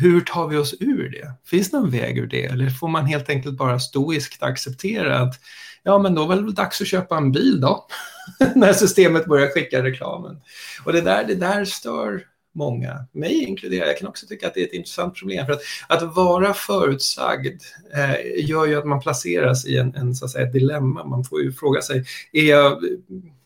hur 0.00 0.20
tar 0.20 0.48
vi 0.48 0.56
oss 0.56 0.74
ur 0.80 1.10
det? 1.10 1.32
Finns 1.44 1.70
det 1.70 1.78
någon 1.78 1.90
väg 1.90 2.18
ur 2.18 2.26
det? 2.26 2.44
Eller 2.44 2.70
får 2.70 2.88
man 2.88 3.06
helt 3.06 3.30
enkelt 3.30 3.56
bara 3.56 3.80
stoiskt 3.80 4.42
acceptera 4.42 5.18
att 5.18 5.34
ja, 5.82 5.98
men 5.98 6.14
då 6.14 6.30
är 6.32 6.36
det 6.36 6.42
väl 6.42 6.54
dags 6.54 6.80
att 6.80 6.86
köpa 6.86 7.16
en 7.16 7.32
bil 7.32 7.60
då? 7.60 7.86
När 8.54 8.72
systemet 8.72 9.26
börjar 9.26 9.48
skicka 9.48 9.82
reklamen. 9.82 10.40
Och 10.84 10.92
det 10.92 11.00
där, 11.00 11.24
det 11.24 11.34
där 11.34 11.64
stör 11.64 12.22
många, 12.54 13.06
mig 13.12 13.42
inkluderad. 13.42 13.88
Jag 13.88 13.98
kan 13.98 14.08
också 14.08 14.26
tycka 14.26 14.46
att 14.46 14.54
det 14.54 14.60
är 14.60 14.66
ett 14.66 14.72
intressant 14.72 15.14
problem. 15.14 15.46
För 15.46 15.52
att, 15.52 15.62
att 15.88 16.16
vara 16.16 16.54
förutsagd 16.54 17.62
eh, 17.94 18.48
gör 18.48 18.66
ju 18.66 18.78
att 18.78 18.86
man 18.86 19.00
placeras 19.00 19.66
i 19.66 19.78
en, 19.78 19.94
en 19.94 20.14
så 20.14 20.24
att 20.24 20.30
säga, 20.30 20.50
dilemma. 20.50 21.04
Man 21.04 21.24
får 21.24 21.42
ju 21.42 21.52
fråga 21.52 21.82
sig, 21.82 22.04
är 22.32 22.44
jag 22.44 22.84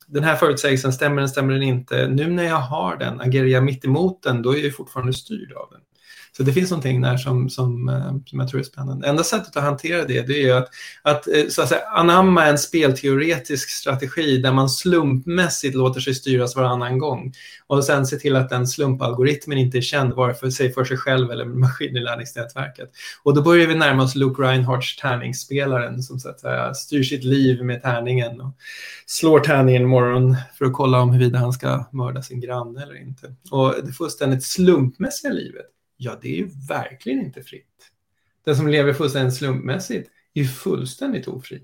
den 0.08 0.24
här 0.24 0.36
förutsägelsen, 0.36 0.92
stämmer 0.92 1.20
den, 1.20 1.28
stämmer 1.28 1.52
den 1.52 1.62
inte? 1.62 2.08
Nu 2.08 2.26
när 2.26 2.44
jag 2.44 2.60
har 2.60 2.96
den, 2.96 3.20
agerar 3.20 3.46
jag 3.46 3.64
mitt 3.64 3.84
emot 3.84 4.22
den, 4.22 4.42
då 4.42 4.56
är 4.56 4.64
jag 4.64 4.76
fortfarande 4.76 5.12
styrd 5.12 5.52
av 5.52 5.68
den. 5.70 5.80
Så 6.38 6.44
det 6.44 6.52
finns 6.52 6.70
någonting 6.70 7.00
där 7.00 7.16
som, 7.16 7.50
som, 7.50 7.88
eh, 7.88 8.16
som 8.26 8.40
jag 8.40 8.48
tror 8.48 8.60
är 8.60 8.64
spännande. 8.64 9.08
Enda 9.08 9.24
sättet 9.24 9.56
att 9.56 9.62
hantera 9.62 10.04
det, 10.04 10.26
det 10.26 10.48
är 10.48 10.54
att, 10.54 10.68
att, 11.02 11.28
eh, 11.28 11.46
så 11.48 11.62
att 11.62 11.68
säga, 11.68 11.80
anamma 11.80 12.46
en 12.46 12.58
spelteoretisk 12.58 13.70
strategi 13.70 14.38
där 14.38 14.52
man 14.52 14.68
slumpmässigt 14.68 15.74
låter 15.74 16.00
sig 16.00 16.14
styras 16.14 16.56
varannan 16.56 16.98
gång. 16.98 17.32
Och 17.66 17.84
sen 17.84 18.06
se 18.06 18.16
till 18.16 18.36
att 18.36 18.48
den 18.48 18.66
slumpalgoritmen 18.66 19.58
inte 19.58 19.78
är 19.78 19.82
känd 19.82 20.12
vare 20.12 20.34
för 20.34 20.50
sig 20.50 20.72
för 20.72 20.84
sig 20.84 20.96
själv 20.96 21.30
eller 21.30 21.44
maskininlärningsnätverket. 21.44 22.90
Och 23.22 23.34
då 23.34 23.42
börjar 23.42 23.66
vi 23.66 23.74
närma 23.74 24.02
oss 24.02 24.14
Luke 24.14 24.42
Reinhardts 24.42 24.96
tärningsspelaren 24.96 26.02
som 26.02 26.18
så 26.18 26.28
att 26.28 26.40
säga, 26.40 26.74
styr 26.74 27.02
sitt 27.02 27.24
liv 27.24 27.64
med 27.64 27.82
tärningen 27.82 28.40
och 28.40 28.54
slår 29.06 29.40
tärningen 29.40 29.82
imorgon 29.82 30.36
för 30.58 30.64
att 30.64 30.72
kolla 30.72 31.00
om 31.00 31.10
huruvida 31.10 31.38
han 31.38 31.52
ska 31.52 31.84
mörda 31.92 32.22
sin 32.22 32.40
granne 32.40 32.82
eller 32.82 33.00
inte. 33.00 33.34
Och 33.50 33.74
det 33.84 33.92
fullständigt 33.92 34.44
slumpmässiga 34.44 35.32
livet 35.32 35.66
Ja, 36.00 36.18
det 36.22 36.28
är 36.28 36.36
ju 36.36 36.48
verkligen 36.68 37.20
inte 37.20 37.42
fritt. 37.42 37.64
Den 38.44 38.56
som 38.56 38.68
lever 38.68 38.92
fullständigt 38.92 39.34
slumpmässigt 39.34 40.10
är 40.34 40.40
ju 40.40 40.48
fullständigt 40.48 41.28
ofri. 41.28 41.62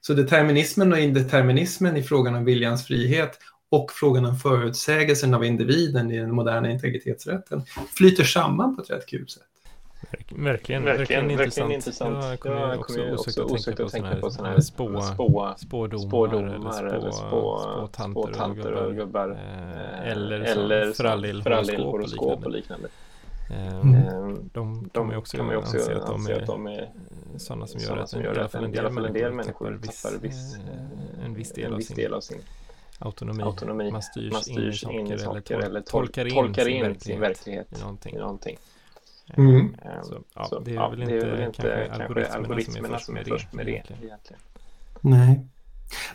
Så 0.00 0.14
determinismen 0.14 0.92
och 0.92 0.98
indeterminismen 0.98 1.96
i 1.96 2.02
frågan 2.02 2.34
om 2.34 2.44
viljans 2.44 2.86
frihet 2.86 3.38
och 3.68 3.92
frågan 3.92 4.24
om 4.24 4.36
förutsägelsen 4.36 5.34
av 5.34 5.44
individen 5.44 6.10
i 6.10 6.18
den 6.18 6.34
moderna 6.34 6.70
integritetsrätten 6.70 7.62
flyter 7.96 8.24
samman 8.24 8.76
på 8.76 8.82
ett 8.82 8.90
rätt 8.90 9.06
kul 9.06 9.28
sätt. 9.28 9.42
Verkligen, 10.10 10.44
verkligen, 10.44 10.84
verkligen 10.84 11.30
intressant. 11.30 11.72
intressant. 11.72 12.24
Jag 12.24 12.40
kommer 12.40 12.56
ja, 12.56 12.76
också, 12.76 13.10
också 13.10 13.42
osökt 13.42 13.80
att 13.80 13.92
tänka 13.92 14.16
på 14.16 14.30
sådana 14.30 14.54
här 14.54 14.60
spå, 14.60 15.00
spå, 15.00 15.54
spådomar, 15.58 16.08
spådomar 16.08 16.84
eller 16.84 17.10
spå, 17.10 17.60
spåtanter 17.90 18.72
och 18.72 18.94
gubbar. 18.94 19.30
Eh, 19.30 20.10
eller, 20.10 20.40
eller 20.40 20.92
för 20.92 21.04
all 21.04 21.22
del 21.22 21.42
horoskop 21.82 22.44
och 22.44 22.50
liknande. 22.50 22.88
Mm. 23.50 23.94
Ehm, 23.94 24.50
de 24.52 24.90
kan 24.92 25.06
man 25.06 25.14
ju 25.14 25.18
också, 25.18 25.36
kan 25.36 25.46
man 25.46 25.56
också 25.56 25.76
anse 25.76 25.96
att 25.96 26.06
de 26.06 26.26
är, 26.26 26.40
att 26.40 26.46
de 26.46 26.66
är 26.66 26.90
sådana 27.36 27.66
som 27.66 27.80
gör 27.80 27.96
att, 27.96 28.10
som 28.10 28.22
gör 28.22 28.38
att 28.38 28.54
en, 28.54 28.74
i 28.74 28.78
alla 28.78 28.90
fall 28.90 29.04
en 29.04 29.12
del 29.12 29.32
människor 29.32 29.70
viss, 29.82 30.02
tappar 30.02 30.18
viss, 30.18 30.54
eh, 30.54 31.24
en 31.24 31.34
viss 31.34 31.52
del, 31.52 31.72
en 31.72 31.78
viss 31.78 31.88
del 31.88 32.14
av 32.14 32.20
sin 32.20 32.38
autonomi. 32.98 33.42
autonomi. 33.42 33.90
Man 33.90 34.02
styrs, 34.02 34.32
man 34.32 34.42
styrs 34.42 34.84
in 34.84 35.12
i 35.12 35.18
saker, 35.18 35.58
eller, 35.58 35.80
tolkar, 35.80 36.24
in, 36.24 36.34
tolkar 36.34 36.68
in 36.68 36.84
sin, 36.84 37.00
sin 37.00 37.20
verklighet, 37.20 37.78
i 37.78 37.80
någonting. 37.80 38.14
I 38.14 38.18
någonting. 38.18 38.58
Mm. 39.34 39.60
Um, 39.60 39.74
så, 40.02 40.22
ja, 40.34 40.44
så, 40.44 40.60
det 40.60 40.70
är 40.70 40.74
ja, 40.74 40.88
väl 40.88 41.02
inte, 41.02 41.14
är 41.14 41.30
väl 41.30 41.42
inte 41.42 41.62
kanske, 41.62 42.06
kanske 42.06 42.26
algoritmerna 42.26 42.98
som 42.98 43.16
är 43.16 43.24
först 43.24 43.52
med 43.52 43.66
det. 43.66 43.72
Egentligen. 43.72 44.42
Nej. 45.00 45.40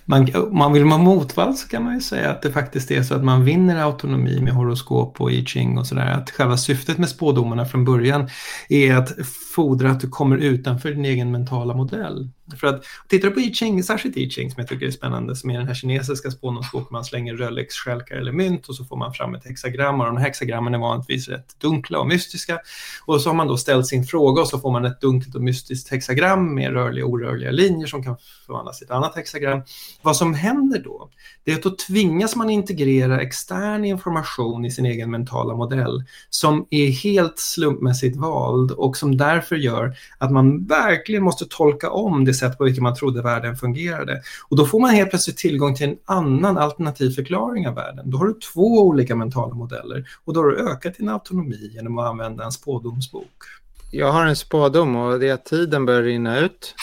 Man, 0.06 0.28
man 0.52 0.74
vill 0.74 0.86
man 0.86 1.02
motvalls 1.02 1.62
så 1.62 1.68
kan 1.68 1.84
man 1.84 1.94
ju 1.94 2.02
säga 2.02 2.32
att 2.32 2.42
det 2.42 2.52
faktiskt 2.52 2.92
är 2.92 3.04
så 3.04 3.16
att 3.16 3.24
man 3.24 3.46
vinner 3.46 3.84
autonomi 3.84 4.42
med 4.42 4.54
horoskop 4.54 5.22
och 5.22 5.32
I 5.32 5.46
Ching 5.46 5.78
och 5.78 5.88
sådär. 5.88 6.12
Att 6.12 6.30
själva 6.30 6.58
syftet 6.58 6.98
med 6.98 7.10
spådomarna 7.10 7.66
från 7.66 7.86
början 7.86 8.30
är 8.70 8.96
att 8.96 9.12
fordra 9.56 9.92
att 9.92 10.00
du 10.00 10.10
kommer 10.10 10.38
utanför 10.38 10.92
din 10.92 11.06
egen 11.06 11.32
mentala 11.32 11.74
modell. 11.74 12.30
För 12.60 12.68
att 12.68 12.84
tittar 13.08 13.28
du 13.28 13.34
på 13.34 13.40
I 13.40 13.54
Ching, 13.54 13.84
särskilt 13.84 14.18
I 14.18 14.30
Ching 14.30 14.52
som 14.52 14.62
jag 14.62 14.68
tycker 14.68 14.86
är 14.86 14.92
spännande, 14.92 15.36
som 15.36 15.50
är 15.50 15.58
den 15.58 15.68
här 15.68 15.74
kinesiska 15.74 16.32
spådomsboken, 16.32 16.88
man 16.92 17.06
slänger 17.06 17.36
Rolex, 17.36 17.76
skälkar 17.76 18.16
eller 18.16 18.32
mynt 18.32 18.70
och 18.70 18.76
så 18.76 18.86
får 18.86 18.98
man 18.98 19.14
fram 19.14 19.36
ett 19.36 19.46
hexagram 19.46 20.00
och 20.00 20.06
de 20.06 20.18
här 20.18 20.24
hexagrammen 20.24 20.74
är 20.74 20.78
vanligtvis 20.78 21.28
rätt 21.28 21.60
dunkla 21.62 22.00
och 22.00 22.08
mystiska. 22.08 22.60
Och 23.06 23.22
så 23.22 23.30
har 23.30 23.36
man 23.36 23.48
då 23.48 23.58
ställt 23.58 23.88
sin 23.88 24.04
fråga 24.04 24.42
och 24.42 24.48
så 24.48 24.60
får 24.60 24.72
man 24.72 24.86
ett 24.86 25.02
dunkelt 25.02 25.36
och 25.36 25.42
mystiskt 25.42 25.90
hexagram 25.92 26.56
med 26.56 26.74
rörliga 26.74 27.06
och 27.06 27.12
orörliga 27.12 27.52
linjer 27.52 27.88
som 27.88 28.04
kan 28.04 28.16
förvandlas 28.46 28.78
till 28.78 28.86
ett 28.86 28.92
annat 28.92 29.16
hexagram. 29.16 29.62
Vad 30.02 30.18
som 30.18 30.34
händer 30.34 30.82
då, 30.84 31.10
det 31.44 31.52
är 31.52 31.56
att 31.56 31.64
då 31.64 31.76
tvingas 31.88 32.36
man 32.36 32.50
integrera 32.50 33.22
extern 33.22 33.86
information 33.86 34.66
i 34.66 34.72
sin 34.72 34.86
egen 34.86 35.12
mentala 35.12 35.56
modell 35.56 36.04
som 36.30 36.68
är 36.70 36.88
helt 36.88 37.40
slumpmässigt 37.40 38.18
vald 38.18 38.72
och 38.72 38.98
som 38.98 39.18
därför 39.18 39.56
gör 39.56 39.96
att 40.18 40.32
man 40.32 40.66
verkligen 40.66 41.24
måste 41.24 41.46
tolka 41.46 41.90
om 41.90 42.26
det 42.26 42.34
sätt 42.42 42.58
på 42.58 42.64
vilket 42.64 42.84
man 42.84 42.96
trodde 42.96 43.22
världen 43.22 43.56
fungerade. 43.56 44.22
Och 44.50 44.58
då 44.58 44.66
får 44.66 44.80
man 44.80 44.90
helt 44.90 45.10
plötsligt 45.10 45.38
tillgång 45.38 45.76
till 45.76 45.90
en 45.90 45.98
annan 46.06 46.58
alternativ 46.58 47.10
förklaring 47.10 47.68
av 47.68 47.76
världen. 47.76 48.10
Då 48.10 48.18
har 48.18 48.26
du 48.26 48.34
två 48.34 48.88
olika 48.88 49.16
mentala 49.16 49.54
modeller 49.56 50.06
och 50.26 50.34
då 50.34 50.40
har 50.40 50.48
du 50.48 50.72
ökat 50.72 50.98
din 50.98 51.10
autonomi 51.10 51.70
genom 51.74 51.98
att 51.98 52.10
använda 52.10 52.44
en 52.44 52.52
spådomsbok. 52.52 53.44
Jag 53.92 54.12
har 54.12 54.26
en 54.26 54.36
spådom 54.36 54.96
och 54.96 55.20
det 55.20 55.30
är 55.30 55.34
att 55.34 55.46
tiden 55.46 55.86
börjar 55.86 56.04
rinna 56.04 56.40
ut. 56.40 56.76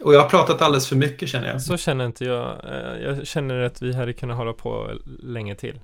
Och 0.00 0.14
jag 0.14 0.20
har 0.20 0.28
pratat 0.28 0.62
alldeles 0.62 0.88
för 0.88 0.96
mycket 0.96 1.28
känner 1.28 1.48
jag. 1.48 1.62
Så 1.62 1.76
känner 1.76 2.06
inte 2.06 2.24
jag. 2.24 2.64
Eh, 2.64 3.02
jag 3.02 3.26
känner 3.26 3.60
att 3.60 3.82
vi 3.82 3.92
hade 3.92 4.12
kunnat 4.12 4.36
hålla 4.36 4.52
på 4.52 4.90
länge 5.22 5.54
till. 5.54 5.80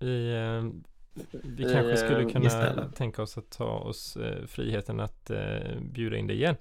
Vi, 0.00 0.34
eh, 0.34 0.64
vi 1.42 1.72
kanske 1.72 1.96
skulle 1.96 2.30
kunna 2.30 2.88
tänka 2.94 3.22
oss 3.22 3.38
att 3.38 3.50
ta 3.50 3.64
oss 3.64 4.16
eh, 4.16 4.46
friheten 4.46 5.00
att 5.00 5.30
bjuda 5.80 6.16
in 6.16 6.26
dig 6.26 6.36
igen. 6.36 6.56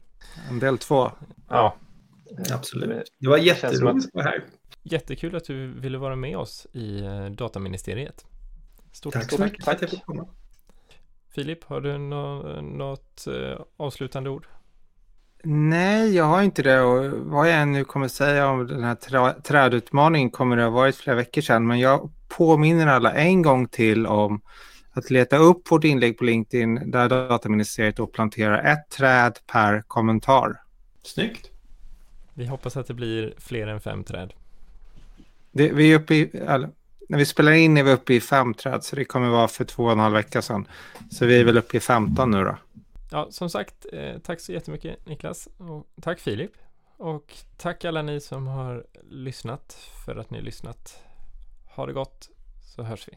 En 0.50 0.60
del 0.60 0.78
två. 0.78 1.12
Ja. 1.50 1.76
Absolut. 2.54 3.04
Det 3.20 3.28
var 3.28 3.38
jätteroligt 3.38 4.08
att 4.08 4.14
vara 4.14 4.26
här. 4.26 4.44
Jättekul 4.84 5.36
att 5.36 5.46
du 5.46 5.68
ville 5.68 5.98
vara 5.98 6.16
med 6.16 6.38
oss 6.38 6.68
i 6.74 7.02
dataministeriet. 7.38 8.26
Stort 8.92 9.14
tack 9.14 9.32
så 9.32 9.42
mycket 9.42 9.66
för 9.66 9.72
att 9.72 9.82
jag 9.82 9.90
fick 9.90 10.06
komma. 10.06 10.28
Filip, 11.30 11.64
har 11.64 11.82
du 11.82 11.98
något 11.98 13.26
avslutande 13.78 14.30
ord? 14.30 14.48
Nej, 15.44 16.16
jag 16.16 16.24
har 16.24 16.44
inte 16.44 16.64
det 16.64 16.82
och 16.82 17.12
vad 17.12 17.52
jag 17.52 17.68
nu 17.68 17.84
kommer 17.86 18.08
säga 18.08 18.48
om 18.48 18.68
den 18.68 18.84
här 18.84 19.42
trädutmaningen 19.42 20.30
kommer 20.30 20.58
det 20.58 20.64
ha 20.64 20.70
varit 20.70 20.96
flera 20.96 21.16
veckor 21.16 21.42
sedan. 21.42 21.68
Men 21.68 21.80
jag 21.80 22.12
påminner 22.28 22.88
alla 22.88 23.14
en 23.14 23.42
gång 23.42 23.68
till 23.68 24.08
om 24.08 24.42
att 24.98 25.10
leta 25.10 25.38
upp 25.38 25.72
vårt 25.72 25.84
inlägg 25.84 26.18
på 26.18 26.24
LinkedIn 26.24 26.92
där 26.92 27.10
dataministeriet 27.10 27.96
då 27.96 28.08
planterar 28.08 28.72
ett 28.72 28.90
träd 28.90 29.40
per 29.48 29.82
kommentar. 29.82 30.62
Snyggt. 31.04 31.52
Vi 32.34 32.46
hoppas 32.46 32.78
att 32.78 32.88
det 32.88 32.94
blir 32.94 33.34
fler 33.38 33.68
än 33.68 33.82
fem 33.82 34.04
träd. 34.04 34.34
Det, 35.52 35.72
vi 35.72 35.92
är 35.92 35.96
uppe 35.96 36.16
i, 36.16 36.30
eller, 36.38 36.70
när 37.10 37.18
vi 37.18 37.26
spelar 37.26 37.52
in 37.52 37.78
är 37.78 37.84
vi 37.84 37.92
uppe 37.92 38.14
i 38.14 38.22
fem 38.22 38.54
träd 38.54 38.84
så 38.84 38.96
det 38.96 39.06
kommer 39.06 39.30
vara 39.30 39.48
för 39.48 39.66
två 39.66 39.84
och 39.84 39.92
en 39.92 40.00
halv 40.00 40.14
vecka 40.14 40.42
sedan. 40.42 40.68
Så 41.12 41.26
vi 41.26 41.40
är 41.40 41.44
väl 41.44 41.58
uppe 41.58 41.78
i 41.78 41.80
15 41.80 42.32
nu 42.32 42.44
då. 42.44 42.58
Ja, 43.12 43.28
som 43.32 43.50
sagt, 43.50 43.86
eh, 43.94 44.18
tack 44.24 44.40
så 44.40 44.52
jättemycket 44.52 45.06
Niklas 45.06 45.48
och 45.58 45.88
tack 46.02 46.20
Filip. 46.20 46.52
Och 46.98 47.34
tack 47.58 47.86
alla 47.86 48.02
ni 48.02 48.22
som 48.22 48.48
har 48.48 48.86
lyssnat 49.10 49.78
för 50.06 50.16
att 50.16 50.30
ni 50.30 50.38
har 50.38 50.46
lyssnat. 50.46 51.04
Ha 51.76 51.86
det 51.86 51.94
gott 51.94 52.30
så 52.76 52.84
hörs 52.84 53.08
vi. 53.08 53.14